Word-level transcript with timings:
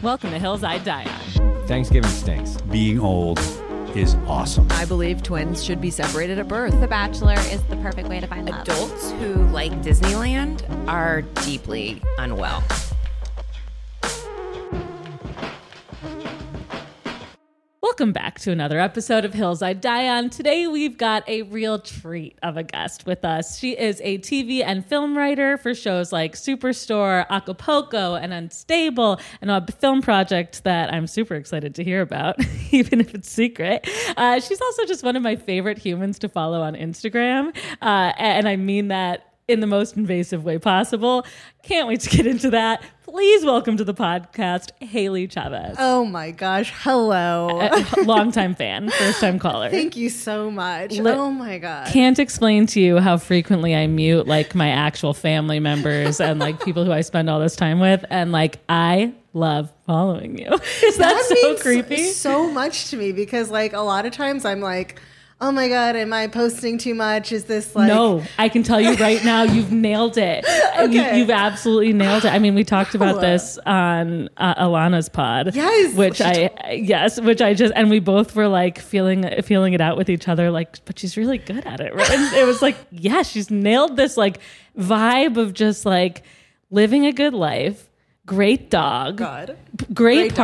Welcome 0.00 0.30
to 0.30 0.38
Hills 0.38 0.62
I 0.62 0.78
Die 0.78 1.04
On. 1.04 1.66
Thanksgiving 1.66 2.08
stinks. 2.08 2.56
Being 2.70 3.00
old 3.00 3.40
is 3.96 4.14
awesome. 4.28 4.68
I 4.70 4.84
believe 4.84 5.24
twins 5.24 5.64
should 5.64 5.80
be 5.80 5.90
separated 5.90 6.38
at 6.38 6.46
birth. 6.46 6.80
The 6.80 6.86
Bachelor 6.86 7.34
is 7.50 7.60
the 7.64 7.74
perfect 7.78 8.08
way 8.08 8.20
to 8.20 8.28
find 8.28 8.48
love. 8.48 8.60
Adults 8.60 9.10
who 9.12 9.34
like 9.48 9.72
Disneyland 9.82 10.62
are 10.86 11.22
deeply 11.22 12.00
unwell. 12.16 12.62
Welcome 17.98 18.12
back 18.12 18.38
to 18.42 18.52
another 18.52 18.78
episode 18.78 19.24
of 19.24 19.34
Hills 19.34 19.60
I 19.60 19.72
Die 19.72 20.08
On. 20.08 20.30
Today 20.30 20.68
we've 20.68 20.96
got 20.96 21.28
a 21.28 21.42
real 21.42 21.80
treat 21.80 22.38
of 22.44 22.56
a 22.56 22.62
guest 22.62 23.06
with 23.06 23.24
us. 23.24 23.58
She 23.58 23.76
is 23.76 24.00
a 24.04 24.18
TV 24.18 24.62
and 24.64 24.86
film 24.86 25.18
writer 25.18 25.56
for 25.56 25.74
shows 25.74 26.12
like 26.12 26.36
Superstore, 26.36 27.26
Acapulco, 27.28 28.14
and 28.14 28.32
Unstable, 28.32 29.18
and 29.40 29.50
a 29.50 29.66
film 29.80 30.00
project 30.00 30.62
that 30.62 30.94
I'm 30.94 31.08
super 31.08 31.34
excited 31.34 31.74
to 31.74 31.82
hear 31.82 32.00
about, 32.00 32.36
even 32.70 33.00
if 33.00 33.16
it's 33.16 33.28
secret. 33.28 33.88
Uh, 34.16 34.38
she's 34.38 34.60
also 34.60 34.84
just 34.84 35.02
one 35.02 35.16
of 35.16 35.22
my 35.24 35.34
favorite 35.34 35.78
humans 35.78 36.20
to 36.20 36.28
follow 36.28 36.62
on 36.62 36.76
Instagram, 36.76 37.52
uh, 37.82 38.12
and 38.16 38.46
I 38.46 38.54
mean 38.54 38.86
that 38.88 39.28
in 39.48 39.58
the 39.58 39.66
most 39.66 39.96
invasive 39.96 40.44
way 40.44 40.58
possible. 40.58 41.26
Can't 41.64 41.88
wait 41.88 42.00
to 42.02 42.10
get 42.10 42.28
into 42.28 42.50
that. 42.50 42.80
Please 43.10 43.42
welcome 43.42 43.78
to 43.78 43.84
the 43.84 43.94
podcast, 43.94 44.70
Hailey 44.82 45.26
Chavez. 45.28 45.76
Oh 45.78 46.04
my 46.04 46.30
gosh. 46.30 46.70
Hello. 46.76 47.58
A 47.58 48.02
longtime 48.02 48.54
fan, 48.54 48.90
first 48.98 49.18
time 49.18 49.38
caller. 49.38 49.70
Thank 49.70 49.96
you 49.96 50.10
so 50.10 50.50
much. 50.50 50.98
Oh 50.98 51.30
my 51.30 51.56
god. 51.56 51.86
Can't 51.88 52.18
explain 52.18 52.66
to 52.66 52.80
you 52.80 52.98
how 52.98 53.16
frequently 53.16 53.74
I 53.74 53.86
mute 53.86 54.26
like 54.26 54.54
my 54.54 54.68
actual 54.68 55.14
family 55.14 55.58
members 55.58 56.20
and 56.20 56.38
like 56.38 56.62
people 56.62 56.84
who 56.84 56.92
I 56.92 57.00
spend 57.00 57.30
all 57.30 57.40
this 57.40 57.56
time 57.56 57.80
with. 57.80 58.04
And 58.10 58.30
like, 58.30 58.58
I 58.68 59.14
love 59.32 59.72
following 59.86 60.36
you. 60.36 60.52
Is 60.82 60.98
that, 60.98 61.14
that 61.14 61.24
so 61.24 61.34
means 61.34 61.62
creepy? 61.62 62.02
So 62.08 62.50
much 62.50 62.90
to 62.90 62.98
me 62.98 63.12
because 63.12 63.50
like 63.50 63.72
a 63.72 63.80
lot 63.80 64.04
of 64.04 64.12
times 64.12 64.44
I'm 64.44 64.60
like, 64.60 65.00
oh 65.40 65.52
my 65.52 65.68
god, 65.68 65.96
am 65.96 66.12
I 66.12 66.26
posting 66.26 66.78
too 66.78 66.94
much? 66.94 67.32
Is 67.32 67.44
this 67.44 67.74
like 67.76 67.88
no, 67.88 68.22
I 68.38 68.48
can 68.48 68.62
tell 68.62 68.80
you 68.80 68.94
right 68.94 69.24
now, 69.24 69.42
you've 69.54 69.72
nailed 69.72 70.18
it. 70.18 70.44
Okay. 70.78 71.18
You, 71.18 71.26
have 71.26 71.30
absolutely 71.30 71.92
nailed 71.92 72.24
it. 72.24 72.32
I 72.32 72.38
mean, 72.38 72.54
we 72.54 72.64
talked 72.64 72.94
about 72.94 73.20
this 73.20 73.58
on 73.66 74.28
uh, 74.36 74.64
Alana's 74.64 75.08
pod. 75.08 75.54
Yes, 75.54 75.94
which 75.94 76.20
I 76.20 76.50
yes, 76.72 77.20
which 77.20 77.40
I 77.40 77.54
just 77.54 77.72
and 77.76 77.90
we 77.90 78.00
both 78.00 78.34
were 78.34 78.48
like 78.48 78.78
feeling 78.78 79.42
feeling 79.42 79.74
it 79.74 79.80
out 79.80 79.96
with 79.96 80.08
each 80.08 80.28
other. 80.28 80.50
Like, 80.50 80.84
but 80.84 80.98
she's 80.98 81.16
really 81.16 81.38
good 81.38 81.66
at 81.66 81.80
it. 81.80 81.94
Right? 81.94 82.10
And 82.10 82.34
it 82.34 82.46
was 82.46 82.62
like, 82.62 82.76
yeah, 82.90 83.22
she's 83.22 83.50
nailed 83.50 83.96
this 83.96 84.16
like 84.16 84.38
vibe 84.78 85.36
of 85.36 85.54
just 85.54 85.86
like 85.86 86.22
living 86.70 87.06
a 87.06 87.12
good 87.12 87.34
life, 87.34 87.88
great 88.26 88.70
dog, 88.70 89.16
God. 89.16 89.56
great, 89.92 90.16
Great 90.16 90.28
dog. 90.30 90.38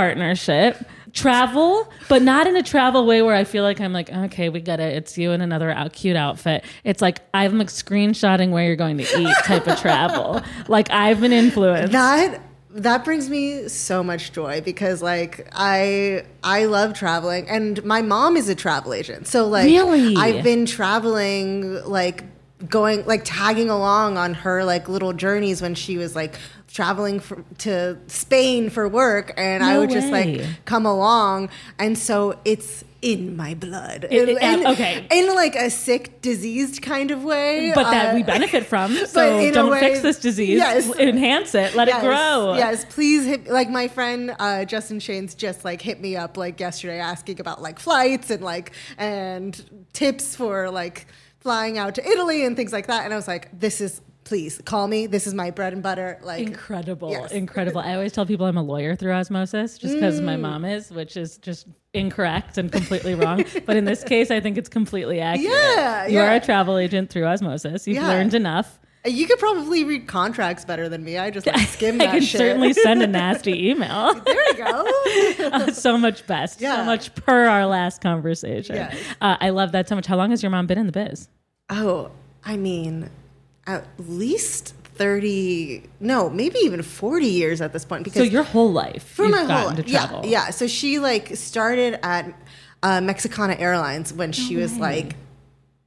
Travel, 1.14 1.90
but 2.08 2.22
not 2.22 2.46
in 2.48 2.56
a 2.56 2.62
travel 2.62 3.06
way 3.06 3.22
where 3.22 3.34
I 3.36 3.44
feel 3.44 3.62
like 3.62 3.80
I'm 3.80 3.92
like, 3.92 4.10
okay, 4.12 4.48
we 4.48 4.60
got 4.60 4.80
it. 4.80 4.96
It's 4.96 5.16
you 5.16 5.30
in 5.30 5.40
another 5.40 5.70
out, 5.70 5.92
cute 5.92 6.16
outfit. 6.16 6.64
It's 6.82 7.00
like 7.00 7.20
I'm 7.32 7.56
like 7.56 7.68
screenshotting 7.68 8.50
where 8.50 8.66
you're 8.66 8.74
going 8.76 8.98
to 8.98 9.04
eat 9.04 9.34
type 9.44 9.66
of 9.66 9.78
travel. 9.80 10.42
Like 10.68 10.90
I've 10.90 11.20
been 11.20 11.32
influenced. 11.32 11.92
that 11.92 12.40
that 12.70 13.04
brings 13.04 13.30
me 13.30 13.68
so 13.68 14.02
much 14.02 14.32
joy 14.32 14.60
because 14.62 15.00
like 15.02 15.48
I 15.52 16.24
I 16.42 16.64
love 16.64 16.94
traveling 16.94 17.48
and 17.48 17.82
my 17.84 18.02
mom 18.02 18.36
is 18.36 18.48
a 18.48 18.54
travel 18.56 18.92
agent. 18.92 19.28
So 19.28 19.46
like 19.46 19.66
Really? 19.66 20.16
I've 20.16 20.42
been 20.42 20.66
traveling 20.66 21.84
like 21.84 22.24
going 22.68 23.04
like 23.06 23.22
tagging 23.24 23.68
along 23.70 24.16
on 24.16 24.34
her 24.34 24.64
like 24.64 24.88
little 24.88 25.12
journeys 25.12 25.60
when 25.62 25.74
she 25.74 25.96
was 25.98 26.16
like 26.16 26.34
traveling 26.74 27.20
for, 27.20 27.44
to 27.56 27.96
Spain 28.08 28.68
for 28.68 28.88
work 28.88 29.32
and 29.36 29.62
I 29.62 29.74
No 29.74 29.80
would 29.80 29.90
just 29.90 30.10
like 30.10 30.42
come 30.64 30.84
along 30.84 31.48
and 31.78 31.96
so 31.96 32.36
it's 32.44 32.82
in 33.00 33.36
my 33.36 33.54
blood. 33.54 34.08
It- 34.10 34.28
it- 34.28 34.42
in, 34.42 34.66
okay. 34.66 35.06
In 35.10 35.32
like 35.36 35.54
a 35.54 35.70
sick 35.70 36.20
diseased 36.20 36.82
kind 36.82 37.12
of 37.12 37.22
way. 37.22 37.70
but 37.74 37.84
that 37.90 38.12
uh, 38.12 38.14
we 38.16 38.24
benefit 38.24 38.66
from. 38.66 38.92
So 39.06 39.52
don't 39.52 39.70
way- 39.70 39.78
fix 39.80 40.00
this 40.00 40.18
disease. 40.18 40.56
Yes. 40.56 40.92
Enhance 40.96 41.54
it. 41.54 41.76
Let 41.76 41.86
yes, 41.86 42.02
it 42.02 42.06
grow. 42.06 42.54
Yes, 42.56 42.84
please 42.86 43.24
hit 43.24 43.46
like 43.46 43.70
my 43.70 43.86
friend 43.86 44.34
uh, 44.40 44.64
Justin 44.64 44.98
Shane's 44.98 45.36
just 45.36 45.64
like 45.64 45.80
hit 45.80 46.00
me 46.00 46.16
up 46.16 46.36
like 46.36 46.58
yesterday 46.58 46.98
asking 46.98 47.40
about 47.40 47.62
like 47.62 47.78
flights 47.78 48.30
and 48.30 48.42
like 48.42 48.72
and 48.98 49.86
tips 49.92 50.34
for 50.34 50.70
like 50.70 51.06
flying 51.38 51.78
out 51.78 51.94
to 51.96 52.08
Italy 52.08 52.44
and 52.44 52.56
things 52.56 52.72
like 52.72 52.88
that. 52.88 53.04
And 53.04 53.12
I 53.12 53.16
was 53.16 53.28
like, 53.28 53.60
this 53.60 53.80
is 53.80 54.00
please 54.24 54.60
call 54.64 54.88
me. 54.88 55.06
This 55.06 55.26
is 55.26 55.34
my 55.34 55.50
bread 55.50 55.72
and 55.72 55.82
butter. 55.82 56.18
Like 56.22 56.46
Incredible. 56.46 57.10
Yes. 57.10 57.30
Incredible. 57.32 57.80
I 57.80 57.94
always 57.94 58.12
tell 58.12 58.26
people 58.26 58.46
I'm 58.46 58.56
a 58.56 58.62
lawyer 58.62 58.96
through 58.96 59.12
osmosis 59.12 59.78
just 59.78 59.94
because 59.94 60.20
Mm. 60.20 60.24
my 60.24 60.36
mom 60.36 60.64
is, 60.64 60.90
which 60.90 61.16
is 61.16 61.36
just 61.38 61.66
incorrect 61.92 62.58
and 62.58 62.72
completely 62.72 63.14
wrong. 63.14 63.44
but 63.66 63.76
in 63.76 63.84
this 63.84 64.02
case, 64.02 64.30
I 64.30 64.40
think 64.40 64.56
it's 64.58 64.68
completely 64.68 65.20
accurate. 65.20 65.50
Yeah, 65.52 66.06
You 66.06 66.18
are 66.20 66.32
a 66.34 66.40
travel 66.40 66.78
agent 66.78 67.10
through 67.10 67.26
osmosis. 67.26 67.86
You've 67.86 67.96
Yeah. 67.96 68.08
learned 68.08 68.34
enough. 68.34 68.78
you 69.06 69.26
could 69.26 69.38
probably 69.38 69.84
read 69.84 70.06
contracts 70.06 70.64
better 70.64 70.88
than 70.88 71.04
me. 71.04 71.18
I 71.18 71.28
just 71.30 71.46
like 71.46 71.58
skim 71.68 71.96
I 72.00 72.06
that 72.06 72.10
can 72.12 72.22
shit. 72.22 72.38
certainly 72.38 72.72
send 72.72 73.02
a 73.02 73.06
nasty 73.06 73.68
email. 73.70 74.14
there 74.14 74.48
you 74.56 74.64
go. 74.64 75.44
Uh, 75.52 75.70
so 75.72 75.98
much 75.98 76.26
best. 76.26 76.60
So 76.60 76.64
Yeah. 76.64 76.84
much 76.84 77.14
per 77.14 77.44
our 77.46 77.66
last 77.66 78.00
conversation. 78.00 78.76
Yes. 78.76 78.96
Uh, 79.20 79.36
I 79.40 79.50
love 79.50 79.72
that 79.72 79.90
so 79.90 79.94
much. 79.94 80.06
How 80.06 80.16
long 80.16 80.30
has 80.30 80.42
your 80.42 80.48
mom 80.48 80.66
been 80.66 80.78
in 80.78 80.86
the 80.86 80.92
biz? 80.92 81.28
Oh, 81.68 82.10
I 82.46 82.56
mean, 82.56 83.10
at 83.66 83.86
least 83.98 84.74
30, 84.96 85.82
no, 86.00 86.30
maybe 86.30 86.58
even 86.60 86.82
40 86.82 87.26
years 87.26 87.60
at 87.60 87.72
this 87.72 87.84
point. 87.84 88.04
Because 88.04 88.18
So 88.18 88.24
your 88.24 88.42
whole 88.44 88.72
life, 88.72 89.02
for 89.02 89.28
my 89.28 89.44
whole 89.44 89.74
to 89.74 89.82
travel. 89.82 90.20
Yeah, 90.24 90.30
yeah. 90.46 90.50
So 90.50 90.66
she 90.66 90.98
like 90.98 91.36
started 91.36 91.98
at 92.04 92.32
uh, 92.82 93.00
Mexicana 93.00 93.54
Airlines 93.54 94.12
when 94.12 94.32
she 94.32 94.56
was 94.56 94.76
like 94.76 95.16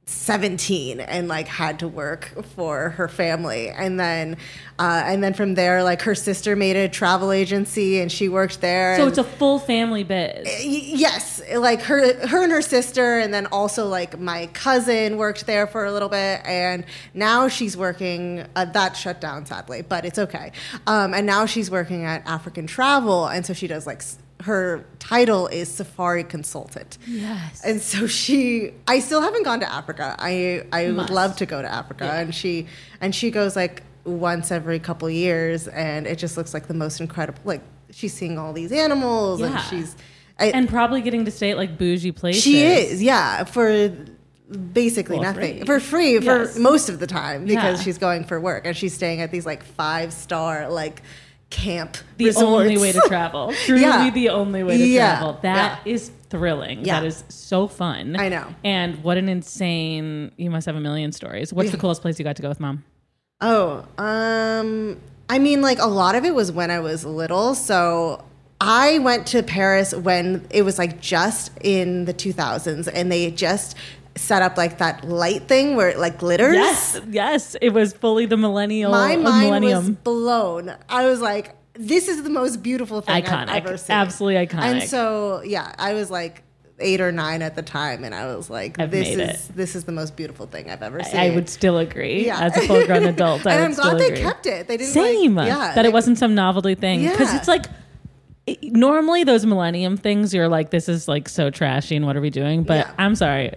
17 0.08 1.00
and 1.00 1.28
like 1.28 1.46
had 1.46 1.78
to 1.80 1.86
work 1.86 2.32
for 2.56 2.90
her 2.90 3.08
family. 3.08 3.68
And 3.68 4.00
then 4.00 4.38
uh, 4.78 5.02
and 5.04 5.22
then 5.22 5.34
from 5.34 5.54
there 5.54 5.82
like 5.82 6.00
her 6.02 6.14
sister 6.14 6.56
made 6.56 6.76
a 6.76 6.88
travel 6.88 7.30
agency 7.30 8.00
and 8.00 8.10
she 8.10 8.28
worked 8.28 8.62
there 8.62 8.96
So 8.96 9.06
it's 9.06 9.18
a 9.18 9.24
full 9.24 9.58
family 9.58 10.04
biz. 10.04 10.64
Yes. 10.64 11.42
Like 11.54 11.82
her 11.82 12.26
her 12.26 12.42
and 12.42 12.50
her 12.50 12.62
sister 12.62 13.18
and 13.18 13.34
then 13.34 13.46
also 13.46 13.86
like 13.86 14.18
my 14.18 14.46
cousin 14.54 15.18
worked 15.18 15.46
there 15.46 15.66
for 15.66 15.84
a 15.84 15.92
little 15.92 16.08
bit 16.08 16.40
and 16.44 16.84
now 17.12 17.48
she's 17.48 17.76
working 17.76 18.46
uh, 18.56 18.64
that 18.64 18.96
shut 18.96 19.20
down 19.20 19.44
sadly 19.44 19.82
but 19.82 20.06
it's 20.06 20.18
okay. 20.18 20.52
Um, 20.86 21.12
and 21.12 21.26
now 21.26 21.44
she's 21.44 21.70
working 21.70 22.04
at 22.06 22.26
african 22.26 22.66
travel 22.66 23.26
and 23.26 23.44
so 23.44 23.52
she 23.52 23.66
does 23.66 23.86
like 23.86 24.02
her 24.42 24.84
title 25.00 25.48
is 25.48 25.68
safari 25.68 26.22
consultant 26.22 26.96
Yes. 27.06 27.60
and 27.64 27.80
so 27.80 28.06
she 28.06 28.72
i 28.86 29.00
still 29.00 29.20
haven't 29.20 29.42
gone 29.42 29.58
to 29.60 29.72
africa 29.72 30.14
i 30.18 30.62
i 30.72 30.86
Must. 30.86 30.96
would 31.10 31.14
love 31.14 31.36
to 31.36 31.46
go 31.46 31.60
to 31.60 31.68
africa 31.72 32.04
Yeah. 32.04 32.20
and 32.20 32.34
she 32.34 32.66
and 33.00 33.14
she 33.14 33.30
goes 33.32 33.56
like 33.56 33.82
once 34.04 34.52
every 34.52 34.78
couple 34.78 35.10
years 35.10 35.66
and 35.68 36.06
it 36.06 36.18
just 36.18 36.36
looks 36.36 36.54
like 36.54 36.68
the 36.68 36.74
most 36.74 37.00
incredible 37.00 37.40
like 37.44 37.62
she's 37.90 38.14
seeing 38.14 38.38
all 38.38 38.52
these 38.52 38.70
animals 38.72 39.40
and 39.40 39.58
she's 39.68 39.96
I, 40.38 40.46
and 40.50 40.68
probably 40.68 41.00
getting 41.00 41.24
to 41.24 41.32
stay 41.32 41.50
at 41.50 41.56
like 41.56 41.76
bougie 41.76 42.12
places. 42.12 42.40
she 42.44 42.62
is, 42.62 43.02
yeah, 43.02 43.42
for 43.42 43.90
basically 44.72 45.16
For 45.16 45.22
nothing. 45.22 45.56
free. 45.58 45.66
For 45.66 45.80
free 45.80 46.18
Yes. 46.20 46.54
for 46.54 46.60
most 46.60 46.88
of 46.88 47.00
the 47.00 47.06
time 47.06 47.44
because 47.44 47.78
Yeah. 47.80 47.84
she's 47.84 47.98
going 47.98 48.24
for 48.24 48.38
work 48.40 48.64
and 48.66 48.76
she's 48.76 48.94
staying 48.94 49.20
at 49.20 49.30
these 49.30 49.44
like 49.44 49.62
five 49.64 50.12
star 50.12 50.70
like 50.70 51.02
camp 51.50 51.96
the 52.18 52.26
resorts. 52.26 52.46
only 52.46 52.76
way 52.78 52.92
to 52.92 53.00
travel. 53.08 53.52
Truly 53.64 53.82
Yeah. 53.82 54.10
the 54.10 54.28
only 54.30 54.62
way 54.62 54.76
to 54.78 54.86
Yeah. 54.86 55.16
travel. 55.18 55.38
That 55.42 55.80
is 55.86 56.10
thrilling. 56.28 56.84
Yeah. 56.84 57.00
That 57.00 57.06
is 57.06 57.24
so 57.28 57.66
fun. 57.66 58.16
I 58.18 58.28
know. 58.28 58.54
And 58.64 59.02
what 59.02 59.16
an 59.16 59.28
insane 59.28 60.30
you 60.36 60.50
must 60.50 60.66
have 60.66 60.76
a 60.76 60.80
million 60.80 61.12
stories. 61.12 61.52
What's 61.52 61.70
the 61.70 61.76
coolest 61.82 62.02
place 62.02 62.18
you 62.18 62.24
got 62.24 62.36
to 62.36 62.42
go 62.42 62.48
with 62.48 62.60
mom? 62.60 62.84
Oh, 63.40 63.86
um, 63.98 65.00
I 65.30 65.38
mean, 65.38 65.62
like 65.62 65.78
a 65.78 65.86
lot 65.86 66.14
of 66.16 66.24
it 66.24 66.34
was 66.34 66.50
when 66.52 66.70
I 66.70 66.80
was 66.80 67.04
little. 67.04 67.54
So 67.54 68.24
I 68.60 68.98
went 68.98 69.26
to 69.28 69.42
Paris 69.42 69.94
when 69.94 70.46
it 70.50 70.62
was 70.62 70.78
like 70.78 71.00
just 71.00 71.52
in 71.62 72.04
the 72.06 72.12
2000s, 72.14 72.88
and 72.92 73.10
they 73.12 73.30
just 73.30 73.76
set 74.18 74.42
up 74.42 74.56
like 74.56 74.78
that 74.78 75.04
light 75.08 75.48
thing 75.48 75.76
where 75.76 75.88
it 75.88 75.98
like 75.98 76.18
glitters. 76.18 76.54
Yes, 76.54 77.00
yes. 77.08 77.56
It 77.62 77.70
was 77.70 77.92
fully 77.92 78.26
the 78.26 78.36
millennial 78.36 78.90
My 78.92 79.16
mind 79.16 79.44
millennium. 79.44 79.78
was 79.78 79.90
blown. 79.90 80.74
I 80.88 81.06
was 81.06 81.20
like, 81.20 81.54
"This 81.74 82.08
is 82.08 82.22
the 82.22 82.30
most 82.30 82.62
beautiful 82.62 83.00
thing 83.00 83.22
Iconic. 83.24 83.48
I've 83.48 83.66
ever 83.66 83.76
seen." 83.76 83.94
Absolutely 83.96 84.46
iconic. 84.46 84.62
And 84.62 84.82
so, 84.82 85.42
yeah, 85.44 85.72
I 85.78 85.94
was 85.94 86.10
like 86.10 86.42
eight 86.80 87.00
or 87.00 87.10
nine 87.10 87.42
at 87.42 87.56
the 87.56 87.62
time, 87.62 88.04
and 88.04 88.14
I 88.14 88.34
was 88.36 88.48
like, 88.48 88.78
I've 88.78 88.90
"This 88.92 89.08
is 89.08 89.18
it. 89.18 89.56
this 89.56 89.74
is 89.74 89.82
the 89.84 89.90
most 89.92 90.14
beautiful 90.14 90.46
thing 90.46 90.70
I've 90.70 90.82
ever 90.82 91.02
seen." 91.02 91.16
I 91.18 91.30
would 91.30 91.48
still 91.48 91.78
agree. 91.78 92.26
Yeah. 92.26 92.40
As 92.40 92.56
a 92.56 92.60
full 92.66 92.84
grown 92.86 93.04
adult, 93.14 93.46
I 93.46 93.54
and 93.54 93.64
I'm 93.64 93.74
glad 93.74 93.98
they 93.98 94.06
agree. 94.08 94.20
kept 94.22 94.46
it. 94.46 94.68
They 94.68 94.76
didn't 94.76 94.94
like- 94.94 95.04
Same. 95.14 95.36
yeah, 95.38 95.72
that 95.74 95.82
they- 95.82 95.88
it 95.88 95.92
wasn't 95.92 96.18
some 96.18 96.34
novelty 96.34 96.74
thing. 96.76 97.02
Because 97.08 97.32
Yeah. 97.32 97.38
it's 97.38 97.48
like 97.48 97.66
normally 98.62 99.24
those 99.24 99.44
millennium 99.44 99.96
things, 99.96 100.32
you're 100.32 100.48
like, 100.48 100.70
this 100.70 100.88
is 100.88 101.06
like 101.08 101.28
so 101.28 101.50
trashy 101.50 101.96
and 101.96 102.06
what 102.06 102.16
are 102.16 102.20
we 102.20 102.30
doing? 102.30 102.62
But 102.62 102.86
Yeah. 102.86 102.92
I'm 102.98 103.14
sorry. 103.14 103.52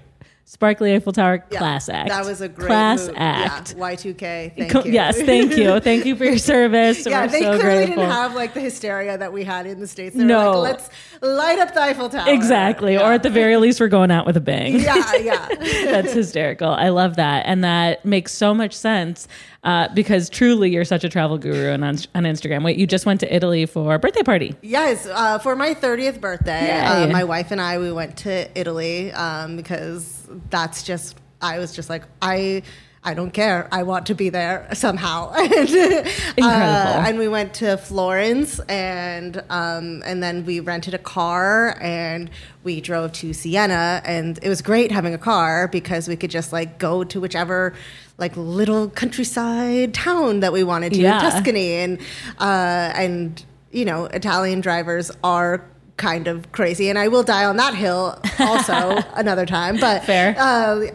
Sparkly 0.52 0.94
Eiffel 0.94 1.14
Tower, 1.14 1.46
Yeah, 1.50 1.60
class 1.60 1.88
act. 1.88 2.10
That 2.10 2.26
was 2.26 2.42
a 2.42 2.50
great 2.50 2.68
class 2.68 3.08
move. 3.08 3.16
act. 3.18 3.74
Yeah, 3.78 3.84
Y2K. 3.84 4.54
Thank 4.58 4.72
Co- 4.72 4.84
you. 4.84 4.92
Yes, 4.92 5.16
thank 5.22 5.56
you. 5.56 5.80
Thank 5.80 6.06
you 6.06 6.18
for 6.18 6.26
your 6.26 6.38
service. 6.54 7.06
yeah, 7.08 7.22
We're 7.22 7.28
they 7.32 7.40
so 7.40 7.58
clearly 7.58 7.86
grateful. 7.86 7.96
didn't 8.04 8.12
have 8.12 8.36
like 8.36 8.54
the 8.54 8.60
hysteria 8.60 9.18
that 9.18 9.32
we 9.32 9.46
had 9.46 9.66
in 9.66 9.80
the 9.80 9.88
states. 9.88 10.14
They 10.14 10.24
were 10.24 10.28
No. 10.28 10.60
like, 10.60 10.72
let's 10.74 10.90
light 11.22 11.58
up 11.60 11.74
the 11.74 11.82
Eiffel 11.82 12.10
Tower. 12.10 12.26
Exactly. 12.30 12.96
Yeah. 12.96 13.08
Or 13.08 13.14
at 13.14 13.24
the 13.24 13.30
very 13.30 13.56
least, 13.56 13.80
we're 13.80 13.88
going 13.88 14.12
out 14.12 14.26
with 14.26 14.36
a 14.36 14.42
bang. 14.42 14.78
yeah, 14.82 15.16
yeah. 15.16 15.48
That's 15.86 16.12
hysterical. 16.12 16.68
I 16.72 16.90
love 16.90 17.16
that. 17.16 17.46
And 17.46 17.64
that 17.64 18.04
makes 18.04 18.34
so 18.34 18.54
much 18.54 18.74
sense 18.74 19.30
uh, 19.64 19.88
because 19.94 20.30
truly 20.30 20.70
you're 20.70 20.84
such 20.84 21.06
a 21.06 21.10
travel 21.10 21.38
guru 21.38 21.70
and 21.72 21.86
on, 21.86 21.96
on 22.14 22.24
Instagram. 22.24 22.66
Wait, 22.66 22.76
you 22.78 22.86
just 22.86 23.06
went 23.06 23.22
to 23.22 23.34
Italy 23.34 23.66
for 23.66 23.96
a 23.96 24.00
birthday 24.00 24.24
party. 24.24 24.54
Yes, 24.62 25.06
uh, 25.06 25.40
for 25.40 25.56
my 25.56 25.74
30th 25.76 26.20
birthday, 26.20 26.78
uh, 26.82 27.08
my 27.08 27.24
wife 27.24 27.52
and 27.52 27.62
I 27.62 27.78
we 27.78 27.90
went 27.94 28.18
to 28.18 28.50
Italy 28.60 29.14
um, 29.14 29.56
because 29.56 30.21
that's 30.50 30.84
just 30.84 31.18
I 31.42 31.60
was 31.60 31.74
just 31.74 31.90
like 31.90 32.04
I 32.22 32.64
I 33.04 33.16
don't 33.16 33.32
care. 33.32 33.68
I 33.72 33.82
want 33.82 34.06
to 34.08 34.14
be 34.14 34.30
there 34.30 34.68
somehow. 34.74 35.32
and, 35.36 35.52
Incredible. 35.52 36.44
uh, 36.46 37.04
and 37.08 37.18
we 37.18 37.28
went 37.28 37.56
to 37.56 37.76
Florence 37.78 38.60
and 38.70 39.44
um, 39.50 40.04
and 40.06 40.22
then 40.22 40.46
we 40.46 40.60
rented 40.60 40.94
a 40.94 41.00
car 41.00 41.76
and 41.82 42.30
we 42.64 42.80
drove 42.80 43.12
to 43.14 43.34
Siena 43.34 44.04
and 44.06 44.38
it 44.44 44.50
was 44.50 44.62
great 44.62 44.92
having 44.92 45.16
a 45.16 45.18
car 45.18 45.68
because 45.68 46.08
we 46.08 46.16
could 46.16 46.30
just 46.30 46.54
like 46.54 46.78
go 46.78 47.04
to 47.04 47.20
whichever 47.20 47.74
like 48.20 48.38
little 48.38 48.88
countryside 48.90 49.96
town 49.96 50.42
that 50.42 50.54
we 50.54 50.64
wanted 50.64 50.94
to 50.94 51.00
Yeah. 51.00 51.16
in 51.16 51.22
Tuscany 51.22 51.74
and 51.74 52.00
uh, 52.40 52.92
and 52.96 53.44
you 53.72 53.84
know 53.86 54.06
Italian 54.06 54.62
drivers 54.62 55.10
are 55.24 55.66
kind 55.98 56.28
of 56.28 56.52
crazy 56.52 56.90
and 56.90 56.98
I 56.98 57.08
will 57.10 57.24
die 57.24 57.46
on 57.46 57.58
that 57.58 57.76
hill 57.76 58.20
also 58.40 58.98
another 59.14 59.46
time 59.46 59.78
but 59.80 60.04
Fair. 60.04 60.36
uh, 60.38 60.88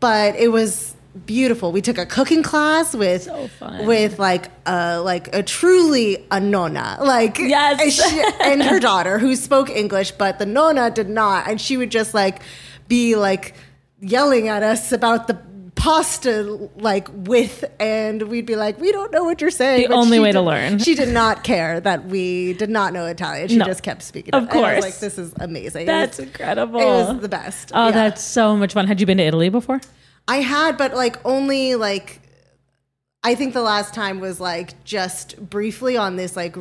but 0.00 0.34
it 0.36 0.48
was 0.48 0.94
beautiful 1.26 1.70
we 1.72 1.80
took 1.80 1.96
a 1.96 2.04
cooking 2.04 2.42
class 2.42 2.94
with 2.94 3.22
So 3.22 3.48
fun. 3.58 3.86
with 3.86 4.18
like 4.18 4.50
a 4.66 5.00
like 5.00 5.34
a 5.34 5.42
truly 5.42 6.26
a 6.30 6.40
nonna 6.40 6.98
like 7.00 7.38
Yes. 7.38 7.80
and 7.80 7.92
she- 7.92 8.24
and 8.42 8.62
her 8.62 8.80
daughter 8.80 9.18
who 9.18 9.34
spoke 9.36 9.70
English 9.70 10.10
but 10.10 10.38
the 10.38 10.46
nonna 10.46 10.90
did 10.90 11.08
not 11.08 11.48
and 11.48 11.60
she 11.60 11.76
would 11.76 11.90
just 11.90 12.12
like 12.14 12.42
be 12.88 13.14
like 13.16 13.54
yelling 14.00 14.48
at 14.48 14.62
us 14.62 14.92
about 14.92 15.26
the 15.28 15.38
pasta 15.76 16.68
like 16.76 17.08
with 17.12 17.64
and 17.80 18.22
we'd 18.24 18.46
be 18.46 18.54
like 18.56 18.78
we 18.80 18.92
don't 18.92 19.10
know 19.12 19.24
what 19.24 19.40
you're 19.40 19.50
saying 19.50 19.82
The 19.82 19.88
But 19.88 19.96
only 19.96 20.20
way 20.20 20.30
to 20.32 20.40
learn. 20.40 20.78
she 20.78 20.94
did 20.94 21.08
not 21.08 21.42
care 21.44 21.80
that 21.80 22.06
we 22.06 22.52
did 22.54 22.70
not 22.70 22.92
know 22.92 23.06
Italian 23.06 23.48
she 23.48 23.56
No. 23.56 23.64
just 23.64 23.82
kept 23.82 24.02
speaking 24.02 24.34
Of 24.34 24.44
it. 24.44 24.50
And 24.50 24.58
I 24.58 24.62
was 24.62 24.72
course. 24.72 24.84
like 24.84 24.98
this 25.00 25.18
is 25.18 25.34
amazing 25.40 25.82
It 25.82 25.86
That's 25.86 26.18
was- 26.18 26.26
incredible. 26.28 26.80
it 26.80 26.84
was 26.84 27.20
the 27.20 27.28
best 27.28 27.72
Oh, 27.74 27.86
Yeah. 27.86 27.90
that's 27.92 28.22
so 28.22 28.56
much 28.56 28.72
fun. 28.72 28.86
Had 28.86 29.00
you 29.00 29.06
been 29.06 29.18
to 29.18 29.24
Italy 29.24 29.48
before? 29.48 29.80
I 30.28 30.36
had, 30.36 30.76
but 30.78 30.94
like 30.94 31.16
only 31.26 31.74
like 31.74 32.20
I 33.22 33.34
think 33.34 33.52
the 33.54 33.62
last 33.62 33.94
time 33.94 34.20
was 34.20 34.38
like 34.40 34.84
just 34.84 35.36
briefly 35.50 35.96
on 35.96 36.16
this 36.16 36.36
like 36.36 36.56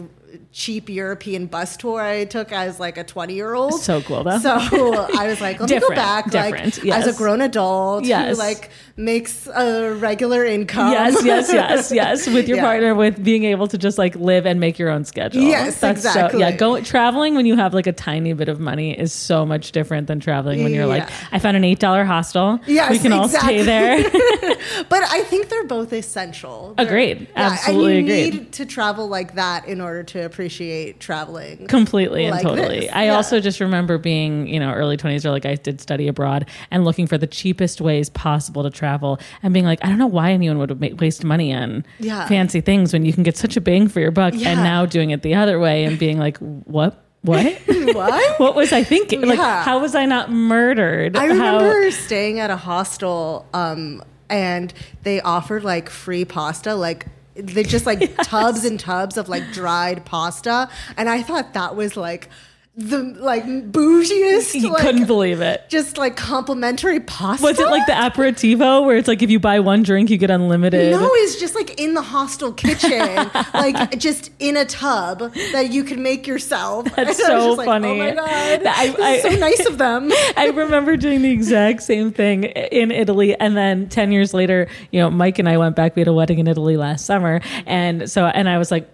cheap 0.52 0.90
European 0.90 1.46
bus 1.48 1.78
tour 1.78 2.02
I 2.02 2.26
took 2.26 2.52
as 2.52 2.80
like 2.80 2.98
a 2.98 3.04
20 3.04 3.34
year 3.34 3.54
old. 3.54 3.82
So 3.82 4.02
cool, 4.02 4.24
though. 4.24 4.40
So 4.40 4.52
I 4.52 5.28
was 5.28 5.42
like, 5.42 5.60
let 5.60 5.70
me 5.70 5.80
go 5.80 5.90
back 5.90 6.30
different, 6.32 6.84
like 6.84 6.94
as 6.98 7.08
a 7.08 7.14
grown 7.18 7.42
adult 7.42 8.06
Yes. 8.06 8.36
who 8.36 8.36
like 8.44 8.70
makes 8.96 9.48
a 9.48 9.94
regular 9.96 10.46
income. 10.46 10.92
yes, 10.92 11.24
yes, 11.26 11.52
yes, 11.52 11.92
yes. 11.94 12.28
With 12.28 12.48
your 12.48 12.58
Yeah. 12.58 12.64
partner, 12.64 12.96
with 12.96 13.24
being 13.24 13.44
able 13.46 13.68
to 13.68 13.78
just 13.78 13.98
like 13.98 14.16
live 14.16 14.46
and 14.46 14.60
make 14.60 14.78
your 14.80 14.90
own 14.90 15.04
schedule. 15.06 15.42
Yes, 15.42 15.78
So, 15.78 15.90
exactly. 15.90 16.40
yeah, 16.42 16.52
go 16.52 16.80
traveling 16.82 17.36
when 17.36 17.46
you 17.46 17.56
have 17.56 17.74
like 17.74 17.88
a 17.88 17.92
tiny 17.94 18.34
bit 18.34 18.50
of 18.50 18.60
money 18.60 18.98
is 18.98 19.12
so 19.14 19.46
much 19.46 19.72
different 19.72 20.08
than 20.08 20.20
traveling 20.20 20.64
when 20.64 20.74
you're 20.74 20.86
like, 20.86 21.10
I 21.32 21.40
found 21.40 21.58
an 21.58 21.64
eight 21.64 21.80
dollar 21.80 22.04
hostel. 22.06 22.60
Yes, 22.68 22.92
we 22.92 23.00
can 23.00 23.14
all 23.14 23.28
stay 23.30 23.64
there. 23.64 24.04
But 24.90 25.04
I 25.04 25.22
think 25.24 25.50
they're 25.50 25.66
both 25.66 25.92
essential. 25.94 26.74
They're- 26.78 26.86
Agreed. 26.88 27.22
Yeah, 27.22 27.28
Absolutely 27.52 27.98
and 28.00 28.08
you 28.08 28.14
agreed. 28.16 28.34
need 28.34 28.52
to 28.54 28.66
travel 28.66 29.08
like 29.08 29.36
that 29.36 29.68
in 29.68 29.82
order 29.82 30.04
to 30.04 30.23
appreciate 30.24 31.00
traveling. 31.00 31.68
Completely 31.68 32.26
and 32.26 32.40
totally. 32.42 32.82
this, 32.82 32.90
I 32.94 33.06
yeah. 33.06 33.16
also 33.16 33.40
just 33.40 33.60
remember 33.60 33.98
being, 33.98 34.48
you 34.48 34.60
know, 34.60 34.72
early 34.74 34.98
20s 34.98 35.26
or 35.26 35.32
like 35.32 35.46
I 35.46 35.56
did 35.56 35.80
study 35.82 36.08
abroad 36.08 36.50
and 36.72 36.84
looking 36.86 37.08
for 37.08 37.18
the 37.18 37.28
cheapest 37.28 37.82
ways 37.82 38.10
possible 38.10 38.64
to 38.64 38.70
travel 38.70 39.20
and 39.42 39.54
being 39.54 39.66
like, 39.66 39.80
I 39.84 39.90
don't 39.90 39.98
know 39.98 40.08
why 40.08 40.32
anyone 40.32 40.58
would 40.60 41.00
waste 41.00 41.24
money 41.24 41.54
on 41.54 41.86
Yeah. 42.00 42.28
fancy 42.28 42.62
things 42.62 42.94
when 42.94 43.06
you 43.06 43.14
can 43.14 43.24
get 43.24 43.38
such 43.38 43.56
a 43.58 43.62
bang 43.62 43.88
for 43.88 44.00
your 44.00 44.12
buck. 44.12 44.34
Yeah. 44.36 44.50
And 44.50 44.64
now 44.64 44.86
doing 44.86 45.12
it 45.12 45.22
the 45.22 45.36
other 45.36 45.60
way 45.60 45.84
and 45.86 45.98
being 46.00 46.18
like, 46.18 46.38
what? 46.38 47.00
What? 47.22 47.46
What? 47.94 48.40
what 48.40 48.56
was 48.56 48.72
I 48.74 48.84
thinking? 48.84 49.22
Like, 49.22 49.40
how 49.40 49.80
was 49.80 49.94
I 49.94 50.06
not 50.06 50.32
murdered? 50.32 51.16
I 51.16 51.28
How- 51.28 51.58
remember 51.58 51.92
staying 51.92 52.40
at 52.40 52.50
a 52.50 52.56
hostel 52.58 53.46
um, 53.54 54.02
and 54.30 54.74
they 55.04 55.22
offered 55.22 55.64
like 55.64 55.90
free 55.90 56.26
pasta, 56.26 56.74
like 56.76 57.06
they 57.36 57.64
just 57.64 57.86
like 57.86 58.16
tubs 58.24 58.66
and 58.66 58.80
tubs 58.80 59.18
of 59.18 59.30
like 59.30 59.52
dried 59.52 60.06
pasta, 60.06 60.70
and 60.98 61.10
I 61.10 61.22
thought 61.24 61.54
that 61.54 61.76
was 61.76 61.98
like 61.98 62.30
the 62.76 63.04
like 63.04 63.46
bougiest, 63.46 64.56
you 64.60 64.72
like, 64.72 64.82
couldn't 64.82 65.06
believe 65.06 65.42
it. 65.42 65.64
just 65.70 66.00
like 66.00 66.16
complimentary 66.16 67.00
pasta. 67.00 67.44
Was 67.46 67.60
it 67.60 67.68
like 67.68 67.86
the 67.86 67.92
aperitivo 67.92 68.84
where 68.84 68.98
it's 68.98 69.08
like 69.08 69.22
if 69.22 69.30
you 69.30 69.40
buy 69.40 69.60
one 69.60 69.84
drink, 69.84 70.10
you 70.10 70.18
get 70.18 70.32
unlimited? 70.32 70.92
No, 70.92 71.08
it's 71.14 71.40
just 71.40 71.54
like 71.54 71.80
in 71.80 71.94
the 71.94 72.02
hostel 72.02 72.52
kitchen, 72.52 73.30
like 73.54 74.00
just 74.00 74.32
in 74.40 74.58
a 74.58 74.66
tub 74.66 75.20
that 75.52 75.72
you 75.72 75.84
can 75.84 76.02
make 76.02 76.26
yourself. 76.26 76.86
That's 76.96 77.20
And 77.24 77.28
so 77.28 77.48
just 77.50 77.58
like, 77.60 77.66
funny. 77.68 77.90
Oh 77.90 77.96
my 77.96 78.12
god, 78.16 78.66
I- 78.66 78.96
I- 79.00 79.20
so 79.20 79.30
nice 79.30 79.66
of 79.68 79.78
them. 79.78 80.12
I 80.36 80.52
remember 80.56 80.98
doing 80.98 81.22
the 81.22 81.30
exact 81.30 81.84
same 81.84 82.12
thing 82.12 82.46
in 82.46 82.90
Italy. 82.90 83.36
And 83.40 83.56
then 83.56 83.88
10 83.90 84.12
years 84.12 84.34
later, 84.34 84.68
you 84.92 85.00
know, 85.00 85.12
Mike 85.12 85.38
and 85.38 85.48
I 85.48 85.58
went 85.58 85.76
back. 85.76 85.96
We 85.96 86.00
had 86.00 86.08
a 86.08 86.14
wedding 86.14 86.40
in 86.40 86.48
Italy 86.48 86.76
last 86.78 87.06
summer. 87.06 87.40
And 87.68 88.10
so, 88.10 88.26
and 88.26 88.50
I 88.50 88.58
was 88.58 88.72
like, 88.72 88.90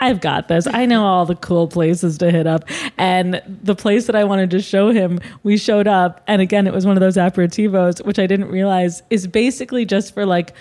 I've 0.00 0.22
got 0.22 0.48
this. 0.48 0.66
I 0.66 0.86
know 0.86 1.04
all 1.04 1.26
the 1.26 1.34
cool 1.36 1.68
places 1.68 2.16
to 2.18 2.30
hit 2.30 2.46
up. 2.46 2.64
And 2.96 3.17
the 3.22 3.74
place 3.74 4.06
that 4.06 4.16
I 4.16 4.24
wanted 4.24 4.50
to 4.50 4.60
show 4.60 4.90
him, 4.90 5.20
we 5.42 5.56
showed 5.56 5.86
up. 5.86 6.22
And 6.26 6.40
again, 6.42 6.66
it 6.66 6.72
was 6.72 6.86
one 6.86 6.96
of 6.96 7.00
those 7.00 7.16
aperitivos, 7.16 8.04
which 8.04 8.18
I 8.18 8.26
didn't 8.26 8.48
realize 8.48 9.02
is 9.10 9.26
basically 9.26 9.84
just 9.84 10.14
for 10.14 10.24
like, 10.24 10.54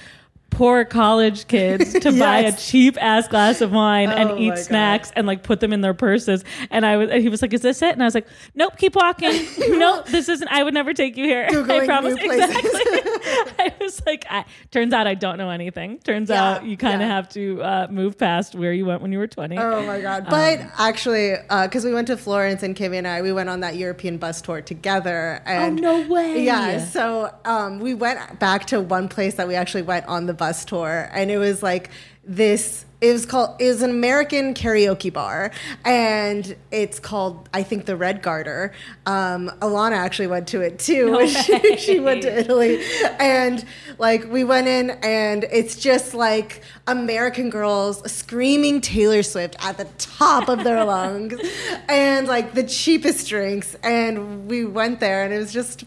Poor 0.58 0.86
college 0.86 1.48
kids 1.48 1.94
to 1.94 2.12
buy 2.20 2.40
a 2.40 2.52
cheap 2.58 2.98
ass 3.00 3.28
glass 3.28 3.62
of 3.62 3.72
wine 3.72 4.10
Oh 4.10 4.14
and 4.16 4.40
eat 4.40 4.50
God. 4.50 4.58
snacks 4.58 5.12
and 5.16 5.28
like 5.28 5.44
put 5.44 5.60
them 5.60 5.72
in 5.72 5.82
their 5.82 5.94
purses. 5.94 6.44
And 6.72 6.84
I 6.84 6.98
was, 6.98 7.12
and 7.12 7.22
he 7.22 7.30
was 7.30 7.44
like, 7.44 7.54
"Is 7.54 7.62
this 7.62 7.82
it?" 7.84 7.94
And 7.94 8.02
I 8.02 8.06
was 8.06 8.16
like, 8.16 8.26
"Nope, 8.56 8.74
keep 8.76 8.96
walking. 8.96 9.46
nope, 9.78 10.08
this 10.08 10.28
isn't. 10.30 10.48
I 10.52 10.64
would 10.64 10.74
never 10.74 10.96
take 10.96 11.16
you 11.16 11.26
here. 11.26 11.46
I 11.50 11.54
Googling 11.54 11.86
promise." 11.86 12.16
new 12.16 12.26
places. 12.26 12.56
Exactly. 12.56 13.02
I 13.60 13.74
was 13.80 14.02
like, 14.08 14.26
I, 14.32 14.46
"Turns 14.72 14.94
out 14.94 15.06
I 15.06 15.14
don't 15.14 15.38
know 15.38 15.52
anything. 15.52 16.00
Turns 16.00 16.32
Yeah, 16.32 16.44
out 16.56 16.66
you 16.66 16.76
kind 16.76 17.04
of 17.04 17.08
yeah. 17.08 17.16
have 17.16 17.30
to 17.30 17.62
uh, 17.62 17.88
move 17.92 18.18
past 18.18 18.56
where 18.56 18.74
you 18.74 18.88
went 18.88 19.04
when 19.04 19.12
you 19.12 19.20
were 19.20 19.28
20. 19.28 19.60
Oh 19.60 19.86
my 19.86 19.98
Um, 19.98 20.02
god! 20.02 20.26
But 20.28 20.62
actually, 20.80 21.36
because 21.64 21.86
we 21.86 21.94
went 21.94 22.08
to 22.08 22.18
Florence 22.18 22.64
and 22.64 22.76
Kimmy 22.76 22.98
and 22.98 23.08
I, 23.08 23.22
we 23.22 23.32
went 23.32 23.50
on 23.50 23.60
that 23.60 23.76
European 23.76 24.18
bus 24.18 24.42
tour 24.42 24.62
together. 24.64 25.40
And 25.46 25.80
Oh, 25.86 26.02
no 26.02 26.10
way. 26.12 26.44
Yeah. 26.44 26.84
So 26.84 27.32
um, 27.46 27.80
we 27.80 27.94
went 27.94 28.40
back 28.40 28.66
to 28.68 28.82
one 28.82 29.08
place 29.08 29.36
that 29.36 29.48
we 29.48 29.54
actually 29.54 29.84
went 29.84 30.08
on 30.08 30.26
the 30.26 30.34
bus 30.34 30.47
tour, 30.54 31.10
and 31.12 31.32
it 31.32 31.38
was 31.38 31.64
like 31.64 31.90
this. 32.24 32.86
It 33.00 33.14
was 33.14 33.28
called. 33.28 33.62
It 33.62 33.68
was 33.68 33.84
an 33.84 33.92
American 33.92 34.56
karaoke 34.56 35.14
bar, 35.14 35.52
and 35.86 36.56
it's 36.72 37.00
called 37.00 37.48
I 37.54 37.62
think 37.62 37.86
the 37.86 37.96
Red 37.96 38.24
Garter. 38.24 38.74
Um, 39.06 39.52
Alana 39.62 39.98
actually 39.98 40.28
went 40.28 40.48
to 40.50 40.62
it 40.62 40.80
too. 40.80 41.12
when 41.12 41.28
she, 41.28 41.78
she 41.78 42.00
went 42.00 42.24
to 42.24 42.40
Italy, 42.40 42.84
and 43.20 43.64
like 44.00 44.26
we 44.32 44.44
went 44.44 44.68
in, 44.68 44.92
and 45.04 45.44
it's 45.52 45.76
just 45.76 46.16
like 46.16 46.64
American 46.88 47.50
girls 47.50 48.12
screaming 48.12 48.82
Taylor 48.82 49.22
Swift 49.22 49.56
at 49.64 49.78
the 49.78 49.86
top 50.00 50.50
of 50.50 50.64
their 50.64 50.84
lungs, 50.86 51.36
and 51.88 52.28
like 52.28 52.54
the 52.54 52.64
cheapest 52.64 53.28
drinks. 53.30 53.76
And 53.84 54.48
we 54.50 54.66
went 54.66 55.00
there, 55.00 55.24
and 55.24 55.34
it 55.34 55.38
was 55.38 55.54
just. 55.54 55.84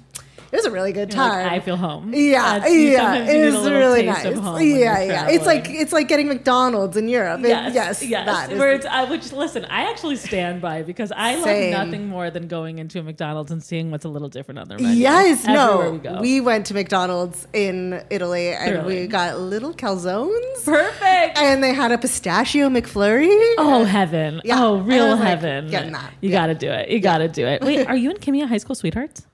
It 0.52 0.57
was 0.57 0.64
a 0.64 0.71
really 0.73 0.92
good 0.92 1.12
You're 1.14 1.23
like, 1.23 1.45
time. 1.45 1.52
I 1.52 1.61
feel 1.61 1.76
home. 1.76 2.12
Yeah, 2.12 2.59
That's- 2.59 2.73
yeah, 2.75 3.14
it 3.25 3.52
was 3.54 3.71
really 3.71 4.02
nice. 4.04 4.25
of 4.25 4.35
home 4.38 4.54
when 4.54 4.66
you're 4.66 4.78
Yeah, 4.78 5.02
yeah. 5.02 5.28
It's 5.28 5.47
like 5.47 5.71
it's 5.71 5.92
like 5.92 6.09
getting 6.09 6.26
McDonald's 6.26 6.97
in 6.97 7.09
Europe. 7.09 7.40
It- 7.45 7.49
Yes, 7.50 7.73
yes, 7.75 8.02
yes. 8.04 8.26
that 8.26 8.50
is- 8.52 8.59
Where 8.59 8.73
it's, 8.73 8.85
I, 8.85 9.04
which 9.04 9.33
listen, 9.33 9.64
I 9.66 9.88
actually 9.90 10.16
stand 10.16 10.61
by 10.61 10.83
because 10.83 11.12
I 11.12 11.40
Same. 11.40 11.73
love 11.73 11.87
nothing 11.87 12.09
more 12.09 12.30
than 12.30 12.49
going 12.49 12.78
into 12.80 12.99
a 12.99 13.02
McDonald's 13.04 13.52
and 13.52 13.62
seeing 13.62 13.92
what's 13.92 14.04
a 14.04 14.09
little 14.09 14.28
different 14.28 14.59
on 14.59 14.69
their 14.69 14.78
menu. 14.78 14.97
Yes, 15.00 15.45
no. 15.47 15.92
we 15.92 15.99
go. 15.99 16.21
We 16.21 16.40
went 16.40 16.66
to 16.66 16.75
McDonald's 16.75 17.47
in 17.52 18.02
Italy 18.11 18.49
and 18.49 18.71
Thrilling. 18.71 18.87
we 19.02 19.07
got 19.07 19.38
little 19.38 19.73
calzones. 19.73 20.64
perfect. 20.64 21.38
And 21.38 21.62
they 21.62 21.73
had 21.73 21.92
a 21.92 21.99
pistachio 21.99 22.69
McFlurry. 22.69 23.28
Oh 23.59 23.85
heaven! 23.85 24.40
Yeah, 24.45 24.64
Oh 24.64 24.78
real 24.80 25.11
like, 25.16 25.21
heaven! 25.28 25.71
getting 25.71 25.92
that. 25.92 26.12
You 26.21 26.30
Yeah. 26.30 26.38
got 26.40 26.47
to 26.47 26.54
do 26.54 26.71
it. 26.73 26.88
You 26.88 26.99
got 26.99 27.19
to 27.19 27.28
do 27.28 27.47
it. 27.47 27.62
Wait, 27.62 27.87
are 27.87 27.97
you 27.97 28.11
and 28.11 28.21
Kimmy 28.21 28.45
high 28.49 28.59
school 28.59 28.75
sweethearts? 28.75 29.26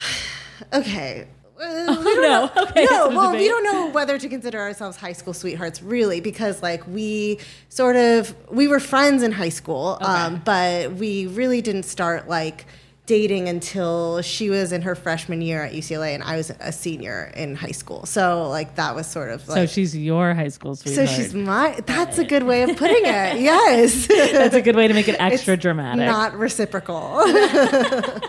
Okay. 0.72 1.26
Uh, 1.60 1.84
Oh, 1.88 2.02
no. 2.02 2.20
know- 2.20 2.50
Okay, 2.64 2.84
no, 2.90 3.08
well, 3.10 3.32
we 3.32 3.46
don't 3.46 3.62
know 3.64 3.88
whether 3.90 4.18
to 4.18 4.28
consider 4.28 4.58
ourselves 4.58 4.96
high 4.96 5.12
school 5.12 5.32
sweethearts, 5.32 5.82
really, 5.82 6.20
because 6.20 6.62
like 6.62 6.84
we 6.88 7.38
sort 7.68 7.94
of 7.96 8.34
we 8.50 8.66
were 8.66 8.80
friends 8.80 9.22
in 9.22 9.30
high 9.32 9.50
school, 9.50 9.96
um, 10.00 10.42
but 10.44 10.92
we 10.94 11.26
really 11.28 11.60
didn't 11.62 11.84
start 11.84 12.28
like 12.28 12.66
dating 13.06 13.48
until 13.48 14.22
she 14.22 14.48
was 14.48 14.72
in 14.72 14.80
her 14.82 14.94
freshman 14.94 15.42
year 15.42 15.62
at 15.62 15.74
UCLA 15.74 16.14
and 16.14 16.22
I 16.22 16.36
was 16.36 16.50
a 16.60 16.72
senior 16.72 17.30
in 17.36 17.54
high 17.54 17.72
school. 17.72 18.06
So 18.06 18.48
like 18.48 18.76
that 18.76 18.94
was 18.94 19.06
sort 19.06 19.30
of 19.30 19.46
like 19.46 19.56
So 19.56 19.66
she's 19.66 19.94
your 19.94 20.32
high 20.32 20.48
school 20.48 20.74
sweetheart. 20.74 21.08
so 21.08 21.14
she's 21.14 21.34
my 21.34 21.78
that's 21.84 22.16
a 22.18 22.24
good 22.24 22.44
way 22.44 22.62
of 22.62 22.76
putting 22.76 23.04
it. 23.04 23.40
Yes. 23.44 24.06
That's 24.06 24.54
a 24.54 24.62
good 24.62 24.74
way 24.76 24.88
to 24.88 24.94
make 24.94 25.08
it 25.08 25.16
extra 25.18 25.54
It's 25.54 25.62
dramatic. 25.62 26.06
Not 26.06 26.34
reciprocal. 26.36 27.22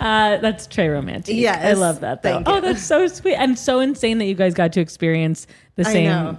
Uh, 0.00 0.38
that's 0.38 0.66
Trey 0.66 0.88
romantic. 0.88 1.34
Yes. 1.36 1.62
I 1.62 1.72
love 1.78 2.00
that 2.00 2.22
though. 2.22 2.42
Oh, 2.46 2.60
that's 2.60 2.82
so 2.82 3.06
sweet 3.06 3.34
and 3.34 3.58
so 3.58 3.80
insane 3.80 4.16
that 4.18 4.24
you 4.24 4.34
guys 4.34 4.54
got 4.54 4.72
to 4.72 4.80
experience 4.80 5.46
the 5.76 5.84
same 5.84 6.38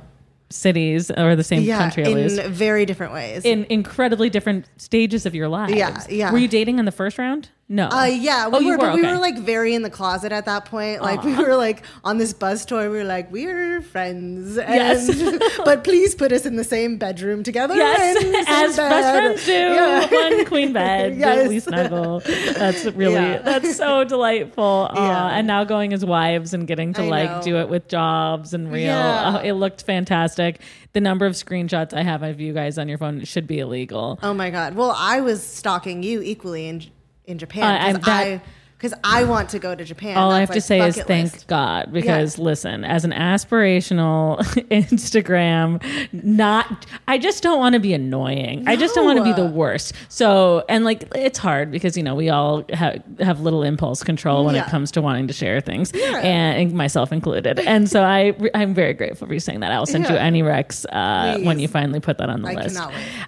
cities 0.49 1.11
or 1.11 1.35
the 1.35 1.43
same 1.43 1.61
yeah, 1.61 1.77
country 1.77 2.03
at 2.03 2.09
in 2.09 2.15
least 2.17 2.41
very 2.47 2.85
different 2.85 3.13
ways. 3.13 3.45
in 3.45 3.65
incredibly 3.69 4.29
different 4.31 4.65
stages 4.77 5.27
of 5.27 5.35
your 5.35 5.47
lives. 5.47 5.73
Yeah, 5.73 6.03
yeah. 6.09 6.31
Were 6.31 6.39
you 6.39 6.47
dating 6.47 6.79
in 6.79 6.85
the 6.85 6.91
first 6.91 7.19
round? 7.19 7.49
No. 7.71 7.87
Uh, 7.87 8.05
yeah, 8.05 8.47
we 8.47 8.57
Oh, 8.57 8.59
you 8.61 8.71
were, 8.71 8.77
but 8.79 8.95
were, 8.95 9.01
we 9.01 9.07
were 9.07 9.19
like 9.19 9.37
very 9.37 9.75
in 9.75 9.83
the 9.83 9.91
closet 9.91 10.31
at 10.31 10.45
that 10.45 10.65
point. 10.65 11.03
Like 11.03 11.23
we 11.23 11.35
were 11.35 11.55
like 11.55 11.83
on 12.03 12.17
this 12.17 12.33
bus 12.33 12.65
tour. 12.65 12.89
We 12.89 12.97
were 12.97 13.03
like, 13.03 13.31
we're 13.31 13.83
friends, 13.83 14.57
and, 14.57 14.73
Yes. 14.73 15.57
but 15.65 15.83
please 15.83 16.15
put 16.15 16.31
us 16.31 16.47
in 16.47 16.55
the 16.55 16.63
same 16.63 16.97
bedroom 16.97 17.43
together. 17.43 17.75
Yes, 17.75 18.23
and 18.23 18.35
as 18.47 18.75
best 18.75 18.77
bed." 18.77 19.13
friends 19.13 19.45
do. 19.45 19.51
Yeah. 19.51 20.11
One 20.11 20.45
queen 20.45 20.73
bed, 20.73 21.15
Yes. 21.15 21.47
we 21.47 21.59
snuggle. 21.59 22.21
That's 22.21 22.85
really 22.85 23.13
Yeah. 23.13 23.37
that's 23.43 23.75
so 23.75 24.03
delightful. 24.03 24.89
Yeah. 24.95 25.27
And 25.37 25.45
now 25.45 25.63
going 25.63 25.93
as 25.93 26.03
wives 26.03 26.55
and 26.55 26.65
getting 26.67 26.93
to 26.93 27.03
I 27.03 27.07
like 27.07 27.29
know. 27.29 27.41
do 27.43 27.57
it 27.57 27.69
with 27.69 27.87
jobs 27.87 28.55
and 28.55 28.71
real. 28.71 28.81
Yeah. 28.85 29.37
oh, 29.37 29.45
it 29.47 29.53
looked 29.53 29.83
fantastic. 29.83 30.59
The 30.93 31.01
number 31.01 31.27
of 31.27 31.33
screenshots 31.33 31.93
I 31.93 32.01
have 32.01 32.23
of 32.23 32.41
you 32.41 32.51
guys 32.51 32.79
on 32.79 32.89
your 32.89 32.97
phone 32.97 33.23
should 33.25 33.45
be 33.45 33.59
illegal. 33.59 34.17
Oh 34.23 34.33
my 34.33 34.49
god! 34.49 34.73
Well, 34.73 34.95
I 34.97 35.21
was 35.21 35.43
stalking 35.43 36.01
you 36.01 36.23
equally 36.23 36.67
in 36.67 36.83
in 37.29 37.37
Uh, 37.37 37.39
Japan 37.39 37.63
I'm- 37.81 37.93
that- 38.01 38.07
I 38.27 38.41
because 38.79 38.97
I 39.03 39.25
want 39.25 39.49
to 39.49 39.59
go 39.59 39.75
to 39.75 39.83
Japan. 39.83 40.15
All 40.15 40.31
I 40.31 40.39
That's, 40.39 40.49
have 40.49 40.55
to 40.55 40.61
say 40.61 40.79
is 40.79 40.95
bucket 40.95 41.07
thank. 41.07 41.47
God 41.47 41.91
because 41.91 42.39
listen, 42.39 42.85
as 42.85 43.03
an 43.03 43.11
aspirational 43.11 44.39
Instagram, 44.71 45.83
not 46.13 46.85
I 47.05 47.17
just 47.17 47.43
don't 47.43 47.59
want 47.59 47.73
to 47.73 47.81
be 47.81 47.93
annoying. 47.93 48.65
I 48.67 48.77
just 48.77 48.95
don't 48.95 49.03
want 49.03 49.17
to 49.17 49.23
be 49.23 49.33
the 49.33 49.45
worst. 49.45 49.93
So 50.07 50.63
and 50.69 50.85
like 50.85 51.03
it's 51.13 51.37
hard 51.37 51.71
because 51.71 51.97
you 51.97 52.03
know 52.03 52.15
we 52.15 52.29
all 52.29 52.63
have 52.71 53.03
have 53.19 53.41
little 53.41 53.63
impulse 53.63 54.01
control 54.01 54.45
when 54.45 54.55
it 54.55 54.65
comes 54.67 54.91
to 54.91 55.01
wanting 55.01 55.27
to 55.27 55.33
share 55.33 55.59
things, 55.59 55.91
and 55.91 56.71
myself 56.73 57.11
included. 57.11 57.59
And 57.59 57.89
so 57.89 58.03
I 58.03 58.33
I'm 58.53 58.73
very 58.73 58.93
grateful 58.93 59.27
for 59.27 59.33
you 59.33 59.41
saying 59.41 59.59
that. 59.59 59.73
I 59.73 59.79
will 59.79 59.87
send 59.87 60.07
you 60.07 60.15
any 60.15 60.41
Rex 60.41 60.85
uh, 60.85 61.37
when 61.43 61.59
you 61.59 61.67
finally 61.67 61.99
put 61.99 62.17
that 62.19 62.29
on 62.29 62.43
the 62.43 62.49
I 62.49 62.53
list. 62.53 62.79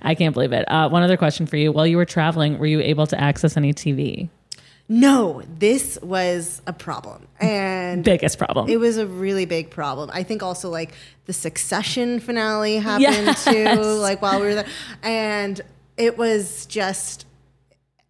I 0.02 0.16
can't 0.16 0.34
believe 0.34 0.54
it. 0.54 0.64
Uh, 0.72 0.88
one 0.88 1.04
other 1.04 1.18
question 1.18 1.46
for 1.46 1.58
you: 1.58 1.74
While 1.74 1.88
you 1.88 1.98
were 1.98 2.06
traveling, 2.06 2.58
were 2.58 2.68
you 2.68 2.80
able 2.80 3.06
to 3.08 3.20
access 3.20 3.58
any 3.58 3.74
TV? 3.74 4.30
No, 4.94 5.42
this 5.58 5.98
was 6.02 6.62
a 6.68 6.74
problem, 6.74 7.26
and 7.40 8.04
Biggest 8.04 8.38
problem. 8.38 8.68
It 8.68 8.76
was 8.76 8.98
a 8.98 9.08
really 9.08 9.46
big 9.46 9.70
problem. 9.70 10.10
I 10.12 10.24
think 10.24 10.44
also 10.44 10.70
like 10.70 10.92
the 11.28 11.32
Succession 11.32 12.20
finale 12.20 12.76
happened 12.76 13.26
Yes. 13.28 13.46
too, 13.46 13.80
like 13.80 14.22
while 14.22 14.42
we 14.42 14.48
were 14.48 14.56
there, 14.56 14.68
and 15.02 15.62
it 15.96 16.18
was 16.18 16.66
just 16.66 17.26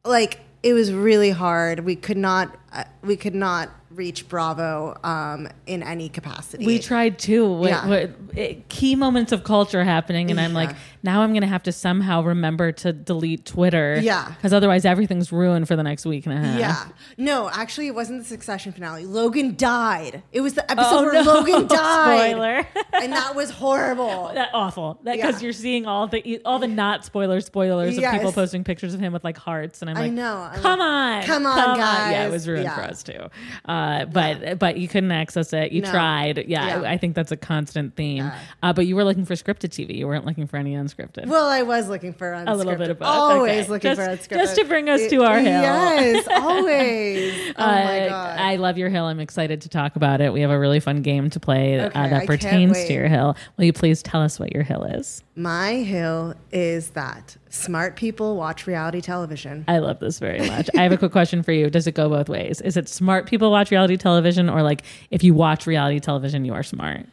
like 0.03 0.39
it 0.63 0.73
was 0.73 0.91
really 0.91 1.29
hard. 1.29 1.81
We 1.81 1.95
could 1.95 2.17
not, 2.17 2.57
uh, 2.73 2.85
we 3.03 3.15
could 3.15 3.35
not 3.35 3.69
reach 3.91 4.27
Bravo 4.27 4.97
um, 5.03 5.49
in 5.67 5.83
any 5.83 6.09
capacity. 6.09 6.65
We 6.65 6.79
tried 6.79 7.19
too. 7.19 7.47
What, 7.47 7.69
Yeah. 7.69 7.87
what, 7.87 8.11
it, 8.35 8.69
key 8.69 8.95
moments 8.95 9.31
of 9.31 9.43
culture 9.43 9.83
happening, 9.83 10.31
and 10.31 10.39
I'm 10.39 10.53
like, 10.53 10.69
Yeah. 10.69 10.75
Now 11.03 11.21
I'm 11.21 11.31
going 11.31 11.41
to 11.41 11.47
have 11.47 11.63
to 11.63 11.71
somehow 11.71 12.21
remember 12.23 12.71
to 12.71 12.93
delete 12.93 13.45
Twitter. 13.45 13.99
Yeah. 14.01 14.31
because 14.35 14.53
otherwise 14.53 14.85
everything's 14.85 15.31
ruined 15.31 15.67
for 15.67 15.75
the 15.75 15.83
next 15.83 16.05
week 16.05 16.25
and 16.25 16.35
a 16.35 16.37
half. 16.47 16.59
Yeah. 16.59 16.85
No, 17.17 17.49
actually, 17.49 17.87
it 17.87 17.95
wasn't 17.95 18.19
the 18.19 18.25
Succession 18.25 18.71
finale. 18.71 19.05
Logan 19.05 19.55
died. 19.55 20.23
It 20.31 20.41
was 20.41 20.53
the 20.53 20.69
episode 20.71 20.85
Oh 20.91 21.03
where 21.05 21.13
no! 21.13 21.21
Logan 21.23 21.67
died. 21.67 22.31
Spoiler. 22.31 22.67
and 22.93 23.13
that 23.13 23.35
was 23.35 23.49
horrible. 23.51 24.31
that 24.33 24.49
awful. 24.53 24.99
That 25.03 25.15
because 25.15 25.35
Yeah. 25.41 25.45
you're 25.45 25.53
seeing 25.53 25.85
all 25.85 26.07
the 26.07 26.41
all 26.45 26.59
the 26.59 26.67
not 26.67 27.05
spoiler 27.05 27.41
spoilers 27.41 27.97
of 27.97 28.03
people 28.11 28.31
posting 28.31 28.63
pictures 28.63 28.93
of 28.93 28.99
him 28.99 29.13
with 29.13 29.23
like 29.23 29.37
hearts, 29.37 29.81
and 29.81 29.89
I'm 29.89 29.97
I 29.97 30.01
like, 30.01 30.11
know. 30.13 30.35
I'm 30.51 30.61
Come 30.61 30.79
like, 30.79 30.87
on, 30.89 31.23
come 31.23 31.45
on, 31.45 31.77
Yeah, 31.77 32.27
it 32.27 32.31
was 32.31 32.47
ruined 32.47 32.63
Yeah. 32.65 32.75
for 32.75 32.81
us 32.81 33.03
too. 33.03 33.19
Uh, 33.65 34.05
but 34.05 34.59
but 34.59 34.77
you 34.77 34.87
couldn't 34.87 35.11
access 35.11 35.53
it. 35.53 35.71
You 35.71 35.81
No. 35.81 35.91
tried. 35.91 36.37
Yeah, 36.47 36.81
Yeah. 36.81 36.89
I 36.89 36.97
think 36.97 37.15
that's 37.15 37.31
a 37.31 37.37
constant 37.37 37.95
theme. 37.95 38.31
Uh, 38.63 38.73
but 38.73 38.85
you 38.87 38.95
were 38.95 39.03
looking 39.03 39.25
for 39.25 39.33
scripted 39.35 39.69
TV. 39.69 39.95
You 39.97 40.07
weren't 40.07 40.25
looking 40.25 40.47
for 40.47 40.57
any 40.57 40.75
unscripted. 40.95 41.27
Well, 41.27 41.47
I 41.47 41.61
was 41.63 41.87
looking 41.89 42.13
for 42.13 42.31
unscripted. 42.31 42.47
A 42.47 42.55
little 42.55 42.75
bit 42.75 42.89
of 42.89 42.99
both. 42.99 43.07
Always 43.07 43.61
Okay. 43.63 43.69
looking 43.69 43.95
Just- 43.95 44.01
for 44.01 44.07
unscripted. 44.35 44.37
just 44.41 44.55
to 44.57 44.65
bring 44.65 44.89
us 44.89 45.07
to 45.07 45.23
our 45.23 45.39
hill. 45.39 45.61
Yes, 45.61 46.27
always. 46.31 47.53
Oh 47.57 47.65
my 47.65 47.99
Uh, 48.01 48.09
god. 48.09 48.39
I 48.39 48.55
love 48.57 48.77
your 48.77 48.89
hill. 48.89 49.05
I'm 49.05 49.19
excited 49.19 49.61
to 49.61 49.69
talk 49.69 49.95
about 49.95 50.21
it. 50.21 50.33
We 50.33 50.41
have 50.41 50.51
a 50.51 50.59
really 50.59 50.79
fun 50.79 51.01
game 51.01 51.29
to 51.31 51.39
play 51.39 51.79
uh, 51.79 51.87
Okay, 51.87 51.99
I 51.99 52.09
that 52.09 52.17
can't 52.19 52.27
pertains 52.27 52.83
to 52.85 52.93
your 52.93 53.07
hill. 53.07 53.35
Will 53.57 53.65
you 53.65 53.73
please 53.73 54.01
tell 54.03 54.21
us 54.21 54.39
what 54.39 54.53
your 54.53 54.63
hill 54.63 54.83
is? 54.83 55.23
my 55.33 55.75
hill 55.75 56.35
is 56.51 56.89
that 56.91 57.35
smart 57.49 57.95
people 57.95 58.35
watch 58.35 58.67
reality 58.67 59.01
television. 59.01 59.63
I 59.67 59.79
love 59.79 59.99
this 59.99 60.19
very 60.19 60.45
much. 60.47 60.69
I 60.77 60.83
have 60.83 60.91
a 60.91 60.97
quick 60.97 61.13
question 61.13 61.41
for 61.41 61.51
you. 61.53 61.69
Does 61.69 61.87
it 61.87 61.95
go 61.95 62.09
both 62.09 62.27
ways? 62.29 62.59
Is 62.61 62.75
it 62.77 62.87
smart 62.89 63.27
people 63.27 63.49
watch 63.49 63.71
reality 63.71 63.95
television, 63.97 64.49
or 64.49 64.61
like 64.61 64.83
if 65.09 65.23
you 65.23 65.33
watch 65.33 65.65
reality 65.65 65.99
television, 65.99 66.43
you 66.45 66.53
are 66.53 66.63
smart? 66.63 67.05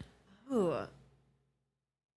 Ooh. 0.53 0.75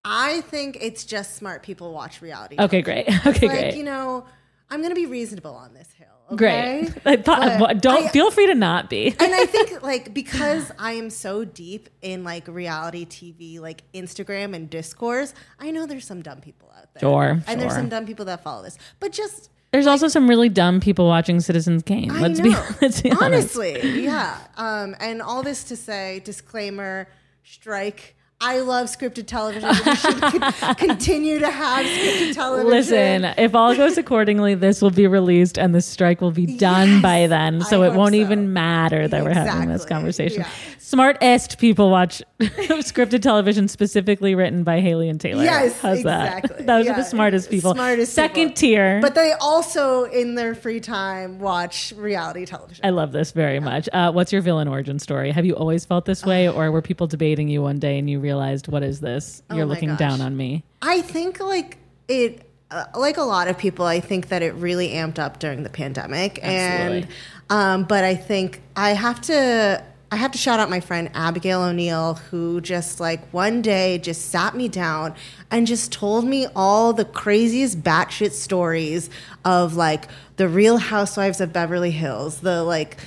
I 0.04 0.40
think 0.42 0.78
it's 0.80 1.04
just 1.04 1.36
smart 1.36 1.62
people 1.62 1.92
watch 1.92 2.20
reality. 2.22 2.56
Okay, 2.58 2.82
great. 2.82 3.08
Okay, 3.26 3.46
like, 3.48 3.58
great. 3.58 3.74
you 3.76 3.84
know, 3.84 4.24
I'm 4.70 4.80
going 4.80 4.90
to 4.90 4.96
be 5.00 5.06
reasonable 5.06 5.54
on 5.54 5.74
this 5.74 5.88
hill. 5.92 6.08
Great. 6.36 6.90
I 7.04 7.16
thought, 7.16 7.58
But 7.58 7.82
don't 7.82 8.06
I- 8.06 8.08
feel 8.08 8.30
free 8.30 8.46
to 8.46 8.54
not 8.54 8.88
be. 8.90 9.08
and 9.20 9.34
I 9.34 9.44
think 9.46 9.82
like 9.82 10.12
because 10.14 10.72
I 10.78 10.92
am 10.92 11.10
so 11.10 11.44
deep 11.44 11.88
in 12.00 12.24
like 12.24 12.48
reality 12.48 13.04
TV, 13.04 13.60
like 13.60 13.82
Instagram 13.92 14.54
and 14.56 14.68
discourse, 14.70 15.34
I 15.60 15.70
know 15.70 15.86
there's 15.86 16.06
some 16.06 16.22
dumb 16.22 16.40
people 16.40 16.72
out 16.76 16.92
there. 16.94 17.00
Sure, 17.00 17.42
And 17.46 17.60
there's 17.60 17.74
some 17.74 17.88
dumb 17.88 18.06
people 18.06 18.24
that 18.26 18.42
follow 18.42 18.62
this. 18.62 18.78
But 18.98 19.12
just 19.12 19.50
There's 19.72 19.86
also 19.86 20.08
some 20.08 20.26
really 20.28 20.48
dumb 20.48 20.80
people 20.80 21.06
watching 21.06 21.38
Citizens 21.40 21.82
Kane. 21.82 22.08
Let's 22.20 22.40
be 22.40 22.54
let's 22.80 23.02
be 23.02 23.10
honest. 23.12 23.22
honestly, 23.58 24.02
yeah. 24.02 24.38
Um, 24.56 24.96
and 25.00 25.20
all 25.22 25.42
this 25.42 25.64
to 25.64 25.76
say, 25.76 26.20
disclaimer, 26.24 27.08
strike. 27.44 28.16
I 28.44 28.58
love 28.60 28.88
scripted 28.88 29.26
television. 29.26 29.68
We 29.68 29.94
should 29.94 30.20
con- 30.20 30.74
continue 30.76 31.38
to 31.38 31.48
have 31.50 31.86
scripted 31.86 32.34
television. 32.34 32.70
Listen, 32.70 33.24
if 33.38 33.54
all 33.54 33.74
goes 33.76 33.96
accordingly, 33.96 34.54
this 34.56 34.82
will 34.82 34.90
be 34.90 35.06
released 35.06 35.58
and 35.58 35.72
the 35.74 35.80
strike 35.80 36.20
will 36.20 36.32
be 36.32 36.56
done 36.58 36.88
Yes, 36.88 37.02
by 37.02 37.26
then. 37.28 37.60
So 37.62 37.82
I 37.84 37.88
it 37.88 37.94
won't 37.94 38.14
so. 38.14 38.20
even 38.20 38.52
matter 38.52 39.06
that 39.06 39.22
we're 39.22 39.32
having 39.32 39.68
this 39.68 39.84
conversation. 39.84 40.40
yeah. 40.42 40.48
Smartest 40.92 41.56
people 41.58 41.88
watch 41.88 42.22
scripted 42.38 43.22
television 43.22 43.66
specifically 43.66 44.34
written 44.34 44.62
by 44.62 44.80
Hailey 44.80 45.08
and 45.08 45.18
Taylor. 45.18 45.42
Yes, 45.42 45.80
How's 45.80 46.00
exactly. 46.00 46.56
that? 46.56 46.66
Those 46.66 46.86
are 46.86 46.94
the 46.94 47.02
smartest 47.02 47.48
people. 47.48 47.72
Smartest 47.72 48.12
Second 48.12 48.48
people. 48.48 48.56
tier. 48.56 49.00
But 49.00 49.14
they 49.14 49.32
also, 49.40 50.04
in 50.04 50.34
their 50.34 50.54
free 50.54 50.80
time, 50.80 51.38
watch 51.38 51.94
reality 51.96 52.44
television. 52.44 52.84
I 52.84 52.90
love 52.90 53.10
this 53.12 53.32
very 53.32 53.58
much. 53.58 53.88
Uh, 53.90 54.12
what's 54.12 54.34
your 54.34 54.42
villain 54.42 54.68
origin 54.68 54.98
story? 54.98 55.30
Have 55.30 55.46
you 55.46 55.54
always 55.56 55.86
felt 55.86 56.04
this 56.04 56.26
way, 56.26 56.46
or 56.46 56.70
were 56.70 56.82
people 56.82 57.06
debating 57.06 57.48
you 57.48 57.62
one 57.62 57.78
day 57.78 57.98
and 57.98 58.10
you 58.10 58.20
realized, 58.20 58.68
what 58.68 58.82
is 58.82 59.00
this? 59.00 59.42
You're 59.50 59.62
Oh 59.62 59.68
looking 59.68 59.88
gosh. 59.88 59.98
down 59.98 60.20
on 60.20 60.36
me. 60.36 60.62
I 60.82 61.00
think 61.00 61.40
like 61.40 61.78
it, 62.06 62.46
uh, 62.70 62.84
like 62.98 63.16
a 63.16 63.22
lot 63.22 63.48
of 63.48 63.56
people, 63.56 63.86
I 63.86 64.00
think 64.00 64.28
that 64.28 64.42
it 64.42 64.52
really 64.56 64.90
amped 64.90 65.18
up 65.18 65.38
during 65.38 65.62
the 65.62 65.70
pandemic, 65.70 66.38
Absolutely. 66.42 67.02
and 67.02 67.08
um, 67.48 67.84
but 67.84 68.04
I 68.04 68.14
think 68.14 68.60
I 68.76 68.90
have 68.90 69.22
to. 69.22 69.82
I 70.12 70.16
have 70.16 70.32
to 70.32 70.38
shout 70.38 70.60
out 70.60 70.68
my 70.68 70.80
friend 70.80 71.10
Abigail 71.14 71.62
O'Neill, 71.62 72.14
who 72.30 72.60
just 72.60 73.00
like 73.00 73.26
one 73.32 73.62
day 73.62 73.96
just 73.96 74.26
sat 74.26 74.54
me 74.54 74.68
down 74.68 75.14
and 75.50 75.66
just 75.66 75.90
told 75.90 76.26
me 76.26 76.46
all 76.54 76.92
the 76.92 77.06
craziest 77.06 77.82
batshit 77.82 78.32
stories 78.32 79.08
of 79.46 79.74
like 79.74 80.08
the 80.36 80.48
Real 80.48 80.76
Housewives 80.76 81.40
of 81.40 81.54
Beverly 81.54 81.90
Hills, 81.90 82.40
the 82.40 82.62
like 82.62 82.98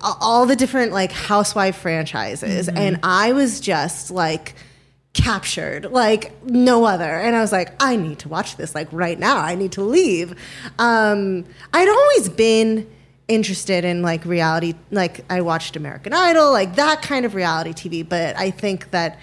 all 0.00 0.46
the 0.46 0.54
different 0.54 0.92
like 0.92 1.10
housewife 1.10 1.74
franchises, 1.74 2.68
and 2.68 3.00
I 3.02 3.32
was 3.32 3.58
just 3.58 4.12
like 4.12 4.54
captured 5.14 5.90
like 5.90 6.44
no 6.44 6.84
other. 6.84 7.18
And 7.18 7.34
i 7.34 7.40
was 7.40 7.50
like 7.50 7.74
i 7.82 7.96
need 7.96 8.20
to 8.20 8.28
watch 8.28 8.56
this 8.56 8.72
like 8.72 8.86
right 8.92 9.18
now. 9.18 9.38
I 9.38 9.56
need 9.56 9.72
to 9.72 9.82
leave. 9.82 10.32
Um 10.78 11.44
i'd 11.74 11.88
always 11.88 12.28
been 12.28 12.88
interested 13.34 13.84
in 13.84 14.02
like 14.02 14.24
reality 14.24 14.74
like 14.90 15.24
i 15.30 15.40
watched 15.40 15.76
american 15.76 16.12
idol 16.12 16.52
like 16.52 16.74
that 16.76 17.00
kind 17.02 17.24
of 17.24 17.34
reality 17.34 17.72
tv 17.72 18.06
but 18.06 18.36
i 18.36 18.50
think 18.50 18.90
that 18.90 19.18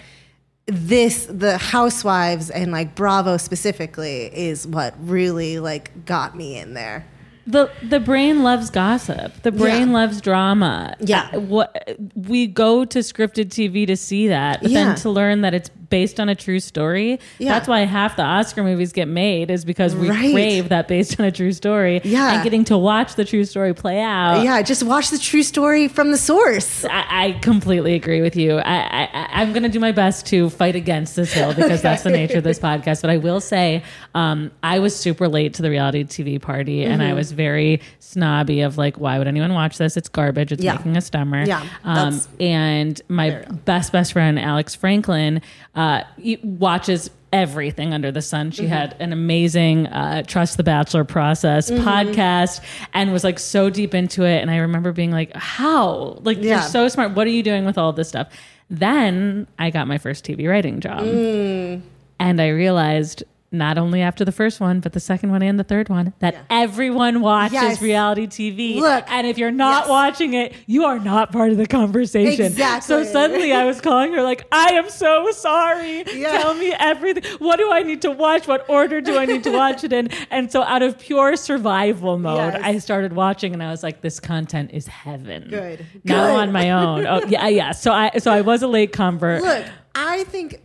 this 0.66 1.26
the 1.26 1.58
housewives 1.58 2.50
and 2.50 2.72
like 2.72 2.94
bravo 2.94 3.36
specifically 3.36 4.24
is 4.36 4.66
what 4.66 4.94
really 5.00 5.58
like 5.58 6.04
got 6.04 6.36
me 6.36 6.58
in 6.58 6.74
there 6.74 7.06
the 7.50 7.70
the 7.82 8.00
brain 8.00 8.42
loves 8.42 8.70
gossip. 8.70 9.32
The 9.42 9.52
brain 9.52 9.88
Yeah. 9.88 9.94
loves 9.94 10.20
drama. 10.20 10.94
Yeah. 11.00 11.36
What 11.36 11.96
we 12.14 12.46
go 12.46 12.84
to 12.84 12.98
scripted 13.00 13.50
TV 13.50 13.86
to 13.86 13.96
see 13.96 14.28
that, 14.28 14.62
but 14.62 14.70
Yeah. 14.70 14.84
then 14.84 14.96
to 14.96 15.10
learn 15.10 15.40
that 15.42 15.54
it's 15.54 15.70
based 15.90 16.20
on 16.20 16.28
a 16.28 16.36
true 16.36 16.60
story. 16.60 17.18
Yeah. 17.40 17.48
That's 17.54 17.66
why 17.66 17.80
half 17.80 18.14
the 18.14 18.22
Oscar 18.22 18.62
movies 18.62 18.92
get 18.92 19.08
made 19.08 19.50
is 19.50 19.64
because 19.64 19.96
we 19.96 20.08
Right. 20.08 20.32
crave 20.32 20.68
that 20.68 20.86
based 20.86 21.18
on 21.18 21.26
a 21.26 21.32
true 21.32 21.50
story. 21.52 22.00
Yeah. 22.04 22.34
and 22.34 22.44
getting 22.44 22.64
to 22.66 22.78
watch 22.78 23.16
the 23.16 23.24
true 23.24 23.44
story 23.44 23.74
play 23.74 24.00
out. 24.00 24.44
yeah, 24.44 24.62
just 24.62 24.84
watch 24.84 25.10
the 25.10 25.18
true 25.18 25.42
story 25.42 25.88
from 25.88 26.12
the 26.12 26.16
source. 26.16 26.84
I, 26.84 27.04
I 27.26 27.32
completely 27.40 27.94
agree 27.94 28.20
with 28.22 28.36
you. 28.36 28.58
I, 28.58 29.08
I, 29.12 29.26
I'm 29.42 29.52
going 29.52 29.64
to 29.64 29.68
do 29.68 29.80
my 29.80 29.90
best 29.90 30.26
to 30.26 30.48
fight 30.50 30.76
against 30.76 31.16
this 31.16 31.32
hill 31.32 31.54
because 31.54 31.82
that's 31.86 32.02
the 32.04 32.10
nature 32.10 32.38
of 32.38 32.44
this 32.44 32.60
podcast. 32.60 33.00
But 33.02 33.10
I 33.10 33.16
will 33.16 33.40
say, 33.40 33.82
um, 34.14 34.52
I 34.62 34.78
was 34.78 34.94
super 34.94 35.26
late 35.28 35.54
to 35.54 35.62
the 35.62 35.70
reality 35.70 36.04
TV 36.04 36.40
party, 36.40 36.84
and 36.84 37.00
Mm-hmm. 37.00 37.10
I 37.10 37.14
was 37.14 37.32
very 37.44 37.80
snobby 37.98 38.60
of 38.60 38.76
like, 38.78 38.96
why 39.04 39.18
would 39.18 39.26
anyone 39.28 39.52
watch 39.54 39.78
this? 39.78 39.96
It's 39.96 40.08
garbage. 40.08 40.52
It's 40.52 40.62
Yeah. 40.62 40.74
making 40.76 40.96
us 40.96 41.08
dumber. 41.10 41.42
Yeah, 41.46 41.62
Um, 41.84 42.20
and 42.38 43.00
my 43.08 43.30
best 43.64 43.92
best 43.92 44.12
friend 44.12 44.38
Alex 44.38 44.74
Franklin 44.74 45.40
uh, 45.74 46.02
watches 46.42 47.10
everything 47.32 47.94
under 47.94 48.10
the 48.10 48.20
sun. 48.22 48.46
Mm-hmm. 48.50 48.62
She 48.62 48.66
had 48.66 48.96
an 48.98 49.12
amazing 49.12 49.86
uh, 49.86 50.22
Trust 50.24 50.56
the 50.56 50.64
Bachelor 50.64 51.04
process 51.04 51.70
Mm-hmm. 51.70 51.86
podcast 51.88 52.60
and 52.92 53.12
was 53.12 53.22
like 53.24 53.38
so 53.38 53.70
deep 53.70 53.94
into 53.94 54.24
it. 54.24 54.38
And 54.42 54.50
I 54.50 54.56
remember 54.56 54.90
being 54.92 55.12
like, 55.12 55.34
how? 55.36 56.18
Like, 56.22 56.42
you're 56.42 56.60
so 56.62 56.88
smart. 56.88 57.12
What 57.14 57.26
are 57.26 57.30
you 57.30 57.42
doing 57.44 57.64
with 57.64 57.78
all 57.78 57.92
this 57.92 58.08
stuff? 58.08 58.28
Then 58.68 59.46
I 59.58 59.70
got 59.70 59.86
my 59.88 59.98
first 59.98 60.24
TV 60.24 60.48
writing 60.48 60.80
job. 60.80 61.02
Mm. 61.02 61.82
And 62.18 62.40
I 62.40 62.48
realized 62.48 63.22
not 63.52 63.78
only 63.78 64.00
after 64.00 64.24
the 64.24 64.30
first 64.32 64.60
one, 64.60 64.78
but 64.80 64.92
the 64.92 65.00
second 65.00 65.30
one 65.32 65.42
and 65.42 65.58
the 65.58 65.64
third 65.64 65.88
one, 65.88 66.12
that 66.20 66.36
everyone 66.50 67.20
watches 67.20 67.54
Yes. 67.54 67.82
reality 67.82 68.26
TV. 68.26 68.76
Look. 68.80 69.04
and 69.10 69.26
if 69.26 69.38
you're 69.38 69.50
not 69.50 69.82
Yes. 69.82 69.88
watching 69.88 70.34
it, 70.34 70.54
you 70.66 70.84
are 70.84 70.98
not 71.00 71.32
part 71.32 71.50
of 71.50 71.56
the 71.56 71.66
conversation. 71.66 72.46
Exactly. 72.46 72.86
So 72.86 73.04
suddenly 73.04 73.52
I 73.52 73.64
was 73.64 73.80
calling 73.80 74.12
her 74.12 74.22
like, 74.22 74.46
I 74.52 74.74
am 74.74 74.88
so 74.88 75.30
sorry. 75.32 76.04
Yeah. 76.14 76.38
Tell 76.38 76.54
me 76.54 76.72
everything. 76.78 77.24
What 77.38 77.58
do 77.58 77.72
I 77.72 77.82
need 77.82 78.02
to 78.02 78.10
watch? 78.12 78.46
What 78.46 78.64
order 78.68 79.00
do 79.00 79.18
I 79.18 79.24
need 79.26 79.42
to 79.44 79.50
watch 79.50 79.82
it 79.84 79.92
in? 79.92 80.10
And 80.30 80.50
so 80.52 80.62
out 80.62 80.82
of 80.82 80.98
pure 80.98 81.34
survival 81.36 82.18
mode, 82.18 82.54
Yes. 82.54 82.60
I 82.62 82.78
started 82.78 83.14
watching 83.14 83.52
and 83.52 83.62
I 83.62 83.70
was 83.70 83.82
like, 83.82 84.00
this 84.00 84.20
content 84.20 84.70
is 84.72 84.86
heaven. 84.86 85.48
Good. 85.50 85.84
Now 86.04 86.26
Good. 86.28 86.36
on 86.40 86.52
my 86.52 86.70
own. 86.70 87.06
Oh 87.06 87.22
yeah, 87.26 87.48
yeah. 87.48 87.72
So 87.72 87.92
I 87.92 88.12
so 88.18 88.30
I 88.30 88.42
was 88.42 88.62
a 88.62 88.68
late 88.68 88.92
convert. 88.92 89.42
Look, 89.42 89.64
I 89.94 90.24
think 90.24 90.60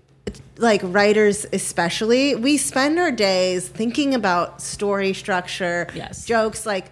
like 0.57 0.81
writers 0.83 1.45
especially, 1.53 2.35
we 2.35 2.57
spend 2.57 2.97
our 2.99 3.11
days 3.11 3.67
thinking 3.67 4.13
about 4.13 4.61
story 4.61 5.13
structure, 5.13 5.87
Yes. 5.93 6.25
jokes 6.25 6.65
like 6.65 6.85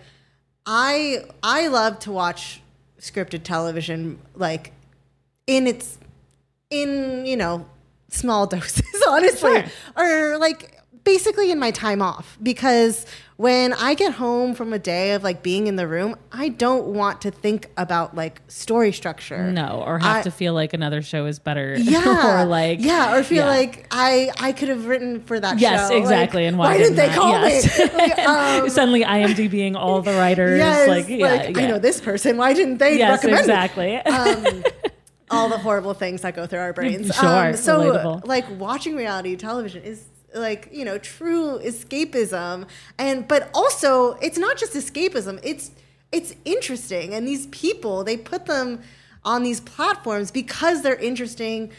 I 0.65 1.25
I 1.41 1.67
love 1.67 1.99
to 1.99 2.11
watch 2.11 2.61
scripted 2.99 3.43
television 3.43 4.19
like 4.35 4.71
in 5.47 5.67
its 5.67 5.97
in, 6.69 7.25
you 7.25 7.35
know, 7.37 7.65
small 8.09 8.47
doses, 8.53 8.83
honestly. 9.07 9.61
Sure. 9.61 9.63
Or 9.97 10.37
like 10.37 10.79
basically 11.03 11.51
in 11.51 11.59
my 11.59 11.71
time 11.71 12.01
off 12.01 12.37
because 12.41 13.05
when 13.43 13.73
I 13.73 13.93
get 13.93 14.13
home 14.13 14.55
from 14.55 14.71
a 14.71 14.79
day 14.79 15.11
of 15.11 15.21
like 15.21 15.43
being 15.43 15.67
in 15.67 15.75
the 15.75 15.85
room, 15.85 16.15
I 16.31 16.47
don't 16.47 16.85
want 16.87 17.19
to 17.23 17.31
think 17.31 17.69
about 17.75 18.15
like 18.15 18.39
story 18.47 18.93
structure. 18.93 19.51
no, 19.51 19.83
or 19.85 19.99
have 19.99 20.17
I- 20.17 20.21
to 20.21 20.31
feel 20.31 20.53
like 20.53 20.71
another 20.73 21.01
show 21.01 21.25
is 21.25 21.39
better. 21.39 21.75
yeah, 21.77 22.41
or 22.41 22.45
like 22.45 22.79
yeah, 22.81 23.13
or 23.13 23.21
feel 23.21 23.43
yeah. 23.43 23.47
like 23.57 23.87
I 23.91 24.31
I 24.39 24.53
could 24.53 24.69
have 24.69 24.85
written 24.85 25.19
for 25.21 25.37
that 25.39 25.59
Yes, 25.59 25.89
show. 25.89 25.97
exactly. 25.97 26.43
Like, 26.43 26.47
and 26.47 26.57
why, 26.57 26.77
didn't 26.77 26.95
they 26.95 27.09
I? 27.09 27.15
call 27.15 27.31
Yes. 27.31 27.77
me? 27.77 27.85
Like, 27.93 28.17
um, 28.27 28.69
Suddenly 28.69 29.03
IMDbing 29.03 29.75
all 29.75 30.01
the 30.01 30.13
writers. 30.13 30.57
yes, 30.57 30.87
like, 30.87 31.09
yeah, 31.09 31.17
like, 31.27 31.55
yeah. 31.57 31.63
I 31.63 31.67
know 31.67 31.79
this 31.79 31.99
person. 31.99 32.37
Why 32.37 32.53
didn't 32.53 32.77
they 32.77 32.97
Yes, 32.97 33.25
exactly. 33.25 33.97
um, 33.97 34.63
all 35.29 35.49
the 35.49 35.57
horrible 35.57 35.93
things 35.93 36.21
that 36.21 36.33
go 36.33 36.45
through 36.47 36.59
our 36.59 36.71
brains. 36.71 37.13
Sure, 37.13 37.47
Um, 37.49 37.55
so, 37.57 37.81
relatable. 37.81 38.25
like 38.25 38.45
watching 38.57 38.95
reality 38.95 39.35
television 39.35 39.83
is 39.83 40.05
like 40.33 40.69
you 40.71 40.85
know 40.85 40.97
true 40.97 41.59
escapism, 41.59 42.67
and 42.97 43.27
but 43.27 43.49
also 43.53 44.13
it's 44.13 44.37
not 44.37 44.57
just 44.57 44.73
escapism. 44.73 45.39
It's 45.43 45.71
it's 46.11 46.35
interesting, 46.45 47.13
and 47.13 47.27
these 47.27 47.47
people 47.47 48.03
they 48.03 48.17
put 48.17 48.45
them 48.45 48.81
on 49.25 49.43
these 49.43 49.61
platforms 49.61 50.31
because 50.31 50.81
they're 50.81 50.95
interesting 50.95 51.71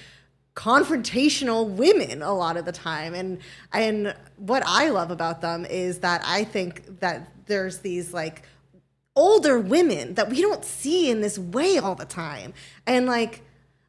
confrontational 0.54 1.68
women 1.68 2.23
a 2.23 2.32
lot 2.32 2.56
of 2.56 2.64
the 2.64 2.70
time 2.70 3.12
and 3.12 3.40
and 3.73 4.14
what 4.37 4.62
i 4.66 4.88
love 4.88 5.11
about 5.11 5.40
them 5.40 5.64
is 5.64 5.99
that 5.99 6.23
i 6.25 6.44
think 6.44 7.00
that 7.00 7.28
there's 7.46 7.78
these 7.78 8.14
like 8.14 8.44
older 9.16 9.58
women 9.58 10.14
that 10.14 10.28
we 10.28 10.40
don't 10.40 10.64
see 10.64 11.10
in 11.10 11.21
this 11.21 11.38
way 11.38 11.78
all 11.78 11.95
the 11.95 12.04
time. 12.04 12.52
And 12.86 13.06
like, 13.06 13.43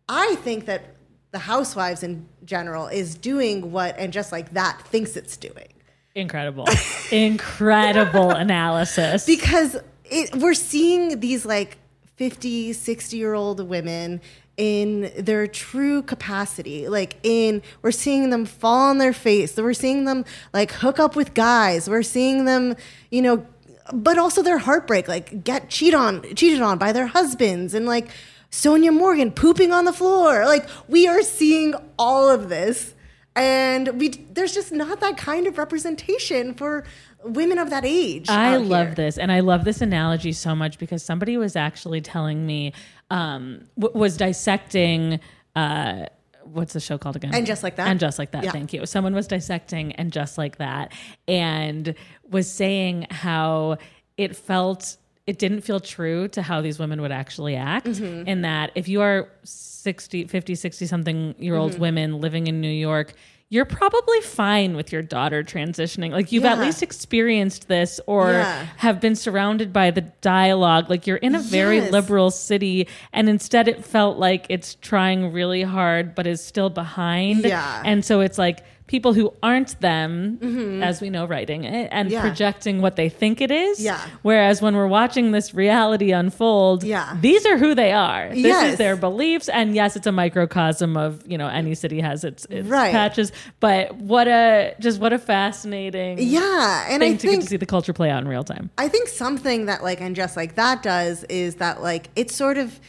I 0.07 0.35
think 0.35 0.65
that 0.65 0.94
the 1.35 1.39
housewives 1.39 2.01
in 2.01 2.25
general 2.45 2.87
is 2.87 3.13
doing 3.13 3.69
what 3.73 3.97
and 3.97 4.13
just 4.13 4.31
like 4.31 4.53
that 4.53 4.81
thinks 4.83 5.17
it's 5.17 5.35
doing. 5.35 5.67
Incredible. 6.15 6.65
Incredible 7.11 8.31
analysis. 8.31 9.25
Because 9.25 9.75
it, 10.05 10.33
we're 10.37 10.53
seeing 10.53 11.19
these 11.19 11.45
like 11.45 11.77
50, 12.15 12.71
60 12.71 13.17
year 13.17 13.33
old 13.33 13.67
women 13.67 14.21
in 14.55 15.11
their 15.17 15.45
true 15.45 16.01
capacity. 16.03 16.87
Like 16.87 17.17
in 17.23 17.61
we're 17.81 17.91
seeing 17.91 18.29
them 18.29 18.45
fall 18.45 18.91
on 18.91 18.97
their 18.97 19.11
face. 19.11 19.57
We're 19.57 19.73
seeing 19.73 20.05
them 20.05 20.23
like 20.53 20.71
hook 20.71 20.99
up 20.99 21.17
with 21.17 21.33
guys. 21.33 21.89
We're 21.89 22.01
seeing 22.01 22.45
them, 22.45 22.77
you 23.11 23.21
know, 23.21 23.45
but 23.91 24.17
also 24.17 24.41
their 24.41 24.59
heartbreak, 24.59 25.09
like 25.09 25.43
get 25.43 25.69
cheat 25.69 25.93
on 25.93 26.23
cheated 26.33 26.61
on 26.61 26.77
by 26.77 26.93
their 26.93 27.07
husbands 27.07 27.73
and 27.73 27.85
like 27.85 28.09
Sonja 28.55 28.93
Morgan 28.93 29.31
pooping 29.31 29.71
on 29.73 29.83
the 29.85 29.93
floor. 29.93 30.45
Like 30.45 30.67
we 30.87 31.07
are 31.07 31.21
seeing 31.21 31.75
all 31.99 32.29
of 32.29 32.49
this. 32.49 32.93
And 33.35 33.99
we 33.99 34.09
there's 34.09 34.53
just 34.53 34.71
not 34.71 35.01
that 35.01 35.17
kind 35.17 35.45
of 35.45 35.57
representation 35.57 36.53
for 36.53 36.85
women 37.25 37.57
of 37.57 37.69
that 37.69 37.83
age. 37.83 38.29
I 38.29 38.55
love 38.55 38.87
here. 38.87 38.95
this, 38.95 39.17
and 39.17 39.29
I 39.29 39.41
love 39.41 39.65
this 39.65 39.81
analogy 39.81 40.31
so 40.31 40.55
much 40.55 40.79
because 40.79 41.03
somebody 41.03 41.35
was 41.35 41.57
actually 41.57 41.99
telling 41.99 42.45
me 42.45 42.71
um, 43.09 43.67
w- 43.77 43.99
was 43.99 44.15
dissecting. 44.15 45.19
Uh, 45.53 46.05
what's 46.43 46.71
the 46.71 46.79
show 46.79 46.97
called 46.97 47.17
again? 47.17 47.35
And 47.35 47.45
Just 47.45 47.61
Like 47.61 47.75
That? 47.75 47.87
And 47.89 47.99
just 47.99 48.19
like 48.19 48.31
that. 48.31 48.43
Yeah. 48.45 48.51
Thank 48.51 48.71
you. 48.71 48.85
Someone 48.85 49.13
was 49.13 49.27
dissecting 49.27 49.91
and 49.93 50.13
just 50.13 50.37
like 50.37 50.57
that, 50.59 50.93
and 51.27 51.93
was 52.29 52.49
saying 52.49 53.07
how 53.11 53.79
it 54.15 54.33
felt. 54.35 54.95
It 55.27 55.39
didn't 55.39 55.61
feel 55.61 55.79
true 55.79 56.27
to 56.29 56.41
how 56.43 56.61
these 56.61 56.77
women 56.77 57.01
would 57.01 57.11
actually 57.11 57.55
act. 57.55 57.87
Mm-hmm. 57.87 58.27
In 58.27 58.41
that, 58.43 58.71
if 58.75 58.87
you 58.87 59.01
are 59.01 59.27
60, 59.43 60.25
50, 60.25 60.55
60 60.55 60.85
something 60.85 61.35
year 61.39 61.53
Mm-hmm. 61.53 61.61
old 61.61 61.79
women 61.79 62.21
living 62.21 62.45
in 62.47 62.61
New 62.61 62.67
York, 62.69 63.13
you're 63.49 63.65
probably 63.65 64.21
fine 64.21 64.75
with 64.75 64.91
your 64.91 65.01
daughter 65.03 65.43
transitioning. 65.43 66.11
Like 66.11 66.31
you've 66.31 66.45
at 66.45 66.59
least 66.59 66.81
experienced 66.83 67.67
this 67.67 67.99
or 68.07 68.31
Yeah. 68.31 68.65
have 68.77 68.99
been 68.99 69.15
surrounded 69.15 69.71
by 69.71 69.91
the 69.91 70.01
dialogue. 70.01 70.89
Like 70.89 71.05
you're 71.07 71.17
in 71.17 71.35
a 71.35 71.39
very 71.39 71.77
Yes. 71.77 71.91
liberal 71.91 72.31
city, 72.31 72.87
and 73.13 73.29
instead 73.29 73.67
it 73.67 73.85
felt 73.85 74.17
like 74.17 74.45
it's 74.49 74.75
trying 74.75 75.31
really 75.31 75.61
hard, 75.61 76.15
but 76.15 76.25
is 76.27 76.43
still 76.43 76.69
behind. 76.71 77.45
Yeah. 77.45 77.81
And 77.85 78.03
so 78.03 78.21
it's 78.21 78.37
like 78.39 78.63
people 78.87 79.13
who 79.13 79.33
aren't 79.41 79.79
them, 79.81 80.81
as 80.83 81.01
we 81.01 81.09
know, 81.09 81.25
writing 81.25 81.63
it 81.63 81.89
and 81.91 82.07
Mm-hmm. 82.07 82.13
Yeah. 82.13 82.21
projecting 82.21 82.81
what 82.81 82.95
they 82.97 83.09
think 83.09 83.41
it 83.41 83.49
is. 83.49 83.79
Yeah. 83.83 83.99
Whereas 84.21 84.61
when 84.61 84.75
we're 84.75 84.85
watching 84.87 85.31
this 85.31 85.55
reality 85.55 86.11
unfold, 86.11 86.83
Yeah. 86.83 87.17
these 87.19 87.47
are 87.47 87.57
who 87.57 87.73
they 87.73 87.91
are. 87.91 88.29
This 88.29 88.37
is 88.37 88.43
Yes. 88.45 88.77
their 88.77 88.95
beliefs. 88.95 89.49
And 89.49 89.73
yes, 89.73 89.95
it's 89.95 90.05
a 90.05 90.11
microcosm 90.11 90.97
of, 90.97 91.23
you 91.25 91.35
know, 91.37 91.47
any 91.47 91.73
city 91.73 91.99
has 91.99 92.23
its, 92.23 92.45
its 92.51 92.67
Right. 92.67 92.91
patches. 92.91 93.31
But 93.59 93.95
what 93.95 94.27
a, 94.27 94.75
just 94.79 94.99
what 95.01 95.13
a 95.13 95.17
fascinating 95.17 96.19
Yeah, 96.19 96.85
and 96.87 97.01
thing 97.01 97.13
I 97.13 97.17
to 97.17 97.23
get 97.23 97.29
think 97.31 97.43
to 97.43 97.49
see 97.49 97.57
the 97.57 97.65
culture 97.65 97.91
play 97.93 98.11
out 98.11 98.21
in 98.21 98.27
real 98.27 98.43
time. 98.43 98.69
I 98.77 98.87
think 98.87 99.07
something 99.07 99.65
that 99.65 99.81
like 99.83 99.99
and 99.99 100.15
just 100.15 100.37
like 100.37 100.53
that 100.55 100.83
does 100.83 101.23
is 101.23 101.55
that 101.55 101.81
like 101.81 102.09
it 102.15 102.29
sort 102.29 102.59
of 102.59 102.79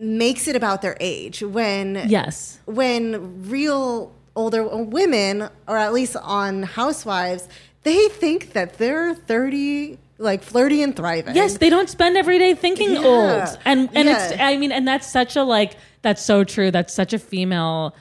makes 0.00 0.48
it 0.48 0.56
about 0.56 0.82
their 0.82 0.96
age 0.98 1.42
when 1.42 2.02
Yes. 2.08 2.58
when 2.64 3.48
real 3.48 4.12
older 4.34 4.66
women 4.66 5.48
or 5.68 5.76
at 5.76 5.92
least 5.92 6.16
on 6.16 6.62
housewives 6.62 7.48
they 7.82 8.08
think 8.08 8.52
that 8.52 8.78
they're 8.78 9.14
30 9.14 9.98
like 10.18 10.42
flirty 10.42 10.82
and 10.82 10.94
thriving 10.94 11.34
Yes, 11.34 11.58
they 11.58 11.68
don't 11.68 11.88
spend 11.90 12.16
every 12.16 12.38
day 12.38 12.54
thinking 12.54 12.92
Yeah. 12.92 12.98
old. 13.04 13.58
And 13.64 13.88
and 13.94 14.08
it's 14.08 14.32
I 14.38 14.56
mean 14.56 14.70
and 14.72 14.86
that's 14.86 15.10
such 15.10 15.34
a 15.36 15.42
like 15.42 15.76
that's 16.02 16.22
so 16.22 16.44
true. 16.44 16.70
That's 16.70 16.92
such 16.94 17.12
a 17.12 17.18
female 17.18 17.94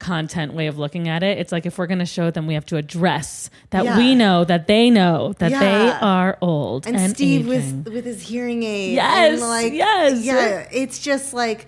content 0.00 0.54
way 0.54 0.66
of 0.68 0.78
looking 0.78 1.08
at 1.08 1.22
it. 1.22 1.38
It's 1.38 1.50
like 1.52 1.66
if 1.66 1.78
we're 1.78 1.86
going 1.88 1.98
to 2.00 2.06
show 2.06 2.30
them 2.30 2.46
we 2.46 2.54
have 2.54 2.66
to 2.66 2.76
address 2.76 3.48
that 3.70 3.84
Yeah. 3.84 3.96
we 3.96 4.14
know 4.14 4.44
that 4.44 4.66
they 4.66 4.90
know 4.90 5.34
that 5.38 5.50
they 5.50 5.90
are 5.90 6.36
old 6.40 6.86
and, 6.86 6.96
and, 6.96 7.14
Steve 7.14 7.48
aging. 7.48 7.84
with 7.84 7.94
with 7.94 8.04
his 8.04 8.22
hearing 8.22 8.62
aid. 8.64 8.94
Yes, 8.94 9.40
and 9.40 9.48
like, 9.48 9.72
yes. 9.72 10.24
yeah. 10.24 10.68
It's 10.72 10.98
just 10.98 11.32
like 11.32 11.66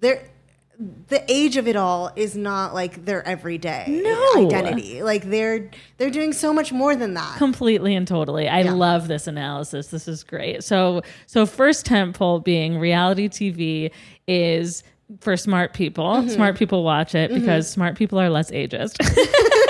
there. 0.00 0.28
The 1.08 1.22
age 1.30 1.56
of 1.56 1.68
it 1.68 1.76
all 1.76 2.10
is 2.16 2.36
not 2.36 2.74
like 2.74 3.04
their 3.04 3.26
everyday 3.26 3.84
No. 3.88 4.46
identity. 4.48 5.02
Like 5.02 5.24
they're 5.30 5.70
they're 5.98 6.10
doing 6.10 6.32
so 6.32 6.52
much 6.52 6.72
more 6.72 6.96
than 6.96 7.14
that. 7.14 7.38
completely 7.38 7.94
and 7.94 8.06
totally. 8.08 8.48
I 8.48 8.62
Yeah. 8.62 8.72
love 8.72 9.08
this 9.08 9.26
analysis. 9.26 9.88
This 9.88 10.08
is 10.08 10.24
great. 10.24 10.64
So, 10.64 11.02
so 11.26 11.46
first 11.46 11.86
temple 11.86 12.40
being 12.40 12.78
reality 12.78 13.28
TV 13.28 13.90
is 14.26 14.82
for 15.20 15.36
smart 15.36 15.74
people. 15.74 16.04
Mm-hmm. 16.14 16.28
Smart 16.30 16.56
people 16.56 16.84
watch 16.84 17.14
it 17.14 17.32
because 17.32 17.68
smart 17.70 17.96
people 17.96 18.18
are 18.18 18.30
less 18.30 18.50
ageist. 18.50 18.96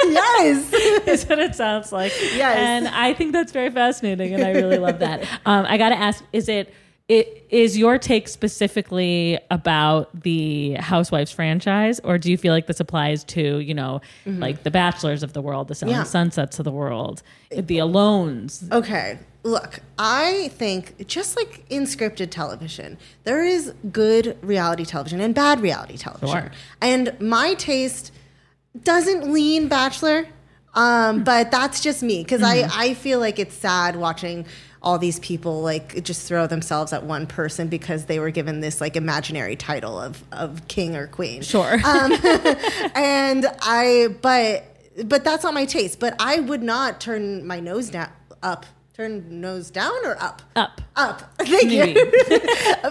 yes. 0.04 0.72
is 1.06 1.24
what 1.28 1.38
it 1.40 1.54
sounds 1.54 1.92
like. 1.92 2.12
Yes. 2.20 2.56
And 2.56 2.88
I 2.88 3.12
think 3.12 3.32
that's 3.32 3.52
very 3.52 3.70
fascinating 3.70 4.34
and 4.34 4.44
I 4.44 4.50
really 4.52 4.78
love 4.78 5.00
that. 5.00 5.26
Um, 5.46 5.66
I 5.68 5.76
got 5.76 5.88
to 5.88 5.98
ask 5.98 6.22
is 6.32 6.48
it 6.48 6.72
it 7.12 7.46
is 7.50 7.76
your 7.76 7.98
take 7.98 8.26
specifically 8.26 9.38
about 9.50 10.22
the 10.22 10.72
Housewives 10.74 11.30
franchise, 11.30 12.00
or 12.00 12.16
do 12.16 12.30
you 12.30 12.38
feel 12.38 12.54
like 12.54 12.66
this 12.66 12.80
applies 12.80 13.22
to, 13.24 13.58
you 13.58 13.74
know, 13.74 14.00
like 14.24 14.62
the 14.62 14.70
Bachelors 14.70 15.22
of 15.22 15.34
the 15.34 15.42
world, 15.42 15.68
the 15.68 15.74
Selling 15.74 15.92
Mm-hmm. 15.92 16.00
Yeah. 16.00 16.04
Sunsets 16.04 16.58
of 16.58 16.64
the 16.64 16.72
world, 16.72 17.22
the 17.50 17.78
Alones? 17.78 18.70
Okay. 18.72 19.18
Look, 19.42 19.80
I 19.98 20.50
think 20.54 21.06
just 21.06 21.36
like 21.36 21.66
in 21.68 21.82
scripted 21.82 22.30
television, 22.30 22.96
there 23.24 23.44
is 23.44 23.74
good 23.90 24.38
reality 24.40 24.86
television 24.86 25.20
and 25.20 25.34
bad 25.34 25.60
reality 25.60 25.98
television. 25.98 26.44
Sure. 26.44 26.50
And 26.80 27.20
my 27.20 27.52
taste 27.54 28.12
doesn't 28.84 29.30
lean 29.30 29.68
bachelor, 29.68 30.28
um, 30.74 31.24
but 31.24 31.50
that's 31.50 31.80
just 31.80 32.02
me 32.02 32.22
because 32.22 32.42
I, 32.42 32.68
I 32.72 32.94
feel 32.94 33.18
like 33.18 33.38
it's 33.38 33.54
sad 33.54 33.96
watching 33.96 34.46
all 34.82 34.98
these 34.98 35.18
people 35.20 35.62
like 35.62 36.02
just 36.02 36.26
throw 36.26 36.46
themselves 36.46 36.92
at 36.92 37.04
one 37.04 37.26
person 37.26 37.68
because 37.68 38.06
they 38.06 38.18
were 38.18 38.30
given 38.30 38.60
this 38.60 38.80
like 38.80 38.96
imaginary 38.96 39.54
title 39.56 39.98
of, 40.00 40.22
of 40.32 40.66
king 40.68 40.96
or 40.96 41.06
queen. 41.06 41.40
Sure. 41.42 41.74
Um, 41.74 42.12
and 42.94 43.46
I, 43.62 44.08
but 44.20 44.64
but 45.04 45.24
that's 45.24 45.44
not 45.44 45.54
my 45.54 45.64
taste. 45.64 46.00
But 46.00 46.16
I 46.18 46.40
would 46.40 46.62
not 46.62 47.00
turn 47.00 47.46
my 47.46 47.60
nose 47.60 47.90
down 47.90 48.10
up. 48.42 48.66
Turn 48.94 49.40
nose 49.40 49.70
down 49.70 50.04
or 50.04 50.22
up? 50.22 50.42
Up. 50.54 50.82
Up. 50.96 51.22
Thank 51.38 51.68
Maybe. 51.68 51.98
you. 51.98 52.10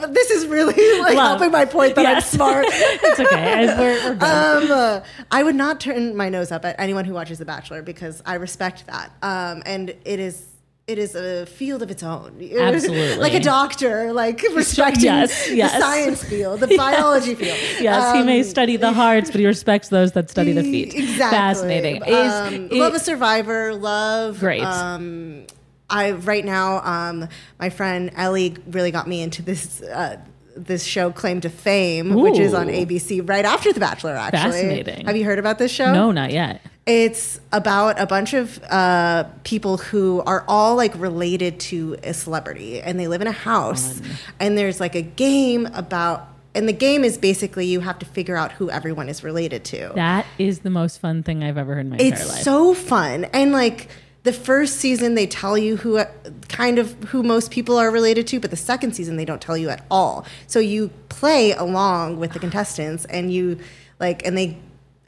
this 0.07 0.31
is 0.31 0.47
really 0.47 0.99
like 0.99 1.15
Love. 1.15 1.39
helping 1.39 1.51
my 1.51 1.65
point 1.65 1.93
that 1.95 2.01
Yes. 2.01 2.33
I'm 2.33 2.37
smart. 2.37 2.65
it's 2.69 3.19
okay. 3.19 3.69
I- 3.69 3.77
We're, 3.79 4.09
we're. 4.09 4.11
Um, 4.13 4.71
uh, 4.71 5.01
I 5.29 5.43
would 5.43 5.53
not 5.55 5.79
turn 5.79 6.15
my 6.17 6.29
nose 6.29 6.51
up 6.51 6.65
at 6.65 6.79
anyone 6.79 7.05
who 7.05 7.13
watches 7.13 7.37
The 7.37 7.45
Bachelor 7.45 7.83
because 7.83 8.23
I 8.25 8.35
respect 8.35 8.87
that. 8.87 9.11
Um, 9.21 9.61
and 9.67 9.89
it 10.03 10.19
is 10.19 10.43
it 10.87 10.97
is 10.97 11.15
a 11.15 11.45
field 11.45 11.81
of 11.81 11.91
its 11.91 12.03
own. 12.03 12.41
Absolutely. 12.59 13.15
like 13.17 13.33
a 13.33 13.39
doctor, 13.39 14.11
like 14.13 14.41
respecting 14.55 15.03
Yes, 15.03 15.47
the 15.47 15.55
yes. 15.55 15.79
science 15.79 16.23
field, 16.23 16.59
the 16.59 16.75
biology 16.77 17.35
field. 17.35 17.57
yes, 17.79 18.15
he 18.15 18.23
may 18.23 18.39
Um, 18.39 18.43
study 18.43 18.75
the 18.77 18.91
hearts, 18.91 19.31
but 19.31 19.39
he 19.39 19.45
respects 19.45 19.89
those 19.89 20.11
that 20.13 20.29
study 20.29 20.51
the 20.53 20.63
feet. 20.63 20.93
Exactly. 20.93 21.37
Fascinating. 21.37 22.03
Is, 22.05 22.33
um, 22.33 22.53
it- 22.65 22.73
love 22.73 22.93
a 22.93 22.99
survivor. 22.99 23.73
Love 23.75 24.39
Great. 24.39 24.63
Um, 24.63 25.45
I 25.89 26.11
right 26.11 26.43
now, 26.45 26.79
um, 26.83 27.27
my 27.59 27.69
friend 27.69 28.11
Ellie 28.15 28.55
really 28.67 28.91
got 28.91 29.07
me 29.07 29.21
into 29.21 29.41
this. 29.41 29.81
Uh, 29.81 30.17
this 30.55 30.83
show, 30.83 31.11
Claim 31.11 31.41
to 31.41 31.49
Fame, 31.49 32.13
which 32.13 32.37
is 32.39 32.53
on 32.53 32.67
ABC 32.67 33.27
right 33.27 33.45
after 33.45 33.71
The 33.73 33.79
Bachelor. 33.79 34.15
Actually, 34.15 34.51
Fascinating. 34.51 35.05
Have 35.05 35.15
you 35.17 35.25
heard 35.25 35.39
about 35.39 35.57
this 35.57 35.71
show? 35.71 35.93
no, 35.93 36.11
not 36.11 36.31
yet. 36.31 36.61
It's 36.87 37.39
about 37.51 37.99
a 37.99 38.07
bunch 38.07 38.33
of 38.33 38.61
uh, 38.63 39.25
people 39.43 39.77
who 39.77 40.21
are 40.25 40.43
all 40.47 40.75
like 40.75 40.93
related 40.97 41.59
to 41.61 41.95
a 42.03 42.13
celebrity, 42.13 42.81
and 42.81 42.99
they 42.99 43.07
live 43.07 43.21
in 43.21 43.27
a 43.27 43.31
house. 43.31 44.01
And 44.39 44.57
there's 44.57 44.79
like 44.79 44.95
a 44.95 45.03
game 45.03 45.67
about, 45.73 46.27
and 46.55 46.67
the 46.67 46.73
game 46.73 47.03
is 47.03 47.19
basically 47.19 47.67
you 47.67 47.81
have 47.81 47.99
to 47.99 48.05
figure 48.07 48.35
out 48.35 48.51
who 48.53 48.71
everyone 48.71 49.09
is 49.09 49.23
related 49.23 49.63
to. 49.65 49.91
That 49.93 50.25
is 50.39 50.59
the 50.59 50.71
most 50.71 50.97
fun 50.99 51.21
thing 51.21 51.43
I've 51.43 51.57
ever 51.57 51.75
heard 51.75 51.81
in 51.85 51.91
my 51.91 51.97
entire 51.97 52.09
life. 52.25 52.35
it's 52.37 52.43
so 52.43 52.73
fun, 52.73 53.25
and 53.25 53.51
like 53.51 53.87
the 54.23 54.33
first 54.33 54.77
season 54.77 55.15
they 55.15 55.25
tell 55.25 55.57
you 55.57 55.77
who 55.77 55.97
uh, 55.97 56.05
kind 56.47 56.77
of 56.77 56.93
who 57.05 57.23
most 57.23 57.51
people 57.51 57.77
are 57.77 57.89
related 57.89 58.27
to, 58.27 58.39
but 58.39 58.51
the 58.51 58.57
second 58.57 58.93
season 58.93 59.15
they 59.15 59.25
don't 59.25 59.41
tell 59.41 59.57
you 59.57 59.69
at 59.69 59.83
all. 59.89 60.25
So 60.47 60.59
you 60.59 60.89
play 61.09 61.53
along 61.53 62.19
with 62.19 62.33
the 62.33 62.39
contestants, 62.39 63.05
and 63.05 63.33
you 63.33 63.59
like, 63.99 64.25
and 64.25 64.37
they 64.37 64.57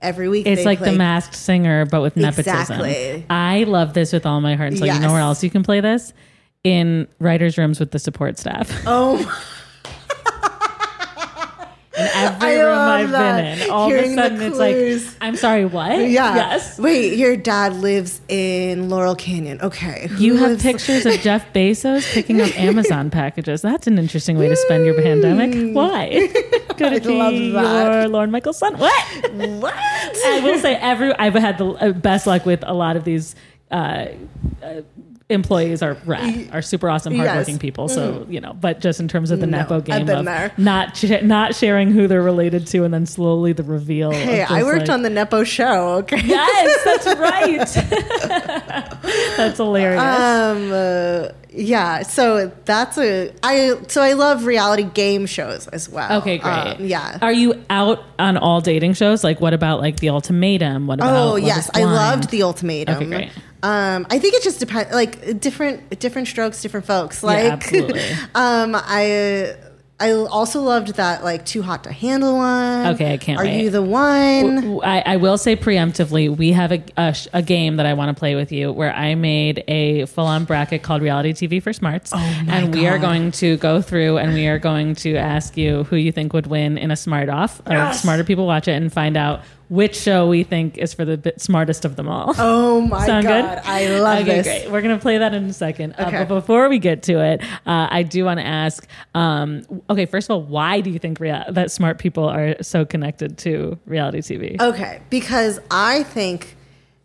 every 0.01 0.27
week 0.29 0.45
It's 0.45 0.65
like 0.65 0.79
play 0.79 0.91
the 0.91 0.97
masked 0.97 1.35
singer, 1.35 1.85
but 1.85 2.01
with 2.01 2.15
nepotism. 2.15 2.59
Exactly. 2.59 3.25
I 3.29 3.63
love 3.63 3.93
this 3.93 4.13
with 4.13 4.25
all 4.25 4.41
my 4.41 4.55
heart. 4.55 4.77
So 4.77 4.85
you 4.85 4.99
know 4.99 5.11
where 5.11 5.21
else 5.21 5.43
you 5.43 5.49
can 5.49 5.63
play 5.63 5.79
this? 5.79 6.13
In 6.63 7.07
writers' 7.19 7.57
rooms 7.57 7.79
with 7.79 7.91
the 7.91 7.99
support 7.99 8.37
staff. 8.37 8.71
Oh. 8.85 9.49
In 11.95 12.07
every 12.13 12.47
I 12.49 12.61
room 12.63 12.77
I've 12.79 13.11
that. 13.11 13.57
been 13.57 13.65
in, 13.65 13.69
all 13.71 13.87
Hearing 13.87 14.05
of 14.05 14.11
a 14.11 14.15
sudden 14.15 14.41
it's 14.41 14.57
like. 14.57 15.15
I'm 15.21 15.35
sorry, 15.35 15.65
what? 15.65 15.97
Yeah. 15.99 16.35
Yes. 16.35 16.79
Wait, 16.79 17.17
your 17.17 17.35
dad 17.37 17.75
lives 17.75 18.19
in 18.27 18.89
Laurel 18.89 19.15
Canyon. 19.15 19.61
Okay. 19.61 20.07
Who 20.07 20.23
You 20.23 20.35
have 20.37 20.59
pictures 20.69 21.05
of 21.05 21.13
Jeff 21.19 21.53
Bezos 21.53 22.11
picking 22.13 22.41
up 22.41 22.49
Amazon 22.59 23.09
packages. 23.19 23.61
That's 23.61 23.85
an 23.87 23.99
interesting 23.99 24.37
way 24.39 24.49
to 24.49 24.55
spend 24.55 24.85
your 24.85 24.95
pandemic. 25.01 25.75
Why? 25.75 26.29
Could 26.77 26.93
it 26.93 27.05
I 27.05 27.09
love 27.09 27.31
be 27.33 27.51
that. 27.51 27.93
your 28.01 28.07
Lorne 28.09 28.31
Michaels' 28.31 28.57
son? 28.57 28.75
What? 28.77 29.31
What? 29.33 29.73
I 29.75 30.41
will 30.43 30.57
say 30.59 30.75
every 30.75 31.13
I've 31.13 31.35
had 31.35 31.57
the 31.59 31.67
uh, 31.67 31.91
best 31.91 32.25
luck 32.25 32.45
with 32.45 32.63
a 32.65 32.73
lot 32.73 32.95
of 32.95 33.03
these 33.03 33.35
uh, 33.71 34.07
uh, 34.63 34.81
employees 35.29 35.81
are 35.81 35.93
rad, 36.05 36.49
are 36.51 36.61
super 36.61 36.89
awesome, 36.89 37.13
Yes. 37.13 37.25
Hardworking 37.27 37.57
people. 37.59 37.87
So 37.87 38.25
you 38.29 38.39
know, 38.41 38.53
but 38.53 38.79
just 38.81 38.99
in 38.99 39.07
terms 39.07 39.31
of 39.31 39.39
the 39.39 39.47
No, 39.47 39.59
nepo 39.59 39.81
game 39.81 40.07
of 40.09 40.25
there. 40.25 40.51
not 40.57 40.95
sh- 40.97 41.21
not 41.23 41.55
sharing 41.55 41.91
who 41.91 42.07
they're 42.07 42.21
related 42.21 42.67
to, 42.67 42.83
and 42.83 42.93
then 42.93 43.05
slowly 43.05 43.53
the 43.53 43.63
reveal. 43.63 44.11
Hey, 44.11 44.43
I 44.43 44.63
worked 44.63 44.81
like- 44.81 44.89
on 44.89 45.01
the 45.01 45.09
Nepo 45.09 45.43
show. 45.43 45.95
Okay. 45.99 46.21
Yes, 46.23 46.83
that's 46.83 47.05
right. 47.19 48.93
that's 49.37 49.57
hilarious. 49.57 50.01
Um. 50.01 50.71
uh, 50.71 51.27
yeah. 51.53 52.01
So 52.03 52.51
that's 52.65 52.97
a 52.97 53.31
I. 53.43 53.77
So 53.87 54.01
I 54.01 54.13
love 54.13 54.45
reality 54.45 54.83
game 54.83 55.25
shows 55.25 55.67
as 55.67 55.87
well. 55.87 56.19
Okay, 56.19 56.37
great. 56.37 56.51
Um, 56.51 56.85
yeah. 56.85 57.19
Are 57.21 57.31
you 57.31 57.63
out 57.69 58.03
on 58.19 58.37
all 58.37 58.59
dating 58.61 58.93
shows? 58.93 59.23
Like, 59.23 59.39
what 59.39 59.53
about 59.53 59.79
like 59.79 59.97
The 59.97 60.09
Ultimatum? 60.09 60.87
What 60.87 60.99
about? 60.99 61.15
Oh 61.15 61.35
yes, 61.35 61.69
I 61.73 61.83
loved 61.83 62.29
the 62.29 62.43
ultimatum. 62.43 62.95
Okay, 62.97 63.05
great. 63.05 63.31
Um, 63.61 64.05
I 64.09 64.19
think 64.19 64.33
it 64.33 64.43
just 64.43 64.59
depends, 64.59 64.91
like 64.93 65.39
different 65.39 65.99
different 65.99 66.27
strokes, 66.27 66.61
different 66.61 66.85
folks. 66.85 67.21
Yeah, 67.23 67.27
Like, 67.27 67.45
absolutely. 67.53 68.01
um, 68.35 68.75
I 68.75 69.55
I 70.03 70.11
also 70.11 70.59
loved 70.61 70.95
that 70.95 71.23
like 71.23 71.45
too 71.45 71.61
hot 71.61 71.85
to 71.85 71.91
handle 71.93 72.35
one. 72.35 72.87
Okay, 72.87 73.13
I 73.13 73.17
can't 73.17 73.39
Are 73.39 73.45
wait. 73.45 73.61
you 73.61 73.69
the 73.69 73.81
one? 73.81 74.81
I, 74.83 74.99
I 75.05 75.15
will 75.15 75.37
say 75.37 75.55
preemptively, 75.55 76.35
we 76.35 76.51
have 76.51 76.73
a, 76.73 76.83
a, 76.97 77.13
sh- 77.13 77.29
a 77.31 77.41
game 77.41 77.77
that 77.77 77.85
I 77.85 77.93
want 77.93 78.13
to 78.13 78.19
play 78.19 78.35
with 78.35 78.51
you 78.51 78.73
where 78.73 78.93
I 78.93 79.15
made 79.15 79.63
a 79.69 80.05
full 80.07 80.25
on 80.25 80.43
bracket 80.43 80.83
called 80.83 81.01
Reality 81.01 81.31
TV 81.31 81.63
for 81.63 81.71
Smarts. 81.71 82.11
Oh 82.13 82.17
and 82.49 82.75
we 82.75 82.85
are 82.85 82.99
going 82.99 83.31
to 83.31 83.55
go 83.57 83.81
through 83.81 84.17
and 84.17 84.33
we 84.33 84.45
are 84.47 84.59
going 84.59 84.95
to 84.95 85.15
ask 85.15 85.55
you 85.55 85.85
who 85.85 85.95
you 85.95 86.11
think 86.11 86.33
would 86.33 86.47
win 86.47 86.77
in 86.77 86.91
a 86.91 86.97
smart 86.97 87.29
off. 87.29 87.61
Or 87.65 87.93
smarter 87.93 88.25
people 88.25 88.45
watch 88.45 88.67
it 88.67 88.73
and 88.73 88.91
find 88.91 89.15
out 89.15 89.41
which 89.69 89.95
show 89.95 90.27
we 90.27 90.43
think 90.43 90.77
is 90.77 90.93
for 90.93 91.05
the 91.05 91.17
bit 91.17 91.41
smartest 91.41 91.85
of 91.85 91.95
them 91.95 92.07
all. 92.07 92.33
Oh 92.37 92.81
my 92.81 93.05
Sound 93.05 93.25
god, 93.27 93.57
good? 93.63 93.69
I 93.69 93.99
love 93.99 94.19
okay, 94.23 94.41
this. 94.41 94.45
great. 94.45 94.71
We're 94.71 94.81
gonna 94.81 94.99
play 94.99 95.17
that 95.17 95.33
in 95.33 95.45
a 95.45 95.53
second. 95.53 95.93
Uh, 95.97 96.05
Okay. 96.07 96.17
but 96.19 96.27
before 96.27 96.69
we 96.69 96.79
get 96.79 97.03
to 97.03 97.19
it, 97.19 97.41
uh, 97.65 97.87
I 97.89 98.03
do 98.03 98.25
want 98.25 98.39
to 98.39 98.45
ask. 98.45 98.87
Um, 99.15 99.63
okay, 99.89 100.05
first 100.05 100.29
of 100.29 100.31
all, 100.35 100.41
why 100.43 100.81
do 100.81 100.89
you 100.89 100.99
think 100.99 101.19
rea- 101.19 101.45
that 101.49 101.71
smart 101.71 101.97
people 101.99 102.25
are 102.27 102.55
so 102.61 102.85
connected 102.85 103.37
to 103.39 103.79
reality 103.85 104.19
TV? 104.19 104.59
Okay, 104.61 105.01
because 105.09 105.59
I 105.71 106.03
think 106.03 106.55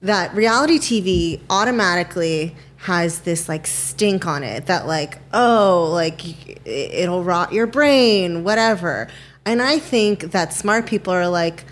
that 0.03 0.35
reality 0.35 0.79
TV 0.79 1.41
automatically 1.51 2.55
has 2.77 3.21
this 3.23 3.49
like 3.49 3.67
stink 3.67 4.25
on 4.27 4.45
it 4.45 4.67
that 4.67 4.87
like 4.87 5.19
oh 5.33 5.89
like 5.93 6.65
it'll 6.67 7.25
rot 7.25 7.53
your 7.53 7.67
brain 7.67 8.45
whatever 8.45 9.09
and 9.45 9.61
i 9.61 9.81
think 9.81 10.31
that 10.31 10.53
smart 10.53 10.87
people 10.87 11.13
are 11.13 11.27
like 11.29 11.65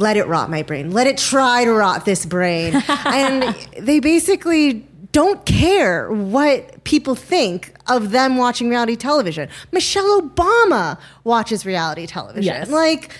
let 0.00 0.16
it 0.16 0.26
rot 0.26 0.48
my 0.50 0.62
brain 0.62 0.90
let 0.90 1.06
it 1.06 1.16
try 1.18 1.64
to 1.64 1.72
rot 1.72 2.04
this 2.04 2.24
brain 2.26 2.72
and 3.06 3.54
they 3.78 4.00
basically 4.00 4.84
don't 5.12 5.44
care 5.44 6.10
what 6.12 6.82
people 6.84 7.14
think 7.14 7.74
of 7.88 8.10
them 8.10 8.36
watching 8.36 8.68
reality 8.68 8.96
television 8.96 9.48
michelle 9.72 10.20
obama 10.22 10.98
watches 11.24 11.64
reality 11.66 12.06
television 12.06 12.44
Yes. 12.54 12.68
like 12.70 13.10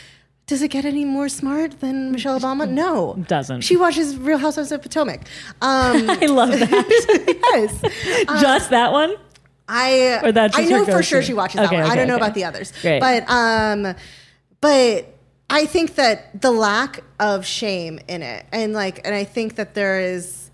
does 0.47 0.63
it 0.63 0.69
get 0.69 0.85
any 0.85 1.05
more 1.05 1.29
smart 1.29 1.79
than 1.79 2.11
Michelle 2.11 2.37
Obama? 2.41 2.69
No, 2.83 3.15
It 3.15 3.29
doesn't. 3.29 3.61
She 3.61 3.77
watches 3.77 4.17
Real 4.17 4.37
Housewives 4.39 4.73
of 4.73 4.83
Potomac. 4.83 5.21
Um, 5.63 6.11
I 6.11 6.27
love 6.27 6.51
that. 6.51 7.39
yes, 7.55 8.41
Just 8.43 8.71
that 8.71 8.91
one? 8.91 9.15
I 9.69 10.19
Or 10.25 10.33
that's 10.33 10.59
I 10.59 10.65
know 10.65 10.85
for 10.85 11.05
sure 11.05 11.23
she 11.23 11.35
watches 11.35 11.55
that 11.61 11.67
Okay, 11.67 11.81
one. 11.81 11.89
I 11.89 11.95
don't 11.95 12.09
know 12.09 12.17
about 12.17 12.35
the 12.35 12.43
others, 12.43 12.73
Great. 12.83 12.99
but 12.99 13.23
um, 13.31 13.95
but 14.61 15.07
I 15.51 15.67
think 15.67 15.97
that 15.97 16.41
the 16.41 16.53
lack 16.53 17.01
of 17.19 17.45
shame 17.45 17.99
in 18.07 18.23
it, 18.23 18.47
and 18.53 18.73
like, 18.73 19.05
and 19.05 19.15
I 19.15 19.25
think 19.25 19.57
that 19.57 19.75
there 19.75 20.01
is. 20.01 20.51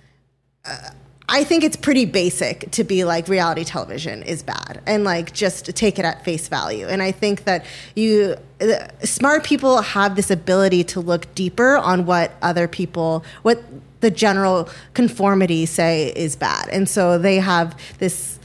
Uh, 0.65 0.91
I 1.29 1.43
think 1.43 1.65
it's 1.65 1.77
pretty 1.77 2.05
basic 2.05 2.71
to 2.71 2.85
be 2.85 3.03
like 3.05 3.27
reality 3.27 3.65
television 3.65 4.23
is 4.23 4.45
bad 4.45 4.81
and 4.87 5.03
like 5.03 5.33
just 5.33 5.75
take 5.75 5.99
it 5.99 6.05
at 6.05 6.25
face 6.25 6.47
value. 6.47 6.87
And 6.87 7.03
I 7.03 7.11
think 7.11 7.45
that 7.45 7.65
you 7.97 8.37
uh, 8.61 8.87
smart 9.03 9.43
people 9.43 9.83
have 9.83 10.15
this 10.15 10.31
ability 10.31 10.85
to 10.85 11.01
look 11.01 11.35
deeper 11.35 11.79
on 11.79 12.07
what 12.07 12.31
other 12.43 12.69
people 12.69 13.25
what 13.43 13.61
the 14.03 14.11
general 14.11 14.69
conformity 14.95 15.67
say 15.67 16.13
is 16.15 16.37
bad. 16.37 16.69
And 16.69 16.89
so 16.89 17.19
they 17.19 17.39
have 17.41 17.77
this 17.99 18.39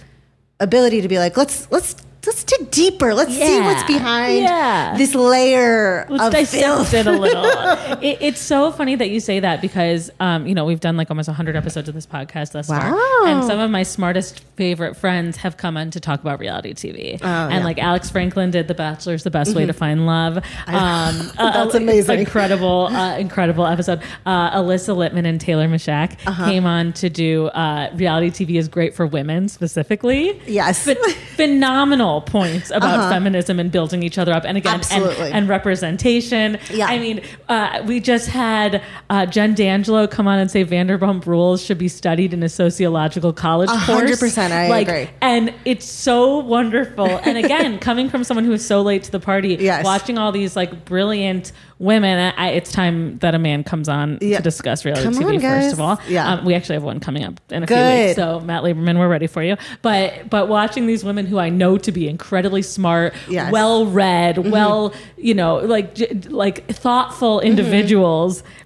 ability 0.60 1.02
to 1.02 1.08
be 1.08 1.20
like 1.20 1.38
let's 1.38 1.70
let's 1.72 1.96
let's 2.26 2.44
dig 2.44 2.70
deeper. 2.72 3.14
Let's 3.14 3.34
see 3.36 3.60
what's 3.62 3.84
behind 3.84 4.44
Yeah. 4.44 4.96
this 4.98 5.16
layer 5.16 6.06
Let's 6.10 6.24
of 6.26 6.32
dissect 6.32 6.64
filth. 6.64 6.94
it 6.94 7.08
a 7.08 7.12
little. 7.12 7.44
it, 8.02 8.18
it's 8.22 8.40
so 8.42 8.72
funny 8.72 8.96
that 8.96 9.10
you 9.10 9.20
say 9.20 9.40
that 9.40 9.62
because, 9.62 10.12
um, 10.20 10.46
you 10.48 10.54
know, 10.56 10.66
we've 10.66 10.80
done 10.80 10.98
like 10.98 11.10
almost 11.10 11.28
100 11.30 11.56
episodes 11.56 11.90
of 11.90 11.96
this 11.96 12.06
podcast 12.06 12.52
thus 12.52 12.68
far. 12.68 12.96
And 13.28 13.44
some 13.44 13.60
of 13.60 13.72
my 13.72 13.84
smartest 13.84 14.42
favorite 14.56 14.96
friends 14.98 15.38
have 15.38 15.58
come 15.58 15.78
on 15.78 15.92
to 15.92 16.00
talk 16.00 16.22
about 16.22 16.40
reality 16.40 16.74
TV. 16.74 17.20
Oh, 17.22 17.26
and 17.26 17.64
like 17.64 17.80
Alex 17.80 18.10
Franklin 18.10 18.52
did 18.52 18.68
The 18.68 18.76
Bachelor's 18.76 19.24
The 19.24 19.32
Best 19.32 19.56
Way 19.56 19.66
to 19.66 19.74
Find 19.74 20.06
Love. 20.06 20.38
Um, 20.38 20.44
uh, 20.68 21.12
Mm-hmm. 21.22 21.38
That's 21.38 21.76
amazing. 21.76 22.20
Incredible, 22.20 22.88
uh, 22.88 23.18
incredible 23.18 23.66
episode. 23.66 24.02
Uh, 24.26 24.52
Alyssa 24.60 24.96
Littman 24.96 25.26
and 25.26 25.40
Taylor 25.40 25.68
Mashak 25.68 26.18
Uh-huh. 26.26 26.46
came 26.46 26.66
on 26.66 26.94
to 26.94 27.10
do 27.10 27.48
uh, 27.48 27.90
reality 27.96 28.30
TV 28.46 28.58
is 28.58 28.68
great 28.68 28.94
for 28.96 29.06
women 29.06 29.48
specifically 29.50 30.40
Yes. 30.48 30.86
Ph- 30.86 30.98
phenomenal 31.36 32.11
points 32.20 32.70
about 32.72 33.10
feminism 33.10 33.60
and 33.60 33.72
building 33.72 34.04
each 34.04 34.18
other 34.18 34.34
up 34.34 34.44
and 34.46 34.58
again 34.58 34.82
and, 34.92 35.04
Uh-huh. 35.04 35.24
And 35.32 35.48
representation 35.48 36.58
Yeah. 36.70 36.88
i 36.88 37.00
mean 37.00 37.22
uh, 37.48 37.84
we 37.86 38.00
just 38.02 38.28
had 38.28 38.82
uh, 39.10 39.26
jen 39.26 39.54
d'angelo 39.54 40.08
come 40.08 40.28
on 40.28 40.40
and 40.40 40.50
say 40.52 40.66
vanderpump 40.66 41.26
rules 41.26 41.64
should 41.64 41.78
be 41.78 41.88
studied 41.88 42.34
in 42.34 42.44
a 42.44 42.50
sociological 42.50 43.32
college 43.34 43.70
A 43.70 43.74
course 43.74 43.86
hundred 43.86 44.20
percent, 44.20 44.52
I 44.54 44.68
like, 44.68 44.88
agree. 44.88 45.10
and 45.22 45.54
it's 45.64 45.86
so 45.86 46.40
wonderful 46.40 47.06
and 47.08 47.38
again 47.38 47.80
coming 47.88 48.10
from 48.10 48.24
someone 48.24 48.44
who 48.46 48.54
is 48.54 48.66
so 48.66 48.82
late 48.82 49.04
to 49.04 49.12
the 49.12 49.20
party 49.20 49.56
Yes. 49.60 49.86
watching 49.86 50.18
all 50.18 50.32
these 50.32 50.56
like 50.56 50.86
brilliant 50.86 51.52
women 51.82 52.34
I, 52.38 52.50
it's 52.50 52.72
time 52.72 53.18
that 53.20 53.34
a 53.36 53.40
man 53.40 53.64
comes 53.64 53.90
on 53.90 54.20
Yeah. 54.22 54.38
to 54.38 54.44
discuss 54.44 54.86
reality 54.86 55.04
Come 55.04 55.14
tv 55.16 55.36
on, 55.36 55.42
first 55.42 55.74
of 55.74 55.80
all 55.82 56.00
Yeah. 56.08 56.32
um, 56.34 56.46
we 56.46 56.54
actually 56.54 56.76
have 56.76 56.84
one 56.84 57.00
coming 57.00 57.24
up 57.24 57.40
in 57.50 57.64
a 57.64 57.68
few 57.68 57.76
Good. 57.76 58.06
weeks 58.08 58.16
so 58.16 58.40
Matt 58.40 58.64
Lieberman, 58.64 59.00
we're 59.00 59.08
ready 59.10 59.28
for 59.28 59.42
you. 59.44 59.58
But 59.82 60.30
but 60.30 60.48
watching 60.48 60.86
these 60.86 61.04
women 61.04 61.26
who 61.26 61.40
I 61.40 61.50
know 61.50 61.78
to 61.80 61.92
be 61.92 62.08
incredibly 62.08 62.62
smart, 62.62 63.14
Yes. 63.28 63.44
Mm-hmm. 63.46 63.52
well 63.52 63.86
read, 63.88 64.38
well 64.52 64.94
you 65.18 65.34
know 65.34 65.56
like 65.58 65.98
like 66.30 66.68
thoughtful 66.68 67.40
Mm-hmm. 67.40 67.48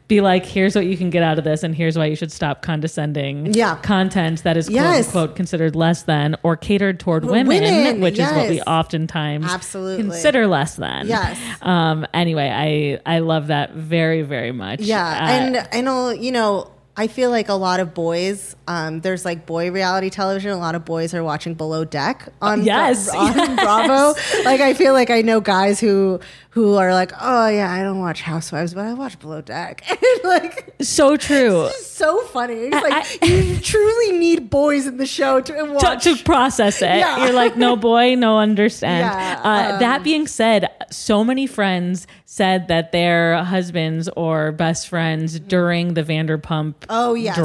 Be 0.07 0.21
like, 0.21 0.45
here's 0.45 0.75
what 0.75 0.85
you 0.85 0.95
can 0.97 1.09
get 1.09 1.23
out 1.23 1.39
of 1.39 1.43
this, 1.43 1.63
and 1.63 1.73
here's 1.73 1.97
why 1.97 2.05
you 2.05 2.15
should 2.15 2.31
stop 2.31 2.61
condescending 2.61 3.53
Yeah. 3.53 3.75
content 3.77 4.43
that 4.43 4.55
is 4.55 4.67
quote 4.67 4.75
Yes. 4.75 5.07
unquote 5.07 5.35
considered 5.35 5.75
less 5.75 6.03
than 6.03 6.35
or 6.43 6.55
catered 6.55 6.99
toward 6.99 7.25
women, 7.25 7.47
women, 7.63 8.01
which 8.01 8.19
is 8.19 8.29
what 8.31 8.47
we 8.49 8.61
oftentimes 8.61 9.45
Absolutely. 9.51 10.03
consider 10.03 10.45
less 10.47 10.75
than. 10.75 11.07
Yes. 11.07 11.37
Um. 11.61 12.05
Anyway, 12.13 12.49
I 13.05 13.15
I 13.15 13.19
love 13.19 13.47
that 13.47 13.73
very 13.73 14.21
very 14.21 14.51
much. 14.51 14.81
Yeah, 14.81 15.03
Uh, 15.07 15.27
and 15.29 15.67
I 15.73 15.81
know 15.81 16.09
you 16.11 16.31
know. 16.31 16.67
I 16.97 17.07
feel 17.07 17.29
like 17.29 17.49
a 17.49 17.53
lot 17.55 17.79
of 17.81 17.93
boys. 17.93 18.55
Um, 18.67 19.01
there's 19.01 19.25
like 19.25 19.45
boy 19.45 19.69
reality 19.71 20.09
television. 20.09 20.51
A 20.51 20.57
lot 20.57 20.75
of 20.75 20.85
boys 20.85 21.13
are 21.13 21.23
watching 21.23 21.53
Below 21.53 21.83
Deck 21.83 22.29
on 22.41 22.59
Bra- 22.59 22.65
yes, 22.65 23.09
on 23.13 23.55
Bravo. 23.55 24.17
Like 24.43 24.61
I 24.61 24.73
feel 24.73 24.93
like 24.93 25.09
I 25.09 25.21
know 25.21 25.41
guys 25.41 25.79
who 25.79 26.19
who 26.51 26.75
are 26.75 26.93
like, 26.93 27.11
oh 27.19 27.49
yeah, 27.49 27.69
I 27.69 27.83
don't 27.83 27.99
watch 27.99 28.21
Housewives, 28.21 28.73
but 28.73 28.85
I 28.85 28.93
watch 28.93 29.19
Below 29.19 29.41
Deck. 29.41 29.83
and 29.89 30.23
like 30.23 30.73
so 30.81 31.17
true. 31.17 31.69
so 31.81 32.21
funny. 32.27 32.53
It's 32.71 32.83
like 32.83 32.93
I- 33.21 33.25
you 33.25 33.59
truly 33.59 34.17
need 34.17 34.49
boys 34.49 34.87
in 34.87 34.95
the 34.95 35.05
show 35.05 35.41
to 35.41 35.53
to, 35.53 35.97
to 36.15 36.23
process 36.23 36.81
it. 36.81 36.85
Yeah. 36.85 37.25
You're 37.25 37.33
like, 37.33 37.57
no 37.57 37.75
boy, 37.75 38.15
no 38.15 38.39
understand. 38.39 39.01
Yeah, 39.01 39.41
uh, 39.43 39.73
um, 39.73 39.79
that 39.79 40.03
being 40.03 40.27
said, 40.27 40.69
so 40.91 41.25
many 41.25 41.45
friends 41.45 42.07
said 42.23 42.67
that 42.69 42.91
their 42.91 43.43
husbands 43.43 44.09
or 44.15 44.51
best 44.51 44.87
friends 44.87 45.39
during 45.39 45.93
the 45.93 46.03
Vanderpump 46.03 46.73
Oh, 46.89 47.13
yes. 47.13 47.37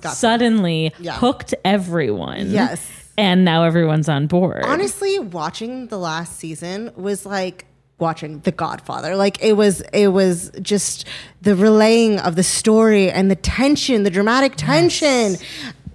got 0.00 0.14
suddenly 0.14 0.92
Yeah. 0.98 1.12
hooked 1.14 1.54
everyone. 1.64 2.50
Yes. 2.50 2.86
And 3.16 3.44
now 3.44 3.64
everyone's 3.64 4.08
on 4.08 4.26
board. 4.28 4.62
honestly 4.64 5.18
watching 5.18 5.88
the 5.88 5.98
last 5.98 6.36
season 6.38 6.92
was 6.96 7.26
like 7.26 7.64
watching 7.98 8.38
the 8.40 8.52
godfather 8.52 9.16
like 9.16 9.42
it 9.42 9.54
was 9.54 9.80
it 9.92 10.06
was 10.08 10.52
just 10.62 11.04
the 11.42 11.56
relaying 11.56 12.20
of 12.20 12.36
the 12.36 12.44
story 12.44 13.10
and 13.10 13.28
the 13.28 13.34
tension 13.34 14.04
the 14.04 14.10
dramatic 14.10 14.52
tension 14.54 15.34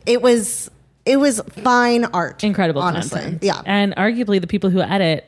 it 0.06 0.22
was 0.22 0.70
it 1.06 1.16
was 1.16 1.40
fine 1.64 2.04
art 2.04 2.44
Incredible 2.44 2.82
honestly 2.82 3.22
content. 3.22 3.42
yeah 3.44 3.62
And 3.66 3.96
arguably 3.96 4.42
the 4.42 4.48
people 4.48 4.70
who 4.70 4.82
edit 4.82 5.24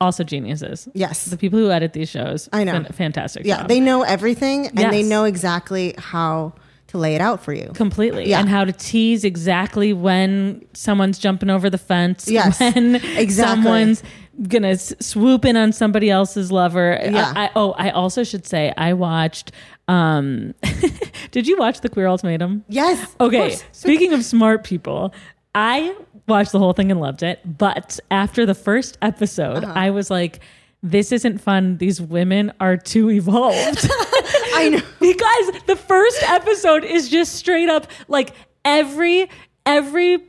also 0.00 0.24
geniuses. 0.24 0.88
Yes. 0.94 1.26
The 1.26 1.36
people 1.36 1.58
who 1.58 1.70
edit 1.70 1.92
these 1.92 2.08
shows. 2.08 2.48
I 2.54 2.64
know. 2.64 2.84
fantastic. 2.84 3.44
yeah 3.44 3.58
job. 3.58 3.68
they 3.68 3.80
know 3.80 4.02
everything 4.02 4.68
and 4.68 4.78
they 4.92 5.02
know 5.02 5.24
exactly 5.24 5.94
how 5.98 6.54
to 6.94 6.98
lay 6.98 7.14
it 7.14 7.20
out 7.20 7.42
for 7.42 7.52
you 7.52 7.70
completely 7.74 8.28
Yeah. 8.28 8.40
and 8.40 8.48
how 8.48 8.64
to 8.64 8.72
tease 8.72 9.24
exactly 9.24 9.92
when 9.92 10.64
someone's 10.72 11.18
jumping 11.18 11.50
over 11.50 11.68
the 11.68 11.78
fence 11.78 12.28
Yes, 12.28 12.58
when 12.74 12.96
exactly. 12.96 13.32
someone's 13.34 14.02
gonna 14.48 14.68
s- 14.70 14.94
swoop 15.00 15.44
in 15.44 15.56
on 15.56 15.72
somebody 15.72 16.10
else's 16.10 16.50
lover 16.50 16.98
Yeah. 17.02 17.32
I, 17.36 17.46
I- 17.46 17.50
oh 17.56 17.72
i 17.78 17.90
also 17.90 18.24
should 18.24 18.46
say 18.46 18.72
i 18.76 18.92
watched 18.92 19.52
um 19.88 20.54
did 21.30 21.46
you 21.46 21.56
watch 21.58 21.80
the 21.82 21.88
queer 21.88 22.06
ultimatum 22.08 22.64
yes 22.68 23.14
okay 23.20 23.48
course. 23.50 23.64
speaking 23.72 24.12
of 24.12 24.24
smart 24.24 24.64
people 24.64 25.12
i 25.54 25.94
watched 26.26 26.52
the 26.52 26.58
whole 26.58 26.72
thing 26.72 26.90
and 26.90 27.00
loved 27.00 27.22
it 27.22 27.40
but 27.58 28.00
after 28.10 28.44
the 28.46 28.54
first 28.54 28.98
episode 29.02 29.62
Uh-huh. 29.64 29.72
i 29.76 29.90
was 29.90 30.10
like 30.10 30.40
this 30.82 31.12
isn't 31.12 31.38
fun 31.38 31.76
these 31.78 32.00
women 32.00 32.52
are 32.60 32.76
too 32.76 33.10
evolved 33.10 33.88
i 34.54 34.68
know 34.70 34.80
because 35.00 35.62
the 35.66 35.76
first 35.76 36.22
episode 36.24 36.84
is 36.84 37.08
just 37.08 37.34
straight 37.34 37.68
up 37.68 37.86
like 38.08 38.32
every 38.64 39.28
every 39.66 40.22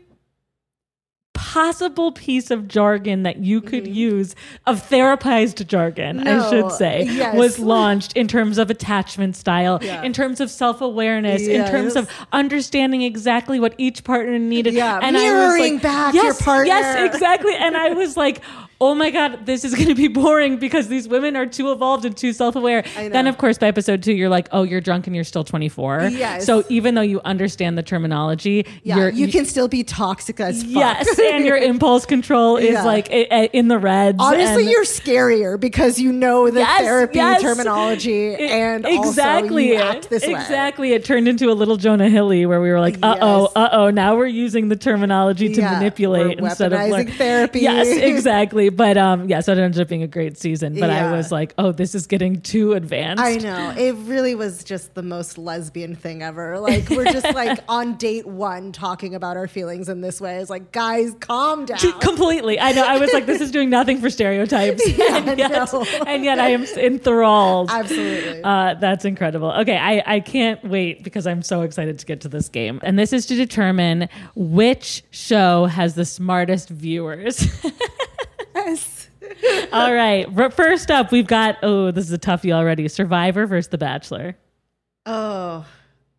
possible 1.33 2.13
piece 2.13 2.49
of 2.49 2.65
jargon 2.67 3.23
that 3.23 3.37
you 3.37 3.59
could 3.59 3.85
use 3.85 4.35
of 4.65 4.81
therapized 4.89 5.65
jargon 5.67 6.19
i 6.25 6.35
Mm-hmm. 6.35 6.49
Should 6.49 6.71
say 6.71 7.03
yes. 7.09 7.35
was 7.35 7.59
launched 7.59 8.13
in 8.15 8.27
terms 8.27 8.57
of 8.57 8.69
attachment 8.69 9.35
style 9.35 9.79
Yeah. 9.81 10.01
in 10.03 10.13
terms 10.13 10.39
of 10.39 10.49
self-awareness 10.49 11.41
in 11.41 11.65
terms 11.67 11.95
of 11.97 12.09
understanding 12.31 13.01
exactly 13.01 13.59
what 13.59 13.73
each 13.77 14.03
partner 14.05 14.39
needed 14.39 14.73
Yeah, 14.73 14.99
and 15.01 15.17
I 15.17 15.21
was 15.23 15.31
mirroring 15.53 15.73
like, 15.73 15.81
back 15.83 16.13
yes, 16.13 16.23
your 16.23 16.33
partner. 16.35 16.65
yes 16.67 17.13
exactly 17.13 17.53
and 17.55 17.75
i 17.75 17.89
was 17.93 18.15
like 18.15 18.41
oh 18.81 18.93
my 18.93 19.09
god 19.09 19.45
this 19.45 19.63
is 19.63 19.73
going 19.79 19.87
to 19.87 19.95
be 19.95 20.07
boring 20.07 20.57
because 20.57 20.87
these 20.89 21.07
women 21.07 21.35
are 21.37 21.45
too 21.45 21.71
evolved 21.71 22.03
and 22.05 22.15
too 22.17 22.33
self-aware 22.33 22.83
then 22.97 23.25
of 23.27 23.37
course 23.37 23.57
by 23.57 23.67
episode 23.67 24.03
two 24.03 24.11
you're 24.13 24.27
like 24.29 24.47
oh 24.51 24.63
you're 24.63 24.81
drunk 24.81 25.07
and 25.07 25.15
you're 25.15 25.23
still 25.23 25.43
24 25.45 26.09
Yes. 26.11 26.45
so 26.45 26.63
even 26.69 26.93
though 26.95 27.01
you 27.01 27.21
understand 27.23 27.77
the 27.77 27.83
terminology 27.83 28.65
yeah 28.83 28.97
you're 28.97 29.09
you 29.09 29.27
can 29.29 29.45
still 29.45 29.67
be 29.69 29.83
toxic 29.83 30.39
as 30.39 30.63
fuck 30.63 30.73
yes 30.73 31.19
and 31.19 31.45
your 31.45 31.55
impulse 31.71 32.05
control 32.05 32.57
is 32.57 32.71
Yeah. 32.73 32.83
like 32.83 33.07
in 33.09 33.67
the 33.69 33.77
reds 33.79 34.17
Honestly, 34.19 34.69
you're 34.69 34.83
scarier 34.83 35.59
because 35.59 35.99
you 35.99 36.11
know 36.11 36.49
the 36.49 36.59
Yes, 36.59 36.81
therapy 36.81 37.17
yes. 37.17 37.41
terminology 37.41 38.27
It- 38.33 38.51
and 38.51 38.85
exactly 38.85 39.71
also 39.77 39.83
you 39.83 39.89
act 39.89 40.09
this 40.09 40.25
way. 40.25 40.33
exactly 40.33 40.93
it 40.93 41.05
turned 41.05 41.27
into 41.27 41.49
a 41.49 41.53
little 41.53 41.77
jonah 41.77 42.09
hilly 42.09 42.45
where 42.45 42.59
we 42.61 42.69
were 42.69 42.79
like 42.79 42.97
uh-oh 43.01 43.41
Yes. 43.43 43.51
uh-oh 43.55 43.89
now 43.91 44.15
we're 44.17 44.25
using 44.25 44.67
the 44.67 44.75
terminology 44.75 45.53
to 45.53 45.61
Yeah, 45.61 45.71
manipulate 45.73 46.39
instead 46.39 46.73
of 46.73 46.89
like 46.89 47.09
therapy. 47.13 47.61
yes 47.61 47.87
exactly 48.11 48.64
but 48.69 48.97
um 48.97 49.27
yeah 49.29 49.39
so 49.39 49.51
it 49.51 49.57
ended 49.57 49.79
up 49.81 49.87
being 49.87 50.03
a 50.03 50.07
great 50.07 50.37
season 50.37 50.79
but 50.79 50.89
i 50.89 51.11
was 51.11 51.31
like 51.31 51.53
oh 51.57 51.71
this 51.71 51.95
is 51.95 52.07
getting 52.07 52.41
too 52.41 52.73
advanced 52.73 53.21
I 53.21 53.35
know. 53.37 53.73
It 53.77 53.93
really 54.05 54.35
was 54.35 54.63
just 54.63 54.93
the 54.93 55.03
most 55.03 55.37
lesbian 55.37 55.95
thing 55.95 56.21
ever. 56.21 56.59
Like 56.59 56.89
we're 56.89 57.11
just 57.11 57.33
like 57.33 57.59
on 57.69 57.95
date 57.95 58.25
one 58.25 58.71
talking 58.71 59.15
about 59.15 59.37
our 59.37 59.47
feelings 59.47 59.89
in 59.89 60.01
this 60.01 60.19
way. 60.19 60.37
It's 60.37 60.49
like, 60.49 60.71
guys, 60.71 61.15
calm 61.19 61.65
down. 61.65 61.77
completely 61.99 62.59
i 62.59 62.71
know 62.71 62.83
i 62.85 62.97
was 62.97 63.11
like 63.13 63.25
this 63.25 63.41
is 63.41 63.51
doing 63.51 63.69
nothing 63.69 63.99
for 63.99 64.09
stereotypes 64.09 64.81
Yeah, 64.97 65.17
and, 65.17 65.39
yet, 65.39 65.51
no. 65.51 65.85
and 66.05 66.23
yet 66.23 66.39
i 66.39 66.49
am 66.49 66.63
enthralled 66.63 67.69
Absolutely. 67.69 68.43
Uh, 68.43 68.73
that's 68.75 69.05
incredible. 69.05 69.51
Okay, 69.51 69.77
I, 69.77 70.03
I 70.05 70.19
can't 70.19 70.63
wait 70.63 71.03
because 71.03 71.27
I'm 71.27 71.41
so 71.41 71.61
excited 71.61 71.99
to 71.99 72.05
get 72.05 72.21
to 72.21 72.29
this 72.29 72.49
game. 72.49 72.79
And 72.83 72.97
this 72.97 73.13
is 73.13 73.25
to 73.27 73.35
determine 73.35 74.07
which 74.35 75.03
show 75.11 75.65
has 75.65 75.95
the 75.95 76.05
smartest 76.05 76.69
viewers. 76.69 77.47
Yes. 78.55 79.09
All 79.71 79.93
right, 79.93 80.27
first 80.53 80.89
up, 80.91 81.11
we've 81.11 81.27
got, 81.27 81.57
oh, 81.63 81.91
this 81.91 82.05
is 82.05 82.11
a 82.11 82.17
toughie 82.17 82.51
already 82.53 82.87
Survivor 82.87 83.45
versus 83.45 83.69
The 83.69 83.77
Bachelor. 83.77 84.37
Oh. 85.05 85.65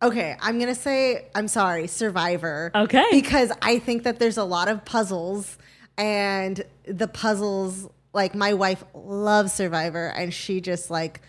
Okay, 0.01 0.35
I'm 0.39 0.59
gonna 0.59 0.75
say 0.75 1.25
I'm 1.33 1.47
sorry, 1.47 1.87
Survivor. 1.87 2.71
Okay. 2.75 3.05
Because 3.11 3.51
I 3.63 3.79
think 3.79 4.03
that 4.03 4.19
there's 4.19 4.37
a 4.37 4.43
lot 4.43 4.67
of 4.67 4.85
puzzles, 4.85 5.57
and 5.97 6.63
the 6.85 7.07
puzzles, 7.07 7.89
like 8.13 8.35
my 8.35 8.53
wife 8.53 8.83
loves 8.93 9.53
Survivor, 9.53 10.07
and 10.07 10.31
she 10.31 10.61
just 10.61 10.91
like 10.91 11.21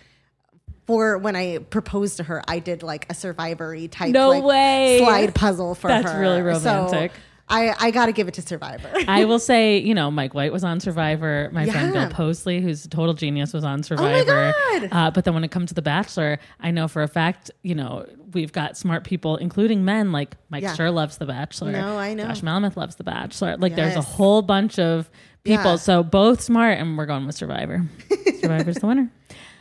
for 0.87 1.19
when 1.19 1.37
I 1.37 1.59
proposed 1.59 2.17
to 2.17 2.25
her, 2.25 2.43
I 2.49 2.59
did 2.61 2.83
like 2.83 3.07
a 3.11 3.15
survivory 3.15 3.89
type 3.89 4.11
No 4.11 4.31
like, 4.31 4.43
way. 4.43 4.99
slide 5.03 5.35
puzzle 5.35 5.75
for 5.75 5.89
That's 5.89 6.05
her. 6.05 6.09
That's 6.11 6.21
really 6.21 6.61
So 6.61 6.71
romantic. 6.75 7.13
I, 7.51 7.75
I 7.79 7.91
got 7.91 8.07
to 8.07 8.13
give 8.13 8.29
it 8.29 8.35
to 8.35 8.43
Survivor. 8.43 8.91
I 9.09 9.25
will 9.25 9.39
say, 9.39 9.79
you 9.79 9.95
know, 9.95 10.11
Mike 10.11 10.35
White 10.35 10.53
was 10.53 10.65
on 10.65 10.81
Survivor. 10.81 11.49
My 11.53 11.65
friend 11.69 11.95
Yeah. 11.95 12.07
Bill 12.09 12.15
Posley, 12.17 12.61
who's 12.63 12.85
a 12.85 12.89
total 12.89 13.15
genius, 13.15 13.53
was 13.53 13.65
on 13.65 13.83
Survivor. 13.83 14.31
Oh 14.31 14.81
my 14.81 14.87
God. 14.87 14.89
Uh, 14.93 15.11
but 15.11 15.25
then 15.25 15.35
when 15.35 15.45
it 15.45 15.51
comes 15.51 15.69
to 15.71 15.75
The 15.75 15.83
Bachelor, 15.83 16.39
I 16.61 16.71
know 16.71 16.89
for 16.89 17.03
a 17.03 17.09
fact, 17.09 17.51
you 17.63 17.75
know, 17.75 18.07
we've 18.33 18.53
got 18.53 18.77
smart 18.77 19.05
people, 19.05 19.37
including 19.37 19.85
men, 19.85 20.13
like 20.13 20.37
Mike 20.51 20.63
Yeah. 20.63 20.77
Schur 20.77 20.93
loves 20.93 21.17
The 21.19 21.27
Bachelor. 21.27 21.73
No, 21.73 21.97
I 21.99 22.15
know. 22.15 22.25
Josh 22.25 22.43
Malmuth 22.43 22.77
loves 22.77 22.97
The 22.97 23.05
Bachelor. 23.05 23.57
Like, 23.57 23.75
there's 23.75 23.97
a 23.97 24.03
whole 24.03 24.43
bunch 24.43 24.79
of 24.79 25.11
people. 25.45 25.71
Yeah. 25.73 25.77
So 25.77 26.03
both 26.03 26.41
smart, 26.43 26.79
and 26.79 26.99
we're 26.99 27.07
going 27.07 27.25
with 27.27 27.37
Survivor. 27.37 27.87
Survivor's 28.41 28.77
the 28.77 28.87
winner. 28.87 29.11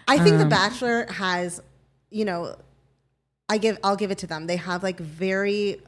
I 0.09 0.17
think 0.19 0.37
The 0.37 0.43
Um, 0.43 0.49
Bachelor 0.49 1.05
has, 1.11 1.61
you 2.09 2.25
know, 2.25 2.55
I 3.49 3.57
give 3.59 3.77
I'll 3.83 3.95
give 3.95 4.11
it 4.11 4.17
to 4.19 4.27
them. 4.27 4.45
They 4.47 4.57
have 4.57 4.83
like 4.83 4.99
very 4.99 5.79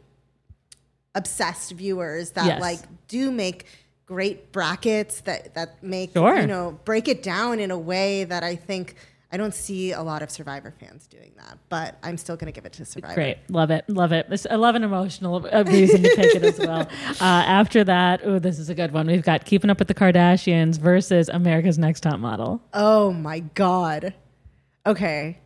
obsessed 1.15 1.71
viewers 1.71 2.31
that 2.31 2.45
Yes. 2.45 2.61
like 2.61 2.79
do 3.07 3.31
make 3.31 3.65
great 4.05 4.51
brackets 4.51 5.21
that 5.21 5.53
that 5.55 5.83
make 5.83 6.13
Sure. 6.13 6.39
you 6.39 6.47
know 6.47 6.79
break 6.85 7.07
it 7.07 7.21
down 7.23 7.59
in 7.59 7.71
a 7.71 7.77
way 7.77 8.23
that 8.23 8.43
I 8.43 8.55
think 8.55 8.95
I 9.31 9.37
don't 9.37 9.53
see 9.53 9.91
a 9.91 10.01
lot 10.01 10.23
of 10.23 10.31
Survivor 10.31 10.73
fans 10.79 11.05
doing 11.05 11.33
that. 11.37 11.59
But 11.69 11.99
I'm 12.01 12.17
still 12.17 12.35
going 12.35 12.47
to 12.47 12.51
give 12.51 12.65
it 12.65 12.73
to 12.73 12.85
Survivor. 12.85 13.13
Great. 13.13 13.37
Love 13.47 13.69
it. 13.69 13.87
Love 13.87 14.11
it. 14.11 14.27
This- 14.27 14.47
I 14.49 14.55
love 14.55 14.73
an 14.73 14.83
emotional 14.83 15.41
reason 15.41 16.01
to 16.01 16.09
pick 16.15 16.33
it 16.35 16.43
as 16.43 16.57
well. 16.57 16.87
Uh, 17.21 17.43
after 17.45 17.83
that, 17.83 18.21
oh, 18.23 18.39
this 18.39 18.57
is 18.57 18.69
a 18.69 18.73
good 18.75 18.91
one. 18.91 19.05
We've 19.05 19.21
got 19.21 19.45
Keeping 19.45 19.69
Up 19.69 19.77
with 19.77 19.87
the 19.87 19.93
Kardashians 19.93 20.79
versus 20.79 21.29
America's 21.29 21.77
Next 21.77 21.99
Top 22.01 22.19
Model. 22.19 22.59
Oh 22.73 23.11
my 23.13 23.41
god. 23.41 24.15
Okay. 24.87 25.37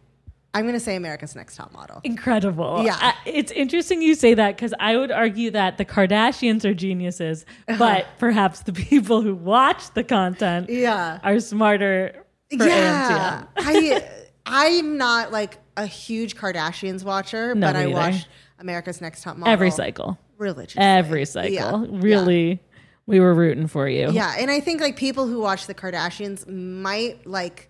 I'm 0.53 0.63
going 0.65 0.75
to 0.75 0.79
say 0.79 0.95
America's 0.95 1.35
Next 1.35 1.55
Top 1.55 1.71
Model. 1.73 1.99
Incredible. 2.03 2.83
Yeah. 2.85 2.97
Uh, 3.01 3.11
it's 3.25 3.51
interesting 3.51 4.01
you 4.01 4.13
say 4.15 4.33
that 4.35 4.55
because 4.55 4.73
I 4.79 4.97
would 4.97 5.11
argue 5.11 5.49
that 5.51 5.77
the 5.79 5.85
Kardashians 5.85 6.63
are 6.63 6.73
geniuses, 6.75 7.45
but 7.79 8.05
perhaps 8.19 8.59
the 8.61 8.73
people 8.73 9.21
who 9.21 9.33
watch 9.33 9.91
the 9.93 10.03
content 10.03 10.69
Yeah. 10.69 11.19
are 11.23 11.39
smarter 11.39 12.23
yeah, 12.51 13.45
I 13.57 14.03
I'm 14.45 14.97
not 14.97 15.31
like 15.31 15.57
a 15.77 15.87
huge 15.87 16.35
Kardashians 16.35 17.03
watcher, 17.03 17.55
No, 17.55 17.67
but 17.67 17.75
I 17.75 17.83
either. 17.85 17.91
watch 17.93 18.25
America's 18.59 19.01
Next 19.01 19.23
Top 19.23 19.37
Model 19.37 19.51
Every 19.51 19.71
cycle. 19.71 20.19
religiously. 20.37 20.83
Every 20.83 21.25
cycle. 21.25 21.51
Yeah. 21.51 21.85
Really, 21.89 22.61
we 23.07 23.19
were 23.19 23.33
rooting 23.33 23.65
for 23.67 23.87
you. 23.89 24.11
Yeah, 24.11 24.35
and 24.37 24.51
I 24.51 24.59
think 24.59 24.81
like 24.81 24.97
people 24.97 25.25
who 25.27 25.39
watch 25.39 25.65
the 25.65 25.73
Kardashians 25.73 26.47
might 26.47 27.25
like 27.25 27.69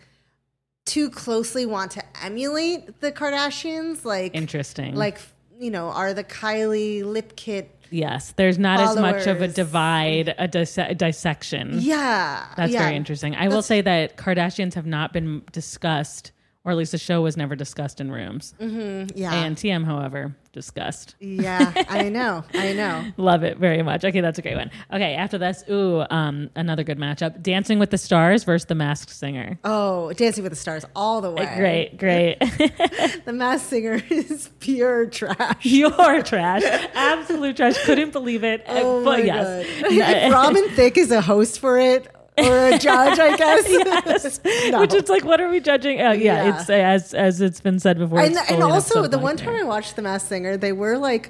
too 0.86 1.10
closely 1.10 1.66
want 1.66 1.92
to 1.92 2.04
emulate 2.24 3.00
the 3.00 3.12
Kardashians, 3.12 4.06
like 4.06 4.36
Interesting. 4.36 4.96
like 4.96 5.20
you 5.60 5.72
know, 5.72 5.90
are 5.90 6.14
the 6.14 6.24
Kylie 6.24 7.04
lip 7.06 7.36
kit? 7.36 7.70
Yes, 7.90 8.34
there's 8.38 8.58
not 8.58 8.80
as 8.80 8.96
much 8.98 9.28
of 9.28 9.42
a 9.42 9.48
divide, 9.48 10.34
a 10.40 10.48
disse- 10.48 10.98
dissection. 10.98 11.78
Yeah, 11.80 12.44
That's 12.58 12.74
yeah. 12.74 12.84
very 12.84 12.96
interesting. 12.96 13.36
I 13.36 13.48
will 13.48 13.62
say 13.62 13.82
that 13.82 14.18
Kardashians 14.18 14.74
have 14.74 14.88
not 14.88 15.14
been 15.14 15.44
discussed, 15.52 16.32
or 16.66 16.72
at 16.72 16.78
least 16.78 16.94
the 16.94 16.98
show 16.98 17.22
was 17.22 17.36
never 17.36 17.56
discussed 17.56 18.00
in 18.00 18.12
rooms. 18.12 18.54
Yeah, 18.60 19.46
ANTM, 19.46 19.86
however, 19.86 20.36
discussed. 20.54 21.16
yeah, 21.20 21.74
I 21.90 22.08
know, 22.10 22.44
I 22.54 22.74
know. 22.74 23.06
Love 23.18 23.44
it 23.44 23.58
very 23.58 23.82
much. 23.84 24.06
Okay, 24.06 24.22
that's 24.22 24.40
a 24.40 24.42
great 24.42 24.56
one. 24.56 24.72
Okay, 24.94 25.16
after 25.16 25.38
this, 25.38 25.64
ooh, 25.70 26.06
um, 26.10 26.50
another 26.56 26.84
good 26.84 26.98
matchup: 26.98 27.42
Dancing 27.42 27.80
with 27.80 27.90
the 27.90 27.98
Stars 27.98 28.44
versus 28.46 28.66
The 28.68 28.76
Masked 28.76 29.10
Singer. 29.10 29.60
Oh, 29.64 30.14
Dancing 30.14 30.44
with 30.44 30.54
the 30.54 30.58
Stars 30.58 30.86
all 30.96 31.20
the 31.22 31.32
way. 31.32 31.54
Great, 31.58 31.98
great. 31.98 32.38
The 33.26 33.34
Masked 33.34 33.70
Singer 33.70 34.02
is 34.10 34.50
pure 34.60 35.06
trash. 35.08 35.66
You're 35.66 36.24
trash, 36.24 36.64
absolute 36.94 37.56
trash. 37.56 37.78
Couldn't 37.86 38.12
believe 38.12 38.44
it. 38.44 38.64
Oh 38.68 39.04
but 39.04 39.20
my 39.20 39.24
yes, 39.26 39.66
God. 39.82 39.92
if 39.92 40.34
Robin 40.34 40.70
Thicke 40.70 40.98
is 40.98 41.12
a 41.12 41.22
host 41.22 41.60
for 41.60 41.78
it 41.78 42.08
or 42.38 42.68
a 42.68 42.78
judge, 42.78 43.20
I 43.20 43.36
guess. 43.38 43.66
yes. 43.70 44.40
No. 44.72 44.80
Which 44.82 44.94
is 44.94 45.10
like, 45.10 45.24
what 45.24 45.40
are 45.42 45.50
we 45.50 45.60
judging? 45.60 46.02
Uh, 46.02 46.12
yeah, 46.12 46.46
Yeah. 46.46 46.60
it's 46.60 46.70
uh, 46.70 46.74
as 46.74 47.14
as 47.14 47.42
it's 47.42 47.62
been 47.62 47.80
said 47.80 47.98
before. 47.98 48.20
and, 48.20 48.36
and 48.50 48.64
also 48.64 49.08
the 49.08 49.20
one 49.20 49.38
time 49.38 49.56
I 49.56 49.64
watched 49.64 49.96
The 49.96 50.02
Masked 50.02 50.30
Singer, 50.30 50.58
they 50.58 50.72
were 50.72 50.98
like, 50.98 51.30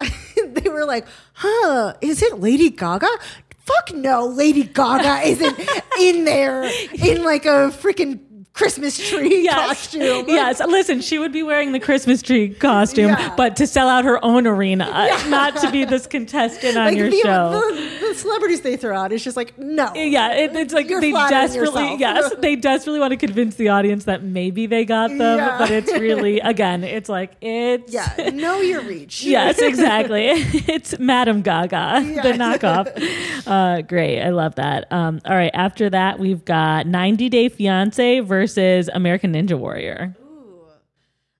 they 0.46 0.68
were 0.68 0.84
like, 0.84 1.06
"Huh? 1.32 1.94
Is 2.00 2.22
it 2.22 2.38
Lady 2.40 2.70
Gaga?" 2.70 3.08
Fuck 3.58 3.94
no, 3.96 4.26
Lady 4.26 4.62
Gaga 4.62 5.26
isn't 5.28 5.58
in 6.00 6.24
there 6.24 6.62
in 6.94 7.24
like 7.24 7.44
a 7.46 7.70
freaking 7.74 8.20
Christmas 8.56 8.96
tree 8.96 9.42
Yes. 9.44 9.54
costume. 9.68 10.24
Yes, 10.28 10.60
listen, 10.66 11.02
she 11.02 11.18
would 11.18 11.30
be 11.30 11.42
wearing 11.42 11.72
the 11.72 11.78
Christmas 11.78 12.22
tree 12.22 12.48
costume, 12.48 13.10
Yeah. 13.10 13.34
but 13.36 13.54
to 13.56 13.66
sell 13.66 13.86
out 13.86 14.04
her 14.06 14.18
own 14.24 14.46
arena, 14.46 14.86
not 15.28 15.56
to 15.58 15.70
be 15.70 15.84
this 15.84 16.06
contestant 16.06 16.74
on 16.78 16.86
Like 16.86 16.96
your 16.96 17.10
the, 17.10 17.20
show. 17.22 17.50
the, 17.50 18.08
the 18.08 18.14
celebrities 18.14 18.62
they 18.62 18.78
throw 18.78 18.96
out, 18.96 19.12
it's 19.12 19.22
just 19.22 19.36
like 19.36 19.58
no. 19.58 19.92
yeah, 19.94 20.32
it, 20.32 20.56
it's 20.56 20.72
like 20.72 20.88
You're 20.88 21.02
they 21.02 21.12
desperately, 21.12 21.82
yourself. 21.82 22.00
yes, 22.00 22.32
they 22.38 22.56
desperately 22.56 22.98
want 22.98 23.10
to 23.10 23.18
convince 23.18 23.56
the 23.56 23.68
audience 23.68 24.04
that 24.04 24.22
maybe 24.22 24.64
they 24.64 24.86
got 24.86 25.08
them, 25.08 25.20
Yeah. 25.38 25.58
but 25.58 25.70
it's 25.70 25.92
really, 25.92 26.40
again, 26.52 26.82
it's 26.82 27.10
like 27.10 27.32
it's 27.42 27.92
Yeah, 27.92 28.30
know 28.32 28.60
your 28.62 28.80
reach. 28.80 29.22
yes, 29.36 29.58
exactly. 29.60 30.28
it's 30.30 30.98
Madam 30.98 31.42
Gaga, 31.42 32.00
the 32.22 32.32
knockoff. 32.32 32.88
Uh, 33.46 33.82
great, 33.82 34.22
I 34.22 34.30
love 34.30 34.54
that. 34.54 34.90
Um, 34.90 35.20
all 35.26 35.36
right, 35.36 35.50
after 35.52 35.90
that, 35.90 36.18
we've 36.18 36.42
got 36.46 36.86
90 36.86 37.28
Day 37.28 37.50
Fiance 37.50 38.20
versus 38.20 38.45
American 38.92 39.32
Ninja 39.32 39.58
Warrior. 39.58 40.14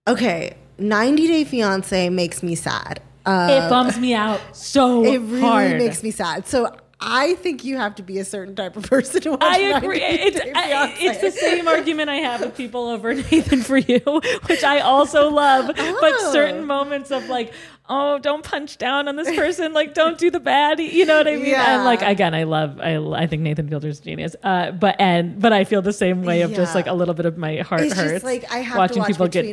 Okay, 0.09 0.57
90 0.79 1.27
Day 1.27 1.45
Fiance 1.45 2.09
makes 2.11 2.43
me 2.43 2.55
sad. 2.55 3.01
Uh, 3.25 3.49
it 3.51 3.69
bums 3.69 3.99
me 3.99 4.15
out 4.15 4.41
so 4.55 5.03
it 5.13 5.19
really 5.19 5.41
hard. 5.41 5.79
makes 5.79 6.03
me 6.05 6.13
sad. 6.13 6.47
So 6.47 6.71
I 7.01 7.35
think 7.35 7.65
you 7.65 7.77
have 7.77 7.97
to 7.97 8.03
be 8.05 8.19
a 8.21 8.25
certain 8.25 8.55
type 8.55 8.77
of 8.77 8.85
person 8.85 9.21
to 9.23 9.31
watch. 9.33 9.41
I 9.43 9.71
90 9.73 9.87
agree. 9.87 10.01
It's, 10.03 10.41
I, 10.55 10.95
it's 10.99 11.21
the 11.21 11.33
same 11.33 11.67
argument 11.67 12.09
I 12.09 12.17
have 12.17 12.41
with 12.41 12.57
people 12.57 12.87
over 12.87 13.13
Nathan 13.31 13.63
for 13.63 13.79
you, 13.79 13.99
which 14.47 14.63
I 14.63 14.79
also 14.81 15.29
love. 15.29 15.67
But 15.67 15.77
Oh. 15.79 16.31
certain 16.33 16.67
moments 16.67 17.11
of 17.11 17.29
like, 17.29 17.53
oh, 17.89 18.19
don't 18.19 18.43
punch 18.45 18.79
down 18.79 19.09
on 19.09 19.17
this 19.17 19.35
person, 19.37 19.73
like 19.73 19.95
don't 19.95 20.19
do 20.19 20.31
the 20.31 20.41
bad. 20.41 20.79
You 20.81 21.05
know 21.07 21.19
what 21.19 21.29
I 21.29 21.37
mean? 21.37 21.47
Yeah. 21.47 21.75
And 21.77 21.85
like 21.85 22.03
again, 22.03 22.35
I 22.35 22.45
love. 22.45 22.81
I, 22.81 22.97
I 22.97 23.27
think 23.27 23.43
Nathan 23.43 23.69
Fielder's 23.69 24.01
genius. 24.01 24.37
Uh, 24.43 24.71
but 24.73 24.97
and 25.01 25.41
but 25.41 25.53
I 25.53 25.65
feel 25.65 25.83
the 25.83 25.93
same 25.93 26.23
way 26.23 26.43
of 26.43 26.53
just 26.53 26.75
like 26.75 26.87
a 26.87 26.93
little 26.93 27.15
bit 27.15 27.27
of 27.27 27.37
my 27.39 27.57
heart 27.59 27.83
It's 27.83 27.95
just 27.95 28.07
hurts. 28.07 28.25
like 28.25 28.51
I 28.51 28.59
have 28.59 28.77
watching 28.79 28.95
to 28.95 29.01
watch 29.01 29.09
people 29.09 29.29
get 29.29 29.45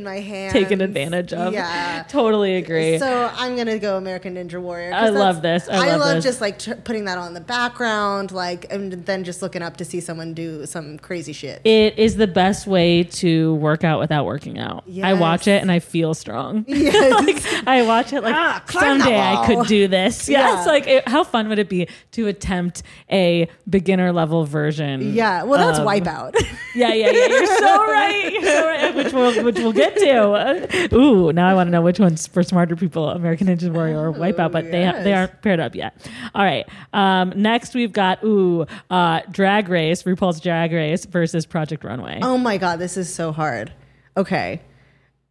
taken 0.51 0.81
advantage 0.81 1.33
of. 1.33 1.53
Yeah. 1.53 2.03
totally 2.09 2.55
agree. 2.55 2.97
So 2.99 3.31
I'm 3.35 3.55
gonna 3.55 3.79
go 3.79 3.97
American 3.97 4.35
Ninja 4.35 4.61
Warrior. 4.61 4.93
I 4.93 5.09
love 5.09 5.41
this. 5.41 5.67
I 5.69 5.95
love 5.95 6.15
this. 6.15 6.23
just 6.23 6.41
like 6.41 6.59
tr- 6.59 6.73
putting 6.73 7.05
that 7.05 7.17
on 7.17 7.33
the 7.33 7.41
background, 7.41 8.31
like, 8.31 8.71
and 8.71 8.91
then 9.05 9.23
just 9.23 9.41
looking 9.41 9.61
up 9.61 9.77
to 9.77 9.85
see 9.85 9.99
someone 9.99 10.33
do 10.33 10.65
some 10.65 10.97
crazy 10.99 11.33
shit. 11.33 11.61
it 11.63 11.97
is 11.97 12.15
the 12.15 12.27
best 12.27 12.67
way 12.67 13.03
to 13.03 13.55
work 13.55 13.83
out 13.83 13.99
without 13.99 14.25
working 14.25 14.57
out. 14.59 14.83
I 15.03 15.13
watch 15.13 15.47
it 15.47 15.61
and 15.61 15.71
I 15.71 15.79
feel 15.79 16.13
strong. 16.13 16.65
Yes. 16.83 17.13
like 17.55 17.67
I 17.67 17.83
watch 17.83 18.11
it 18.13 18.22
like 18.23 18.35
Ah, 18.35 18.63
someday 18.69 19.19
I 19.19 19.45
could 19.45 19.67
do 19.67 19.87
this. 19.87 20.27
Yeah, 20.29 20.39
Yeah. 20.39 20.57
it's 20.57 20.67
like 20.67 20.87
it, 20.87 21.07
how 21.07 21.23
fun 21.23 21.49
would 21.49 21.59
it 21.59 21.69
be 21.69 21.87
to 22.13 22.27
attempt 22.27 22.81
a 23.11 23.47
beginner 23.69 24.11
level 24.11 24.45
version? 24.45 25.13
yeah, 25.13 25.43
well, 25.43 25.59
that's 25.59 25.79
of- 25.79 25.85
Wipeout. 25.85 26.35
Yeah, 26.75 26.91
yeah, 26.91 27.11
yeah. 27.11 27.27
You're 27.27 27.45
so 27.45 27.77
right. 27.85 28.33
You're 28.33 28.43
so 28.45 28.65
right. 28.67 28.95
Which 28.95 29.13
we'll 29.13 29.43
which 29.43 29.57
we'll 29.59 29.73
get 29.73 29.95
to. 29.97 30.89
Ooh, 30.95 31.31
now 31.31 31.47
I 31.47 31.53
want 31.53 31.67
to 31.67 31.71
know 31.71 31.83
which 31.83 31.99
one's 31.99 32.25
for 32.25 32.41
smarter 32.41 32.75
people: 32.75 33.09
American 33.09 33.45
Ninja 33.45 33.71
Warrior 33.71 34.09
or 34.09 34.11
Wipeout. 34.11 34.51
But 34.51 34.71
they 34.71 34.91
they 35.03 35.13
aren't 35.13 35.39
paired 35.43 35.59
up 35.59 35.75
yet. 35.75 35.95
All 36.33 36.43
right. 36.43 36.67
Um, 36.91 37.31
next 37.35 37.75
we've 37.75 37.93
got 37.93 38.23
ooh, 38.23 38.65
uh, 38.89 39.21
Drag 39.29 39.69
Race, 39.69 40.01
RuPaul's 40.01 40.39
Drag 40.39 40.71
Race 40.71 41.05
versus 41.05 41.45
Project 41.45 41.83
Runway. 41.83 42.17
oh 42.23 42.39
my 42.39 42.57
god, 42.57 42.79
this 42.79 42.97
is 42.97 43.13
so 43.13 43.31
hard. 43.31 43.71
Okay, 44.17 44.59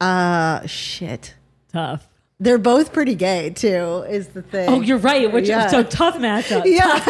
uh, 0.01 0.65
shit. 0.67 1.35
Tough. 1.73 2.07
They're 2.43 2.59
both 2.59 2.93
pretty 2.93 3.15
gay 3.15 3.51
too. 3.51 4.05
Is 4.09 4.27
the 4.29 4.43
thing? 4.43 4.69
Oh, 4.69 4.81
you're 4.81 4.99
right. 4.99 5.31
Which 5.33 5.49
Yeah. 5.49 5.69
so 5.69 5.85
tough 5.85 6.17
matchup. 6.17 6.65
Yeah. 6.67 6.87
Uh, 6.87 6.99
Tough 6.99 7.07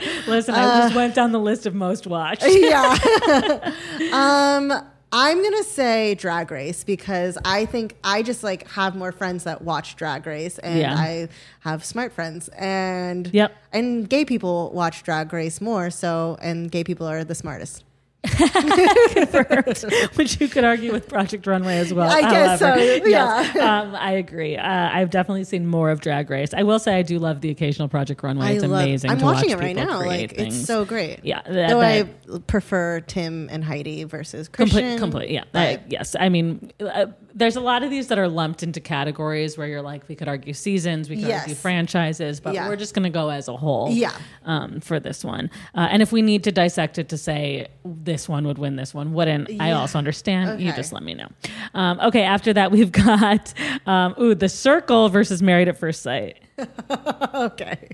matchup. 0.00 0.26
Listen, 0.26 0.54
I 0.54 0.82
just 0.82 0.94
went 0.94 1.14
down 1.14 1.32
the 1.32 1.40
list 1.40 1.64
of 1.64 1.74
most 1.74 2.06
watched. 2.06 2.44
yeah. 2.46 3.72
um, 4.12 4.72
I'm 5.12 5.42
gonna 5.42 5.62
say 5.62 6.14
Drag 6.16 6.50
Race 6.50 6.84
because 6.84 7.38
I 7.44 7.64
think 7.64 7.96
I 8.04 8.22
just 8.22 8.42
like 8.44 8.68
have 8.72 8.94
more 8.94 9.12
friends 9.12 9.44
that 9.44 9.62
watch 9.62 9.96
Drag 9.96 10.26
Race, 10.26 10.58
and 10.58 10.78
Yeah. 10.80 10.94
I 10.94 11.28
have 11.60 11.82
smart 11.82 12.12
friends, 12.12 12.48
and 12.58 13.30
Yep. 13.32 13.56
and 13.72 14.06
gay 14.10 14.26
people 14.26 14.70
watch 14.74 15.04
Drag 15.04 15.32
Race 15.32 15.58
more. 15.60 15.88
So, 15.90 16.36
and 16.42 16.70
gay 16.70 16.84
people 16.84 17.06
are 17.06 17.24
the 17.24 17.34
smartest. 17.34 17.82
which 20.14 20.40
you 20.40 20.48
could 20.48 20.64
argue 20.64 20.92
with 20.92 21.08
Project 21.08 21.46
Runway 21.46 21.76
as 21.78 21.92
well. 21.94 22.10
I 22.10 22.20
guess 22.22 22.58
so, 22.58 22.74
yeah. 22.74 23.00
yes, 23.04 23.56
um, 23.56 23.94
I 23.94 24.12
agree. 24.12 24.56
Uh, 24.56 24.90
I've 24.92 25.10
definitely 25.10 25.44
seen 25.44 25.66
more 25.66 25.90
of 25.90 26.00
Drag 26.00 26.28
Race. 26.28 26.52
I 26.52 26.62
will 26.62 26.78
say 26.78 26.96
I 26.96 27.02
do 27.02 27.18
love 27.18 27.40
the 27.40 27.50
occasional 27.50 27.88
Project 27.88 28.22
Runway. 28.22 28.56
It's 28.56 28.64
I 28.64 28.66
love- 28.66 28.82
amazing. 28.82 29.10
I'm 29.10 29.20
watching 29.20 29.50
watch 29.50 29.58
it 29.58 29.62
right 29.62 29.76
now. 29.76 29.98
Like 30.04 30.34
things. 30.34 30.56
it's 30.56 30.66
so 30.66 30.84
great. 30.84 31.20
Yeah, 31.24 31.42
that- 31.42 31.70
Though 31.70 31.80
that- 31.80 32.08
I 32.34 32.38
prefer 32.46 33.00
Tim 33.00 33.48
and 33.50 33.64
Heidi 33.64 34.04
versus 34.04 34.48
Christian. 34.48 34.98
Complete, 34.98 34.98
complete, 34.98 35.30
yeah. 35.30 35.44
I- 35.54 35.80
yes, 35.88 36.16
I 36.18 36.28
mean, 36.28 36.72
uh, 36.80 37.06
there's 37.38 37.54
a 37.54 37.60
lot 37.60 37.82
of 37.82 37.90
these 37.90 38.08
that 38.08 38.18
are 38.18 38.28
lumped 38.28 38.62
into 38.62 38.80
categories 38.80 39.58
where 39.58 39.66
you're 39.66 39.82
like, 39.82 40.08
we 40.08 40.14
could 40.14 40.26
argue 40.26 40.54
seasons, 40.54 41.10
we 41.10 41.16
could 41.16 41.28
Yes. 41.28 41.42
argue 41.42 41.54
franchises, 41.54 42.40
but 42.40 42.54
Yeah. 42.54 42.66
we're 42.66 42.76
just 42.76 42.94
going 42.94 43.02
to 43.04 43.10
go 43.10 43.28
as 43.28 43.46
a 43.46 43.56
whole. 43.56 43.90
Yeah. 43.90 44.12
Um, 44.46 44.80
for 44.80 44.98
this 44.98 45.22
one, 45.22 45.50
uh, 45.74 45.86
and 45.90 46.00
if 46.00 46.12
we 46.12 46.22
need 46.22 46.44
to 46.44 46.52
dissect 46.52 46.98
it 46.98 47.10
to 47.10 47.18
say 47.18 47.68
this 47.84 48.26
one 48.26 48.46
would 48.46 48.56
win, 48.56 48.76
this 48.76 48.94
one 48.94 49.12
wouldn't, 49.12 49.50
I 49.60 49.72
also 49.72 49.98
understand. 49.98 50.60
You 50.62 50.72
just 50.72 50.92
let 50.94 51.02
me 51.02 51.12
know. 51.12 51.28
Um, 51.74 52.00
okay, 52.00 52.22
after 52.22 52.54
that 52.54 52.70
we've 52.72 52.90
got 52.92 53.52
um, 53.86 54.14
ooh, 54.18 54.34
the 54.34 54.48
Circle 54.48 55.10
versus 55.10 55.42
Married 55.42 55.68
at 55.68 55.76
First 55.76 56.02
Sight. 56.02 56.38
okay. 57.34 57.88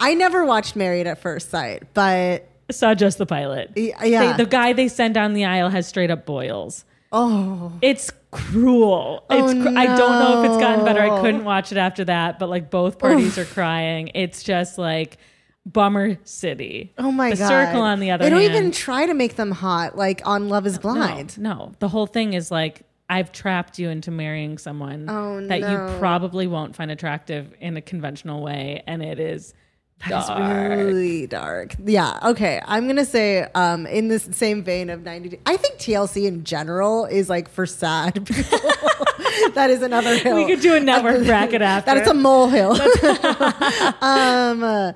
I 0.00 0.14
never 0.14 0.44
watched 0.44 0.76
Married 0.76 1.06
at 1.06 1.18
First 1.18 1.50
Sight, 1.50 1.94
but 1.94 2.46
Saw 2.70 2.94
just 2.94 3.18
the 3.18 3.26
pilot. 3.26 3.70
Yeah. 3.76 4.32
They- 4.32 4.44
the 4.44 4.46
guy 4.50 4.72
they 4.72 4.88
send 4.88 5.14
down 5.14 5.32
the 5.34 5.44
aisle 5.44 5.70
has 5.70 5.86
straight 5.86 6.10
up 6.10 6.26
boils. 6.26 6.84
Oh, 7.12 7.72
It's 7.82 8.10
cruel. 8.30 9.24
Oh, 9.30 9.44
it's 9.44 9.54
Oh, 9.54 9.62
cr- 9.62 9.78
I 9.78 9.86
don't 9.96 10.18
know 10.18 10.42
if 10.42 10.50
it's 10.50 10.58
gotten 10.60 10.84
better. 10.84 11.00
I 11.00 11.20
couldn't 11.20 11.44
watch 11.44 11.72
it 11.72 11.78
after 11.78 12.04
that, 12.04 12.38
but 12.38 12.48
like 12.48 12.70
both 12.70 12.96
oh. 12.96 12.98
parties 12.98 13.38
are 13.38 13.44
crying. 13.44 14.10
It's 14.14 14.42
just 14.42 14.78
like 14.78 15.18
bummer 15.64 16.16
city. 16.24 16.92
oh 16.98 17.10
my 17.10 17.30
God. 17.30 17.36
the 17.36 17.40
god. 17.40 17.48
circle 17.48 17.80
on 17.82 17.98
the 18.00 18.10
other 18.12 18.24
They 18.24 18.30
don't 18.30 18.40
hand. 18.40 18.54
even 18.54 18.70
try 18.70 19.06
to 19.06 19.14
make 19.14 19.36
them 19.36 19.50
hot, 19.50 19.96
like 19.96 20.22
on 20.24 20.48
Love 20.48 20.66
Is 20.66 20.78
Blind. 20.78 21.38
No, 21.38 21.54
no. 21.54 21.72
The 21.80 21.88
whole 21.88 22.06
thing 22.06 22.34
is 22.34 22.50
like 22.50 22.82
I've 23.08 23.30
trapped 23.32 23.78
you 23.78 23.88
into 23.88 24.10
marrying 24.10 24.58
someone 24.58 25.06
Oh, 25.08 25.44
that 25.46 25.60
no. 25.60 25.70
you 25.92 25.98
probably 25.98 26.46
won't 26.46 26.74
find 26.76 26.90
attractive 26.90 27.54
in 27.60 27.76
a 27.76 27.80
conventional 27.80 28.42
way, 28.42 28.82
and 28.86 29.02
it 29.02 29.18
is 29.20 29.54
Dark. 30.08 30.78
really 30.78 31.26
dark. 31.26 31.74
Yeah. 31.84 32.18
Okay. 32.22 32.60
I'm 32.64 32.86
gonna 32.86 33.04
say, 33.04 33.42
um, 33.54 33.86
in 33.86 34.08
this 34.08 34.28
same 34.32 34.62
vein 34.62 34.88
of 34.90 35.02
90. 35.02 35.30
Day- 35.30 35.40
I 35.46 35.56
think 35.56 35.78
TLC 35.78 36.26
in 36.26 36.44
general 36.44 37.06
is 37.06 37.28
like 37.28 37.48
for 37.48 37.66
sad 37.66 38.14
people. 38.26 38.58
that 39.54 39.68
is 39.70 39.82
another 39.82 40.16
hill. 40.16 40.36
We 40.36 40.46
could 40.46 40.60
do 40.60 40.74
a 40.74 40.80
network 40.80 41.24
bracket 41.26 41.60
after. 41.62 41.92
That 41.94 42.02
is 42.02 42.08
a 42.08 42.14
molehill. 42.14 42.72
um, 44.02 44.62
uh, 44.62 44.92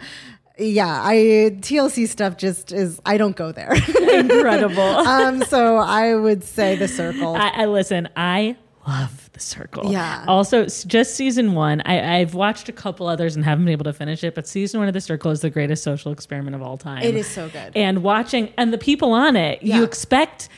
yeah. 0.58 1.02
I 1.02 1.56
TLC 1.60 2.06
stuff 2.06 2.36
just 2.36 2.70
is. 2.70 3.00
I 3.04 3.16
don't 3.16 3.34
go 3.34 3.50
there. 3.52 3.72
incredible. 3.72 4.80
um. 4.82 5.42
So 5.44 5.78
I 5.78 6.14
would 6.14 6.44
say 6.44 6.76
the 6.76 6.86
circle. 6.88 7.34
I, 7.34 7.48
I 7.48 7.64
listen. 7.66 8.08
I 8.16 8.56
love 8.90 9.30
the 9.32 9.40
circle. 9.40 9.92
Yeah. 9.92 10.24
Also, 10.26 10.66
just 10.66 11.14
season 11.14 11.54
one. 11.54 11.80
I, 11.84 12.18
I've 12.18 12.34
watched 12.34 12.68
a 12.68 12.72
couple 12.72 13.06
others 13.06 13.36
and 13.36 13.44
haven't 13.44 13.64
been 13.64 13.72
able 13.72 13.84
to 13.84 13.92
finish 13.92 14.24
it, 14.24 14.34
but 14.34 14.46
season 14.48 14.80
one 14.80 14.88
of 14.88 14.94
the 14.94 15.00
circle 15.00 15.30
is 15.30 15.40
the 15.40 15.50
greatest 15.50 15.82
social 15.82 16.12
experiment 16.12 16.56
of 16.56 16.62
all 16.62 16.76
time. 16.76 17.02
It 17.02 17.14
is 17.16 17.26
so 17.28 17.48
good. 17.48 17.72
And 17.76 18.02
watching 18.02 18.52
and 18.56 18.72
the 18.72 18.78
people 18.78 19.12
on 19.12 19.36
it, 19.36 19.62
you 19.62 19.84
expect 19.84 20.48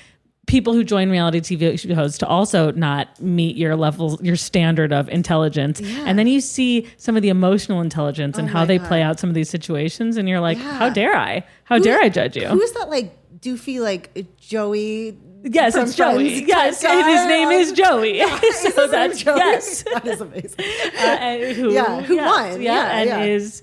people 0.49 0.73
who 0.75 0.83
join 0.83 1.09
reality 1.09 1.41
TV 1.41 1.79
shows 1.79 2.19
to 2.19 2.27
also 2.27 2.73
not 2.73 3.21
meet 3.21 3.57
your 3.57 3.77
level, 3.77 4.19
your 4.23 4.35
standard 4.37 4.93
of 4.93 5.09
intelligence. 5.09 5.81
And 5.81 6.19
then 6.19 6.27
you 6.27 6.41
see 6.41 6.89
some 6.97 7.17
of 7.17 7.23
the 7.23 7.29
emotional 7.29 7.81
intelligence 7.81 8.37
and 8.39 8.49
Oh 8.49 8.53
how 8.53 8.65
they 8.65 8.79
God. 8.79 8.89
play 8.89 9.03
out 9.03 9.21
some 9.21 9.31
of 9.31 9.35
these 9.35 9.49
situations, 9.49 10.17
and 10.17 10.29
you're 10.29 10.41
like, 10.41 10.59
Yeah. 10.59 10.73
how 10.79 10.89
dare 10.91 11.15
I? 11.15 11.45
How 11.65 11.79
dare 11.79 12.01
I 12.01 12.09
judge 12.09 12.37
you? 12.37 12.49
Who's 12.49 12.73
that? 12.73 12.91
Like 12.91 13.15
doofy, 13.41 13.79
like 13.81 14.27
Joey. 14.39 15.17
Yes, 15.45 15.75
it's 15.77 15.95
Joey. 15.97 16.45
Friends 16.45 16.49
Yes, 16.49 16.83
his 16.83 17.27
name 17.29 17.51
is 17.51 17.73
Joey. 17.73 18.21
So 18.53 18.87
that's 18.87 19.23
Joey? 19.23 19.39
yes. 19.39 19.83
that 19.93 20.07
is 20.07 20.21
amazing. 20.21 20.61
Uh, 20.61 21.01
and 21.01 21.57
who, 21.57 21.73
Yeah, 21.73 22.01
who 22.03 22.15
yes, 22.15 22.31
won. 22.53 22.63
Yeah, 22.63 22.73
Yeah, 22.75 22.99
and 22.99 23.09
yeah. 23.09 23.23
is 23.25 23.63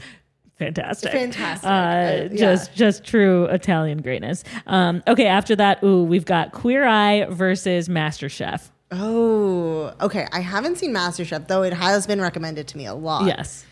fantastic. 0.57 1.11
Fantastic. 1.11 1.67
Uh, 1.69 1.71
Uh, 1.71 2.29
yeah. 2.31 2.37
Just 2.37 2.73
just 2.75 3.03
true 3.05 3.45
Italian 3.45 4.01
greatness. 4.01 4.43
Um, 4.67 5.01
okay, 5.07 5.27
after 5.27 5.55
that, 5.55 5.81
ooh, 5.83 6.03
we've 6.03 6.25
got 6.25 6.51
Queer 6.51 6.85
Eye 6.85 7.25
versus 7.29 7.87
Master 7.89 8.27
Chef. 8.29 8.71
Oh, 8.91 9.93
okay. 10.01 10.27
I 10.31 10.39
haven't 10.39 10.77
seen 10.79 10.93
MasterChef 10.93 11.47
though. 11.47 11.61
It 11.63 11.73
has 11.73 12.07
been 12.07 12.19
recommended 12.19 12.67
to 12.69 12.77
me 12.77 12.87
a 12.87 12.93
lot. 12.93 13.25
Yes. 13.25 13.63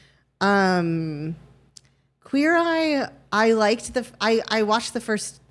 Um, 0.42 1.36
Queer 2.24 2.56
Eye. 2.56 3.10
I 3.32 3.52
liked 3.54 3.94
the. 3.94 4.06
I 4.22 4.42
I 4.48 4.64
watched 4.64 4.94
the 4.94 5.02
first 5.02 5.42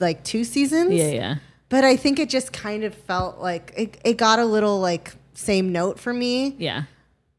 like 0.00 0.24
two 0.24 0.44
seasons. 0.44 0.92
Yeah, 0.92 1.08
yeah. 1.10 1.34
But 1.74 1.82
I 1.82 1.96
think 1.96 2.20
it 2.20 2.30
just 2.30 2.52
kind 2.52 2.84
of 2.84 2.94
felt 2.94 3.40
like 3.40 3.72
it. 3.76 3.98
It 4.04 4.16
got 4.16 4.38
a 4.38 4.44
little 4.44 4.78
like 4.78 5.16
same 5.32 5.72
note 5.72 5.98
for 5.98 6.12
me. 6.14 6.54
Yeah. 6.56 6.84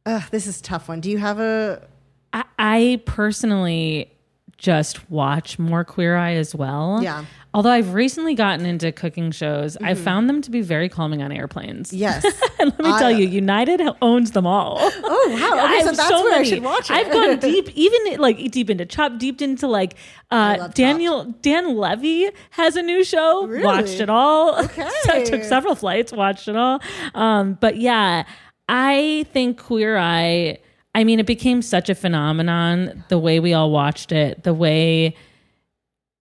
Ugh, 0.05 0.23
this 0.29 0.45
is 0.45 0.59
a 0.59 0.61
tough 0.61 0.89
one. 0.89 0.99
Do 0.99 1.09
you 1.09 1.19
have 1.19 1.39
a? 1.39 1.87
I, 2.33 2.43
I 2.59 3.01
personally 3.05 4.11
just 4.57 5.09
watch 5.09 5.57
more 5.57 5.85
Queer 5.85 6.17
Eye 6.17 6.33
as 6.33 6.53
well. 6.53 7.01
Yeah. 7.01 7.23
Mm-hmm. 7.55 7.57
Although 7.57 7.71
I've 7.71 7.93
recently 7.93 8.35
gotten 8.35 8.65
into 8.65 8.91
cooking 8.91 9.31
shows, 9.31 9.77
I 9.77 9.93
found 9.93 10.27
them 10.29 10.41
to 10.41 10.51
be 10.51 10.59
very 10.61 10.89
calming 10.89 11.21
on 11.21 11.31
airplanes. 11.31 11.93
Yes. 11.93 12.25
and 12.59 12.71
let 12.71 12.79
me 12.79 12.91
I- 12.91 12.99
tell 12.99 13.11
you, 13.11 13.25
United 13.25 13.81
owns 14.01 14.31
them 14.31 14.45
all. 14.45 14.77
Oh 15.07 15.29
wow! 15.29 15.57
I 15.59 15.65
Okay, 15.65 15.79
so 15.81 15.85
have 15.87 15.97
that's 15.97 16.09
so 16.09 16.23
where 16.23 16.31
many. 16.33 16.47
I 16.47 16.49
should 16.49 16.63
watch 16.63 16.89
it. 16.89 16.93
I've 16.93 17.11
gone 17.11 17.39
deep, 17.51 17.69
even 17.75 18.19
like 18.19 18.51
deep 18.51 18.69
into 18.69 18.85
Chop, 18.85 19.17
deep 19.17 19.41
into 19.41 19.67
like 19.67 19.95
uh, 20.31 20.67
Daniel 20.69 21.25
Dan 21.41 21.75
Levy 21.77 22.29
has 22.51 22.75
a 22.75 22.81
new 22.81 23.03
show. 23.03 23.45
Really? 23.47 23.63
Watched 23.63 23.99
it 23.99 24.09
all. 24.09 24.63
Okay. 24.65 24.89
so 25.03 25.23
took 25.25 25.43
several 25.43 25.75
flights, 25.75 26.11
watched 26.11 26.47
it 26.47 26.55
all. 26.55 26.81
Um, 27.13 27.57
but 27.61 27.77
yeah, 27.77 28.25
I 28.67 29.25
think 29.31 29.59
Queer 29.61 29.97
Eye. 29.97 30.57
I 30.93 31.03
mean, 31.03 31.19
it 31.19 31.25
became 31.25 31.61
such 31.61 31.89
a 31.89 31.95
phenomenon. 31.95 33.03
The 33.09 33.19
way 33.19 33.39
we 33.39 33.53
all 33.53 33.71
watched 33.71 34.11
it, 34.11 34.43
the 34.43 34.53
way 34.53 35.15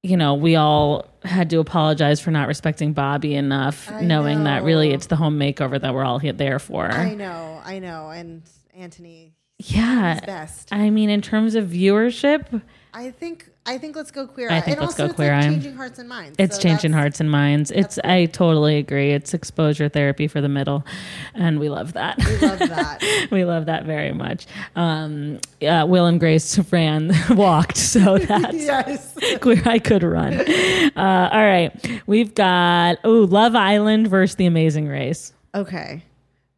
you 0.02 0.16
know, 0.18 0.34
we 0.34 0.54
all 0.54 1.06
had 1.24 1.50
to 1.50 1.58
apologize 1.58 2.20
for 2.20 2.30
not 2.30 2.48
respecting 2.48 2.92
Bobby 2.92 3.34
enough, 3.34 3.90
I 3.90 4.02
knowing 4.02 4.44
that 4.44 4.62
really 4.62 4.90
it's 4.90 5.06
the 5.06 5.16
home 5.16 5.38
makeover 5.38 5.80
that 5.80 5.94
we're 5.94 6.04
all 6.04 6.18
here 6.18 6.32
there 6.32 6.58
for. 6.58 6.90
I 6.90 7.14
know, 7.14 7.60
I 7.64 7.78
know, 7.78 8.10
and 8.10 8.42
Antoni 8.78 9.32
yeah. 9.58 10.20
best. 10.24 10.68
I 10.72 10.90
mean, 10.90 11.10
in 11.10 11.22
terms 11.22 11.54
of 11.54 11.66
viewership, 11.66 12.62
I 12.92 13.10
think 13.10 13.48
I 13.66 13.78
think 13.78 13.96
let's 13.96 14.10
go 14.10 14.26
queer 14.26 14.50
I 14.50 14.60
think 14.60 14.76
and 14.76 14.86
let's 14.86 14.92
also 14.92 15.04
go 15.04 15.06
it's 15.06 15.14
Queer 15.16 15.34
like 15.34 15.44
Eye. 15.44 15.48
changing 15.48 15.74
hearts 15.74 15.98
and 15.98 16.08
minds. 16.08 16.36
it's 16.38 16.56
So 16.56 16.62
changing 16.62 16.92
hearts 16.92 17.18
and 17.20 17.30
minds. 17.30 17.70
It's 17.70 17.98
I 18.04 18.26
totally 18.26 18.76
agree. 18.76 19.12
It's 19.12 19.32
exposure 19.32 19.88
therapy 19.88 20.28
for 20.28 20.42
the 20.42 20.50
middle, 20.50 20.84
and 21.32 21.58
we 21.58 21.70
love 21.70 21.94
that. 21.94 22.18
We 22.18 22.36
love 22.46 22.58
that. 22.58 23.28
we 23.30 23.44
love 23.46 23.64
that 23.66 23.86
very 23.86 24.12
much. 24.12 24.46
Um, 24.76 25.40
uh, 25.66 25.86
Will 25.88 26.04
and 26.04 26.20
Grace 26.20 26.58
ran 26.70 27.12
walked, 27.30 27.78
so 27.78 28.18
that's 28.18 28.54
yes. 28.54 29.14
where 29.42 29.62
I 29.66 29.78
could 29.78 30.02
run. 30.02 30.34
Uh, 30.34 31.30
all 31.32 31.44
right, 31.44 32.02
we've 32.06 32.34
got 32.34 32.98
oh 33.02 33.20
Love 33.30 33.54
Island 33.54 34.08
versus 34.08 34.36
The 34.36 34.46
Amazing 34.46 34.88
Race. 34.88 35.32
Okay. 35.54 36.02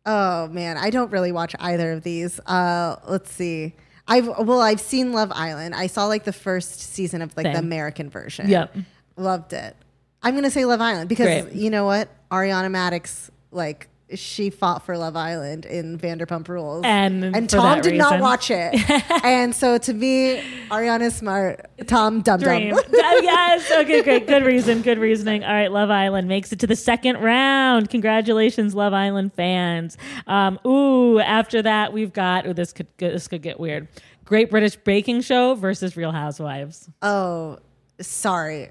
Oh 0.05 0.49
man, 0.49 0.77
I 0.77 0.91
don't 0.91 1.11
really 1.13 1.31
watch 1.33 1.55
either 1.61 1.93
of 1.93 2.03
these. 2.03 2.41
Uh, 2.41 2.97
let's 3.09 3.31
see. 3.31 3.75
I've 4.09 4.27
well, 4.27 4.61
I've 4.61 4.81
seen 4.81 5.13
Love 5.13 5.33
Island. 5.35 5.75
I 5.75 5.89
saw 5.89 6.07
like 6.07 6.25
the 6.25 6.33
first 6.33 6.81
season 6.81 7.23
of 7.23 7.37
like 7.37 7.45
the 7.45 7.59
American 7.59 8.09
version. 8.09 8.49
Yep. 8.49 8.77
Loved 9.17 9.53
it. 9.53 9.75
I'm 10.23 10.35
gonna 10.35 10.51
say 10.51 10.65
Love 10.65 10.81
Island 10.81 11.09
because 11.09 11.45
Great. 11.45 11.55
you 11.55 11.71
know 11.71 11.85
what, 11.85 12.09
Ariana 12.31 12.71
Maddox 12.71 13.31
like 13.51 13.89
she 14.15 14.51
fought 14.51 14.87
for 14.87 14.97
Love 14.97 15.17
Island 15.17 15.65
in 15.67 15.99
Vanderpump 15.99 16.47
Rules, 16.49 16.83
And 16.85 17.25
and 17.25 17.51
Tom 17.51 17.81
did 17.81 17.95
not 17.95 18.21
watch 18.21 18.51
it. 18.51 18.75
and 19.25 19.55
so 19.55 19.79
to 19.79 19.93
me, 19.93 20.41
Ariana's 20.71 21.17
smart. 21.17 21.67
Tom 21.87 22.21
dum 22.21 22.39
Dream. 22.39 22.75
dum. 22.75 22.85
Oh, 22.95 23.21
yes. 23.23 23.71
Okay, 23.71 24.03
great. 24.03 24.27
Good 24.29 24.45
reason. 24.45 24.83
Good 24.83 24.99
reasoning. 24.99 25.43
All 25.43 25.53
right, 25.53 25.73
Love 25.73 25.91
Island 25.91 26.29
makes 26.29 26.53
it 26.53 26.61
to 26.61 26.67
the 26.69 26.77
second 26.77 27.21
round. 27.21 27.91
Congratulations, 27.91 28.75
Love 28.75 28.93
Island 28.93 29.33
fans. 29.33 29.97
Um, 30.29 30.61
ooh, 30.65 31.19
after 31.19 31.63
that, 31.63 31.93
we've 31.93 32.13
got, 32.13 32.47
ooh, 32.47 32.55
this 32.55 32.73
could, 32.73 32.87
this 32.99 33.27
could 33.27 33.43
get 33.43 33.59
weird. 33.59 33.89
Great 34.25 34.51
British 34.51 34.77
Baking 34.77 35.21
Show 35.23 35.55
versus 35.55 35.97
Real 35.97 36.13
Housewives. 36.13 36.89
Oh, 37.03 37.59
sorry, 38.01 38.71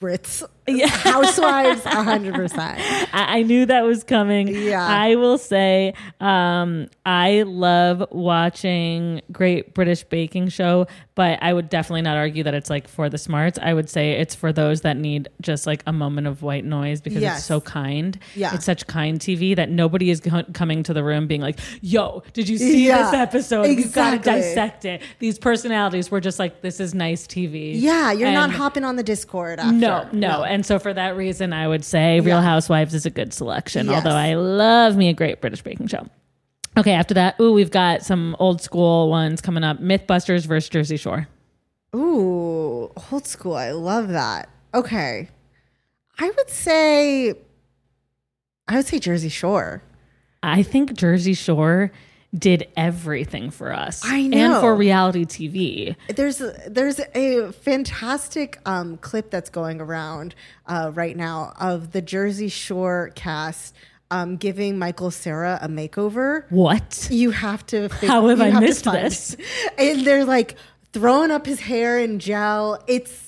Brits. 0.00 0.44
Yeah. 0.66 0.86
Housewives, 0.88 1.84
hundred 1.84 2.34
percent. 2.34 2.78
I, 3.14 3.38
I 3.38 3.42
knew 3.42 3.66
that 3.66 3.82
was 3.84 4.02
coming. 4.04 4.48
Yeah. 4.48 4.84
I 4.86 5.14
will 5.16 5.38
say, 5.38 5.94
um, 6.20 6.88
I 7.04 7.42
love 7.42 8.02
watching 8.10 9.20
Great 9.32 9.74
British 9.74 10.04
Baking 10.04 10.48
Show, 10.48 10.86
but 11.14 11.38
I 11.42 11.52
would 11.52 11.68
definitely 11.68 12.02
not 12.02 12.16
argue 12.16 12.42
that 12.44 12.54
it's 12.54 12.70
like 12.70 12.88
for 12.88 13.08
the 13.08 13.18
smarts. 13.18 13.58
I 13.60 13.74
would 13.74 13.88
say 13.88 14.12
it's 14.12 14.34
for 14.34 14.52
those 14.52 14.80
that 14.82 14.96
need 14.96 15.28
just 15.40 15.66
like 15.66 15.82
a 15.86 15.92
moment 15.92 16.26
of 16.26 16.42
white 16.42 16.64
noise 16.64 17.00
because 17.00 17.22
Yes. 17.22 17.38
it's 17.38 17.46
so 17.46 17.60
kind. 17.60 18.18
Yeah. 18.34 18.54
It's 18.54 18.64
such 18.64 18.86
kind 18.86 19.18
TV 19.20 19.54
that 19.56 19.70
nobody 19.70 20.10
is 20.10 20.20
co- 20.20 20.44
coming 20.52 20.82
to 20.84 20.92
the 20.92 21.04
room 21.04 21.26
being 21.26 21.40
like, 21.40 21.58
yo, 21.82 22.22
did 22.32 22.48
you 22.48 22.58
see 22.58 22.86
Yeah, 22.88 23.02
this 23.10 23.14
episode? 23.14 23.64
You've 23.66 23.92
got 23.92 24.10
to 24.12 24.18
dissect 24.18 24.84
it. 24.84 25.02
These 25.18 25.38
personalities 25.38 26.10
were 26.10 26.20
just 26.20 26.38
like, 26.38 26.62
this 26.62 26.80
is 26.80 26.94
nice 26.94 27.26
TV. 27.26 27.72
Yeah, 27.80 28.12
you're 28.12 28.32
not 28.32 28.50
hopping 28.50 28.84
on 28.84 28.96
the 28.96 29.02
Discord. 29.02 29.58
After. 29.60 29.72
no, 29.72 30.08
no, 30.12 30.42
and 30.54 30.64
so 30.64 30.78
for 30.78 30.94
that 30.94 31.16
reason, 31.16 31.52
I 31.52 31.66
would 31.66 31.84
say 31.84 32.20
Real. 32.20 32.40
Housewives 32.40 32.94
is 32.94 33.04
a 33.04 33.10
good 33.10 33.34
selection. 33.34 33.86
Yes. 33.86 33.96
Although 33.96 34.16
I 34.16 34.34
love 34.34 34.96
me 34.96 35.08
a 35.08 35.12
great 35.12 35.40
British 35.40 35.62
baking 35.62 35.88
show. 35.88 36.06
Okay, 36.76 36.92
after 36.92 37.14
that, 37.14 37.38
ooh, 37.40 37.52
we've 37.52 37.70
got 37.70 38.02
some 38.02 38.36
old 38.38 38.60
school 38.62 39.10
ones 39.10 39.40
coming 39.40 39.64
up: 39.64 39.80
MythBusters 39.80 40.46
versus 40.46 40.68
Jersey 40.68 40.96
Shore. 40.96 41.28
Ooh, 41.94 42.90
old 43.12 43.26
school. 43.26 43.54
I 43.54 43.72
love 43.72 44.08
that. 44.08 44.48
Okay. 44.72 45.28
I 46.18 46.30
would 46.30 46.50
say 46.50 47.34
I 48.68 48.76
would 48.76 48.86
say 48.86 48.98
Jersey 48.98 49.28
Shore. 49.28 49.82
I 50.42 50.62
think 50.62 50.94
Jersey 50.94 51.34
Shore 51.34 51.90
did 52.36 52.68
everything 52.76 53.50
for 53.50 53.72
us. 53.72 54.02
I 54.04 54.18
and 54.32 54.54
for 54.60 54.74
reality 54.74 55.24
TV. 55.24 55.96
There's 56.14 56.40
a, 56.40 56.54
there's 56.68 57.00
a 57.14 57.52
fantastic 57.52 58.58
um, 58.66 58.96
clip 58.96 59.30
that's 59.30 59.50
going 59.50 59.80
around 59.80 60.34
uh, 60.66 60.90
right 60.94 61.16
now 61.16 61.52
of 61.60 61.92
the 61.92 62.02
Jersey 62.02 62.48
Shore 62.48 63.12
cast 63.14 63.74
um, 64.10 64.36
giving 64.36 64.78
Michael 64.78 65.10
Cera 65.10 65.58
a 65.62 65.68
makeover. 65.68 66.44
What? 66.50 67.08
You 67.10 67.30
have 67.30 67.64
to. 67.66 67.88
Fig- 68.00 68.08
How 68.08 68.28
have 68.28 68.40
I 68.40 68.50
to 68.50 68.60
missed 68.60 68.84
this? 68.84 69.34
it. 69.34 69.40
And 69.78 70.06
they're 70.06 70.24
like 70.24 70.56
throwing 70.92 71.30
up 71.30 71.46
his 71.46 71.60
hair 71.60 71.98
in 71.98 72.18
gel. 72.18 72.82
It's 72.86 73.23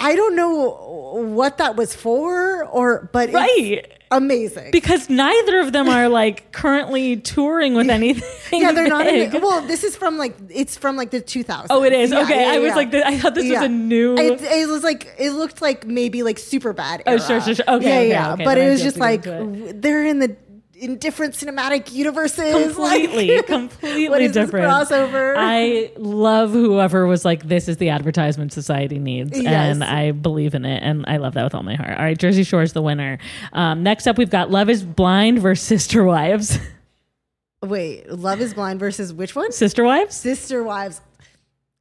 I 0.00 0.16
don't 0.16 0.34
know 0.36 1.24
what 1.34 1.58
that 1.58 1.76
was 1.76 1.94
for, 1.94 2.64
or 2.66 3.08
but 3.12 3.28
it's 3.28 3.34
Right. 3.34 3.92
amazing. 4.10 4.70
Because 4.70 5.08
neither 5.10 5.60
of 5.60 5.72
them 5.72 5.88
are 5.88 6.08
like 6.08 6.52
currently 6.52 7.16
touring 7.18 7.74
with 7.74 7.90
anything. 7.90 8.60
yeah, 8.60 8.72
they're 8.72 8.88
not. 8.88 9.06
In 9.06 9.14
big. 9.30 9.34
it. 9.34 9.42
Well, 9.42 9.60
this 9.62 9.84
is 9.84 9.96
from 9.96 10.16
like 10.18 10.34
it's 10.48 10.76
from 10.76 10.96
like 10.96 11.10
the 11.10 11.20
2000s. 11.20 11.66
Oh, 11.70 11.84
it 11.84 11.92
is? 11.92 12.10
Yeah, 12.10 12.22
Okay, 12.22 12.42
yeah, 12.46 12.52
I 12.52 12.58
was 12.58 12.74
like, 12.74 12.94
I 12.94 13.18
thought 13.18 13.34
this 13.34 13.50
was 13.50 13.60
a 13.62 13.68
new- 13.68 14.16
It, 14.16 14.40
it 14.42 14.68
was 14.68 14.82
like 14.82 15.14
it 15.18 15.30
looked 15.32 15.60
like 15.62 15.86
maybe 15.86 16.22
like 16.22 16.38
super 16.38 16.72
bad. 16.72 17.02
Oh, 17.06 17.18
sure, 17.18 17.40
sure, 17.40 17.54
sure. 17.54 17.64
Okay, 17.68 17.84
yeah, 17.86 17.98
okay, 18.00 18.08
yeah. 18.08 18.32
okay, 18.34 18.44
But 18.44 18.58
it 18.58 18.68
was 18.70 18.82
just 18.82 18.96
like 18.98 19.22
they're 19.24 20.04
in 20.06 20.18
the 20.18 20.36
in 20.80 20.96
different 20.96 21.34
cinematic 21.34 21.92
universes. 21.92 22.52
completely, 22.74 23.36
like, 23.36 23.46
completely 23.46 24.08
what 24.08 24.20
is 24.22 24.32
this 24.32 24.46
different 24.46 24.66
crossover? 24.66 25.34
I 25.36 25.92
love 25.96 26.50
whoever 26.52 27.06
was 27.06 27.24
like, 27.24 27.46
"This 27.46 27.68
is 27.68 27.76
the 27.76 27.90
advertisement 27.90 28.52
society 28.52 28.98
needs," 28.98 29.38
Yes. 29.38 29.46
and 29.74 29.84
I 29.84 30.12
believe 30.12 30.54
in 30.54 30.64
it, 30.64 30.82
and 30.82 31.04
I 31.06 31.18
love 31.18 31.34
that 31.34 31.44
with 31.44 31.54
all 31.54 31.62
my 31.62 31.74
heart. 31.74 31.96
All 31.98 32.04
right, 32.04 32.18
Jersey 32.18 32.42
Shore 32.42 32.62
is 32.62 32.72
the 32.72 32.82
winner. 32.82 33.18
Um, 33.52 33.82
next 33.82 34.06
up, 34.06 34.18
we've 34.18 34.30
got 34.30 34.50
Love 34.50 34.68
Is 34.70 34.82
Blind 34.82 35.38
versus 35.40 35.64
Sister 35.66 36.02
Wives. 36.02 36.58
Wait, 37.62 38.10
Love 38.10 38.40
Is 38.40 38.54
Blind 38.54 38.80
versus 38.80 39.12
which 39.12 39.36
one? 39.36 39.52
Sister 39.52 39.84
Wives. 39.84 40.16
Sister 40.16 40.62
Wives. 40.64 41.00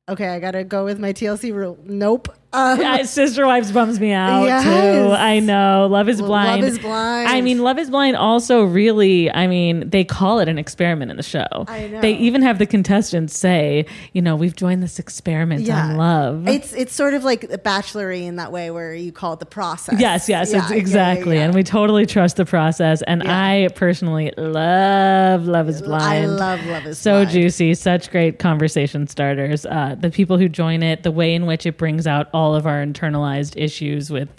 Okay, 0.09 0.27
I 0.27 0.39
gotta 0.39 0.63
go 0.63 0.83
with 0.83 0.99
my 0.99 1.13
TLC 1.13 1.53
rule. 1.53 1.77
Nope. 1.83 2.27
Um, 2.51 2.81
Yeah, 2.81 3.03
Sister 3.03 3.45
Wives 3.45 3.71
bums 3.71 3.99
me 3.99 4.11
out 4.11 4.43
Yes. 4.45 4.63
too. 4.63 5.11
I 5.13 5.39
know. 5.39 5.87
Love 5.89 6.09
is 6.09 6.19
blind. 6.19 6.61
Love 6.63 6.71
is 6.71 6.79
Blind. 6.79 7.27
I 7.29 7.41
mean, 7.41 7.59
Love 7.59 7.77
is 7.77 7.91
Blind 7.91 8.15
also 8.15 8.63
really, 8.63 9.31
I 9.31 9.45
mean, 9.45 9.87
they 9.89 10.03
call 10.03 10.39
it 10.39 10.47
an 10.49 10.57
experiment 10.57 11.11
in 11.11 11.17
the 11.17 11.21
show. 11.23 11.45
I 11.67 11.87
know. 11.87 12.01
They 12.01 12.13
even 12.13 12.41
have 12.41 12.57
the 12.57 12.65
contestants 12.65 13.37
say, 13.37 13.85
you 14.13 14.21
know, 14.23 14.35
we've 14.35 14.55
joined 14.55 14.81
this 14.81 14.97
experiment 14.97 15.69
on 15.69 15.95
love. 15.97 16.47
It's 16.47 16.73
it's 16.73 16.93
sort 16.93 17.13
of 17.13 17.23
like 17.23 17.43
a 17.43 17.57
bachelory 17.59 18.23
in 18.25 18.37
that 18.37 18.51
way 18.51 18.71
where 18.71 18.95
you 18.95 19.11
call 19.11 19.33
it 19.33 19.39
the 19.39 19.45
process. 19.45 19.99
Yes, 19.99 20.27
yes, 20.27 20.51
Yeah, 20.51 20.57
it's 20.59 20.69
yeah, 20.69 20.75
yeah, 20.75 20.81
exactly. 20.81 21.35
yeah. 21.35 21.43
And 21.43 21.53
we 21.53 21.61
totally 21.63 22.07
trust 22.07 22.37
the 22.37 22.45
process. 22.45 23.03
And 23.03 23.21
Yeah. 23.23 23.39
I 23.47 23.67
personally 23.75 24.33
love 24.37 25.45
Love 25.45 25.69
is 25.69 25.81
Blind. 25.83 26.03
I 26.03 26.25
love 26.25 26.65
Love 26.65 26.85
Is 26.87 26.97
so 26.97 27.11
Blind. 27.23 27.29
juicy, 27.29 27.75
such 27.75 28.09
great 28.09 28.39
conversation 28.39 29.05
starters. 29.07 29.65
Uh, 29.67 29.95
the 29.99 30.09
people 30.09 30.37
who 30.39 30.49
join 30.49 30.81
it, 30.81 31.03
the 31.03 31.11
way 31.11 31.35
in 31.35 31.45
which 31.45 31.67
it 31.67 31.77
brings 31.77 32.07
out 32.07 32.27
all 32.33 32.38
of 32.55 32.65
our 32.67 32.83
internalized 32.85 33.53
issues 33.57 34.09
with 34.09 34.29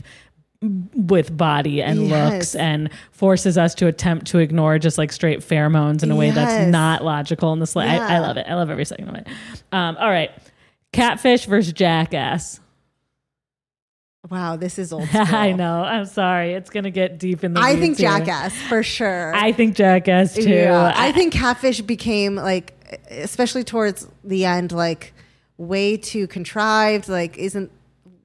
with 0.94 1.34
body 1.34 1.80
and 1.82 2.07
Yes. 2.09 2.32
looks 2.32 2.55
and 2.55 2.90
forces 3.12 3.57
us 3.57 3.74
to 3.76 3.86
attempt 3.86 4.26
to 4.26 4.38
ignore 4.38 4.78
just 4.78 4.98
like 4.98 5.11
straight 5.11 5.38
pheromones 5.40 6.03
in 6.03 6.11
a 6.11 6.16
way 6.16 6.30
that's 6.32 6.70
not 6.70 7.03
logical 7.03 7.53
in 7.55 7.61
the 7.61 7.66
slightest. 7.66 8.03
I, 8.03 8.16
I 8.16 8.18
love 8.18 8.36
it. 8.36 8.44
I 8.46 8.55
love 8.57 8.68
every 8.68 8.84
second 8.84 9.09
of 9.09 9.14
it. 9.14 9.26
Um, 9.72 9.96
all 9.98 10.11
right. 10.11 10.30
Catfish 10.92 11.46
versus 11.46 11.72
Jackass. 11.72 12.61
Wow, 14.30 14.57
this 14.57 14.78
is 14.78 14.92
old 14.92 15.09
school. 15.09 15.24
I 15.28 15.53
know. 15.53 15.82
I'm 15.82 16.05
sorry. 16.05 16.53
It's 16.53 16.68
gonna 16.68 16.90
get 16.90 17.18
deep 17.18 17.42
in 17.42 17.55
the. 17.55 17.61
I 17.61 17.76
think 17.76 17.96
here. 17.96 18.11
Jackass 18.11 18.55
for 18.68 18.82
sure. 18.82 19.34
I 19.34 19.53
think 19.53 19.76
Jackass 19.76 20.34
too. 20.34 20.42
Yeah, 20.42 20.92
I 20.94 21.11
think 21.12 21.32
Catfish 21.32 21.80
became 21.80 22.34
like, 22.36 22.74
especially 23.11 23.64
towards 23.64 24.07
the 24.22 24.44
end, 24.44 24.72
like 24.72 25.14
way 25.57 25.96
too 25.96 26.26
contrived. 26.26 27.09
Like, 27.09 27.38
isn't 27.38 27.70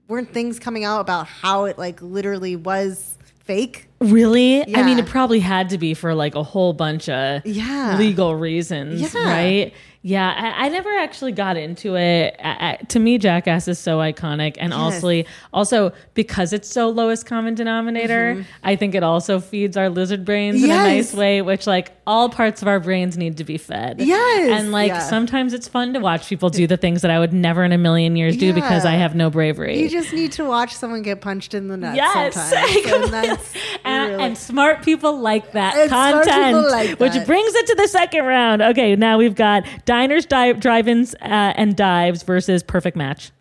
weren't 0.07 0.31
things 0.33 0.59
coming 0.59 0.83
out 0.83 0.99
about 1.01 1.27
how 1.27 1.65
it 1.65 1.77
like 1.77 2.01
literally 2.01 2.55
was 2.55 3.17
fake? 3.43 3.87
really. 3.99 4.61
I 4.75 4.83
mean, 4.83 4.99
it 4.99 5.05
probably 5.07 5.39
had 5.39 5.69
to 5.69 5.77
be 5.77 5.93
for 5.93 6.13
like 6.13 6.35
a 6.35 6.43
whole 6.43 6.73
bunch 6.73 7.09
of 7.09 7.45
Yeah. 7.45 7.95
legal 7.97 8.35
reasons, 8.35 9.01
Yeah. 9.13 9.23
right? 9.25 9.73
Yeah, 10.07 10.31
I, 10.37 10.65
I 10.65 10.69
never 10.69 10.95
actually 10.99 11.31
got 11.31 11.57
into 11.57 11.95
it. 11.95 12.35
I, 12.39 12.77
I, 12.79 12.83
to 12.89 12.99
me, 12.99 13.17
Jackass 13.17 13.67
is 13.67 13.79
so 13.79 13.97
iconic, 13.97 14.55
and 14.59 14.71
Yes. 14.71 14.79
also, 15.03 15.23
also 15.51 15.93
because 16.13 16.53
it's 16.53 16.69
so 16.69 16.89
lowest 16.89 17.25
common 17.25 17.55
denominator, 17.55 18.45
I 18.63 18.75
think 18.75 18.93
it 18.93 19.01
also 19.01 19.39
feeds 19.39 19.75
our 19.75 19.89
lizard 19.89 20.23
brains 20.23 20.63
in 20.63 20.69
a 20.69 20.73
Mm-hmm. 20.75 20.83
Nice 20.83 21.13
way. 21.15 21.41
Which, 21.41 21.65
like, 21.65 21.91
all 22.05 22.29
parts 22.29 22.61
of 22.61 22.67
our 22.67 22.79
brains 22.79 23.17
need 23.17 23.37
to 23.37 23.43
be 23.43 23.57
fed. 23.57 23.99
Yes. 23.99 24.61
and 24.61 24.71
like 24.71 24.89
Yeah. 24.89 24.99
sometimes 24.99 25.53
it's 25.53 25.67
fun 25.67 25.93
to 25.95 25.99
watch 25.99 26.27
people 26.29 26.51
do 26.51 26.67
the 26.67 26.77
things 26.77 27.01
that 27.01 27.09
I 27.09 27.17
would 27.17 27.33
never 27.33 27.63
in 27.63 27.71
a 27.71 27.77
million 27.79 28.15
years 28.15 28.37
do 28.37 28.53
because 28.53 28.85
I 28.85 28.91
have 28.91 29.15
no 29.15 29.31
bravery. 29.31 29.81
You 29.81 29.89
just 29.89 30.13
need 30.13 30.31
to 30.33 30.45
watch 30.45 30.75
someone 30.75 31.01
get 31.01 31.19
punched 31.21 31.55
in 31.55 31.67
the 31.67 31.77
nuts. 31.77 31.97
Yes, 31.97 32.35
sometimes. 32.35 32.85
and, 33.05 33.13
that's 33.13 33.53
and, 33.83 34.11
really- 34.11 34.23
and 34.23 34.37
smart 34.37 34.83
people 34.83 35.17
like 35.19 35.53
that 35.53 35.75
And 35.75 35.89
content, 35.89 36.69
like 36.69 36.99
which 36.99 37.25
brings 37.25 37.55
it 37.55 37.65
to 37.67 37.75
the 37.75 37.87
second 37.87 38.25
round. 38.25 38.61
Okay, 38.61 38.95
now 38.95 39.17
we've 39.17 39.33
got 39.33 39.63
diners, 39.95 40.25
dive, 40.25 40.59
drive-ins, 40.59 41.15
uh, 41.15 41.53
and 41.55 41.75
dives 41.77 42.23
versus 42.23 42.61
perfect 42.63 42.97
match. 42.97 43.31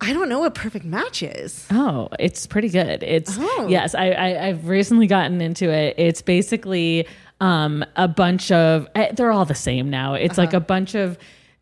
I 0.00 0.12
don't 0.12 0.28
know 0.28 0.38
what 0.40 0.54
perfect 0.54 0.84
match 0.84 1.22
is. 1.24 1.66
Oh, 1.72 2.08
it's 2.20 2.46
pretty 2.46 2.68
good. 2.68 3.02
It's 3.02 3.36
Oh. 3.40 3.66
yes, 3.68 3.94
I, 3.94 4.10
I 4.10 4.46
I've 4.48 4.68
recently 4.68 5.06
gotten 5.08 5.40
into 5.40 5.70
it. 5.70 5.94
It's 5.98 6.22
basically 6.22 7.06
um 7.40 7.84
a 7.96 8.06
bunch 8.08 8.50
of 8.52 8.86
eh, 8.94 9.12
they're 9.12 9.30
all 9.32 9.44
the 9.44 9.54
same 9.56 9.90
now. 9.90 10.14
It's 10.14 10.38
Uh-huh. 10.38 10.46
like 10.46 10.54
a 10.54 10.60
bunch 10.60 10.94
of 10.96 11.18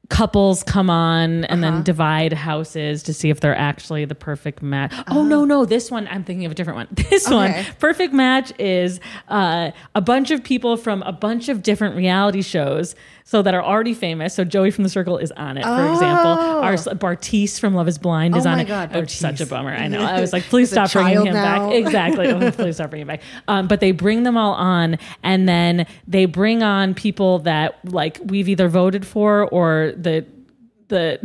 couples 0.09 0.63
come 0.65 0.91
on 0.91 1.45
and 1.45 1.63
then 1.63 1.85
divide 1.85 2.33
houses 2.33 3.03
to 3.05 3.15
see 3.15 3.31
if 3.31 3.39
they're 3.41 3.55
actually 3.57 4.05
the 4.07 4.15
perfect 4.17 4.61
match. 4.63 4.93
Oh 5.09 5.23
no, 5.23 5.45
no, 5.45 5.65
this 5.65 5.89
one 5.91 6.09
I'm 6.09 6.25
thinking 6.25 6.47
of 6.47 6.53
a 6.53 6.55
different 6.55 6.79
one. 6.79 6.89
This 7.11 7.29
one, 7.31 7.53
perfect 7.79 8.13
match 8.15 8.53
is 8.59 8.99
uh, 9.29 9.71
a 9.95 10.01
bunch 10.01 10.31
of 10.33 10.43
people 10.43 10.77
from 10.79 11.03
a 11.03 11.13
bunch 11.13 11.49
of 11.51 11.63
different 11.63 11.95
reality 11.95 12.43
shows. 12.43 12.95
So 13.31 13.43
that 13.43 13.55
are 13.55 13.63
already 13.63 13.95
famous. 13.95 14.35
So 14.35 14.43
Joey 14.43 14.73
from 14.73 14.83
the 14.83 14.91
Circle 14.91 15.19
is 15.19 15.31
on 15.31 15.57
it, 15.57 15.63
for 15.63 15.87
example. 15.93 16.33
Our 16.33 16.75
Bartise 16.75 17.61
from 17.61 17.75
Love 17.75 17.87
Is 17.87 17.97
Blind 17.97 18.37
is 18.37 18.45
Oh 18.45 18.51
on 18.51 18.57
my 18.57 18.63
it. 18.63 18.67
God, 18.67 18.91
Oh, 18.93 19.05
such 19.05 19.41
a 19.41 19.47
bummer. 19.47 19.71
I 19.71 19.87
know. 19.93 20.01
I 20.03 20.21
was 20.21 20.33
like, 20.33 20.43
please 20.45 20.69
stop 20.69 20.91
bringing 20.91 21.27
him 21.27 21.35
now. 21.35 21.69
back. 21.69 21.75
Exactly. 21.81 22.27
Oh, 22.33 22.51
please 22.51 22.75
stop 22.75 22.91
bringing 22.91 23.05
him 23.05 23.15
back. 23.15 23.23
Um, 23.47 23.69
but 23.69 23.79
they 23.79 23.93
bring 23.93 24.25
them 24.25 24.37
all 24.37 24.55
on, 24.55 24.99
and 25.23 25.49
then 25.49 25.87
they 26.09 26.25
bring 26.25 26.65
on 26.65 26.93
people 26.93 27.39
that 27.41 27.79
like 27.85 28.19
we've 28.25 28.49
either 28.49 28.67
voted 28.67 29.07
for 29.07 29.49
or 29.51 29.93
the 29.97 30.27
the 30.91 31.19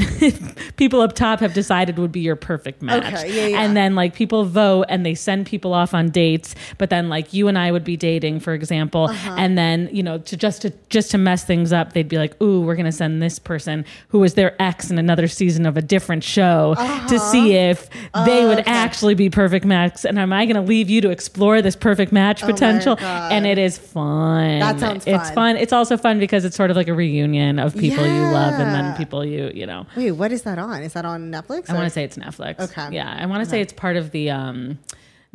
people 0.78 1.02
up 1.02 1.14
top 1.14 1.42
have 1.42 1.54
decided 1.54 1.98
would 2.00 2.12
be 2.12 2.22
your 2.22 2.36
perfect 2.38 2.82
match. 2.82 3.14
Okay, 3.14 3.36
yeah, 3.36 3.48
yeah. 3.48 3.62
And 3.62 3.76
then 3.76 3.94
like 3.96 4.14
people 4.16 4.46
vote 4.46 4.86
and 4.90 5.06
they 5.06 5.14
send 5.16 5.46
people 5.46 5.74
off 5.74 5.94
on 5.94 6.10
dates, 6.10 6.56
but 6.78 6.90
then 6.90 7.10
like 7.10 7.34
you 7.34 7.48
and 7.50 7.58
I 7.58 7.72
would 7.72 7.84
be 7.84 7.98
dating, 7.98 8.40
for 8.40 8.54
example, 8.54 9.06
Uh-huh. 9.10 9.36
and 9.38 9.58
then 9.58 9.90
you 9.92 10.02
know 10.02 10.18
to 10.20 10.38
just 10.38 10.62
to 10.64 10.72
just 10.90 11.12
to 11.12 11.18
mess 11.18 11.44
things 11.44 11.74
up, 11.74 11.92
they'd 11.94 12.08
be 12.08 12.18
like, 12.18 12.42
"Ooh, 12.42 12.62
we're 12.62 12.76
gonna 12.76 12.92
send 12.92 13.22
this 13.22 13.38
person 13.40 13.84
who 14.08 14.20
was 14.20 14.36
their 14.36 14.56
ex 14.62 14.90
in 14.90 14.98
another 14.98 15.28
season 15.28 15.66
of 15.66 15.76
a 15.78 15.82
different 15.82 16.24
show 16.24 16.76
to 17.10 17.20
see 17.20 17.54
if 17.56 17.90
they 18.26 18.46
would 18.46 18.60
Uh-huh. 18.60 18.62
Okay. 18.62 18.72
actually 18.72 19.14
be 19.16 19.30
perfect 19.30 19.66
match." 19.66 20.06
And 20.06 20.18
am 20.18 20.32
I 20.32 20.46
gonna 20.46 20.62
leave 20.62 20.90
you 20.90 21.02
to 21.02 21.10
explore 21.10 21.62
this 21.62 21.76
perfect 21.76 22.12
match 22.12 22.44
Oh 22.44 22.48
potential? 22.48 22.96
God. 22.96 23.32
And 23.32 23.46
it 23.46 23.58
is 23.58 23.78
fun. 23.78 24.60
That 24.60 24.80
sounds 24.80 25.06
fun. 25.06 25.14
It's 25.16 25.30
fun. 25.30 25.36
fun. 25.36 25.58
It's 25.58 25.74
also 25.74 25.98
fun 25.98 26.20
because 26.20 26.46
it's 26.46 26.56
sort 26.56 26.70
of 26.72 26.78
like 26.78 26.88
a 26.88 26.94
reunion 26.94 27.60
of 27.60 27.76
people 27.76 28.06
you 28.06 28.22
love 28.32 28.54
and 28.60 28.74
then 28.74 28.96
people 28.96 29.26
you 29.26 29.52
you 29.56 29.66
know. 29.66 29.86
Wait, 29.96 30.12
what 30.12 30.32
is 30.32 30.44
that 30.44 30.60
on? 30.60 30.84
Is 30.84 30.94
that 30.94 31.06
on 31.06 31.32
Netflix? 31.32 31.70
I 31.70 31.74
want 31.74 31.86
to 31.86 31.90
say 31.90 32.04
it's 32.04 32.18
Netflix. 32.18 32.60
Okay. 32.60 32.96
Yeah, 32.96 33.16
I 33.18 33.26
want 33.26 33.44
to 33.44 33.50
say 33.50 33.62
it's 33.62 33.74
part 33.74 33.96
of 33.96 34.12
the 34.12 34.30
um, 34.32 34.80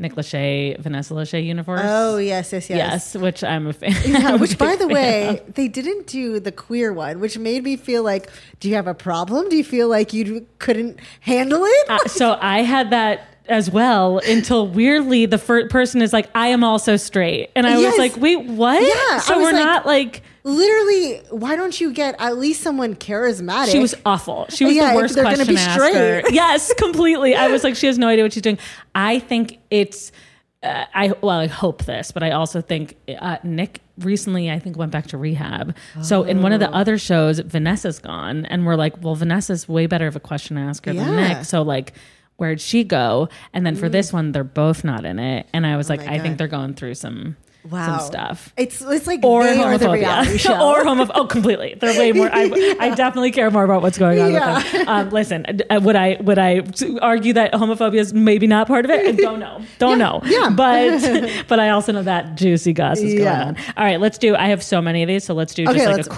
Nick 0.00 0.14
Lachey, 0.14 0.78
Vanessa 0.78 1.12
Lachey 1.12 1.44
universe. 1.44 1.82
Oh 1.84 2.16
yes, 2.16 2.52
yes, 2.52 2.70
yes. 2.70 2.78
yes, 3.14 3.16
which 3.16 3.44
I'm 3.44 3.66
a 3.66 3.72
fan. 3.72 3.94
Yeah, 4.06 4.36
which, 4.36 4.56
by 4.56 4.74
the 4.76 4.88
way, 4.98 5.38
of. 5.38 5.54
they 5.54 5.68
didn't 5.68 6.06
do 6.06 6.40
the 6.40 6.52
queer 6.52 6.92
one, 6.92 7.20
which 7.20 7.36
made 7.36 7.64
me 7.64 7.76
feel 7.76 8.02
like, 8.02 8.30
do 8.60 8.68
you 8.68 8.74
have 8.76 8.86
a 8.86 8.94
problem? 8.94 9.48
Do 9.50 9.56
you 9.56 9.64
feel 9.64 9.88
like 9.88 10.12
you 10.14 10.46
couldn't 10.58 10.98
handle 11.20 11.62
it? 11.64 11.90
Uh, 11.90 11.98
so 12.06 12.38
I 12.40 12.62
had 12.62 12.90
that 12.90 13.30
as 13.49 13.70
well 13.70 14.18
until 14.18 14.66
weirdly 14.68 15.26
the 15.26 15.38
first 15.38 15.70
person 15.70 16.03
is 16.03 16.12
like, 16.12 16.28
I 16.34 16.49
am 16.49 16.62
also 16.62 16.97
straight. 16.97 17.51
And 17.57 17.66
I 17.66 17.78
Yes. 17.78 17.93
was 17.93 17.99
like, 17.99 18.16
wait, 18.16 18.45
what? 18.47 18.80
Yeah, 18.82 19.18
So 19.20 19.38
we're 19.38 19.45
like- 19.53 19.55
not 19.55 19.86
like, 19.86 20.22
Literally, 20.43 21.20
why 21.30 21.55
don't 21.55 21.78
you 21.78 21.93
get 21.93 22.16
at 22.18 22.38
least 22.38 22.62
someone 22.62 22.95
charismatic? 22.95 23.72
she 23.72 23.78
was 23.78 23.95
awful. 24.07 24.47
She 24.49 24.64
was 24.64 24.74
Yeah, 24.74 24.91
the 24.93 24.97
worst 24.97 25.14
they're 25.14 25.24
gonna 25.24 25.36
question 25.36 25.55
be 25.55 25.61
asker. 25.61 26.20
straight. 26.22 26.24
Yes, 26.34 26.72
completely. 26.78 27.34
I 27.34 27.49
was 27.49 27.62
like, 27.62 27.76
she 27.76 27.86
has 27.88 27.99
no 27.99 28.09
idea 28.09 28.24
what 28.24 28.32
she's 28.32 28.43
doing. 28.43 28.59
I 28.95 29.18
think 29.18 29.59
it's, 29.70 30.12
uh, 30.62 30.84
I 30.95 31.12
well, 31.20 31.38
I 31.41 31.47
hope 31.47 31.84
this, 31.84 32.11
but 32.11 32.22
I 32.22 32.30
also 32.30 32.62
think 32.62 32.97
uh, 33.20 33.36
Nick 33.43 33.80
recently, 33.99 34.51
I 34.51 34.59
think, 34.59 34.78
went 34.78 34.93
back 34.93 35.09
to 35.09 35.18
rehab. 35.18 35.76
So 36.01 36.22
in 36.22 36.41
one 36.41 36.53
of 36.53 36.62
Oh. 36.62 36.66
the 36.66 36.72
other 36.74 36.97
shows, 36.97 37.38
Vanessa's 37.41 37.99
gone, 37.99 38.47
and 38.47 38.64
we're 38.64 38.76
like, 38.76 38.95
well, 39.03 39.14
Vanessa's 39.14 39.68
way 39.68 39.86
better 39.86 40.07
of 40.07 40.16
a 40.16 40.20
question 40.20 40.57
asker 40.57 40.95
than 40.95 41.16
Nick. 41.16 41.45
So 41.45 41.61
like. 41.62 41.93
Where'd 42.41 42.61
she 42.61 42.84
go? 42.84 43.28
And 43.53 43.66
then 43.66 43.76
for 43.76 43.88
this 43.91 44.12
one, 44.12 44.32
they're 44.32 44.43
both 44.45 44.82
not 44.82 45.05
in 45.05 45.18
it. 45.18 45.47
And 45.53 45.66
I 45.66 45.76
was 45.76 45.88
like, 45.91 46.01
Mm. 46.01 46.05
Oh 46.05 46.07
my 46.07 46.14
I 46.14 46.18
think 46.20 46.38
they're 46.38 46.49
going 46.49 46.72
through 46.74 46.95
some 46.95 47.36
wow 47.70 47.99
some 47.99 48.07
stuff 48.07 48.55
It's 48.57 48.80
it's 48.80 49.07
like 49.07 49.22
or 49.22 49.45
they 49.45 49.61
are 49.62 49.76
the 49.76 49.84
homophobia 49.84 50.38
show. 50.47 50.55
or 50.66 50.82
homoph- 50.82 51.11
oh 51.14 51.26
completely 51.26 51.76
they're 51.78 51.99
way 51.99 52.11
more 52.12 52.30
I, 52.32 52.45
I 52.80 52.95
definitely 52.95 53.32
care 53.32 53.51
more 53.51 53.64
about 53.64 53.82
what's 53.82 53.99
going 53.99 54.18
on 54.18 54.32
Yeah. 54.32 54.57
with 54.57 54.72
them 54.72 54.88
um, 54.88 55.11
listen 55.11 55.45
uh, 55.68 55.78
would 55.82 55.95
I 55.95 56.16
would 56.22 56.38
I 56.38 56.62
argue 57.03 57.34
that 57.34 57.53
homophobia 57.53 57.99
is 58.01 58.14
maybe 58.14 58.47
not 58.47 58.66
part 58.66 58.86
of 58.86 58.91
it 58.91 59.07
I 59.07 59.12
don't 59.12 59.41
know 59.41 59.61
don't 59.78 59.99
know 59.99 60.22
yeah. 60.24 60.49
but 60.49 61.30
but 61.49 61.61
I 61.61 61.68
also 61.68 61.93
know 61.93 62.03
that 62.03 62.36
juicy 62.36 62.72
goss 62.72 62.97
is 63.01 63.12
going 63.12 63.24
Yeah. 63.24 63.49
on 63.49 63.57
all 63.76 63.84
right 63.84 64.01
let's 64.01 64.16
do 64.16 64.34
I 64.34 64.47
have 64.49 64.62
so 64.62 64.80
many 64.80 65.03
of 65.03 65.09
these 65.09 65.24
so 65.24 65.34
let's 65.34 65.53
do 65.53 65.64
just 65.66 65.76
Okay, 65.76 65.84
like 65.84 65.95
a 65.97 65.97
let's- 65.99 66.09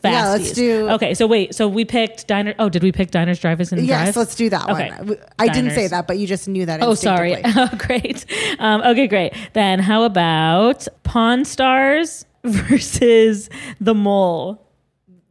crash 0.00 0.12
Yeah, 0.12 0.28
let's 0.30 0.52
do- 0.52 0.88
okay 0.90 1.14
so 1.14 1.26
wait 1.26 1.54
so 1.54 1.68
we 1.68 1.84
picked 1.84 2.26
diner 2.26 2.54
oh 2.58 2.68
did 2.68 2.82
we 2.82 2.92
pick 2.92 3.10
diners 3.10 3.38
drivers 3.38 3.72
and 3.72 3.84
Yes, 3.86 4.02
drives 4.14 4.16
let's 4.16 4.34
do 4.34 4.50
that 4.50 4.68
Okay. 4.68 4.90
one. 4.90 5.16
I 5.38 5.48
didn't 5.48 5.72
say 5.72 5.86
that, 5.88 6.06
but 6.06 6.18
you 6.18 6.26
just 6.26 6.48
knew 6.48 6.66
that. 6.66 6.82
Oh, 6.82 6.94
sorry. 6.94 7.36
Oh, 7.44 7.68
great. 7.78 8.24
Um, 8.58 8.80
okay, 8.82 9.06
great. 9.06 9.34
Then 9.54 9.78
how 9.80 10.04
about 10.04 10.86
Pawn 11.02 11.44
Stars 11.44 12.24
versus 12.44 13.50
The 13.80 13.94
Mole? 13.94 14.66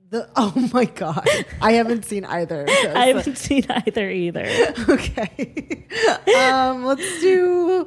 The, 0.10 0.28
oh 0.36 0.70
my 0.74 0.86
god, 0.86 1.28
I 1.62 1.74
haven't 1.74 2.04
seen 2.06 2.26
either. 2.26 2.62
Of 2.62 2.68
those. 2.84 2.96
I 2.96 3.06
haven't 3.08 3.38
seen 3.38 3.66
either 3.70 4.10
either. 4.10 4.48
okay, 4.90 5.86
um, 6.38 6.84
let's 6.86 7.22
do 7.22 7.86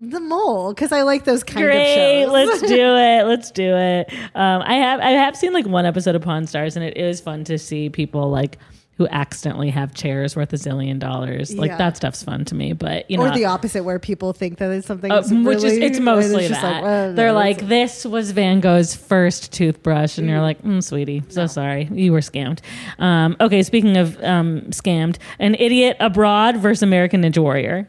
the 0.00 0.20
mole 0.20 0.74
because 0.74 0.92
I 0.92 1.02
like 1.02 1.24
those 1.24 1.42
kind 1.42 1.64
Great. 1.64 2.22
of 2.24 2.28
shows. 2.28 2.32
Let's 2.32 2.60
do 2.68 2.96
it. 2.96 3.24
Let's 3.26 3.50
do 3.50 3.74
it. 3.76 4.12
Um, 4.34 4.62
I 4.64 4.74
have 4.74 5.00
I 5.00 5.10
have 5.10 5.36
seen 5.36 5.52
like 5.52 5.66
one 5.66 5.86
episode 5.86 6.14
of 6.14 6.22
Pawn 6.22 6.46
Stars, 6.46 6.76
and 6.76 6.84
it 6.84 6.96
is 6.96 7.20
fun 7.20 7.44
to 7.44 7.58
see 7.58 7.88
people 7.88 8.30
like 8.30 8.58
who 8.98 9.06
accidentally 9.08 9.68
have 9.68 9.92
chairs 9.94 10.34
worth 10.36 10.50
a 10.54 10.56
zillion 10.56 10.98
dollars. 10.98 11.54
Like 11.54 11.68
Yeah. 11.68 11.76
that 11.76 11.98
stuff's 11.98 12.22
fun 12.22 12.46
to 12.46 12.54
me. 12.54 12.72
But 12.72 13.10
you 13.10 13.18
know, 13.18 13.24
or 13.26 13.30
the 13.30 13.44
opposite, 13.44 13.84
where 13.84 13.98
people 13.98 14.32
think 14.32 14.56
that 14.58 14.70
it's 14.70 14.86
something, 14.86 15.12
Uh, 15.12 15.22
which 15.22 15.56
is 15.58 15.64
really- 15.64 15.82
it's 15.84 15.98
mostly 16.00 16.48
just 16.48 16.62
that 16.62 16.74
like, 16.76 16.82
well, 16.82 17.12
they're 17.14 17.28
no, 17.28 17.34
like 17.34 17.56
it's- 17.62 17.68
this 17.68 18.04
was 18.06 18.30
Van 18.30 18.60
Gogh's 18.60 18.94
first 18.96 19.52
toothbrush, 19.52 20.16
and 20.16 20.28
you're 20.30 20.40
like, 20.40 20.62
mm, 20.62 20.82
sweetie, 20.82 21.22
so 21.28 21.46
sorry, 21.46 21.90
you 21.92 22.10
were 22.10 22.20
scammed. 22.20 22.60
Um, 22.98 23.36
okay, 23.38 23.62
speaking 23.62 23.98
of 23.98 24.18
um, 24.24 24.62
scammed, 24.70 25.16
an 25.38 25.56
idiot 25.56 25.98
abroad 26.00 26.56
versus 26.56 26.82
American 26.82 27.20
Ninja 27.22 27.38
Warrior. 27.42 27.88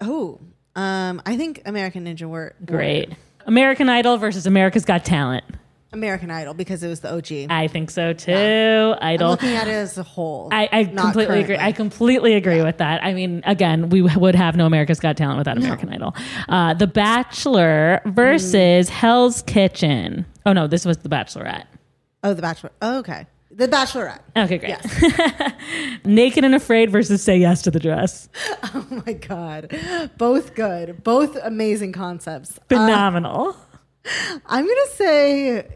oh, 0.00 0.38
um, 0.76 1.20
I 1.26 1.36
think 1.36 1.62
American 1.66 2.04
Ninja 2.06 2.28
were 2.28 2.54
Great. 2.64 3.10
American 3.46 3.88
Idol 3.88 4.16
versus 4.18 4.46
America's 4.46 4.84
Got 4.84 5.04
Talent. 5.04 5.44
American 5.94 6.30
Idol 6.30 6.54
because 6.54 6.82
it 6.82 6.88
was 6.88 7.00
the 7.00 7.12
OG. 7.12 7.50
I 7.50 7.68
think 7.68 7.90
so 7.90 8.14
too. 8.14 8.32
I'm 8.32 9.14
Idol. 9.14 9.30
looking 9.32 9.50
at 9.50 9.68
it 9.68 9.72
as 9.72 9.98
a 9.98 10.02
whole. 10.02 10.48
I, 10.50 10.66
I 10.72 10.82
not 10.84 11.02
completely 11.02 11.40
agree. 11.40 11.56
currently. 11.56 11.66
I 11.68 11.72
completely 11.72 12.34
agree 12.34 12.62
with 12.62 12.78
that. 12.78 13.04
I 13.04 13.12
mean, 13.12 13.42
again, 13.44 13.90
we 13.90 14.00
would 14.16 14.34
have 14.34 14.56
no 14.56 14.64
America's 14.64 15.00
Got 15.00 15.18
Talent 15.18 15.36
without 15.38 15.58
American 15.58 15.90
Idol. 15.90 16.14
Uh, 16.48 16.72
the 16.72 16.86
Bachelor 16.86 18.00
versus 18.06 18.88
Hell's 18.88 19.42
Kitchen. 19.42 20.24
Oh 20.46 20.54
no, 20.54 20.66
this 20.66 20.86
was 20.86 20.96
The 20.98 21.10
Bachelorette. 21.10 21.64
oh, 22.24 22.32
The 22.32 22.40
Bachelor. 22.42 22.70
Oh, 22.80 22.98
okay, 23.00 23.26
The 23.54 23.68
Bachelorette. 23.68 24.20
Okay, 24.36 24.56
great. 24.58 24.70
Yes. 24.70 25.52
Naked 26.04 26.42
and 26.44 26.54
Afraid 26.54 26.90
versus 26.90 27.22
Say 27.22 27.36
Yes 27.38 27.60
to 27.62 27.70
the 27.70 27.80
Dress. 27.80 28.28
Oh 28.74 29.02
my 29.06 29.12
god, 29.12 29.78
both 30.16 30.54
good, 30.54 31.02
both 31.04 31.36
amazing 31.42 31.92
concepts. 31.92 32.56
Uh, 32.58 32.62
Phenomenal. 32.68 33.54
I'm 34.46 34.66
gonna 34.66 34.86
say. 34.94 35.66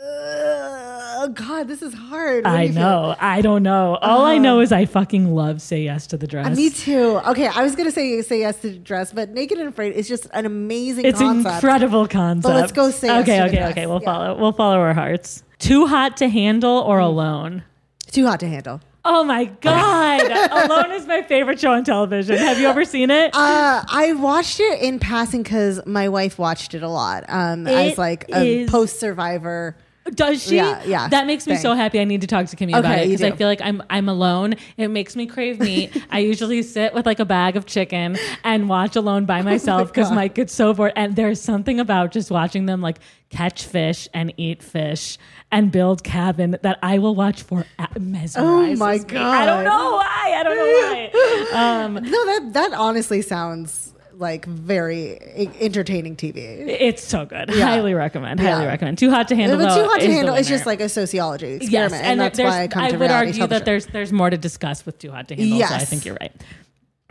Uh, 0.00 1.26
God, 1.28 1.68
this 1.68 1.82
is 1.82 1.94
hard. 1.94 2.44
What 2.44 2.52
I 2.52 2.62
you 2.64 2.72
feel? 2.72 2.82
know. 2.82 3.16
I 3.20 3.40
don't 3.40 3.62
know. 3.62 3.96
All 3.96 4.24
I 4.24 4.38
know 4.38 4.60
is 4.60 4.72
I 4.72 4.84
fucking 4.84 5.32
love 5.34 5.60
Say 5.62 5.82
Yes 5.82 6.06
to 6.08 6.16
the 6.16 6.26
Dress. 6.26 6.46
Uh, 6.46 6.50
Me 6.50 6.70
too. 6.70 7.20
Okay, 7.26 7.46
I 7.46 7.62
was 7.62 7.74
gonna 7.76 7.90
say 7.92 8.20
say 8.22 8.40
yes 8.40 8.60
to 8.62 8.70
the 8.70 8.78
dress, 8.78 9.12
but 9.12 9.30
naked 9.30 9.58
and 9.58 9.68
afraid 9.68 9.94
is 9.94 10.08
just 10.08 10.26
an 10.32 10.46
amazing. 10.46 11.04
It's 11.04 11.20
an 11.20 11.26
concept. 11.42 11.54
incredible 11.56 12.06
concept. 12.08 12.54
let's 12.54 12.72
go 12.72 12.90
Say 12.90 13.08
Yes 13.08 13.22
Okay, 13.22 13.36
to 13.36 13.42
the 13.42 13.48
okay, 13.48 13.56
Dress. 13.58 13.70
okay. 13.72 13.86
We'll 13.86 14.00
Yeah. 14.02 14.12
follow. 14.12 14.36
We'll 14.38 14.52
follow 14.52 14.78
our 14.78 14.94
hearts. 14.94 15.42
Too 15.62 15.86
hot 15.86 16.16
to 16.16 16.28
handle 16.28 16.78
or 16.78 16.98
alone? 16.98 17.62
Too 18.10 18.26
hot 18.26 18.40
to 18.40 18.48
handle. 18.48 18.80
Oh 19.04 19.22
my 19.22 19.44
god! 19.44 20.20
alone 20.70 20.90
is 20.92 21.06
my 21.06 21.22
favorite 21.22 21.60
show 21.60 21.70
on 21.72 21.84
television. 21.84 22.36
Have 22.36 22.58
you 22.58 22.66
ever 22.66 22.84
seen 22.84 23.10
it? 23.12 23.30
Uh, 23.32 23.84
I 23.88 24.12
watched 24.14 24.58
it 24.58 24.80
in 24.80 24.98
passing 24.98 25.44
because 25.44 25.80
my 25.86 26.08
wife 26.08 26.36
watched 26.36 26.74
it 26.74 26.82
a 26.82 26.88
lot 26.88 27.24
um, 27.28 27.66
It 27.68 27.92
as 27.92 27.98
like 27.98 28.28
a 28.32 28.62
is- 28.62 28.70
post 28.70 28.98
survivor. 28.98 29.76
Does 30.14 30.42
she? 30.42 30.56
Yeah, 30.56 30.82
yeah, 30.84 31.08
That 31.08 31.26
makes 31.26 31.46
me 31.46 31.54
thing. 31.54 31.62
so 31.62 31.74
happy. 31.74 32.00
I 32.00 32.04
need 32.04 32.22
to 32.22 32.26
talk 32.26 32.46
to 32.46 32.56
Kimmy 32.56 32.76
about 32.76 32.98
it 32.98 33.04
because 33.08 33.22
I 33.22 33.30
feel 33.32 33.46
like 33.46 33.60
I'm 33.62 33.82
I'm 33.88 34.08
alone. 34.08 34.54
It 34.76 34.88
makes 34.88 35.14
me 35.14 35.26
crave 35.26 35.60
meat. 35.60 35.96
I 36.10 36.18
usually 36.18 36.62
sit 36.62 36.92
with 36.92 37.06
like 37.06 37.20
a 37.20 37.24
bag 37.24 37.56
of 37.56 37.66
chicken 37.66 38.16
and 38.42 38.68
watch 38.68 38.96
alone 38.96 39.26
by 39.26 39.42
myself 39.52 39.92
because 39.92 40.08
God. 40.08 40.16
Mike 40.16 40.34
gets 40.34 40.52
so 40.52 40.74
bored. 40.74 40.92
And 40.96 41.14
there's 41.14 41.40
something 41.40 41.78
about 41.78 42.10
just 42.10 42.30
watching 42.32 42.66
them 42.66 42.80
like 42.80 42.98
catch 43.30 43.64
fish 43.64 44.08
and 44.12 44.34
eat 44.36 44.62
fish 44.62 45.18
and 45.52 45.70
build 45.70 46.02
cabin 46.02 46.58
that 46.62 46.78
I 46.82 46.98
will 46.98 47.14
watch 47.14 47.42
for 47.44 47.64
mesmerizes 47.94 48.36
Oh 48.38 48.76
my 48.76 48.98
me. 48.98 49.16
I 49.16 49.46
don't 49.46 49.64
know 49.64 49.92
why. 49.92 50.34
I 50.36 50.42
don't 50.42 50.56
know 50.56 50.64
why. 50.64 51.10
Um, 51.84 51.94
No, 51.94 52.26
that 52.26 52.50
that 52.54 52.72
honestly 52.72 53.22
sounds 53.22 53.91
like 54.22 54.46
very 54.46 55.18
entertaining 55.60 56.16
TV. 56.16 56.36
it's 56.66 57.04
so 57.04 57.26
good. 57.26 57.50
Yeah. 57.50 57.66
Highly 57.66 57.92
recommend. 57.92 58.40
Highly 58.40 58.64
recommend. 58.64 58.96
Too 58.96 59.10
hot 59.10 59.28
to 59.28 59.36
handle. 59.36 59.58
but 59.58 59.74
too 59.76 59.84
hot 59.86 60.00
to 60.00 60.10
handle 60.10 60.34
is 60.34 60.48
just 60.48 60.64
like 60.64 60.80
a 60.80 60.88
sociology 60.88 61.58
Yes, 61.60 61.92
experiment, 61.92 62.04
and, 62.04 62.20
that's 62.20 62.38
why 62.38 62.62
I 62.62 62.68
come 62.68 62.88
to 62.90 62.96
would 62.96 63.10
argue 63.10 63.46
that 63.48 63.66
there's 63.66 63.84
there's 63.86 64.12
more 64.12 64.30
to 64.30 64.38
discuss 64.38 64.86
with 64.86 64.98
Too 64.98 65.10
Hot 65.10 65.28
to 65.28 65.34
Handle. 65.34 65.58
So 65.58 65.74
I 65.74 65.78
think 65.80 66.06
you're 66.06 66.16
right. 66.18 66.32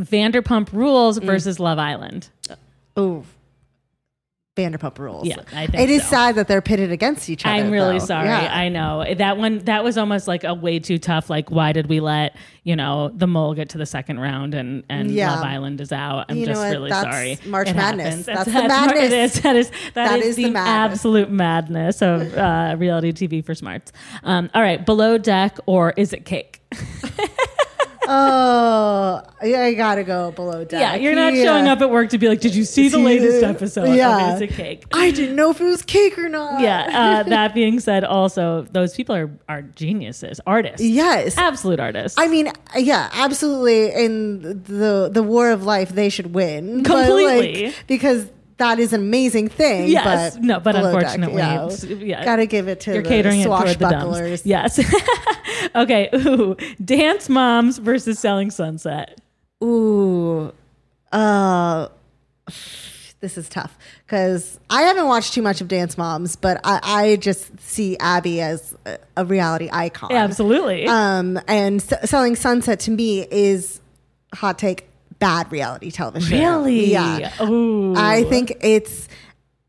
Vanderpump 0.01 0.73
Rules 0.73 1.19
Mm. 1.19 1.25
versus 1.25 1.59
Love 1.59 1.77
Island. 1.77 2.29
Ooh. 2.97 3.23
Vanderpump 4.57 4.99
Rules. 4.99 5.25
Yeah, 5.25 5.37
I 5.53 5.67
think 5.67 5.81
it 5.81 5.89
is 5.89 6.03
so. 6.03 6.09
sad 6.09 6.35
that 6.35 6.49
they're 6.49 6.61
pitted 6.61 6.91
against 6.91 7.29
each 7.29 7.45
other. 7.45 7.55
I'm 7.55 7.71
really 7.71 7.99
though. 7.99 8.05
sorry. 8.05 8.27
Yeah. 8.27 8.49
I 8.53 8.67
know 8.67 9.05
that 9.15 9.37
one. 9.37 9.59
That 9.59 9.81
was 9.85 9.97
almost 9.97 10.27
like 10.27 10.43
a 10.43 10.53
way 10.53 10.77
too 10.77 10.97
tough. 10.97 11.29
Like, 11.29 11.49
why 11.49 11.71
did 11.71 11.87
we 11.87 12.01
let 12.01 12.35
you 12.63 12.75
know 12.75 13.09
the 13.15 13.27
mole 13.27 13.53
get 13.53 13.69
to 13.69 13.77
the 13.77 13.85
second 13.85 14.19
round 14.19 14.53
and 14.53 14.83
and 14.89 15.09
Yeah. 15.09 15.35
Love 15.35 15.45
Island 15.45 15.79
is 15.79 15.93
out? 15.93 16.25
I'm 16.27 16.35
You 16.35 16.47
just 16.47 16.61
really 16.61 16.89
That's 16.89 17.09
sorry. 17.09 17.39
March 17.49 17.69
It 17.69 17.77
Madness. 17.77 18.25
happens. 18.25 18.25
That's 18.25 18.45
the 18.61 18.67
madness. 18.67 19.03
It 19.03 19.13
is. 19.13 19.41
That 19.41 19.55
is 19.55 19.69
that 19.69 19.93
That 19.93 20.19
is, 20.19 20.25
is 20.27 20.35
the, 20.35 20.43
the 20.43 20.49
madness. 20.51 20.91
absolute 20.99 21.31
madness 21.31 22.01
of 22.01 22.37
uh, 22.37 22.75
reality 22.77 23.13
TV 23.13 23.45
for 23.45 23.55
smarts. 23.55 23.93
Um, 24.23 24.49
all 24.53 24.61
right, 24.61 24.85
below 24.85 25.17
deck 25.17 25.59
or 25.65 25.93
is 25.95 26.11
it 26.11 26.25
cake? 26.25 26.59
Oh, 28.07 29.21
yeah, 29.43 29.61
I 29.61 29.73
gotta 29.73 30.03
go 30.03 30.31
below 30.31 30.63
deck. 30.63 30.79
Yeah, 30.79 30.95
you're 30.95 31.15
not 31.15 31.33
Yeah. 31.33 31.43
showing 31.43 31.67
up 31.67 31.81
at 31.81 31.89
work 31.89 32.09
to 32.09 32.17
be 32.17 32.27
like, 32.27 32.41
did 32.41 32.55
you 32.55 32.63
see 32.63 32.89
the 32.89 32.97
latest 32.97 33.43
episode? 33.43 33.93
Yeah. 33.95 34.29
of 34.35 34.35
Is 34.35 34.49
it 34.49 34.55
cake? 34.55 34.85
I 34.93 35.11
didn't 35.11 35.35
know 35.35 35.51
if 35.51 35.61
it 35.61 35.65
was 35.65 35.81
cake 35.81 36.17
or 36.17 36.29
not. 36.29 36.61
yeah. 36.61 37.21
Uh, 37.21 37.29
that 37.29 37.53
being 37.53 37.79
said, 37.79 38.03
also 38.03 38.63
those 38.71 38.95
people 38.95 39.15
are 39.15 39.29
are 39.47 39.61
geniuses, 39.61 40.39
artists. 40.47 40.81
Yes. 40.81 41.37
absolute 41.37 41.79
artists. 41.79 42.17
I 42.19 42.27
mean, 42.27 42.51
yeah, 42.77 43.09
absolutely. 43.13 43.91
In 43.93 44.41
the 44.63 45.09
the 45.11 45.23
war 45.23 45.51
of 45.51 45.65
life, 45.65 45.89
they 45.89 46.09
should 46.09 46.33
win 46.33 46.83
But, 46.83 47.05
Completely. 47.07 47.65
like, 47.65 47.75
because 47.87 48.25
that 48.61 48.79
is 48.79 48.93
an 48.93 49.01
amazing 49.01 49.49
thing. 49.49 49.89
Yes, 49.89 50.35
but 50.35 50.43
no, 50.43 50.59
but 50.59 50.75
below 50.75 50.99
deck, 50.99 51.17
unfortunately, 51.17 51.41
yeah. 51.41 52.19
yeah. 52.19 52.25
gotta 52.25 52.45
give 52.45 52.67
it 52.67 52.79
to 52.81 52.93
You're 52.93 53.03
the 53.03 53.09
catering 53.09 53.41
it 53.41 53.45
the 53.45 53.49
swashbucklers. 53.49 54.43
Yes. 54.45 54.79
okay. 55.75 56.09
Ooh, 56.13 56.55
dance 56.83 57.27
moms 57.27 57.79
versus 57.79 58.19
selling 58.19 58.51
sunset. 58.51 59.19
Ooh, 59.63 60.53
uh, 61.11 61.87
this 63.19 63.37
is 63.37 63.49
tough 63.49 63.77
because 64.05 64.59
I 64.69 64.83
haven't 64.83 65.07
watched 65.07 65.33
too 65.33 65.41
much 65.41 65.59
of 65.61 65.67
Dance 65.67 65.97
Moms, 65.97 66.35
but 66.35 66.61
I, 66.63 66.79
I 66.83 67.15
just 67.15 67.59
see 67.59 67.97
Abby 67.97 68.41
as 68.41 68.75
a, 68.85 68.99
a 69.17 69.25
reality 69.25 69.69
icon. 69.71 70.11
Absolutely. 70.11 70.85
Um, 70.85 71.39
and 71.47 71.81
S- 71.81 72.09
Selling 72.09 72.35
Sunset 72.35 72.79
to 72.81 72.91
me 72.91 73.27
is 73.31 73.81
hot 74.33 74.59
take 74.59 74.87
bad 75.21 75.49
reality 75.51 75.91
television. 75.91 76.37
really? 76.37 76.91
Yeah. 76.91 77.31
Ooh. 77.43 77.95
I 77.95 78.25
think 78.25 78.57
it's 78.59 79.07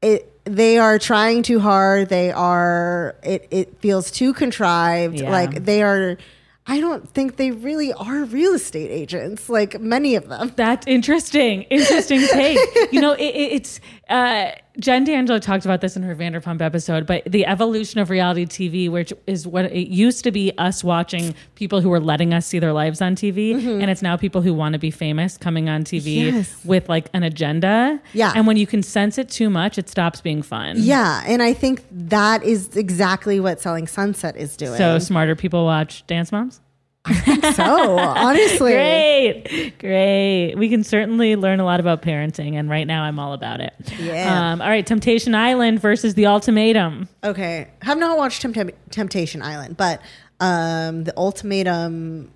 it. 0.00 0.28
They 0.44 0.78
are 0.78 0.98
trying 0.98 1.44
too 1.44 1.60
hard. 1.60 2.08
They 2.08 2.32
are. 2.32 3.14
It. 3.22 3.46
It 3.52 3.78
feels 3.78 4.10
too 4.10 4.32
contrived. 4.32 5.20
Yeah. 5.20 5.30
Like 5.30 5.64
they 5.64 5.82
are. 5.84 6.16
I 6.64 6.80
don't 6.80 7.08
think 7.12 7.36
they 7.36 7.50
really 7.50 7.92
are 7.92 8.24
real 8.24 8.54
estate 8.54 8.90
agents, 8.90 9.48
like 9.48 9.80
many 9.80 10.14
of 10.14 10.28
them. 10.28 10.52
That's 10.56 10.86
interesting. 10.86 11.62
Interesting 11.62 12.20
take. 12.28 12.58
you 12.92 13.00
know, 13.00 13.12
it, 13.12 13.20
it, 13.34 13.52
it's 13.52 13.80
uh, 14.08 14.52
Jen 14.78 15.04
D'Angelo 15.04 15.38
talked 15.38 15.64
about 15.66 15.80
this 15.82 15.96
in 15.96 16.02
her 16.02 16.16
Vanderpump 16.16 16.62
episode, 16.62 17.06
but 17.06 17.22
the 17.26 17.44
evolution 17.44 18.00
of 18.00 18.08
reality 18.08 18.46
TV, 18.46 18.90
which 18.90 19.12
is 19.26 19.46
what 19.46 19.66
it 19.66 19.88
used 19.88 20.24
to 20.24 20.30
be 20.30 20.50
us 20.56 20.82
watching 20.82 21.34
people 21.56 21.80
who 21.82 21.90
were 21.90 22.00
letting 22.00 22.32
us 22.32 22.46
see 22.46 22.58
their 22.58 22.72
lives 22.72 23.02
on 23.02 23.14
TV, 23.14 23.52
and 23.54 23.90
it's 23.90 24.00
now 24.00 24.16
people 24.16 24.40
who 24.40 24.54
want 24.54 24.72
to 24.72 24.78
be 24.78 24.90
famous 24.90 25.36
coming 25.36 25.68
on 25.68 25.84
TV 25.84 26.02
Mm-hmm. 26.22 26.36
Yes. 26.38 26.64
with 26.64 26.88
like 26.88 27.08
an 27.12 27.22
agenda. 27.22 28.00
Yeah. 28.14 28.32
And 28.34 28.46
when 28.46 28.56
you 28.56 28.66
can 28.66 28.82
sense 28.82 29.18
it 29.18 29.28
too 29.28 29.50
much, 29.50 29.76
it 29.78 29.88
stops 29.88 30.20
being 30.20 30.42
fun. 30.42 30.76
Yeah, 30.78 31.22
and 31.26 31.42
I 31.42 31.52
think 31.52 31.84
that 31.90 32.42
is 32.42 32.74
exactly 32.76 33.40
what 33.40 33.60
Selling 33.60 33.86
Sunset 33.86 34.36
is 34.36 34.56
doing. 34.56 34.78
So 34.78 34.98
smarter 34.98 35.36
people 35.36 35.64
watch 35.64 36.06
Dance 36.06 36.32
Moms. 36.32 36.60
So 37.06 37.98
honestly, 37.98 38.72
Great, 38.72 39.78
great. 39.78 40.54
We 40.54 40.68
can 40.68 40.84
certainly 40.84 41.34
learn 41.36 41.58
a 41.60 41.64
lot 41.64 41.80
about 41.80 42.02
parenting, 42.02 42.54
and 42.54 42.70
right 42.70 42.86
now 42.86 43.02
I'm 43.02 43.18
all 43.18 43.32
about 43.32 43.60
it. 43.60 43.74
Yeah. 43.98 44.52
Um, 44.52 44.62
all 44.62 44.68
right, 44.68 44.86
Temptation 44.86 45.34
Island 45.34 45.80
versus 45.80 46.14
The 46.14 46.26
Ultimatum. 46.26 47.08
Okay, 47.24 47.68
have 47.82 47.98
not 47.98 48.16
watched 48.18 48.42
Tempt- 48.42 48.72
Temptation 48.90 49.42
Island, 49.42 49.76
but 49.76 50.00
um, 50.40 51.04
the 51.04 51.16
Ultimatum, 51.16 52.30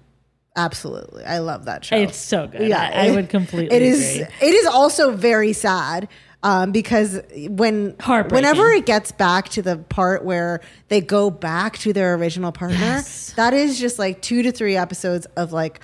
absolutely, 0.57 1.25
I 1.25 1.39
love 1.39 1.67
that 1.67 1.85
show. 1.85 1.97
It's 1.97 2.19
so 2.19 2.49
good. 2.49 2.73
I, 2.73 3.09
I 3.09 3.11
would 3.13 3.29
completely. 3.29 3.77
It 3.77 3.83
is. 3.83 4.17
agree. 4.17 4.27
It 4.41 4.55
is 4.55 4.67
also 4.67 5.15
very 5.17 5.53
sad 5.53 6.09
um, 6.47 6.71
because 6.71 7.21
when 7.49 7.97
whenever 8.29 8.71
it 8.71 8.87
gets 8.87 9.11
back 9.11 9.49
to 9.51 9.63
the 9.63 9.77
part 9.79 10.25
where 10.25 10.61
they 10.89 11.01
go 11.01 11.29
back 11.31 11.77
to 11.79 11.93
their 11.93 12.15
original 12.15 12.53
partner, 12.53 12.77
Yes. 12.79 13.33
that 13.37 13.53
is 13.53 13.79
just 13.81 13.99
like 13.99 14.23
two 14.23 14.43
to 14.43 14.53
three 14.53 14.77
episodes 14.77 15.27
of 15.37 15.53
like 15.53 15.81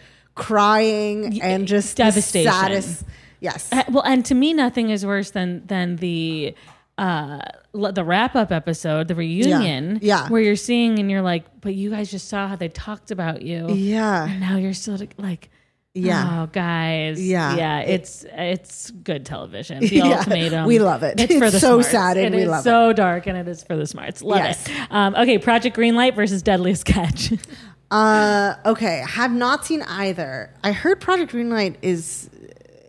crying 0.52 1.40
and 1.42 1.66
just 1.66 1.96
devastation. 1.96 3.06
yes. 3.40 3.68
Uh, 3.72 3.82
Well, 3.90 4.02
and 4.04 4.24
to 4.26 4.34
me, 4.34 4.52
nothing 4.52 4.90
is 4.90 5.04
worse 5.04 5.30
than 5.30 5.66
than 5.66 5.96
the 5.96 6.54
uh 6.98 7.40
the 7.72 8.04
wrap 8.04 8.36
up 8.36 8.52
episode, 8.52 9.08
the 9.08 9.14
reunion, 9.14 9.98
Yeah. 10.02 10.28
where 10.28 10.42
you're 10.42 10.56
seeing 10.56 10.98
and 10.98 11.10
you're 11.10 11.22
like, 11.22 11.44
but 11.62 11.74
you 11.74 11.90
guys 11.90 12.10
just 12.10 12.28
saw 12.28 12.46
how 12.48 12.56
they 12.56 12.68
talked 12.68 13.10
about 13.10 13.42
you, 13.42 13.68
Yeah. 13.72 14.28
and 14.28 14.40
now 14.40 14.56
you're 14.58 14.74
still 14.74 14.98
like. 15.18 15.48
Yeah. 15.94 16.42
Oh, 16.42 16.46
guys. 16.46 17.22
Yeah. 17.22 17.54
Yeah. 17.56 17.80
It's 17.80 18.24
it's 18.32 18.90
good 18.90 19.26
television. 19.26 19.80
The 19.80 19.88
Yeah. 19.96 20.18
ultimatum. 20.18 20.66
We 20.66 20.78
love 20.78 21.02
it. 21.02 21.20
It's 21.20 21.34
for 21.34 21.50
the 21.50 21.60
so 21.60 21.80
smarts. 21.82 21.90
sad 21.90 22.16
and 22.16 22.34
It 22.34 22.38
we 22.38 22.42
is 22.44 22.48
love 22.48 22.64
so 22.64 22.92
dark 22.94 23.26
and 23.26 23.36
it 23.36 23.46
is 23.46 23.62
for 23.62 23.76
the 23.76 23.86
smarts. 23.86 24.22
Love 24.22 24.38
Yes. 24.38 24.66
it. 24.66 24.72
Um, 24.90 25.14
okay, 25.16 25.38
Project 25.38 25.76
Greenlight 25.76 26.14
versus 26.14 26.42
Deadliest 26.42 26.84
Catch. 26.84 27.32
Uh, 27.90 28.54
okay, 28.64 29.04
have 29.06 29.32
not 29.34 29.66
seen 29.66 29.82
either. 29.82 30.48
I 30.64 30.72
heard 30.72 30.98
Project 30.98 31.30
Greenlight 31.30 31.76
is 31.82 32.30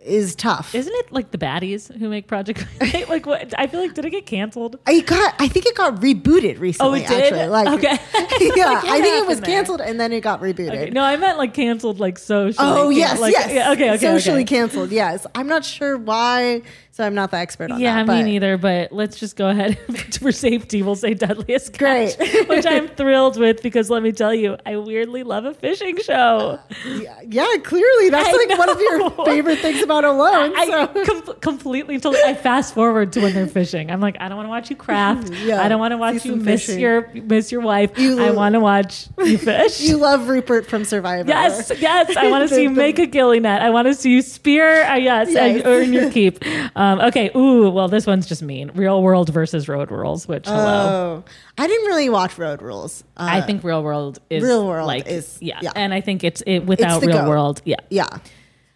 is 0.05 0.35
tough. 0.35 0.73
Isn't 0.75 0.93
it 0.93 1.11
like 1.11 1.31
the 1.31 1.37
baddies 1.37 1.93
who 1.97 2.09
make 2.09 2.27
Project 2.27 2.65
like 3.09 3.25
what? 3.25 3.53
I 3.57 3.67
feel 3.67 3.79
like 3.81 3.93
did 3.93 4.05
it 4.05 4.09
get 4.11 4.25
canceled? 4.25 4.77
I 4.85 4.99
got. 5.01 5.35
I 5.39 5.47
think 5.47 5.65
it 5.65 5.75
got 5.75 5.95
rebooted 6.01 6.59
recently. 6.59 7.01
Oh, 7.01 7.03
it 7.03 7.07
did? 7.07 7.33
Actually, 7.33 7.47
like 7.47 7.67
Okay. 7.67 7.97
yeah, 8.55 8.65
Like, 8.73 8.83
I 8.85 9.01
think 9.01 9.15
it 9.15 9.27
was 9.27 9.37
happened 9.39 9.45
there? 9.45 9.55
canceled 9.55 9.81
and 9.81 9.99
then 9.99 10.11
it 10.13 10.21
got 10.21 10.41
rebooted. 10.41 10.69
Okay, 10.69 10.89
no, 10.91 11.01
I 11.03 11.17
meant 11.17 11.37
like 11.37 11.53
canceled, 11.53 11.99
like 11.99 12.17
socially. 12.17 12.55
Oh 12.69 12.89
yes, 12.89 13.19
like, 13.19 13.33
yes. 13.33 13.51
yeah, 13.51 13.71
okay, 13.71 13.89
okay, 13.91 13.97
Socially 13.97 14.41
okay. 14.43 14.55
canceled. 14.55 14.91
Yes, 14.91 15.25
I'm 15.35 15.47
not 15.47 15.63
sure 15.65 15.97
why, 15.97 16.61
so 16.91 17.03
I'm 17.05 17.13
not 17.15 17.31
the 17.31 17.37
expert 17.37 17.71
on 17.71 17.79
Yeah, 17.79 18.03
that. 18.03 18.11
Yeah, 18.11 18.23
me 18.23 18.31
neither. 18.31 18.57
But 18.57 18.91
let's 18.91 19.17
just 19.19 19.35
go 19.35 19.49
ahead 19.49 19.77
for 20.19 20.31
safety. 20.31 20.81
We'll 20.81 20.95
say 20.95 21.13
Deadliest 21.13 21.73
Catch, 21.73 22.17
Great. 22.17 22.49
which 22.49 22.65
I'm 22.65 22.87
thrilled 22.89 23.37
with 23.39 23.61
because 23.63 23.89
let 23.89 24.03
me 24.03 24.11
tell 24.11 24.33
you, 24.33 24.57
I 24.65 24.77
weirdly 24.77 25.23
love 25.23 25.45
a 25.45 25.53
fishing 25.53 25.97
show. 26.01 26.59
Yeah, 26.87 27.19
yeah, 27.27 27.47
clearly 27.63 28.09
that's 28.09 28.29
I 28.29 28.45
like 28.47 28.57
one 28.57 28.69
of 28.69 28.79
your 28.81 29.25
favorite 29.25 29.59
things 29.59 29.81
about 29.81 29.92
Alone. 30.03 30.53
I 30.55 30.65
so. 30.65 31.05
com- 31.23 31.35
completely, 31.39 31.99
totally. 31.99 32.23
I 32.23 32.33
fast 32.33 32.73
forward 32.73 33.13
to 33.13 33.21
when 33.21 33.33
they're 33.33 33.47
fishing. 33.47 33.91
I'm 33.91 34.01
like, 34.01 34.17
I 34.19 34.27
don't 34.27 34.37
want 34.37 34.47
to 34.47 34.49
watch 34.49 34.69
you 34.69 34.75
craft. 34.75 35.29
Yeah, 35.33 35.61
I 35.61 35.67
don't 35.69 35.79
want 35.79 35.91
to 35.91 35.97
watch 35.97 36.25
you 36.25 36.35
miss 36.35 36.65
fishing. 36.65 36.79
your 36.79 37.07
miss 37.13 37.51
your 37.51 37.61
wife. 37.61 37.97
You- 37.97 38.21
I 38.23 38.31
want 38.31 38.53
to 38.53 38.59
watch 38.59 39.07
you 39.19 39.37
fish. 39.49 39.81
you 39.81 39.97
love 39.97 40.27
Rupert 40.27 40.65
from 40.67 40.83
Survivor. 40.85 41.27
Yes, 41.29 41.71
yes. 41.77 42.15
I 42.17 42.29
want 42.29 42.49
to 42.49 42.55
see 42.55 42.63
you 42.63 42.69
make 42.69 42.97
a 42.99 43.05
gilly 43.05 43.39
net. 43.39 43.61
I 43.61 43.69
want 43.69 43.87
to 43.87 43.93
see 43.93 44.11
you 44.11 44.21
spear. 44.21 44.83
Uh, 44.85 44.95
yes, 44.95 45.27
and 45.35 45.57
Yes. 45.57 45.65
earn 45.65 45.93
your 45.93 46.09
keep. 46.11 46.43
Um, 46.75 46.99
okay. 47.01 47.29
Ooh, 47.35 47.69
well, 47.69 47.87
this 47.87 48.07
one's 48.07 48.25
just 48.25 48.41
mean. 48.41 48.71
Real 48.73 49.01
world 49.03 49.29
versus 49.29 49.67
road 49.69 49.91
rules. 49.91 50.27
Which 50.27 50.47
hello. 50.47 51.23
Oh, 51.27 51.31
I 51.57 51.67
didn't 51.67 51.85
really 51.87 52.09
watch 52.09 52.37
Road 52.37 52.61
Rules. 52.61 53.03
Uh, 53.15 53.27
I 53.29 53.41
think 53.41 53.63
real 53.63 53.83
world 53.83 54.19
is 54.29 54.43
Real 54.43 54.65
World 54.65 54.87
like 54.87 55.05
is- 55.07 55.37
yeah. 55.41 55.59
yeah. 55.61 55.71
and 55.75 55.93
I 55.93 56.01
think 56.01 56.23
it's 56.23 56.41
it 56.47 56.61
without 56.61 57.01
the 57.01 57.07
real 57.07 57.27
world. 57.29 57.61
Yeah, 57.63 57.75
yeah, 57.89 58.07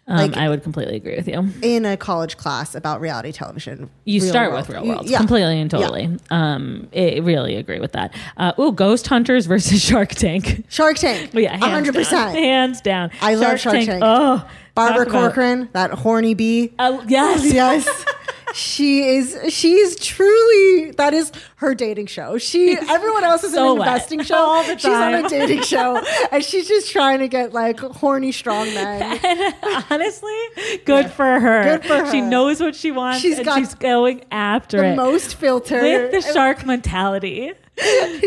um, 0.08 0.16
like- 0.16 0.36
I 0.36 0.48
would 0.48 0.62
completely 0.62 0.96
agree 0.96 1.16
with 1.16 1.28
you. 1.28 1.48
in 1.62 1.84
a 1.84 1.96
college 1.96 2.36
class 2.36 2.74
about 2.74 3.00
reality 3.00 3.30
television. 3.32 3.90
You 4.04 4.20
Real 4.22 4.30
start 4.30 4.50
World. 4.52 4.66
with 4.68 4.76
real 4.76 4.84
You- 4.84 4.92
world 4.92 5.08
yeah. 5.10 5.18
completely 5.18 5.60
and 5.60 5.70
totally. 5.70 6.18
Um, 6.30 6.88
I 6.96 7.18
really 7.22 7.56
agree 7.56 7.78
with 7.80 7.92
that. 7.92 8.14
Uh, 8.36 8.52
ooh, 8.58 8.72
Ghost 8.72 9.06
Hunters 9.06 9.46
versus 9.46 9.80
Shark 9.88 10.10
Tank. 10.10 10.64
Shark 10.68 10.96
Tank. 10.96 11.32
Well, 11.34 11.42
yeah, 11.44 11.50
hands 11.52 11.64
hundred 11.64 11.92
down. 11.94 12.02
percent. 12.02 12.34
hands 12.38 12.80
down. 12.80 13.10
I 13.20 13.34
love 13.34 13.60
Shark 13.60 13.74
Tank. 13.76 14.00
Oh, 14.02 14.48
Barbara 14.74 15.06
Corcoran, 15.06 15.68
that 15.72 15.90
horny 15.90 16.34
bee. 16.34 16.72
Uh, 16.78 17.02
yes, 17.08 17.52
yes. 17.52 18.04
She 18.54 19.02
is 19.16 19.38
she's 19.50 19.94
truly 19.96 20.92
that 20.92 21.12
is 21.12 21.30
her 21.58 21.74
dating 21.74 22.06
show. 22.06 22.38
She 22.38 22.76
everyone 22.88 23.24
else 23.24 23.42
is 23.44 23.52
So 23.52 23.72
an 23.74 23.78
investing 23.78 24.22
show. 24.22 24.36
All 24.36 24.62
the 24.62 24.76
time. 24.76 24.78
She's 24.78 24.86
on 24.86 25.14
a 25.14 25.28
dating 25.28 25.62
show 25.62 26.02
and 26.32 26.42
she's 26.44 26.66
just 26.68 26.90
trying 26.90 27.18
to 27.18 27.28
get 27.28 27.52
like 27.52 27.78
horny 27.80 28.32
strong 28.32 28.66
men. 28.74 29.54
Honestly, 29.90 30.36
good 30.84 31.10
for 31.10 31.40
her. 31.40 31.62
Good 31.78 31.84
for 31.84 31.96
her. 32.04 32.10
She 32.10 32.20
knows 32.20 32.60
what 32.60 32.74
she 32.74 32.90
wants 32.92 33.20
She's 33.20 33.38
and 33.38 33.44
got 33.46 33.58
she's 33.58 33.74
going 33.74 34.24
after 34.30 34.78
The 34.78 34.92
it. 34.92 34.96
most 34.96 35.34
filter. 35.34 35.80
with 35.82 36.12
the 36.12 36.20
shark 36.32 36.64
mentality. 36.64 37.52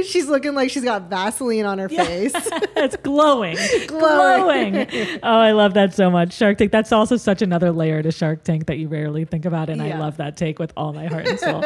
she's 0.06 0.30
looking 0.30 0.56
like 0.56 0.70
she's 0.70 0.84
got 0.86 1.10
Vaseline 1.10 1.66
on 1.66 1.78
her 1.78 1.90
face. 1.90 2.32
it's 2.36 2.96
glowing. 2.98 3.58
Glowing. 3.88 4.72
glowing. 4.72 4.88
Oh, 5.22 5.28
I 5.30 5.52
love 5.52 5.74
that 5.74 5.94
so 5.94 6.10
much. 6.10 6.32
Shark 6.34 6.58
Tank. 6.58 6.72
That's 6.72 6.94
also 6.94 7.18
such 7.18 7.42
another 7.42 7.70
layer 7.74 8.02
to 8.02 8.12
Shark 8.14 8.46
Tank 8.46 8.68
that 8.68 8.78
you 8.78 8.88
rarely 8.88 9.26
think 9.26 9.44
about. 9.44 9.70
And 9.70 9.82
I 9.82 9.98
love 10.00 10.16
that 10.18 10.38
take 10.38 10.58
with 10.58 10.72
all 10.78 10.94
my 10.94 11.08
heart 11.08 11.28
and 11.28 11.38
soul. 11.38 11.66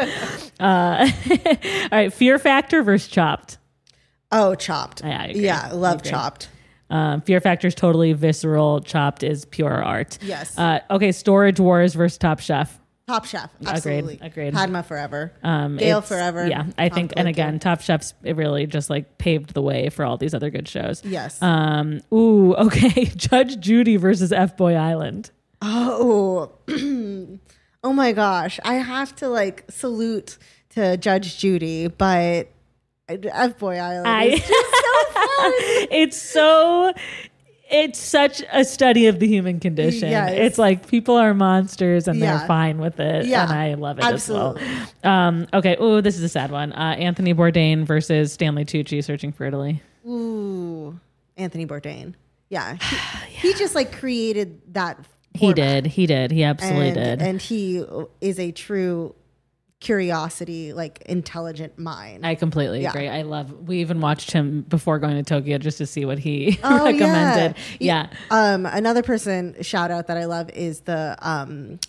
uh, 0.60 1.12
all 1.84 1.90
right. 1.92 2.14
Fear 2.14 2.40
Factor 2.40 2.84
versus 2.84 3.08
Chopped. 3.08 3.58
Oh, 4.32 4.56
chopped. 4.56 5.02
Yeah. 5.04 5.28
Yeah, 5.28 5.70
love 5.72 6.04
chopped. 6.04 6.50
Um, 6.90 7.22
Fear 7.22 7.40
Factor 7.42 7.68
is 7.68 7.76
totally 7.76 8.14
visceral. 8.14 8.82
Chopped 8.82 9.24
is 9.24 9.46
pure 9.46 9.72
art. 9.84 10.18
Yes. 10.22 10.58
Uh, 10.58 10.80
okay. 10.90 11.12
Storage 11.12 11.60
Wars 11.60 11.94
versus 11.94 12.18
Top 12.18 12.40
Chef. 12.40 12.80
Top 13.08 13.26
Chef. 13.26 13.52
Absolutely. 13.66 14.20
agreed. 14.22 14.54
Padma 14.54 14.82
forever. 14.82 15.32
Um, 15.44 15.78
Gail 15.78 16.02
forever. 16.02 16.48
Yeah, 16.48 16.66
I 16.76 16.90
think, 16.90 17.14
and 17.16 17.28
again, 17.28 17.60
Top 17.60 17.82
Chef's 17.82 18.16
it 18.24 18.36
really 18.36 18.66
just 18.66 18.90
like 18.90 19.20
paved 19.20 19.54
the 19.54 19.62
way 19.62 19.90
for 19.90 20.04
all 20.04 20.18
these 20.18 20.34
other 20.34 20.50
good 20.50 20.68
shows. 20.68 21.04
Yes. 21.06 21.42
Um. 21.42 22.02
Ooh. 22.14 22.56
Okay. 22.66 23.06
Judge 23.06 23.60
Judy 23.60 23.96
versus 23.98 24.32
F 24.32 24.58
Boy 24.58 24.74
Island. 24.76 25.30
Oh, 25.62 26.52
oh 27.84 27.94
my 27.94 28.12
gosh! 28.12 28.60
I 28.66 28.76
have 28.76 29.16
to 29.18 29.30
like 29.30 29.66
salute 29.70 30.38
to 30.76 30.98
Judge 30.98 31.38
Judy, 31.38 31.88
but 31.88 32.48
F 33.10 33.58
Boy 33.60 33.78
Island 33.78 34.08
I- 34.08 34.24
is 34.26 34.44
so 34.44 34.54
fun. 35.14 35.54
It's 35.92 36.18
so. 36.22 36.94
It's 37.68 37.98
such 37.98 38.44
a 38.54 38.64
study 38.64 39.08
of 39.08 39.20
the 39.20 39.26
human 39.28 39.60
condition. 39.60 40.10
Yes. 40.12 40.34
It's 40.34 40.58
like 40.60 40.88
people 40.88 41.16
are 41.16 41.34
monsters 41.34 42.08
and 42.08 42.20
Yeah. 42.20 42.38
they're 42.38 42.48
fine 42.48 42.78
with 42.78 43.00
it. 43.00 43.26
Yeah. 43.26 43.42
And 43.44 43.52
I 43.52 43.74
love 43.74 43.98
it 43.98 44.06
Absolutely. 44.06 44.62
as 44.62 44.94
well. 45.04 45.12
Um, 45.12 45.48
okay. 45.52 45.76
Oh, 45.80 46.00
this 46.00 46.16
is 46.16 46.22
a 46.22 46.30
sad 46.30 46.52
one. 46.52 46.74
Uh, 46.74 46.96
Anthony 47.00 47.34
Bourdain 47.34 47.84
versus 47.84 48.32
Stanley 48.32 48.66
Tucci 48.66 49.04
searching 49.04 49.32
for 49.32 49.46
Italy. 49.46 49.82
Ooh, 50.08 51.00
Anthony 51.38 51.66
Bourdain. 51.66 52.14
Yeah, 52.50 52.76
he, 53.30 53.50
he 53.50 53.54
just 53.56 53.74
like 53.74 53.98
created 53.98 54.62
that. 54.74 55.00
He 55.34 55.52
did. 55.52 55.88
He 55.88 56.06
did. 56.06 56.30
He 56.30 56.44
absolutely 56.44 56.90
and, 56.90 56.96
did. 56.96 57.22
and 57.24 57.42
he 57.42 57.84
is 58.22 58.40
a 58.40 58.52
true 58.52 59.16
curiosity, 59.82 60.74
like 60.74 61.02
intelligent 61.06 61.78
mind. 61.78 62.26
I 62.26 62.36
completely 62.36 62.82
Yeah. 62.82 62.90
agree. 62.90 63.08
I 63.08 63.22
love. 63.24 63.68
We 63.68 63.80
even 63.82 64.02
watched 64.02 64.32
him 64.32 64.62
before 64.68 65.00
going 65.00 65.16
to 65.16 65.24
Tokyo 65.24 65.58
just 65.58 65.78
to 65.80 65.86
see 65.86 66.06
what 66.06 66.18
he 66.20 66.60
Oh, 66.64 66.86
recommended. 66.86 67.56
yeah. 67.80 68.08
Yeah. 68.10 68.54
Um, 68.54 68.66
another 68.66 69.04
person 69.04 69.56
shout 69.62 69.92
out 69.92 70.08
that 70.08 70.18
I 70.18 70.26
love 70.26 70.50
is 70.52 70.82
the 70.82 71.16
um, 71.22 71.80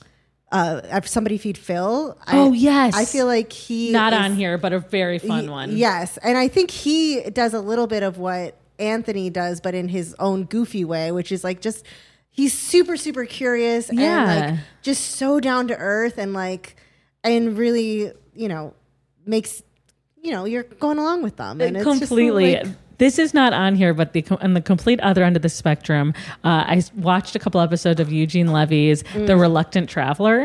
uh, 0.52 1.00
somebody 1.02 1.38
feed 1.38 1.56
Phil. 1.58 2.16
I, 2.26 2.38
Oh, 2.38 2.52
yes. 2.52 2.94
I 2.94 3.04
feel 3.04 3.26
like 3.26 3.52
he 3.52 3.92
Not 3.92 4.12
is- 4.12 4.18
on 4.18 4.34
here, 4.34 4.58
but 4.58 4.72
a 4.72 4.78
very 4.78 5.18
fun 5.18 5.46
y- 5.46 5.50
one. 5.52 5.76
Yes, 5.76 6.18
and 6.18 6.36
I 6.36 6.48
think 6.48 6.70
he 6.70 7.22
does 7.30 7.54
a 7.54 7.60
little 7.60 7.86
bit 7.86 8.02
of 8.02 8.18
what 8.18 8.56
Anthony 8.78 9.30
does, 9.30 9.60
but 9.60 9.74
in 9.74 9.88
his 9.88 10.14
own 10.18 10.44
goofy 10.44 10.84
way, 10.84 11.10
which 11.12 11.32
is 11.32 11.42
like 11.42 11.60
just 11.62 11.84
he's 12.30 12.52
super 12.52 12.96
super 12.98 13.24
curious 13.24 13.88
Yeah. 13.92 14.30
and 14.30 14.50
like 14.56 14.64
just 14.82 15.12
so 15.12 15.40
down 15.40 15.68
to 15.68 15.76
earth 15.76 16.18
and 16.18 16.34
like 16.34 16.76
and 17.26 17.56
really 17.58 18.12
you 18.34 18.48
know 18.48 18.74
makes 19.26 19.62
you 20.22 20.32
know 20.32 20.44
you're 20.44 20.62
going 20.64 20.98
along 20.98 21.22
with 21.22 21.36
them 21.36 21.60
and 21.60 21.76
it's 21.76 21.84
just 21.84 21.98
completely. 22.00 22.56
like- 22.56 22.66
This 22.98 23.18
is 23.18 23.34
not 23.34 23.52
on 23.52 23.74
here, 23.74 23.92
but 23.92 24.14
the 24.14 24.24
on 24.40 24.54
the 24.54 24.62
complete 24.62 25.00
other 25.00 25.22
end 25.22 25.36
of 25.36 25.42
the 25.42 25.50
spectrum, 25.50 26.14
uh, 26.44 26.64
I 26.66 26.82
watched 26.96 27.36
a 27.36 27.38
couple 27.38 27.60
episodes 27.60 28.00
of 28.00 28.10
Eugene 28.10 28.50
Levy's 28.52 29.04
The 29.14 29.36
Reluctant 29.36 29.90
Traveler, 29.90 30.40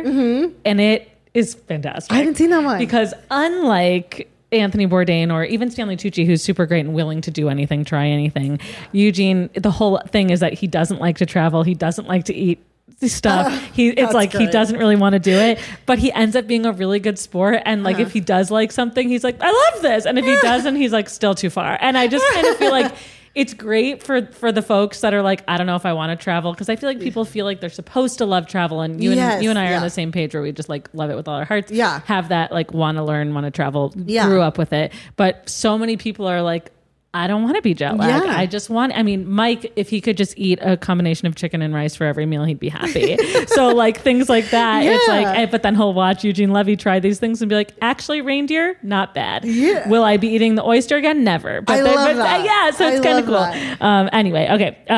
and 0.65 0.82
it 0.82 1.09
is 1.34 1.53
fantastic. 1.55 2.11
I 2.11 2.17
haven't 2.17 2.36
seen 2.36 2.49
that 2.49 2.63
one. 2.65 2.77
because 2.77 3.13
unlike 3.29 4.29
Anthony 4.51 4.86
Bourdain 4.86 5.32
or 5.34 5.45
even 5.45 5.71
Stanley 5.71 5.95
Tucci, 5.95 6.25
who's 6.25 6.43
super 6.43 6.65
great 6.65 6.82
and 6.86 6.93
willing 6.93 7.21
to 7.21 7.32
do 7.32 7.47
anything, 7.47 7.86
try 7.86 8.05
anything, 8.07 8.59
Eugene, 8.91 9.49
the 9.53 9.71
whole 9.71 9.99
thing 10.09 10.29
is 10.29 10.41
that 10.41 10.51
he 10.53 10.67
doesn't 10.67 10.99
like 10.99 11.17
to 11.19 11.25
travel. 11.25 11.63
He 11.63 11.73
doesn't 11.73 12.07
like 12.07 12.25
to 12.25 12.34
eat 12.36 12.59
stuff. 13.08 13.52
he 13.74 13.89
it's 13.89 14.14
like 14.14 14.32
he 14.34 14.48
doesn't 14.48 14.78
really 14.78 14.96
want 14.96 15.14
to 15.14 15.20
do 15.20 15.34
it, 15.34 15.60
but 15.86 16.00
he 16.00 16.12
ends 16.12 16.36
up 16.36 16.48
being 16.48 16.66
a 16.66 16.72
really 16.72 17.00
good 17.00 17.20
sport. 17.20 17.62
And 17.66 17.84
like 17.84 18.00
if 18.00 18.08
uh-huh. 18.08 18.14
he 18.14 18.20
does 18.22 18.52
like 18.52 18.72
something, 18.72 19.08
he's 19.08 19.24
like, 19.24 19.38
I 19.42 19.52
love 19.52 19.82
this. 19.82 20.06
And 20.06 20.18
if 20.20 20.26
he 20.26 20.36
doesn't, 20.42 20.76
he's 20.76 20.94
like 20.94 21.10
still 21.10 21.36
too 21.36 21.50
far. 21.50 21.78
And 21.80 21.98
I 21.98 22.08
just 22.08 22.26
kind 22.34 22.48
of 22.48 22.58
feel 22.58 22.72
like 22.72 22.94
it's 23.34 23.54
great 23.54 24.04
for 24.04 24.26
for 24.28 24.52
the 24.52 24.62
folks 24.62 25.02
that 25.02 25.14
are 25.14 25.22
like, 25.22 25.44
I 25.48 25.58
don't 25.58 25.68
know 25.68 25.76
if 25.76 25.86
I 25.86 25.94
want 25.94 26.18
to 26.18 26.22
travel 26.22 26.52
because 26.52 26.70
I 26.70 26.76
feel 26.76 26.89
like 26.89 27.00
people 27.00 27.24
feel 27.24 27.46
like 27.46 27.62
they're 27.62 27.70
supposed 27.70 28.18
to 28.18 28.26
love 28.26 28.48
travel, 28.48 28.82
and 28.82 29.02
you 29.02 29.12
Yes, 29.12 29.36
and 29.36 29.44
you 29.44 29.50
and 29.50 29.58
I 29.60 29.68
are 29.68 29.70
yeah. 29.72 29.78
on 29.78 29.84
the 29.84 29.89
same 29.89 30.12
page 30.12 30.34
where 30.34 30.44
we 30.44 30.52
just 30.52 30.70
like 30.70 30.89
love 30.94 31.10
it 31.10 31.16
with 31.16 31.28
all 31.28 31.36
our 31.36 31.46
hearts. 31.46 31.72
Yeah. 31.72 32.02
have 32.06 32.30
that 32.30 32.52
like 32.52 32.74
want 32.74 32.98
to 32.98 33.04
learn, 33.04 33.34
want 33.34 33.46
to 33.46 33.52
travel, 33.52 33.94
Yeah. 33.96 34.28
grew 34.28 34.42
up 34.42 34.58
with 34.58 34.74
it. 34.74 34.92
But 35.16 35.50
so 35.50 35.78
many 35.78 35.98
people 35.98 36.28
are 36.28 36.42
like. 36.42 36.72
I 37.14 37.28
don't 37.28 37.43
want 37.43 37.57
to 37.57 37.62
be 37.62 37.74
jet 37.74 37.97
lagged. 37.97 38.26
Yeah. 38.26 38.38
I 38.38 38.45
just 38.45 38.70
want. 38.70 38.93
I 38.95 39.03
mean, 39.03 39.30
Mike, 39.30 39.74
if 39.76 39.89
he 39.89 39.99
could 39.99 40.16
just 40.16 40.34
eat 40.38 40.59
a 40.62 40.78
combination 40.78 41.28
of 41.28 41.36
chicken 41.36 41.62
and 41.62 41.74
rice 41.74 41.93
for 41.93 42.05
every 42.05 42.26
meal, 42.26 42.45
he'd 42.45 42.57
be 42.59 42.70
happy. 42.70 43.18
so, 43.47 43.68
like 43.68 43.99
things 43.99 44.30
like 44.30 44.49
that. 44.51 44.86
Yeah. 44.86 44.95
It's 44.95 45.07
like, 45.09 45.28
eh, 45.28 45.45
but 45.47 45.62
then 45.62 45.76
he'll 45.76 45.93
watch 45.93 46.24
Eugene 46.24 46.51
Levy 46.53 46.78
try 46.78 46.99
these 47.01 47.20
things 47.20 47.41
and 47.41 47.49
be 47.49 47.55
like, 47.55 47.74
actually, 47.82 48.22
reindeer, 48.22 48.78
not 48.82 49.14
bad. 49.14 49.43
Yeah. 49.43 49.89
Will 49.89 50.05
I 50.05 50.16
be 50.16 50.30
eating 50.30 50.55
the 50.55 50.64
oyster 50.64 50.95
again? 50.95 51.26
Never. 51.26 51.59
But, 51.62 51.74
I 51.74 51.78
they- 51.82 51.95
love 51.95 51.95
but, 51.97 52.16
uh, 52.16 52.24
that. 52.24 52.45
yeah, 52.45 52.72
so 52.72 52.88
it's 52.88 53.05
kind 53.05 53.20
of 53.20 53.26
cool. 53.26 53.86
Um, 53.86 54.09
anyway, 54.14 54.47
okay. 54.49 54.78
Uh, 54.89 54.93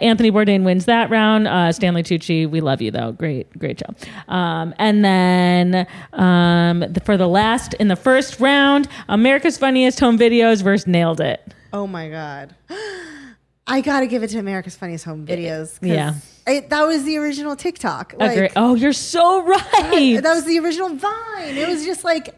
Anthony 0.00 0.30
Bourdain 0.30 0.64
wins 0.64 0.86
that 0.86 1.10
round. 1.10 1.48
Uh, 1.48 1.70
Stanley 1.72 2.02
Tucci, 2.02 2.48
we 2.50 2.62
love 2.62 2.80
you 2.80 2.90
though. 2.90 3.12
Great, 3.12 3.56
great 3.58 3.78
show. 3.78 3.94
Um, 4.32 4.74
and 4.78 5.04
then 5.04 5.86
um, 6.14 6.80
the, 6.80 7.02
for 7.04 7.18
the 7.18 7.28
last 7.28 7.74
in 7.74 7.88
the 7.88 7.96
first 7.96 8.40
round, 8.40 8.88
America's 9.10 9.58
Funniest 9.58 10.00
Home 10.00 10.16
Videos 10.18 10.62
versus 10.62 10.86
Nailed 10.86 11.20
It. 11.20 11.54
Oh 11.72 11.86
my 11.86 12.08
god. 12.08 12.54
I 13.66 13.82
gotta 13.82 14.06
give 14.06 14.22
it 14.22 14.28
to 14.28 14.38
America's 14.38 14.76
Funniest 14.76 15.04
Home 15.04 15.26
Videos. 15.26 15.78
Yeah. 15.82 16.14
it- 16.46 16.70
that 16.70 16.86
was 16.86 17.04
the 17.04 17.18
original 17.18 17.54
TikTok. 17.54 18.14
Agree. 18.14 18.42
Like, 18.42 18.52
oh, 18.56 18.74
you're 18.74 18.92
so 18.94 19.42
right. 19.44 20.20
that 20.22 20.34
was 20.34 20.44
the 20.44 20.58
original 20.58 20.90
Vine. 20.94 21.56
It 21.56 21.68
was 21.68 21.84
just 21.84 22.04
like 22.04 22.34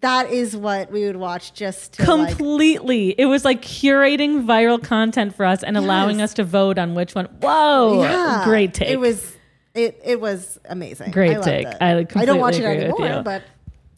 that 0.00 0.30
is 0.30 0.56
what 0.56 0.90
we 0.90 1.04
would 1.06 1.16
watch 1.16 1.54
just 1.54 1.94
to 1.94 2.14
like, 2.14 2.36
Completely. 2.36 3.14
it 3.16 3.26
was 3.26 3.44
like 3.44 3.62
curating 3.62 4.44
viral 4.44 4.82
content 4.82 5.34
for 5.34 5.46
us 5.46 5.62
and 5.62 5.76
allowing 5.76 6.20
us 6.20 6.34
to 6.34 6.44
vote 6.44 6.78
on 6.78 6.94
which 6.94 7.14
one. 7.14 7.26
Whoa. 7.40 8.02
yeah. 8.02 8.42
Great 8.44 8.74
take. 8.74 8.90
It 8.90 9.00
was 9.00 9.36
it 9.74 10.00
it 10.04 10.20
was 10.20 10.58
amazing. 10.64 11.10
Great 11.12 11.32
I 11.32 11.34
loved 11.34 11.44
take. 11.44 11.66
I 11.80 12.06
I 12.16 12.24
don't 12.24 12.40
watch 12.40 12.56
it 12.56 12.62
completely 12.62 13.04
anymore, 13.04 13.22
but 13.22 13.42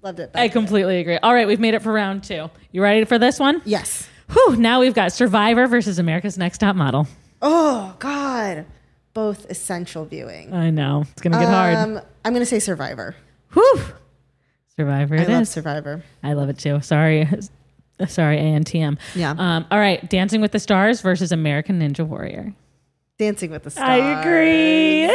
loved 0.03 0.21
it. 0.21 0.31
I 0.35 0.43
then. 0.43 0.51
completely 0.51 0.99
agree. 0.99 1.19
All 1.19 1.33
right, 1.33 1.47
we've 1.47 1.61
made 1.61 1.75
it 1.75 1.83
for 1.83 1.93
round 1.93 2.25
two. 2.25 2.51
You 2.73 2.83
ready 2.83 3.05
for 3.05 3.19
this 3.19 3.39
one? 3.39 3.63
Yes. 3.65 4.09
Whew, 4.33 4.57
now 4.57 4.81
we've 4.81 4.95
got 4.95 5.13
Survivor 5.13 5.67
versus 5.67 5.99
America's 5.99 6.37
Next 6.39 6.59
Top 6.59 6.77
Model. 6.77 7.07
Oh 7.41 7.95
God. 7.99 8.67
Both 9.15 9.51
essential 9.51 10.05
viewing. 10.05 10.53
I 10.53 10.71
know. 10.71 11.05
It's 11.13 11.23
going 11.23 11.33
to 11.33 11.39
get 11.39 11.49
hard. 11.49 11.75
Um, 11.75 12.01
I'm 12.25 12.33
gonna 12.33 12.47
say 12.47 12.59
Survivor. 12.61 13.17
Whew. 13.53 13.81
Survivor 14.77 15.17
I 15.17 15.23
it 15.23 15.29
love. 15.29 15.49
Survivor. 15.49 16.03
I 16.23 16.35
love 16.35 16.49
it 16.51 16.59
too. 16.59 16.81
Sorry. 16.83 17.27
Sorry, 18.07 18.37
ANTM. 18.39 18.97
Yeah. 19.17 19.35
Um, 19.37 19.67
all 19.73 19.79
right, 19.81 20.09
Dancing 20.09 20.41
with 20.41 20.53
the 20.53 20.61
Stars 20.61 21.01
versus 21.01 21.33
American 21.33 21.81
Ninja 21.81 22.07
Warrior. 22.07 22.55
Dancing 23.19 23.51
with 23.51 23.65
the 23.65 23.71
Stars. 23.71 23.89
I 23.89 24.21
agree. 24.21 25.07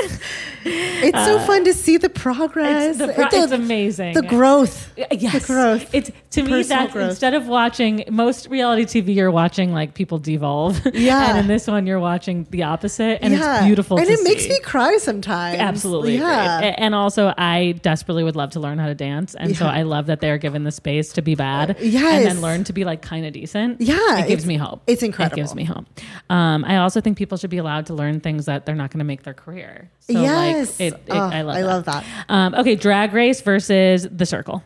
It's 0.65 1.25
so 1.25 1.39
fun 1.39 1.63
to 1.63 1.73
see 1.73 1.95
the 1.95 2.09
progress. 2.09 2.89
It's, 2.89 2.97
the 2.97 3.13
pro- 3.13 3.29
the, 3.29 3.43
it's 3.43 3.51
amazing. 3.53 4.13
the 4.13 4.23
growth. 4.23 4.91
Yes. 5.11 5.47
The 5.47 5.53
growth. 5.53 5.89
It's 5.95 6.11
to 6.31 6.43
me 6.43 6.63
that 6.63 6.91
growth. 6.91 7.11
instead 7.11 7.33
of 7.33 7.47
watching 7.47 8.03
most 8.09 8.47
reality 8.49 8.83
TV, 8.83 9.15
you're 9.15 9.31
watching 9.31 9.71
like 9.71 9.93
people 9.93 10.17
devolve. 10.19 10.81
Yeah. 10.93 11.29
and 11.31 11.39
in 11.39 11.47
this 11.47 11.65
one, 11.67 11.87
you're 11.87 11.99
watching 11.99 12.45
the 12.49 12.63
opposite, 12.63 13.19
and 13.21 13.33
it's 13.33 13.63
beautiful. 13.65 13.97
And 13.97 14.09
it 14.09 14.19
makes 14.23 14.47
me 14.47 14.59
cry 14.59 14.97
sometimes. 14.97 15.59
Absolutely. 15.59 16.17
Yeah. 16.17 16.57
agree. 16.59 16.69
And 16.77 16.93
also, 16.95 17.33
I 17.37 17.73
desperately 17.81 18.23
would 18.23 18.35
love 18.35 18.51
to 18.51 18.59
learn 18.59 18.79
how 18.79 18.87
to 18.87 18.95
dance. 18.95 19.33
And 19.35 19.55
so 19.55 19.65
I 19.65 19.83
love 19.83 20.05
that 20.07 20.19
they're 20.19 20.37
given 20.37 20.63
the 20.65 20.71
space 20.71 21.13
to 21.13 21.21
be 21.21 21.35
bad 21.35 21.71
and 21.77 21.85
yes. 21.85 22.25
then 22.25 22.41
learn 22.41 22.63
to 22.65 22.73
be 22.73 22.83
like 22.85 23.01
kind 23.01 23.25
of 23.25 23.33
decent. 23.33 23.79
Yeah, 23.81 24.19
It 24.19 24.27
gives 24.27 24.45
me 24.45 24.55
hope. 24.57 24.81
it's 24.87 25.03
incredible. 25.03 25.37
It 25.37 25.41
gives 25.41 25.55
me 25.55 25.63
hope. 25.63 25.85
Um, 26.29 26.63
I 26.65 26.77
also 26.77 26.99
think 27.01 27.17
people 27.17 27.37
should 27.37 27.49
be 27.49 27.57
allowed 27.57 27.85
to 27.87 27.92
learn 27.93 28.19
things 28.19 28.45
that 28.45 28.65
they're 28.65 28.75
not 28.75 28.91
going 28.91 28.99
to 28.99 29.05
make 29.05 29.23
their 29.23 29.33
career. 29.33 29.89
So, 30.01 30.13
Yes. 30.21 30.79
Like, 30.79 30.93
it, 30.93 30.93
it, 30.93 31.03
Oh, 31.11 31.17
I 31.19 31.41
love 31.41 31.55
I 31.55 31.61
that. 31.61 31.67
love 31.67 31.85
that. 31.85 32.05
Um, 32.29 32.55
okay. 32.55 32.75
Drag 32.75 33.13
Race 33.13 33.41
versus 33.41 34.07
The 34.11 34.25
Circle. 34.25 34.63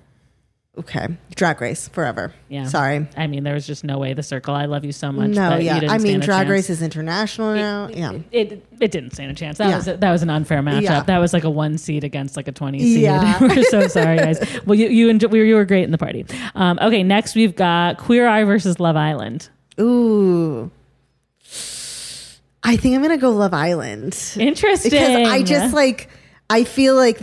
Okay. 0.80 1.08
Drag 1.34 1.60
race 1.60 1.88
forever. 1.88 2.32
Yeah. 2.50 2.66
Sorry. 2.66 3.08
I 3.18 3.26
mean, 3.26 3.44
there 3.44 3.56
was 3.56 3.66
just 3.66 3.84
no 3.84 3.98
way 3.98 4.14
The 4.14 4.22
Circle. 4.22 4.54
I 4.54 4.66
love 4.66 4.86
you 4.86 4.92
so 4.92 5.12
much. 5.12 5.32
No, 5.32 5.50
but 5.50 5.62
you 5.62 5.66
yeah. 5.66 5.88
I 5.90 5.98
mean, 5.98 6.20
drag 6.20 6.42
chance. 6.46 6.50
race 6.52 6.70
is 6.70 6.84
international 6.84 7.56
now. 7.56 7.90
Yeah. 7.92 8.20
It 8.32 8.64
it 8.80 8.92
didn't 8.92 9.14
stand 9.14 9.32
a 9.32 9.34
chance. 9.34 9.58
That 9.58 9.70
Yeah. 9.70 9.78
was 9.78 9.88
a, 9.88 9.98
that 9.98 10.12
was 10.12 10.22
an 10.22 10.30
unfair 10.30 10.62
matchup. 10.62 10.82
Yeah. 10.84 11.02
That 11.02 11.18
was 11.18 11.34
like 11.34 11.46
a 11.46 11.50
one 11.50 11.80
seed 11.80 12.04
against 12.04 12.38
like 12.38 12.48
a 12.48 12.52
twenty 12.52 12.78
seed. 12.78 13.02
Yeah. 13.02 13.40
We're 13.42 13.64
so 13.64 13.88
sorry, 13.88 14.18
guys. 14.18 14.38
Well, 14.68 14.78
you 14.78 14.88
you 14.90 15.10
enjoy, 15.10 15.30
you 15.34 15.56
were 15.56 15.66
great 15.66 15.84
in 15.86 15.90
the 15.92 15.98
party. 15.98 16.28
Um, 16.54 16.78
okay, 16.80 17.02
next 17.02 17.34
we've 17.34 17.56
got 17.56 17.98
Queer 17.98 18.28
Eye 18.28 18.44
versus 18.44 18.80
Love 18.80 18.96
Island. 18.98 19.50
Ooh. 19.82 20.70
I 22.64 22.76
think 22.78 22.96
I'm 22.96 23.02
gonna 23.02 23.18
go 23.18 23.32
Love 23.32 23.54
Island. 23.54 24.18
Interesting. 24.38 24.92
Because 24.92 25.28
I 25.30 25.44
just 25.44 25.74
like 25.74 26.10
I 26.50 26.64
feel 26.64 26.96
like 26.96 27.22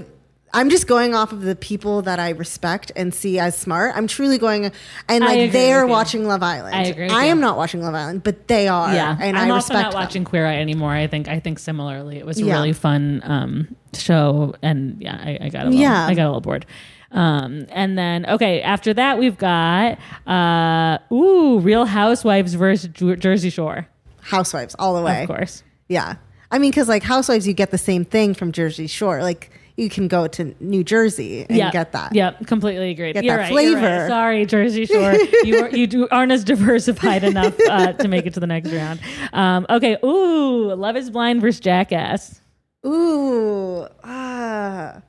I'm 0.57 0.71
just 0.71 0.87
going 0.87 1.17
off 1.17 1.33
of 1.33 1.43
the 1.43 1.57
people 1.57 2.03
that 2.03 2.21
I 2.21 2.31
respect 2.31 2.93
and 2.95 3.13
see 3.13 3.41
as 3.41 3.57
smart. 3.59 3.93
I'm 3.97 4.07
truly 4.07 4.39
going 4.39 4.71
and 5.09 5.25
like 5.25 5.51
they're 5.51 5.85
watching 5.87 6.29
Love 6.29 6.45
Island. 6.45 6.77
I 6.77 6.83
agree 6.85 7.09
I 7.09 7.25
you. 7.25 7.31
am 7.33 7.41
not 7.41 7.57
watching 7.57 7.83
Love 7.83 7.95
Island, 7.95 8.23
but 8.23 8.47
they 8.47 8.69
are. 8.69 8.95
yeah, 8.95 9.17
And 9.21 9.37
I'm 9.37 9.51
I 9.51 9.55
also 9.55 9.75
not 9.75 9.91
them. 9.91 10.01
watching 10.01 10.25
Queer 10.25 10.47
Eye 10.47 10.57
anymore. 10.61 10.93
I 10.93 11.09
think 11.09 11.27
I 11.29 11.41
think 11.41 11.59
similarly, 11.59 12.19
it 12.19 12.25
was 12.27 12.39
a 12.41 12.45
Yeah. 12.45 12.55
really 12.55 12.73
fun 12.73 13.21
um, 13.25 13.75
show, 13.95 14.55
and 14.63 14.97
yeah, 15.03 15.17
I, 15.21 15.39
I 15.47 15.49
got 15.49 15.63
a 15.63 15.71
little, 15.71 15.81
Yeah. 15.81 16.07
I 16.07 16.15
got 16.15 16.23
a 16.27 16.29
little 16.29 16.41
bored. 16.41 16.67
Um, 17.11 17.67
and 17.71 17.99
then 17.99 18.25
okay, 18.27 18.63
after 18.63 18.95
that 18.95 19.19
we've 19.19 19.37
got 19.39 19.99
uh, 20.27 20.99
ooh, 21.13 21.59
Real 21.59 21.85
Housewives 21.85 22.55
versus 22.55 22.89
Jersey 23.19 23.51
Shore, 23.51 23.89
Housewives 24.25 24.75
all 24.79 24.97
the 24.97 25.03
way. 25.03 25.23
of 25.23 25.29
course. 25.29 25.63
Yeah. 25.89 26.17
I 26.51 26.59
mean, 26.59 26.71
because 26.71 26.89
like 26.89 27.03
Housewives, 27.03 27.47
you 27.47 27.53
get 27.53 27.71
the 27.71 27.79
same 27.79 28.05
thing 28.05 28.35
from 28.35 28.53
Jersey 28.53 28.87
Shore. 28.87 29.23
Like 29.23 29.51
you 29.77 29.89
can 29.89 30.07
go 30.07 30.27
to 30.29 30.55
New 30.61 30.85
Jersey 30.85 31.45
and 31.49 31.57
yeah, 31.59 31.71
get 31.73 31.93
that. 31.93 32.15
Yeah, 32.15 32.33
completely 32.47 32.91
agreed. 32.91 33.15
Get 33.15 33.25
you're 33.25 33.37
that 33.37 33.51
right, 33.51 33.65
you're 33.65 33.75
right. 33.75 33.81
flavor. 33.81 34.09
Sorry, 34.09 34.47
Jersey 34.47 34.87
Shore. 34.95 35.15
you 35.43 35.59
are, 35.65 35.69
you 35.71 35.87
do, 35.87 36.09
aren't 36.11 36.31
as 36.33 36.45
diversified 36.45 37.25
enough 37.33 37.59
uh, 37.69 37.93
to 37.95 38.09
make 38.09 38.27
it 38.27 38.35
to 38.35 38.41
the 38.41 38.47
next 38.47 38.71
round. 38.71 39.01
Um, 39.33 39.67
okay. 39.69 39.97
Ooh, 40.05 40.75
Love 40.75 40.97
Is 40.97 41.11
Blind 41.11 41.41
versus 41.41 41.61
Jackass. 41.61 42.41
Ooh. 42.87 43.87
Ah. 44.05 45.03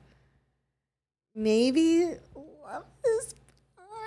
maybe 1.34 2.14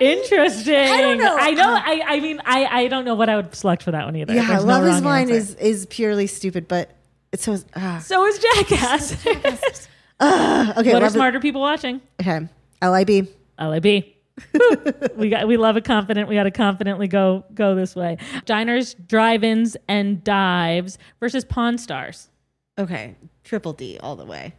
Interesting. 0.00 0.74
I 0.74 1.00
don't 1.00 1.18
know. 1.18 1.36
I 1.38 1.50
know. 1.52 1.68
I, 1.68 2.02
I 2.06 2.20
mean, 2.20 2.40
I, 2.44 2.64
I 2.64 2.88
don't 2.88 3.04
know 3.04 3.14
what 3.14 3.28
I 3.28 3.36
would 3.36 3.54
select 3.54 3.82
for 3.82 3.90
that 3.90 4.04
one 4.06 4.16
either. 4.16 4.34
Yeah, 4.34 4.46
There's 4.46 4.64
no 4.64 4.72
Love 4.72 4.84
is 4.84 4.94
wrong 4.94 5.02
Blind 5.02 5.30
answer. 5.30 5.54
is 5.60 5.80
is 5.80 5.86
purely 5.86 6.26
stupid, 6.26 6.66
but 6.68 6.90
it's 7.32 7.44
so 7.44 7.58
ah. 7.76 7.98
So 8.04 8.24
is 8.26 8.38
Jackass. 8.38 9.26
okay. 9.26 10.92
what 10.92 11.02
are 11.02 11.06
is- 11.06 11.12
smarter 11.12 11.40
people 11.40 11.60
watching? 11.60 12.00
okay, 12.20 12.48
LIB. 12.82 13.28
LAB. 13.58 13.84
we 15.16 15.28
got 15.28 15.46
we 15.46 15.58
love 15.58 15.76
it 15.76 15.84
confident. 15.84 16.28
We 16.28 16.34
got 16.34 16.44
to 16.44 16.50
confidently 16.50 17.06
go 17.08 17.44
go 17.52 17.74
this 17.74 17.94
way. 17.94 18.16
Diners, 18.46 18.94
drive-ins, 18.94 19.76
and 19.86 20.24
dives 20.24 20.96
versus 21.20 21.44
Pawn 21.44 21.76
Stars. 21.76 22.30
Okay, 22.78 23.16
Triple 23.44 23.74
D 23.74 23.98
all 24.00 24.16
the 24.16 24.24
way. 24.24 24.54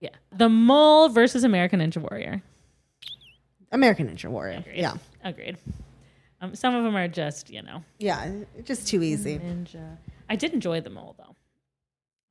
Yeah. 0.00 0.10
The 0.36 0.50
Mole 0.50 1.08
versus 1.08 1.44
American 1.44 1.80
Ninja 1.80 1.96
Warrior. 1.96 2.42
American 3.72 4.08
Ninja 4.08 4.30
Warrior. 4.30 4.58
Agreed. 4.58 4.76
Yeah, 4.78 4.94
Agreed. 5.24 5.56
Um, 6.40 6.54
some 6.54 6.74
of 6.74 6.84
them 6.84 6.94
are 6.96 7.08
just, 7.08 7.48
you 7.50 7.62
know, 7.62 7.82
yeah, 7.98 8.30
just 8.64 8.86
too 8.88 9.02
easy. 9.02 9.38
ninja. 9.38 9.96
I 10.28 10.36
did 10.36 10.52
enjoy 10.52 10.80
them 10.82 10.98
all 10.98 11.14
though. 11.18 11.34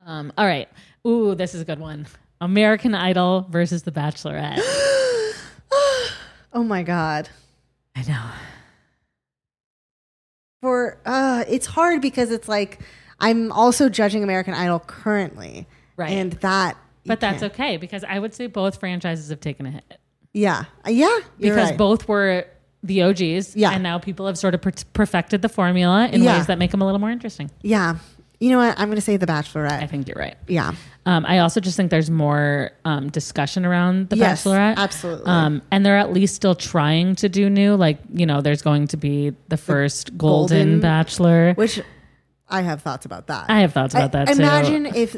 Um, 0.06 0.32
all 0.38 0.46
right. 0.46 0.70
Ooh, 1.08 1.34
this 1.36 1.56
is 1.56 1.62
a 1.62 1.66
good 1.66 1.80
one. 1.80 2.06
American 2.40 2.94
Idol 2.94 3.48
versus 3.50 3.84
The 3.84 3.92
Bachelorette. 3.92 4.62
Oh 6.54 6.64
my 6.64 6.84
god. 6.84 7.28
I 7.98 8.04
know. 8.04 8.30
For 10.62 10.98
uh, 11.06 11.44
it's 11.50 11.66
hard 11.66 12.02
because 12.02 12.32
it's 12.32 12.48
like 12.48 12.80
I'm 13.20 13.52
also 13.52 13.90
judging 13.90 14.24
American 14.24 14.54
Idol 14.54 14.80
currently, 14.80 15.68
Right. 15.98 16.12
And 16.12 16.34
that, 16.34 16.78
But 17.06 17.20
that's 17.20 17.40
can't- 17.42 17.54
okay 17.54 17.78
because 17.78 18.04
I 18.04 18.20
would 18.20 18.34
say 18.34 18.48
both 18.48 18.80
franchises 18.80 19.30
have 19.30 19.40
taken 19.42 19.66
a 19.66 19.72
hit 19.72 20.00
yeah, 20.36 20.66
Uh, 20.86 20.90
yeah. 20.92 21.18
Because 21.40 21.70
right. 21.70 21.78
both 21.78 22.08
were 22.08 22.46
the 22.84 23.02
OGs. 23.02 23.56
Yeah. 23.56 23.72
And 23.72 23.82
now 23.82 23.98
people 23.98 24.28
have 24.28 24.38
sort 24.38 24.54
of 24.54 24.62
per- 24.62 24.72
perfected 24.94 25.42
the 25.42 25.50
formula 25.50 26.08
in 26.12 26.22
Yeah. 26.22 26.38
ways 26.38 26.48
that 26.48 26.60
make 26.60 26.70
them 26.72 26.82
a 26.82 26.86
little 26.86 27.00
more 27.00 27.10
interesting. 27.10 27.50
Yeah. 27.64 27.96
You 28.40 28.50
know 28.52 28.58
what? 28.60 28.78
I'm 28.78 28.90
going 28.90 28.98
to 28.98 29.02
say 29.02 29.16
The 29.18 29.26
Bachelorette. 29.26 29.82
I 29.82 29.88
think 29.88 30.08
you're 30.10 30.20
right. 30.20 30.36
yeah. 30.48 30.74
Um, 31.08 31.26
I 31.26 31.40
also 31.40 31.60
just 31.62 31.78
think 31.78 31.90
there's 31.90 32.10
more 32.10 32.72
um, 32.84 33.10
discussion 33.10 33.66
around 33.66 34.10
The 34.10 34.18
Yes, 34.18 34.44
Bachelorette. 34.44 34.76
absolutely. 34.78 35.26
Um, 35.26 35.62
and 35.72 35.86
they're 35.86 35.98
at 35.98 36.12
least 36.12 36.36
still 36.36 36.54
trying 36.56 37.16
to 37.16 37.30
do 37.30 37.50
new. 37.50 37.76
Like, 37.76 38.00
you 38.14 38.26
know, 38.26 38.42
there's 38.42 38.62
going 38.62 38.88
to 38.90 38.98
be 38.98 39.34
the 39.48 39.58
first 39.58 40.18
Golden, 40.18 40.58
Golden- 40.58 40.80
Bachelor. 40.82 41.54
Which 41.56 41.80
I 42.50 42.62
have 42.62 42.82
thoughts 42.82 43.06
about 43.06 43.28
that. 43.28 43.46
I 43.50 43.62
have 43.62 43.72
thoughts 43.74 43.96
about 43.96 44.12
that 44.12 44.28
too. 44.28 44.34
Imagine 44.34 44.86
if 44.88 45.16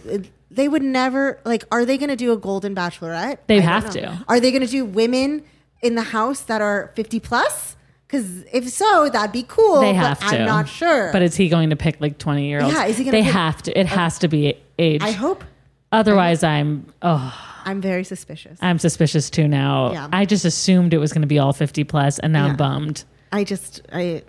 they 0.57 0.67
would 0.67 0.83
never 0.83 1.39
like. 1.45 1.63
Are 1.71 1.85
they 1.85 1.97
going 1.97 2.09
to 2.09 2.15
do 2.17 2.33
a 2.33 2.37
golden 2.37 2.75
bachelorette? 2.75 3.37
They 3.47 3.59
I 3.59 3.61
have 3.61 3.89
to. 3.91 4.25
Are 4.27 4.39
they 4.41 4.51
going 4.51 4.63
to 4.65 4.67
do 4.69 4.83
women 4.83 5.43
in 5.81 5.95
the 5.95 6.03
house 6.03 6.41
that 6.41 6.61
are 6.61 6.91
fifty 6.95 7.21
plus? 7.21 7.75
Because 8.07 8.43
if 8.53 8.67
so, 8.69 9.09
that'd 9.11 9.31
be 9.33 9.43
cool. 9.47 9.81
They 9.81 9.93
have 9.93 10.19
to. 10.19 10.25
I'm 10.25 10.45
not 10.45 10.67
sure. 10.67 11.11
But 11.11 11.21
is 11.21 11.35
he 11.35 11.49
going 11.49 11.69
to 11.71 11.75
pick 11.75 11.99
like 11.99 12.17
20 12.17 12.47
year 12.47 12.61
olds? 12.61 12.73
Yeah, 12.73 12.85
is 12.85 12.97
he 12.97 13.03
gonna 13.03 13.17
They 13.17 13.23
pick- 13.23 13.33
have 13.33 13.61
to. 13.63 13.77
It 13.79 13.85
has 13.87 14.19
to 14.19 14.27
be 14.27 14.57
age. 14.79 15.01
I 15.01 15.11
hope. 15.11 15.43
Otherwise, 15.91 16.43
I'm 16.43 16.85
oh, 17.01 17.33
I'm 17.65 17.81
very 17.81 18.03
suspicious. 18.03 18.57
I'm 18.61 18.79
suspicious 18.79 19.29
too 19.29 19.47
now. 19.47 19.91
Yeah. 19.91 20.07
I 20.11 20.25
just 20.25 20.43
assumed 20.45 20.93
it 20.93 20.97
was 20.99 21.11
going 21.13 21.21
to 21.21 21.27
be 21.27 21.37
all 21.39 21.53
50 21.53 21.83
plus, 21.85 22.19
and 22.19 22.33
now 22.33 22.45
Yeah. 22.45 22.51
I'm 22.51 22.57
bummed. 22.57 23.03
I 23.31 23.43
just 23.43 23.81
I 23.91 24.23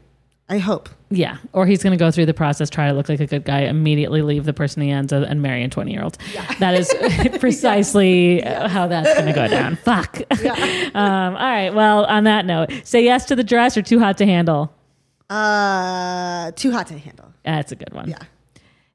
I 0.50 0.58
hope. 0.58 0.88
Yeah, 1.10 1.38
or 1.52 1.66
he's 1.66 1.82
going 1.82 1.90
to 1.92 1.98
go 1.98 2.10
through 2.10 2.26
the 2.26 2.34
process, 2.34 2.70
try 2.70 2.88
to 2.88 2.92
look 2.94 3.08
like 3.08 3.20
a 3.20 3.26
good 3.26 3.44
guy, 3.44 3.60
immediately 3.60 4.22
leave 4.22 4.44
the 4.44 4.52
person 4.52 4.82
he 4.82 4.90
ends, 4.90 5.12
up 5.12 5.26
and 5.28 5.42
marry 5.42 5.62
a 5.62 5.68
20 5.68 5.92
year 5.92 6.02
old. 6.02 6.16
That 6.58 6.74
is 6.74 6.92
precisely 7.40 8.40
how 8.42 8.86
that's 8.86 9.12
going 9.14 9.26
to 9.26 9.32
go 9.32 9.48
down. 9.48 9.76
Fuck. 9.84 10.20
um, 10.94 11.36
all 11.36 11.50
right. 11.50 11.70
Well, 11.70 12.04
on 12.06 12.24
that 12.24 12.46
note, 12.46 12.72
say 12.84 13.04
yes 13.04 13.26
to 13.26 13.36
the 13.36 13.44
dress 13.44 13.76
or 13.76 13.82
too 13.82 13.98
hot 13.98 14.18
to 14.18 14.26
handle. 14.26 14.72
Uh, 15.30 16.50
too 16.52 16.72
hot 16.72 16.86
to 16.88 16.98
handle. 16.98 17.32
That's 17.44 17.72
a 17.72 17.76
good 17.76 17.92
one. 17.92 18.08
Yeah. 18.10 18.18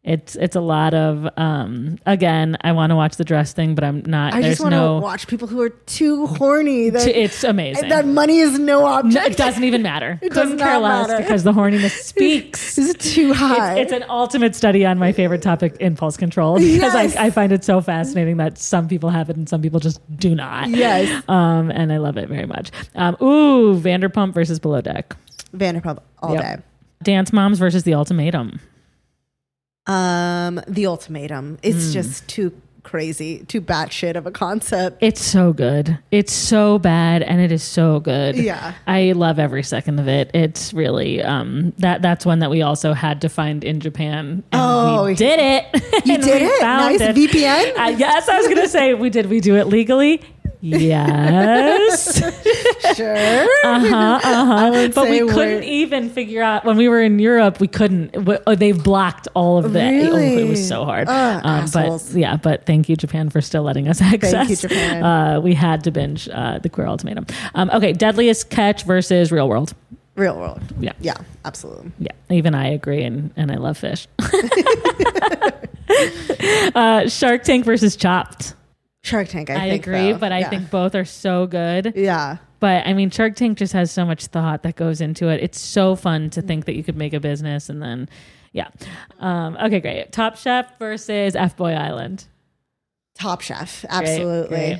It's 0.05 0.35
it's 0.35 0.57
a 0.57 0.59
lot 0.59 0.93
of 0.93 1.29
um 1.37 1.97
again, 2.05 2.57
I 2.59 2.73
want 2.73 2.89
to 2.89 2.95
watch 2.97 3.15
the 3.15 3.23
dress 3.23 3.53
thing, 3.53 3.73
but 3.73 3.85
I'm 3.85 4.03
not 4.05 4.33
I 4.33 4.41
just 4.41 4.59
want 4.59 4.73
to 4.73 4.77
no 4.77 4.97
watch 4.97 5.27
people 5.27 5.47
who 5.47 5.61
are 5.61 5.69
too 5.69 6.27
horny. 6.27 6.89
That, 6.93 7.07
it's 7.07 7.41
amazing. 7.45 7.87
that 7.87 8.05
money 8.05 8.39
is 8.39 8.59
no 8.59 8.81
No, 8.81 8.85
object. 8.85 9.27
it 9.27 9.37
doesn't 9.37 9.63
even 9.63 9.81
matter. 9.81 10.19
It 10.21 10.33
does 10.33 10.49
Couldn't 10.49 10.57
care 10.57 10.77
less 10.77 11.07
matter. 11.07 11.23
because 11.23 11.43
the 11.43 11.53
horniness 11.53 11.91
speaks. 12.03 12.77
Is 12.77 12.93
too 12.95 13.31
high. 13.33 13.79
It's, 13.79 13.93
it's 13.93 14.03
an 14.03 14.09
ultimate 14.09 14.55
study 14.55 14.85
on 14.85 14.99
my 14.99 15.13
favorite 15.13 15.41
topic, 15.41 15.77
impulse 15.79 16.17
control, 16.17 16.55
because 16.57 16.93
Yes. 16.93 17.15
I, 17.15 17.27
I 17.27 17.29
find 17.29 17.53
it 17.53 17.63
so 17.63 17.79
fascinating 17.79 18.35
that 18.37 18.57
some 18.57 18.89
people 18.89 19.09
have 19.09 19.29
it 19.29 19.37
and 19.37 19.47
some 19.47 19.61
people 19.61 19.79
just 19.79 20.01
do 20.17 20.35
not. 20.35 20.67
Yes. 20.69 21.23
Um, 21.29 21.71
and 21.71 21.93
I 21.93 21.97
love 21.97 22.17
it 22.17 22.27
very 22.27 22.45
much. 22.45 22.71
Um, 22.95 23.15
ooh, 23.21 23.79
Vanderpump 23.79 24.33
versus 24.33 24.59
Below 24.59 24.81
Deck. 24.81 25.15
Vanderpump 25.55 25.99
all 26.21 26.33
Yep. 26.33 26.41
day. 26.43 26.63
Dance 27.03 27.31
Moms 27.31 27.57
versus 27.57 27.83
The 27.83 27.93
Ultimatum. 27.93 28.59
Um, 29.87 30.61
the 30.67 30.85
ultimatum. 30.87 31.57
It's 31.61 31.87
Hmm. 31.87 31.91
just 31.93 32.27
too 32.27 32.53
crazy, 32.83 33.39
too 33.47 33.61
batshit 33.61 34.15
of 34.17 34.25
a 34.25 34.31
concept. 34.31 34.97
It's 35.01 35.21
so 35.23 35.53
good. 35.53 35.97
It's 36.11 36.33
so 36.33 36.79
bad 36.79 37.21
and 37.23 37.39
it 37.39 37.49
is 37.51 37.63
so 37.63 38.01
good. 38.01 38.35
Yeah. 38.35 38.73
I 38.85 39.13
love 39.13 39.39
every 39.39 39.63
second 39.63 39.99
of 39.99 40.07
it. 40.09 40.29
It's 40.33 40.73
really 40.73 41.21
um 41.23 41.71
that 41.79 42.01
that's 42.01 42.25
one 42.25 42.39
that 42.39 42.49
we 42.49 42.61
also 42.61 42.91
had 42.93 43.21
to 43.21 43.29
find 43.29 43.63
in 43.63 43.79
Japan. 43.79 44.43
And 44.51 44.61
Oh, 44.61 45.05
we 45.05 45.15
did 45.15 45.39
it. 45.39 45.65
You 46.05 46.17
did 46.29 46.41
it? 46.41 46.61
Nice 46.61 46.99
VPN? 47.01 47.77
Uh, 47.77 47.95
yes, 47.97 48.27
I 48.27 48.37
was 48.37 48.47
gonna 48.49 48.67
say 48.67 48.93
we 48.93 49.09
did 49.09 49.27
we 49.29 49.39
do 49.39 49.55
it 49.55 49.67
legally? 49.67 50.21
Yes. 50.63 52.21
Sure. 52.95 53.15
uh-huh, 53.15 54.19
uh-huh. 54.23 54.89
But 54.93 55.09
we 55.09 55.19
couldn't 55.21 55.35
we're- 55.35 55.65
even 55.65 56.09
figure 56.11 56.43
out 56.43 56.63
when 56.63 56.77
we 56.77 56.87
were 56.89 57.01
in 57.01 57.17
Europe. 57.17 57.59
We 57.59 57.67
couldn't. 57.67 58.15
oh, 58.45 58.53
They've 58.55 58.83
blocked 58.83 59.27
all 59.33 59.57
of 59.57 59.73
the. 59.73 59.81
Oh, 59.81 60.15
it 60.17 60.47
was 60.47 60.67
so 60.67 60.85
hard. 60.85 61.07
Ugh, 61.07 61.41
Um, 61.43 61.65
but 61.73 62.07
yeah, 62.13 62.35
but 62.35 62.67
thank 62.67 62.89
you 62.89 62.95
Japan 62.95 63.31
for 63.31 63.41
still 63.41 63.63
letting 63.63 63.87
us 63.87 63.99
access. 63.99 64.31
Thank 64.31 64.49
you, 64.51 64.55
Japan. 64.57 65.03
Uh, 65.03 65.41
we 65.41 65.55
had 65.55 65.83
to 65.85 65.91
binge 65.91 66.29
uh, 66.31 66.59
the 66.59 66.69
Queer 66.69 66.85
Ultimatum. 66.85 67.25
Um, 67.55 67.71
okay, 67.71 67.93
Deadliest 67.93 68.51
Catch 68.51 68.83
versus 68.83 69.31
Real 69.31 69.49
World. 69.49 69.73
Real 70.15 70.37
world. 70.37 70.61
Yeah. 70.79 70.93
Yeah, 70.99 71.15
absolutely. 71.45 71.91
Yeah, 71.97 72.11
even 72.29 72.53
I 72.53 72.67
agree, 72.67 73.01
and, 73.03 73.31
and 73.35 73.51
I 73.51 73.55
love 73.55 73.79
fish. 73.79 74.07
uh, 76.75 77.09
Shark 77.09 77.43
Tank 77.43 77.65
versus 77.65 77.95
Chopped. 77.95 78.53
Shark 79.03 79.27
Tank, 79.27 79.49
I, 79.49 79.55
I, 79.55 79.65
agree, 79.65 80.13
though. 80.13 80.17
but 80.17 80.31
I 80.31 80.39
Yeah. 80.39 80.49
think 80.49 80.71
both 80.71 80.95
are 80.95 81.03
so 81.05 81.45
good. 81.45 81.93
Yeah. 81.95 82.37
But 82.61 82.87
I 82.87 82.93
mean, 82.93 83.09
Shark 83.09 83.35
Tank 83.35 83.57
just 83.57 83.73
has 83.73 83.91
so 83.91 84.05
much 84.05 84.27
thought 84.27 84.63
that 84.63 84.75
goes 84.77 85.01
into 85.01 85.27
it. 85.27 85.43
It's 85.43 85.59
so 85.59 85.95
fun 85.97 86.29
to 86.31 86.41
think 86.41 86.63
that 86.65 86.75
you 86.75 86.83
could 86.83 86.95
make 86.95 87.13
a 87.13 87.19
business 87.19 87.67
and 87.67 87.81
then, 87.81 88.07
yeah. 88.53 88.69
Um, 89.19 89.57
okay, 89.61 89.81
great. 89.81 90.11
Top 90.13 90.37
Chef 90.37 90.79
versus 90.79 91.35
F 91.35 91.57
Boy 91.57 91.73
Island. 91.73 92.25
Top 93.15 93.41
Chef, 93.41 93.83
absolutely. 93.89 94.47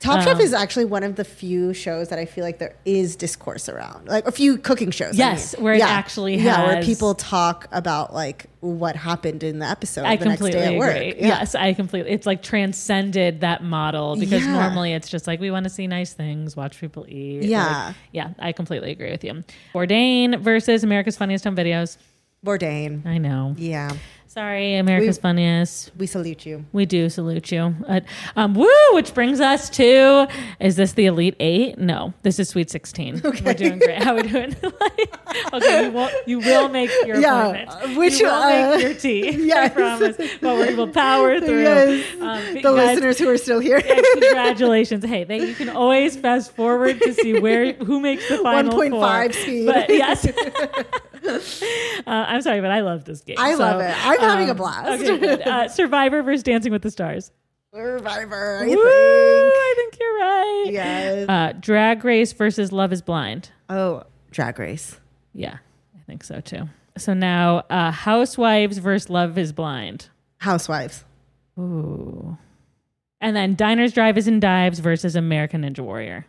Top 0.00 0.18
Um, 0.20 0.24
Chef 0.24 0.40
is 0.40 0.52
actually 0.52 0.84
one 0.84 1.02
of 1.02 1.16
the 1.16 1.24
few 1.24 1.74
shows 1.74 2.08
that 2.10 2.18
I 2.20 2.24
feel 2.24 2.44
like 2.44 2.58
there 2.58 2.76
is 2.84 3.16
discourse 3.16 3.68
around, 3.68 4.06
like 4.06 4.26
a 4.28 4.32
few 4.32 4.56
cooking 4.56 4.92
shows. 4.92 5.14
I 5.14 5.18
Yes, 5.18 5.56
mean. 5.56 5.64
where 5.64 5.74
it 5.74 5.82
actually 5.82 6.36
yeah, 6.36 6.66
where 6.66 6.82
people 6.82 7.14
talk 7.16 7.66
about 7.72 8.14
like 8.14 8.46
what 8.60 8.94
happened 8.94 9.42
in 9.42 9.58
the 9.58 9.66
episode 9.66 10.04
I 10.04 10.14
the 10.16 10.26
next 10.26 10.38
completely 10.40 10.60
day 10.60 10.74
at 10.74 10.78
work. 10.78 10.96
agree. 10.96 11.14
Yeah. 11.20 11.26
Yes, 11.28 11.54
I 11.56 11.72
completely. 11.74 12.12
It's 12.12 12.26
like 12.26 12.42
transcended 12.42 13.40
that 13.40 13.64
model 13.64 14.14
because 14.16 14.44
Yeah. 14.44 14.52
normally 14.52 14.92
it's 14.92 15.08
just 15.08 15.26
like 15.26 15.40
we 15.40 15.50
want 15.50 15.64
to 15.64 15.70
see 15.70 15.86
nice 15.88 16.12
things, 16.12 16.56
watch 16.56 16.78
people 16.80 17.04
eat. 17.08 17.42
Yeah. 17.44 17.86
Like, 17.88 17.96
yeah, 18.12 18.30
I 18.38 18.52
completely 18.52 18.92
agree 18.92 19.10
with 19.10 19.24
you. 19.24 19.42
Bourdain 19.74 20.40
versus 20.40 20.84
America's 20.84 21.16
Funniest 21.16 21.44
Home 21.44 21.56
Videos. 21.56 21.98
Bourdain. 22.46 23.04
I 23.04 23.18
know. 23.18 23.54
Yeah, 23.58 23.90
Sorry, 24.30 24.76
America's 24.76 25.16
We- 25.16 25.22
Funniest. 25.22 25.90
we 25.96 26.06
salute 26.06 26.44
you. 26.44 26.66
We 26.72 26.84
do 26.84 27.08
salute 27.08 27.50
you. 27.50 27.74
Uh, 27.88 28.00
um, 28.36 28.52
woo! 28.54 28.68
Which 28.92 29.14
brings 29.14 29.40
us 29.40 29.70
to: 29.70 30.28
Is 30.60 30.76
this 30.76 30.92
the 30.92 31.06
Elite 31.06 31.34
Eight? 31.40 31.78
No, 31.78 32.12
this 32.22 32.38
is 32.38 32.50
Sweet 32.50 32.68
Sixteen. 32.68 33.22
We're 33.44 33.54
doing 33.54 33.78
great. 33.78 34.02
How 34.02 34.12
are 34.12 34.16
we 34.22 34.28
doing? 34.28 34.54
okay, 35.54 35.84
you 35.86 35.90
will 35.92 36.10
you 36.26 36.38
will 36.40 36.68
make 36.68 36.90
your 37.06 37.18
Yeah, 37.20 37.46
appointment. 37.48 37.70
uh, 37.70 37.98
which, 37.98 38.20
you 38.20 38.26
will 38.26 38.34
uh, 38.34 38.70
make 38.76 38.82
your 38.82 38.94
tea. 38.94 39.50
I 39.58 39.70
promise. 39.70 40.16
But 40.42 40.58
we 40.68 40.74
will 40.74 40.88
power 40.88 41.40
through. 41.40 41.62
Yes. 41.62 42.04
Um, 42.20 42.54
The 42.54 42.60
guys, 42.60 42.74
listeners 42.74 43.18
who 43.18 43.30
are 43.30 43.38
still 43.38 43.60
here. 43.60 43.80
yeah, 43.84 43.98
congratulations. 44.12 45.06
Hey, 45.06 45.24
they, 45.24 45.38
you 45.38 45.54
can 45.54 45.70
always 45.70 46.16
fast 46.16 46.54
forward 46.54 47.00
to 47.00 47.14
see 47.14 47.40
where 47.40 47.72
who 47.72 47.98
makes 47.98 48.28
the 48.28 48.36
final 48.38 48.78
1.5 48.78 49.34
speed. 49.34 49.66
But 49.66 49.88
yes, 49.88 50.26
uh, 50.26 50.82
I'm 52.06 52.42
sorry, 52.42 52.60
but 52.60 52.70
I 52.70 52.80
love 52.80 53.04
this 53.04 53.20
game. 53.20 53.36
I 53.38 53.54
love 53.54 53.80
it. 53.80 53.94
I'm 54.06 54.20
having 54.20 54.48
a 54.48 54.52
um, 54.52 54.56
blast. 54.56 55.02
Okay. 55.02 55.42
Uh, 55.42 55.68
Survivor 55.68 56.22
versus 56.22 56.42
Dancing 56.42 56.72
with 56.72 56.82
the 56.82 56.90
Stars. 56.90 57.32
Survivor, 57.74 58.58
I 58.62 58.66
Woo, 58.66 58.68
think. 58.68 58.78
I 58.86 59.72
think 59.76 59.98
you're 60.00 60.18
right. 60.18 60.66
Yes. 60.70 61.28
Uh, 61.28 61.52
Drag 61.60 62.04
Race 62.04 62.32
versus 62.32 62.72
Love 62.72 62.92
is 62.92 63.02
Blind. 63.02 63.50
oh, 63.68 64.04
Drag 64.30 64.58
Race. 64.58 64.98
Yeah, 65.34 65.58
I 65.94 66.00
think 66.06 66.24
so 66.24 66.40
too. 66.40 66.68
So 66.96 67.14
now, 67.14 67.58
uh, 67.70 67.90
Housewives 67.90 68.78
versus 68.78 69.10
Love 69.10 69.38
is 69.38 69.52
Blind. 69.52 70.08
Housewives. 70.38 71.04
Ooh. 71.58 72.36
And 73.20 73.34
then 73.36 73.54
Diners, 73.54 73.92
Drives, 73.92 74.26
and 74.26 74.40
Dives 74.40 74.78
versus 74.78 75.16
American 75.16 75.62
Ninja 75.62 75.80
Warrior. 75.80 76.26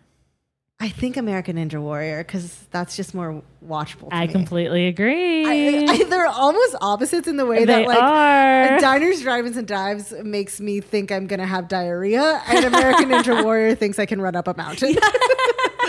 I 0.82 0.88
think 0.88 1.18
American 1.18 1.58
Ninja 1.58 1.82
Warrior 1.82 2.20
because 2.24 2.56
that's 2.72 2.96
just 2.96 3.14
more 3.14 3.44
watchable. 3.66 4.10
To 4.10 4.16
I 4.16 4.28
me. 4.28 4.32
completely 4.32 4.88
agree. 4.88 5.46
I, 5.46 5.86
I, 5.92 6.04
they're 6.10 6.26
almost 6.28 6.76
opposites 6.80 7.28
in 7.28 7.36
the 7.36 7.46
way 7.46 7.60
they 7.60 7.84
that 7.84 7.86
like 7.88 8.02
are. 8.02 8.80
diners, 8.80 9.22
drive-ins, 9.22 9.58
and 9.58 9.68
dives 9.68 10.14
makes 10.24 10.62
me 10.62 10.80
think 10.80 11.12
I'm 11.12 11.28
gonna 11.28 11.46
have 11.46 11.68
diarrhea, 11.68 12.42
and 12.48 12.64
American 12.64 13.10
Ninja 13.10 13.44
Warrior 13.44 13.76
thinks 13.76 14.00
I 14.00 14.06
can 14.06 14.22
run 14.22 14.38
up 14.38 14.48
a 14.48 14.54
mountain. 14.56 14.90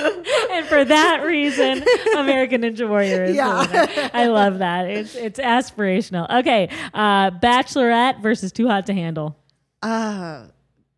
and 0.50 0.66
for 0.66 0.84
that 0.84 1.22
reason, 1.24 1.84
American 2.18 2.62
Ninja 2.62 2.88
Warrior 2.88 3.24
is 3.24 3.36
Yeah. 3.36 4.10
I 4.12 4.26
love 4.26 4.58
that. 4.58 4.88
It's 4.90 5.14
it's 5.14 5.38
aspirational. 5.38 6.28
Okay, 6.40 6.68
uh, 6.94 7.30
Bachelorette 7.30 8.20
versus 8.22 8.50
Too 8.50 8.66
Hot 8.66 8.86
to 8.86 8.92
Handle. 8.94 9.36
Uh, 9.82 10.46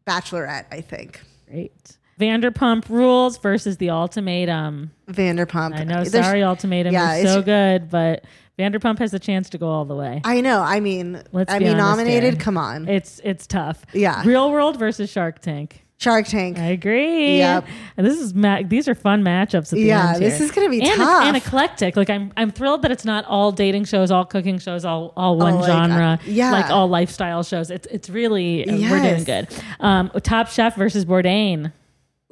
Bachelorette, 0.07 0.65
I 0.73 0.81
think. 0.81 1.21
Great. 1.47 1.99
Vanderpump 2.23 2.89
Rules 2.89 3.39
versus 3.39 3.79
The 3.79 3.91
Ultimatum. 3.91 4.93
Vanderpump. 5.11 5.75
I 5.75 5.85
know. 5.85 6.05
There's- 6.05 6.13
Sorry, 6.27 6.43
Ultimatum 6.43 6.93
yeah, 6.93 7.17
is 7.17 7.29
so 7.33 7.43
good, 7.43 7.91
but 7.91 8.25
Vanderpump 8.59 8.99
has 9.01 9.13
a 9.13 9.19
chance 9.19 9.51
to 9.51 9.59
go 9.59 9.69
all 9.69 9.85
the 9.85 9.97
way. 9.97 10.21
I 10.25 10.41
know. 10.41 10.61
I 10.63 10.81
mean, 10.81 11.21
Let's 11.33 11.53
I 11.53 11.59
be 11.59 11.65
mean, 11.67 11.77
nominated. 11.79 12.35
here. 12.35 12.41
Come 12.41 12.57
on, 12.57 12.89
It's 12.89 13.21
it's 13.25 13.47
tough. 13.47 13.85
Yeah. 13.93 14.23
Real 14.25 14.53
World 14.53 14.79
versus 14.79 15.11
Shark 15.11 15.41
Tank. 15.41 15.81
Shark 15.99 16.27
Tank. 16.27 16.59
I 16.59 16.67
agree. 16.67 17.39
Yep. 17.39 17.65
And 17.97 18.05
this 18.07 18.19
is 18.19 18.35
ma- 18.35 18.63
these 18.67 18.89
are 18.89 18.95
fun 18.95 19.23
matchups. 19.23 19.67
At 19.67 19.71
the 19.71 19.83
Yeah, 19.83 20.15
end 20.15 20.23
this 20.23 20.41
is 20.41 20.51
gonna 20.51 20.69
be 20.69 20.81
and, 20.83 20.97
tough. 20.97 21.25
and 21.25 21.37
eclectic. 21.37 21.97
Like 21.97 22.11
I'm 22.11 22.33
I'm 22.37 22.51
thrilled 22.51 22.83
that 22.83 22.91
it's 22.91 23.05
not 23.05 23.25
all 23.27 23.53
dating 23.53 23.85
shows, 23.85 24.11
all 24.11 24.25
cooking 24.25 24.59
shows, 24.59 24.85
all 24.85 25.13
all 25.17 25.39
one 25.39 25.57
like, 25.57 25.67
genre. 25.67 26.19
uh, 26.21 26.25
yeah. 26.27 26.51
like 26.51 26.71
all 26.71 26.89
lifestyle 26.89 27.43
shows. 27.45 27.71
It's 27.71 27.87
it's 27.89 28.11
really 28.11 28.69
uh, 28.69 28.77
we're 28.91 29.01
doing 29.03 29.25
good. 29.25 29.49
Um, 29.81 30.11
Top 30.23 30.49
Chef 30.49 30.75
versus 30.77 31.05
Bourdain. 31.05 31.73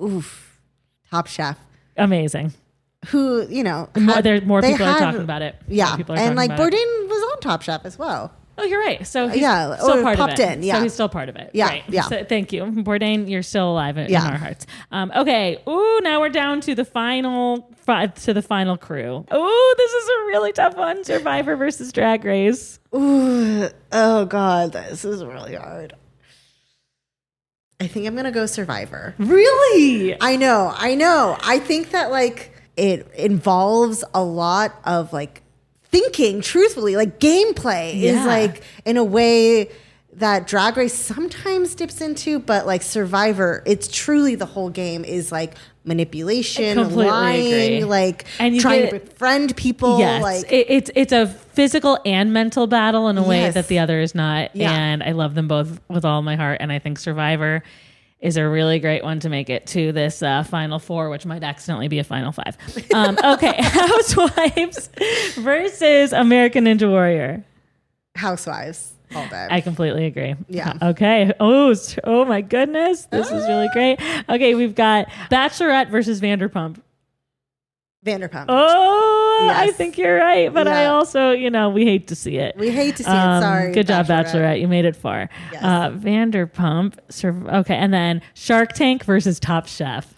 Oof. 0.03 0.59
Top 1.11 1.27
Chef. 1.27 1.59
Amazing. 1.97 2.53
who 3.09 3.47
you 3.49 3.63
know 3.65 3.89
More, 3.99 4.15
had- 4.17 4.25
there, 4.25 4.41
more 4.43 4.61
they 4.61 4.73
people 4.73 4.87
are 4.87 4.99
talking 4.99 5.23
about 5.23 5.43
it. 5.43 5.57
Yeah, 5.69 5.97
and 6.09 6.37
like 6.37 6.51
about 6.51 6.73
it. 6.73 6.75
Bourdain 6.75 7.09
was 7.09 7.33
on 7.33 7.41
Top 7.41 7.63
Chef 7.63 7.85
as 7.85 7.99
well. 7.99 8.33
Oh, 8.59 8.65
you're 8.65 8.81
right. 8.81 9.07
So 9.07 9.27
he's 9.29 9.41
Yeah, 9.41 9.75
still 9.77 10.03
part 10.03 10.19
popped 10.19 10.35
of 10.35 10.41
it. 10.41 10.59
in, 10.59 10.63
yeah. 10.63 10.77
So 10.77 10.83
he's 10.83 10.93
still 10.93 11.09
part 11.09 11.31
of 11.31 11.37
it. 11.37 11.51
Yeah, 11.55 11.67
Right. 11.69 11.83
yeah. 11.89 12.03
So 12.03 12.25
thank 12.25 12.53
you, 12.53 12.65
Bourdain. 12.65 13.27
You're 13.31 13.43
still 13.43 13.73
alive 13.73 13.97
in, 13.97 14.09
in 14.09 14.15
our 14.17 14.37
hearts. 14.37 14.67
Um, 14.93 15.11
okay. 15.17 15.57
Ooh, 15.67 16.01
now 16.03 16.21
we're 16.21 16.29
down 16.29 16.61
to 16.63 16.75
the 16.75 16.85
final 16.85 17.71
fi- 17.79 18.09
to 18.09 18.35
the 18.35 18.43
final 18.43 18.77
crew. 18.77 19.25
Ooh, 19.33 19.75
this 19.79 19.93
is 19.93 20.09
a 20.11 20.27
really 20.27 20.53
tough 20.53 20.77
one. 20.77 21.05
Survivor 21.05 21.57
versus 21.57 21.91
Drag 21.91 22.23
Race. 22.23 22.79
Ooh, 22.95 23.69
oh 23.93 24.27
god, 24.27 24.73
this 24.73 25.07
is 25.07 25.25
really 25.25 25.55
hard. 25.55 25.95
I 27.81 27.87
think 27.87 28.07
I'm 28.07 28.14
gonna 28.14 28.31
go 28.31 28.45
Survivor. 28.47 29.14
Really? 29.18 30.16
I 30.20 30.37
know, 30.37 30.72
I 30.76 30.95
know. 30.95 31.37
I 31.41 31.59
think 31.59 31.91
that 31.93 32.11
like 32.11 32.53
it 32.76 33.11
involves 33.14 34.05
a 34.14 34.22
lot 34.22 34.74
of 34.85 35.12
like 35.12 35.43
thinking 35.85 36.41
truthfully, 36.43 36.95
like 36.97 37.18
gameplay 37.18 37.99
Yeah. 37.99 38.20
is 38.20 38.26
like 38.26 38.62
in 38.85 38.97
a 38.97 39.05
way 39.05 39.70
that 40.15 40.47
drag 40.47 40.77
race 40.77 40.95
sometimes 40.95 41.75
dips 41.75 42.01
into, 42.01 42.39
but 42.41 42.67
like 42.67 42.83
Survivor, 42.83 43.63
it's 43.67 43.89
truly 43.89 44.35
the 44.35 44.47
whole 44.47 44.69
game 44.71 45.05
is 45.05 45.31
like 45.33 45.55
manipulation, 45.85 46.95
lying, 46.95 47.77
agree. 47.77 47.85
like 47.85 48.25
And 48.39 48.59
trying 48.61 48.83
get- 48.83 48.91
to 48.91 48.99
befriend 49.01 49.57
people. 49.57 49.99
Yes, 49.99 50.23
like 50.23 50.53
it, 50.53 50.67
it's 50.69 50.91
it's 50.95 51.13
a 51.13 51.27
physical 51.27 51.99
and 52.05 52.33
mental 52.33 52.67
battle 52.67 53.09
in 53.09 53.17
a 53.19 53.23
way 53.23 53.41
Yes. 53.43 53.55
that 53.55 53.69
the 53.69 53.79
other 53.79 54.01
is 54.01 54.15
not, 54.15 54.55
Yeah. 54.55 54.73
and 54.73 55.03
I 55.03 55.13
love 55.13 55.35
them 55.35 55.49
both 55.49 55.81
with 55.89 56.05
all 56.05 56.23
my 56.23 56.37
heart. 56.37 56.59
And 56.61 56.71
I 56.73 56.79
think 56.81 56.99
Survivor 56.99 57.63
is 58.21 58.37
a 58.37 58.47
really 58.47 58.79
great 58.81 59.03
one 59.03 59.19
to 59.21 59.31
make 59.31 59.49
it 59.49 59.67
to 59.69 59.93
this 59.93 60.23
uh, 60.23 60.43
final 60.43 60.79
four, 60.79 61.09
which 61.09 61.25
might 61.25 61.43
accidentally 61.43 61.89
be 61.89 61.99
a 62.01 62.05
final 62.05 62.33
five. 62.33 62.59
Um, 62.93 63.17
okay, 63.25 63.55
Housewives 63.63 64.91
versus 65.39 66.13
American 66.13 66.65
Ninja 66.65 66.89
Warrior. 66.91 67.45
housewives 68.17 68.93
all 69.15 69.27
day. 69.29 69.49
I 69.51 69.61
completely 69.61 70.07
agree. 70.07 70.35
Yeah. 70.49 70.75
Okay. 70.83 71.33
Oh, 71.41 71.75
oh 72.05 72.25
my 72.25 72.41
goodness, 72.41 73.07
this 73.07 73.27
is 73.31 73.47
really 73.49 73.69
great. 73.73 73.99
Okay, 74.29 74.55
we've 74.55 74.75
got 74.75 75.09
Bachelorette 75.31 75.91
versus 75.91 76.21
Vanderpump. 76.21 76.81
Vanderpump. 78.05 78.47
Oh, 78.49 79.49
I 79.53 79.73
think 79.73 79.99
you're 79.99 80.17
right, 80.17 80.53
but 80.53 80.67
I 80.67 80.87
also, 80.87 81.33
you 81.33 81.51
know, 81.51 81.69
we 81.69 81.85
hate 81.85 82.09
to 82.09 82.15
see 82.15 82.39
it. 82.39 82.57
We 82.57 82.71
hate 82.71 82.97
to 82.97 83.03
see 83.05 83.11
Um, 83.11 83.39
it. 83.39 83.41
Sorry. 83.43 83.73
Good 83.73 83.89
job, 83.89 84.07
Bachelorette. 84.07 84.59
You 84.59 84.69
made 84.69 84.87
it 84.87 84.97
far. 84.97 85.29
Yes. 85.53 85.63
Uh, 85.63 85.91
Vanderpump. 85.91 86.95
Sur- 87.11 87.45
okay, 87.59 87.75
and 87.77 87.93
then 87.93 88.23
Shark 88.33 88.73
Tank 88.73 89.05
versus 89.05 89.39
Top 89.39 89.67
Chef. 89.67 90.15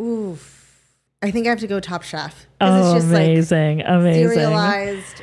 Oof. 0.00 0.58
I 1.22 1.30
think 1.30 1.46
I 1.46 1.50
have 1.50 1.60
to 1.60 1.68
go 1.68 1.78
Top 1.78 2.02
Chef 2.02 2.46
Oh, 2.60 2.96
it's 2.96 3.02
just 3.04 3.12
like 3.12 3.22
amazing, 3.22 3.82
amazing. 3.82 4.28
serialized, 4.30 5.22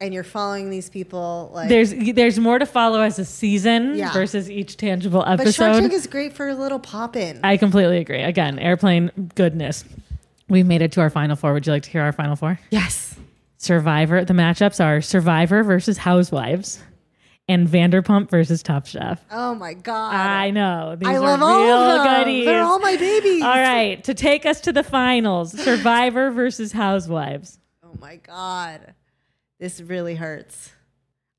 and 0.00 0.12
you're 0.12 0.24
following 0.24 0.70
these 0.70 0.90
people. 0.90 1.50
Like, 1.54 1.68
There's 1.68 1.92
there's 1.94 2.38
more 2.38 2.58
to 2.58 2.66
follow 2.66 3.00
as 3.00 3.18
a 3.18 3.24
season 3.24 3.96
Yeah. 3.96 4.12
versus 4.12 4.50
each 4.50 4.76
tangible 4.76 5.22
episode. 5.26 5.44
but 5.44 5.54
Shark. 5.54 5.80
Tank 5.80 5.92
is 5.92 6.06
great 6.06 6.32
for 6.34 6.48
a 6.48 6.54
little 6.54 6.78
pop 6.78 7.16
in. 7.16 7.40
I 7.42 7.56
completely 7.56 7.98
agree. 7.98 8.22
Again, 8.22 8.58
airplane 8.58 9.10
goodness. 9.34 9.84
We've 10.48 10.66
made 10.66 10.82
it 10.82 10.92
to 10.92 11.00
our 11.00 11.10
final 11.10 11.34
four. 11.34 11.52
Would 11.54 11.66
you 11.66 11.72
like 11.72 11.82
to 11.84 11.90
hear 11.90 12.02
our 12.02 12.12
final 12.12 12.36
four? 12.36 12.58
yes. 12.70 13.14
Survivor. 13.58 14.22
The 14.24 14.34
matchups 14.34 14.84
are 14.84 15.00
Survivor 15.00 15.62
versus 15.64 15.96
Housewives, 15.96 16.80
and 17.48 17.66
Vanderpump 17.66 18.28
versus 18.30 18.62
Top 18.62 18.86
Chef. 18.86 19.24
Oh 19.30 19.54
my 19.54 19.72
god. 19.72 20.14
I 20.14 20.50
know. 20.50 20.94
These 20.96 21.08
I 21.08 21.16
love 21.18 21.40
all 21.42 21.62
of 21.72 22.04
them. 22.04 22.18
goodies. 22.24 22.44
They're 22.44 22.62
all 22.62 22.78
my 22.80 22.96
babies. 22.96 23.42
All 23.42 23.48
right, 23.48 24.04
to 24.04 24.12
take 24.14 24.44
us 24.44 24.60
to 24.60 24.72
the 24.72 24.82
finals, 24.82 25.52
Survivor 25.52 26.30
versus 26.30 26.72
Housewives. 26.72 27.58
Oh 27.82 27.98
my 28.00 28.16
god. 28.16 28.94
This 29.58 29.80
really 29.80 30.14
hurts. 30.14 30.72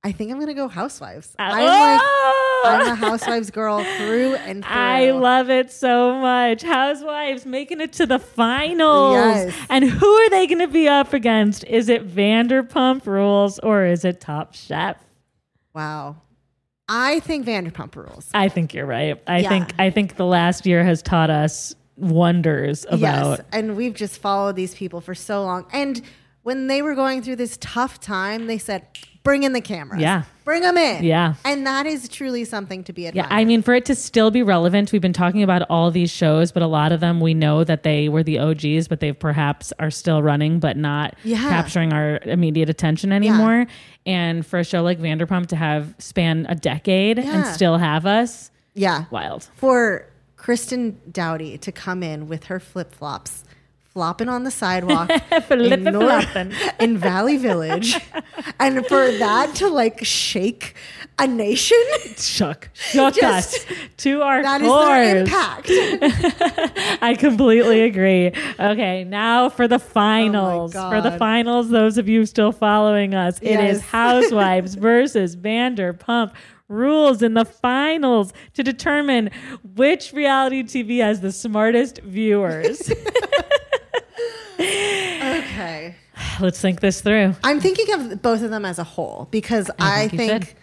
I 0.03 0.11
think 0.11 0.31
I'm 0.31 0.39
gonna 0.39 0.53
go 0.53 0.67
Housewives. 0.67 1.35
Uh, 1.37 1.43
I'm 1.43 1.51
like 1.65 2.01
oh! 2.01 2.63
I'm 2.65 2.87
a 2.93 2.95
Housewives 2.95 3.51
girl 3.51 3.83
through 3.83 4.35
and 4.45 4.63
through. 4.63 4.73
I 4.73 5.11
love 5.11 5.49
it 5.49 5.71
so 5.71 6.13
much. 6.19 6.61
Housewives 6.61 7.45
making 7.45 7.81
it 7.81 7.93
to 7.93 8.05
the 8.05 8.19
finals. 8.19 9.13
Yes. 9.15 9.55
And 9.69 9.83
who 9.83 10.07
are 10.07 10.29
they 10.29 10.47
going 10.47 10.59
to 10.59 10.67
be 10.67 10.87
up 10.87 11.13
against? 11.13 11.63
Is 11.65 11.89
it 11.89 12.07
Vanderpump 12.07 13.05
Rules 13.05 13.59
or 13.59 13.85
is 13.85 14.05
it 14.05 14.21
Top 14.21 14.53
Chef? 14.55 14.97
Wow. 15.73 16.17
I 16.89 17.19
think 17.19 17.45
Vanderpump 17.45 17.95
rules. 17.95 18.29
I 18.33 18.47
think 18.49 18.73
you're 18.73 18.85
right. 18.85 19.21
I 19.27 19.39
Yeah. 19.39 19.49
think 19.49 19.73
I 19.77 19.89
think 19.89 20.15
the 20.15 20.25
last 20.25 20.65
year 20.65 20.83
has 20.85 21.01
taught 21.01 21.29
us 21.29 21.75
wonders 21.97 22.85
about 22.85 22.99
Yes, 23.39 23.41
and 23.51 23.75
we've 23.75 23.93
just 23.95 24.21
followed 24.21 24.55
these 24.55 24.73
people 24.73 25.01
for 25.01 25.13
so 25.15 25.43
long. 25.43 25.65
And 25.73 26.01
when 26.47 26.67
they 26.67 26.81
were 26.81 26.95
going 26.95 27.21
through 27.21 27.35
this 27.35 27.57
tough 27.59 27.99
time, 27.99 28.47
they 28.47 28.57
said, 28.57 28.87
"Bring 29.21 29.43
in 29.43 29.51
the 29.51 29.59
cameras. 29.59 30.01
Yeah. 30.01 30.23
bring 30.45 30.61
them 30.61 30.77
in. 30.77 31.03
Yeah. 31.03 31.33
and 31.43 31.67
that 31.67 31.85
is 31.85 32.07
truly 32.07 32.45
something 32.45 32.81
to 32.85 32.93
be 32.93 33.05
admired. 33.05 33.27
Yeah, 33.29 33.35
I 33.35 33.43
mean, 33.43 33.61
for 33.61 33.73
it 33.73 33.83
to 33.87 33.95
still 33.95 34.31
be 34.31 34.41
relevant, 34.43 34.93
we've 34.93 35.01
been 35.01 35.11
talking 35.11 35.43
about 35.43 35.63
all 35.69 35.91
these 35.91 36.09
shows, 36.09 36.53
but 36.53 36.63
a 36.63 36.67
lot 36.67 36.93
of 36.93 37.01
them 37.01 37.19
we 37.19 37.33
know 37.33 37.65
that 37.65 37.83
they 37.83 38.07
were 38.07 38.23
the 38.23 38.39
OGs, 38.39 38.87
but 38.87 39.01
they 39.01 39.11
perhaps 39.11 39.73
are 39.77 39.91
still 39.91 40.23
running, 40.23 40.59
but 40.61 40.77
not 40.77 41.15
Yeah. 41.25 41.49
capturing 41.49 41.91
our 41.91 42.19
immediate 42.23 42.69
attention 42.69 43.11
anymore. 43.11 43.67
And 44.05 44.45
for 44.45 44.57
a 44.57 44.63
show 44.63 44.83
like 44.83 45.01
Vanderpump 45.01 45.47
to 45.47 45.57
have 45.57 45.95
span 45.97 46.45
a 46.47 46.55
decade 46.55 47.19
and 47.19 47.45
still 47.45 47.77
have 47.77 48.05
us, 48.05 48.51
yeah. 48.73 49.03
wild. 49.11 49.49
For 49.57 50.05
Kristen 50.37 50.95
Doute 51.11 51.59
to 51.61 51.73
come 51.73 52.03
in 52.03 52.29
with 52.29 52.45
her 52.45 52.61
flip 52.61 52.95
flops, 52.95 53.43
flopping 53.97 54.29
on 54.29 54.43
the 54.43 54.51
sidewalk 54.51 55.09
in, 55.31 55.41
Flip-a-floppin'. 55.41 56.53
in 56.79 56.99
Valley 56.99 57.35
Village, 57.37 57.95
and 58.59 58.85
for 58.85 59.09
that 59.11 59.55
to 59.55 59.67
like 59.67 60.05
shake 60.05 60.75
a 61.17 61.25
nation, 61.25 61.75
Shook, 62.15 62.69
shook 62.73 63.15
Just- 63.15 63.55
us 63.55 63.65
to 63.97 64.21
our 64.21 64.43
that 64.43 64.61
is 64.61 64.69
their 64.71 65.17
impact. 65.17 65.67
I 67.01 67.15
completely 67.17 67.81
agree. 67.85 68.27
Okay, 68.59 69.03
now 69.03 69.49
for 69.49 69.67
the 69.67 69.79
finals. 69.79 70.75
Oh 70.75 70.91
for 70.91 71.01
the 71.01 71.17
finals, 71.17 71.71
those 71.71 71.97
of 71.97 72.07
you 72.07 72.27
still 72.27 72.51
following 72.51 73.15
us, 73.15 73.39
it 73.41 73.59
is 73.59 73.77
Yes. 73.79 73.81
Housewives 73.81 74.75
versus 74.75 75.35
Vanderpump 75.35 76.33
Rules 76.69 77.21
in 77.21 77.33
the 77.33 77.45
finals 77.45 78.33
to 78.53 78.61
determine 78.61 79.29
which 79.75 80.11
reality 80.11 80.63
TV 80.63 80.99
has 80.99 81.21
the 81.21 81.31
smartest 81.31 81.99
viewers. 82.03 82.91
Okay. 84.59 85.95
Let's 86.39 86.59
think 86.59 86.79
this 86.79 87.01
through. 87.01 87.35
I'm 87.43 87.59
thinking 87.59 87.93
of 87.93 88.21
both 88.21 88.41
of 88.41 88.49
them 88.49 88.65
as 88.65 88.79
a 88.79 88.83
whole 88.83 89.27
because 89.31 89.69
I, 89.79 90.07
think 90.07 90.11
you 90.13 90.17
think. 90.17 90.55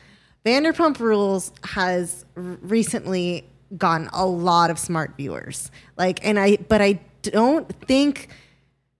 Vanderpump 0.44 0.98
Rules 0.98 1.52
has 1.64 2.24
recently 2.34 3.48
gotten 3.76 4.08
a 4.12 4.26
lot 4.26 4.70
of 4.70 4.78
smart 4.78 5.16
viewers. 5.16 5.70
Like, 5.96 6.24
and 6.24 6.38
I, 6.38 6.56
but 6.56 6.80
I 6.80 7.00
don't 7.22 7.68
think 7.86 8.28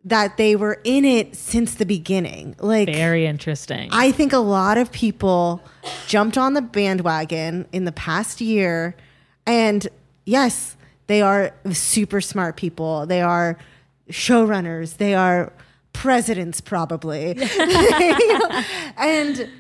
that 0.05 0.36
they 0.36 0.55
were 0.55 0.80
in 0.84 1.05
it 1.05 1.34
since 1.34 1.74
the 1.74 1.86
beginning. 1.86 2.55
Like, 2.61 2.88
Very 2.88 3.26
interesting. 3.26 3.88
I 3.92 4.12
think 4.12 4.32
a 4.32 4.38
lot 4.38 4.76
of 4.76 4.92
people 4.92 5.62
jumped 6.07 6.36
on 6.36 6.55
the 6.55 6.62
bandwagon 6.62 7.66
in 7.72 7.84
the 7.84 7.92
past 7.92 8.40
year. 8.40 8.97
And 9.47 9.86
yes, 10.26 10.76
they 11.07 11.22
are 11.22 11.55
super 11.72 12.20
smart 12.20 12.57
people. 12.57 13.07
They 13.07 13.22
are 13.22 13.59
showrunners. 14.11 14.96
They 14.98 15.14
are 15.14 15.52
presidents, 15.92 16.61
probably. 16.61 17.28
You 17.38 17.44
know? 18.38 18.62
And 18.96 19.50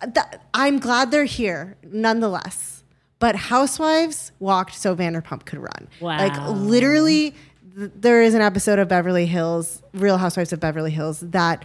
uh, 0.00 0.06
th- 0.06 0.40
I'm 0.54 0.78
glad 0.78 1.10
they're 1.10 1.24
here 1.24 1.76
nonetheless. 1.82 2.84
But 3.18 3.36
Housewives 3.36 4.32
walked 4.40 4.74
so 4.74 4.94
Vanderpump 4.96 5.44
could 5.44 5.58
run. 5.60 5.88
Wow. 6.00 6.18
Like 6.18 6.36
literally, 6.58 7.34
th- 7.76 7.90
there 7.94 8.22
is 8.22 8.34
an 8.34 8.42
episode 8.42 8.78
of 8.78 8.88
Beverly 8.88 9.26
Hills, 9.26 9.82
Real 9.94 10.18
Housewives 10.18 10.52
of 10.52 10.60
Beverly 10.60 10.90
Hills, 10.90 11.20
that 11.20 11.64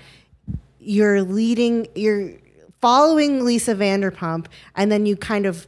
you're 0.80 1.22
leading, 1.24 1.88
you're 1.95 2.34
following 2.80 3.43
Lisa 3.43 3.74
Vanderpump, 3.76 4.45
and 4.76 4.91
then 4.91 5.05
you 5.05 5.15
kind 5.18 5.45
of 5.45 5.68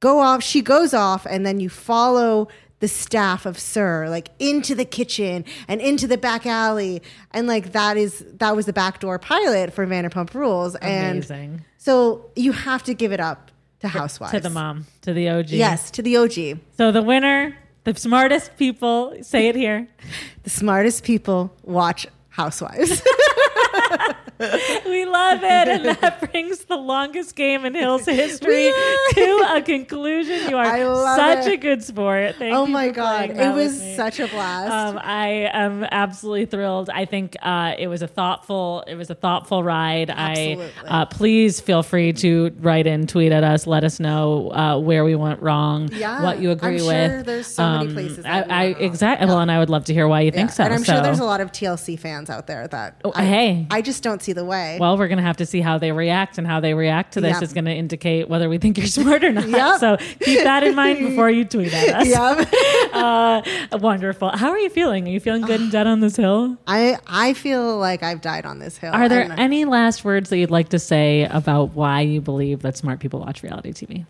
go 0.00 0.18
off. 0.18 0.42
She 0.42 0.62
goes 0.62 0.94
off, 0.94 1.26
and 1.26 1.44
then 1.44 1.60
you 1.60 1.68
follow 1.68 2.48
the 2.80 2.88
staff 2.88 3.46
of 3.46 3.58
SUR 3.58 4.08
like 4.08 4.30
into 4.38 4.74
the 4.74 4.84
kitchen 4.84 5.44
and 5.68 5.80
into 5.80 6.06
the 6.06 6.18
back 6.18 6.46
alley, 6.46 7.02
and 7.32 7.46
like 7.46 7.72
that 7.72 7.96
is 7.96 8.24
that 8.38 8.56
was 8.56 8.66
the 8.66 8.72
backdoor 8.72 9.18
pilot 9.18 9.72
for 9.72 9.86
Vanderpump 9.86 10.34
Rules, 10.34 10.74
and 10.76 11.18
Amazing. 11.18 11.64
so 11.78 12.30
you 12.34 12.52
have 12.52 12.82
to 12.84 12.94
give 12.94 13.12
it 13.12 13.20
up 13.20 13.50
to 13.80 13.88
Housewives. 13.88 14.32
To 14.32 14.40
the 14.40 14.50
mom, 14.50 14.86
to 15.02 15.12
the 15.12 15.28
OG. 15.28 15.50
Yes, 15.50 15.90
to 15.92 16.02
the 16.02 16.16
OG. 16.16 16.58
So 16.76 16.90
the 16.92 17.02
winner, 17.02 17.56
the 17.84 17.94
smartest 17.94 18.56
people, 18.56 19.16
say 19.22 19.48
it 19.48 19.56
here. 19.56 19.86
The 20.42 20.50
smartest 20.50 21.04
people 21.04 21.54
watch 21.64 22.06
Housewives. 22.30 23.02
we 24.40 25.04
love 25.04 25.40
it. 25.42 25.68
And 25.68 25.84
that 25.84 26.20
brings 26.32 26.64
the 26.64 26.76
longest 26.76 27.36
game 27.36 27.64
in 27.64 27.74
Hills 27.74 28.06
history 28.06 28.72
to 29.14 29.46
a 29.54 29.62
conclusion. 29.64 30.48
You 30.50 30.56
are 30.56 31.16
such 31.16 31.46
it. 31.46 31.52
a 31.54 31.56
good 31.56 31.82
sport. 31.82 32.36
Thank 32.36 32.54
oh 32.54 32.66
you 32.66 32.72
my 32.72 32.88
god, 32.90 33.30
it 33.30 33.54
was 33.54 33.80
such 33.96 34.18
a 34.20 34.26
blast. 34.28 34.70
Um, 34.72 35.00
I 35.02 35.50
am 35.52 35.84
absolutely 35.84 36.46
thrilled. 36.46 36.90
I 36.90 37.04
think 37.04 37.36
uh, 37.42 37.74
it 37.78 37.88
was 37.88 38.02
a 38.02 38.08
thoughtful. 38.08 38.82
It 38.86 38.94
was 38.94 39.10
a 39.10 39.14
thoughtful 39.14 39.62
ride. 39.62 40.10
Absolutely. 40.10 40.70
I 40.88 41.02
uh, 41.02 41.04
please 41.06 41.60
feel 41.60 41.82
free 41.82 42.12
to 42.14 42.50
write 42.60 42.86
in, 42.86 43.06
tweet 43.06 43.32
at 43.32 43.44
us, 43.44 43.66
let 43.66 43.84
us 43.84 44.00
know 44.00 44.50
uh, 44.52 44.78
where 44.78 45.04
we 45.04 45.14
went 45.14 45.42
wrong, 45.42 45.90
Yeah, 45.92 46.22
what 46.22 46.40
you 46.40 46.50
agree 46.50 46.80
I'm 46.80 46.86
with. 46.86 46.90
Um, 46.90 47.10
sure 47.10 47.22
there's 47.22 47.46
so 47.46 47.68
many 47.78 47.92
places 47.92 48.24
I, 48.24 48.40
I 48.42 48.64
exactly. 48.78 49.26
Well, 49.26 49.40
and 49.40 49.50
I 49.50 49.58
would 49.58 49.70
love 49.70 49.84
to 49.86 49.94
hear 49.94 50.08
why 50.08 50.20
you 50.22 50.26
Yeah, 50.26 50.38
think 50.38 50.50
so. 50.50 50.64
And 50.64 50.74
I'm 50.74 50.82
sure 50.82 50.96
So- 50.96 51.02
there's 51.02 51.18
a 51.20 51.24
lot 51.24 51.40
of 51.40 51.52
TLC 51.52 51.98
fans 51.98 52.30
out 52.30 52.46
there 52.46 52.66
that 52.68 53.00
I, 53.14 53.24
hey. 53.24 53.66
I 53.70 53.82
just 53.82 54.02
don't 54.02 54.22
see 54.22 54.29
the 54.32 54.44
way. 54.44 54.78
Well, 54.80 54.96
we're 54.98 55.08
going 55.08 55.18
to 55.18 55.22
have 55.24 55.36
to 55.38 55.46
see 55.46 55.60
how 55.60 55.78
they 55.78 55.92
react, 55.92 56.38
and 56.38 56.46
how 56.46 56.60
they 56.60 56.74
react 56.74 57.12
to 57.14 57.20
this 57.20 57.34
Yep. 57.34 57.42
is 57.42 57.52
going 57.52 57.64
to 57.66 57.72
indicate 57.74 58.28
whether 58.28 58.48
we 58.48 58.58
think 58.58 58.78
you're 58.78 58.86
smart 59.00 59.22
or 59.24 59.32
not. 59.32 59.48
Yep. 59.48 59.80
So 59.80 59.96
keep 60.20 60.42
that 60.44 60.62
in 60.62 60.74
mind 60.74 60.98
before 61.00 61.30
you 61.30 61.44
tweet 61.44 61.72
at 61.72 61.88
us. 62.02 62.08
yeah. 62.08 62.44
Uh, 62.92 63.40
wonderful. 63.78 64.30
How 64.30 64.50
are 64.50 64.58
you 64.58 64.68
feeling? 64.68 65.06
Are 65.06 65.10
you 65.10 65.20
feeling 65.20 65.42
good 65.42 65.60
and 65.60 65.70
dead 65.70 65.86
on 65.86 66.00
this 66.00 66.16
hill? 66.16 66.56
I 66.66 66.98
I 67.06 67.34
feel 67.34 67.78
like 67.78 68.02
I've 68.02 68.20
died 68.20 68.44
on 68.44 68.58
this 68.58 68.76
hill. 68.78 68.92
Are 68.92 69.08
there 69.08 69.30
any 69.38 69.64
last 69.64 70.04
words 70.04 70.28
that 70.30 70.38
you'd 70.38 70.50
like 70.50 70.70
to 70.70 70.78
say 70.78 71.24
about 71.24 71.74
why 71.74 72.00
you 72.00 72.20
believe 72.20 72.62
that 72.62 72.76
smart 72.76 72.98
people 72.98 73.20
watch 73.20 73.42
reality 73.44 73.72
TV? 73.72 74.06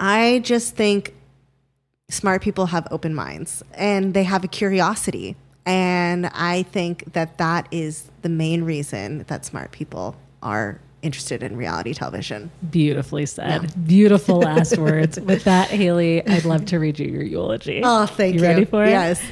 I 0.00 0.40
just 0.44 0.74
think 0.76 1.14
smart 2.08 2.42
people 2.42 2.66
have 2.66 2.88
open 2.90 3.14
minds 3.14 3.62
and 3.74 4.12
they 4.12 4.24
have 4.24 4.42
a 4.42 4.48
curiosity. 4.48 5.36
And 5.66 6.26
I 6.26 6.62
think 6.64 7.12
that 7.12 7.38
that 7.38 7.68
is 7.70 8.10
the 8.22 8.28
main 8.28 8.64
reason 8.64 9.24
that 9.28 9.44
smart 9.44 9.72
people 9.72 10.16
are 10.42 10.80
interested 11.02 11.42
in 11.42 11.56
reality 11.56 11.94
television. 11.94 12.50
Beautifully 12.70 13.26
said. 13.26 13.72
Beautiful 13.86 14.40
last 14.40 14.76
words. 14.78 15.18
With 15.20 15.44
that, 15.44 15.68
Hailey, 15.68 16.26
I'd 16.26 16.44
love 16.44 16.66
to 16.66 16.78
read 16.78 16.98
you 16.98 17.06
your 17.06 17.22
eulogy. 17.22 17.80
Oh, 17.84 18.06
thank 18.06 18.34
you. 18.34 18.40
You 18.40 18.46
ready 18.46 18.64
for 18.64 18.84
it? 18.84 18.90
Yes. 18.90 19.22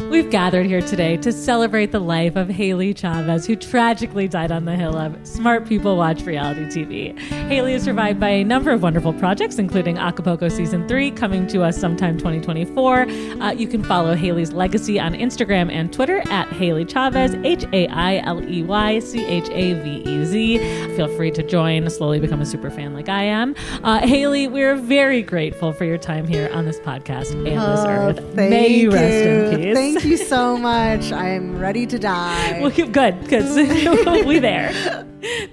We've 0.00 0.30
gathered 0.30 0.66
here 0.66 0.80
today 0.80 1.16
to 1.18 1.32
celebrate 1.32 1.90
the 1.90 1.98
life 1.98 2.36
of 2.36 2.48
Hailey 2.48 2.94
Chavez, 2.94 3.46
who 3.46 3.56
tragically 3.56 4.28
died 4.28 4.52
on 4.52 4.64
the 4.64 4.76
hill 4.76 4.96
of 4.96 5.14
Smart 5.26 5.66
People 5.66 5.96
Watch 5.96 6.22
Reality 6.22 6.66
TV. 6.66 7.18
Hailey 7.18 7.74
is 7.74 7.82
survived 7.82 8.20
by 8.20 8.28
a 8.28 8.44
number 8.44 8.70
of 8.70 8.80
wonderful 8.80 9.12
projects, 9.12 9.58
including 9.58 9.98
Acapulco 9.98 10.48
Season 10.48 10.86
3, 10.86 11.10
coming 11.10 11.46
to 11.48 11.62
us 11.62 11.76
sometime 11.76 12.16
2024. 12.16 13.02
Uh, 13.40 13.50
you 13.52 13.66
can 13.66 13.82
follow 13.82 14.14
Hailey's 14.14 14.52
legacy 14.52 15.00
on 15.00 15.14
Instagram 15.14 15.70
and 15.70 15.92
Twitter 15.92 16.18
at 16.30 16.46
Hailey 16.52 16.84
Chavez, 16.84 17.34
H 17.44 17.64
A 17.72 17.88
I 17.88 18.18
L 18.18 18.42
E 18.48 18.62
Y 18.62 19.00
C 19.00 19.26
H 19.26 19.48
A 19.50 19.74
V 19.82 19.90
E 20.08 20.24
Z. 20.24 20.58
Feel 20.96 21.08
free 21.16 21.32
to 21.32 21.42
join, 21.42 21.90
slowly 21.90 22.20
become 22.20 22.40
a 22.40 22.46
super 22.46 22.70
fan 22.70 22.94
like 22.94 23.08
I 23.08 23.24
am. 23.24 23.54
Uh, 23.82 24.06
Hailey, 24.06 24.46
we're 24.46 24.76
very 24.76 25.22
grateful 25.22 25.72
for 25.72 25.84
your 25.84 25.98
time 25.98 26.26
here 26.26 26.48
on 26.54 26.64
this 26.64 26.78
podcast 26.80 27.32
and 27.32 27.44
this 27.44 27.58
Oh, 27.60 27.86
earth. 27.88 28.16
thank 28.36 28.50
May 28.50 28.68
you 28.68 28.90
rest 28.92 29.24
you. 29.24 29.30
in 29.30 29.56
peace. 29.60 29.74
Thank 29.76 29.87
you 30.04 30.16
so 30.16 30.56
much. 30.56 31.12
I 31.12 31.28
am 31.30 31.58
ready 31.58 31.86
to 31.86 31.98
die. 31.98 32.60
Well, 32.60 32.70
good, 32.70 33.20
because 33.20 33.56
we 34.26 34.38
there. 34.38 34.72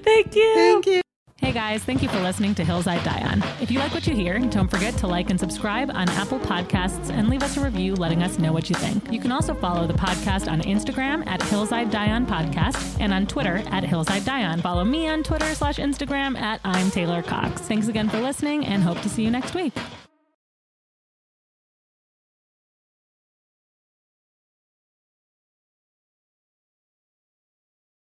Thank 0.04 0.36
you. 0.36 0.54
Thank 0.56 0.86
you. 0.86 1.02
Hey 1.38 1.52
guys, 1.52 1.84
thank 1.84 2.02
you 2.02 2.10
for 2.10 2.20
listening 2.22 2.56
to 2.56 2.64
Hills 2.64 2.88
I 2.88 2.98
Die 3.04 3.22
On. 3.22 3.44
If 3.62 3.70
you 3.70 3.78
like 3.78 3.94
what 3.94 4.08
you 4.08 4.16
hear, 4.16 4.40
don't 4.40 4.68
forget 4.68 4.98
to 4.98 5.08
like 5.08 5.30
and 5.30 5.40
subscribe 5.40 5.92
on 5.92 6.10
Apple 6.10 6.40
Podcasts 6.40 7.12
and 7.12 7.30
leave 7.30 7.44
us 7.44 7.56
a 7.56 7.62
review 7.62 7.94
letting 7.94 8.24
us 8.24 8.40
know 8.40 8.52
what 8.52 8.68
you 8.68 8.76
think. 8.76 9.12
You 9.12 9.20
can 9.20 9.32
also 9.32 9.54
follow 9.54 9.86
the 9.86 9.94
podcast 9.94 10.52
on 10.52 10.62
Instagram 10.62 11.28
at 11.28 11.44
Hills 11.44 11.72
I 11.72 11.84
Die 11.84 12.12
On 12.12 12.26
Podcast 12.26 13.00
and 13.00 13.14
on 13.14 13.28
Twitter 13.28 13.62
at 13.68 13.84
Hills 13.84 14.10
I 14.10 14.22
Die 14.22 14.44
On. 14.44 14.60
Follow 14.62 14.84
me 14.84 15.08
on 15.08 15.22
Twitter 15.22 15.54
slash 15.54 15.78
Instagram 15.78 16.36
at 16.36 16.62
I'm 16.64 16.90
Taylor 16.90 17.22
Cox. 17.22 17.62
Thanks 17.62 17.90
again 17.90 18.10
for 18.10 18.20
listening 18.20 18.66
and 18.66 18.82
hope 18.82 19.02
to 19.02 19.10
see 19.10 19.24
you 19.24 19.30
next 19.30 19.54
week. 19.54 19.74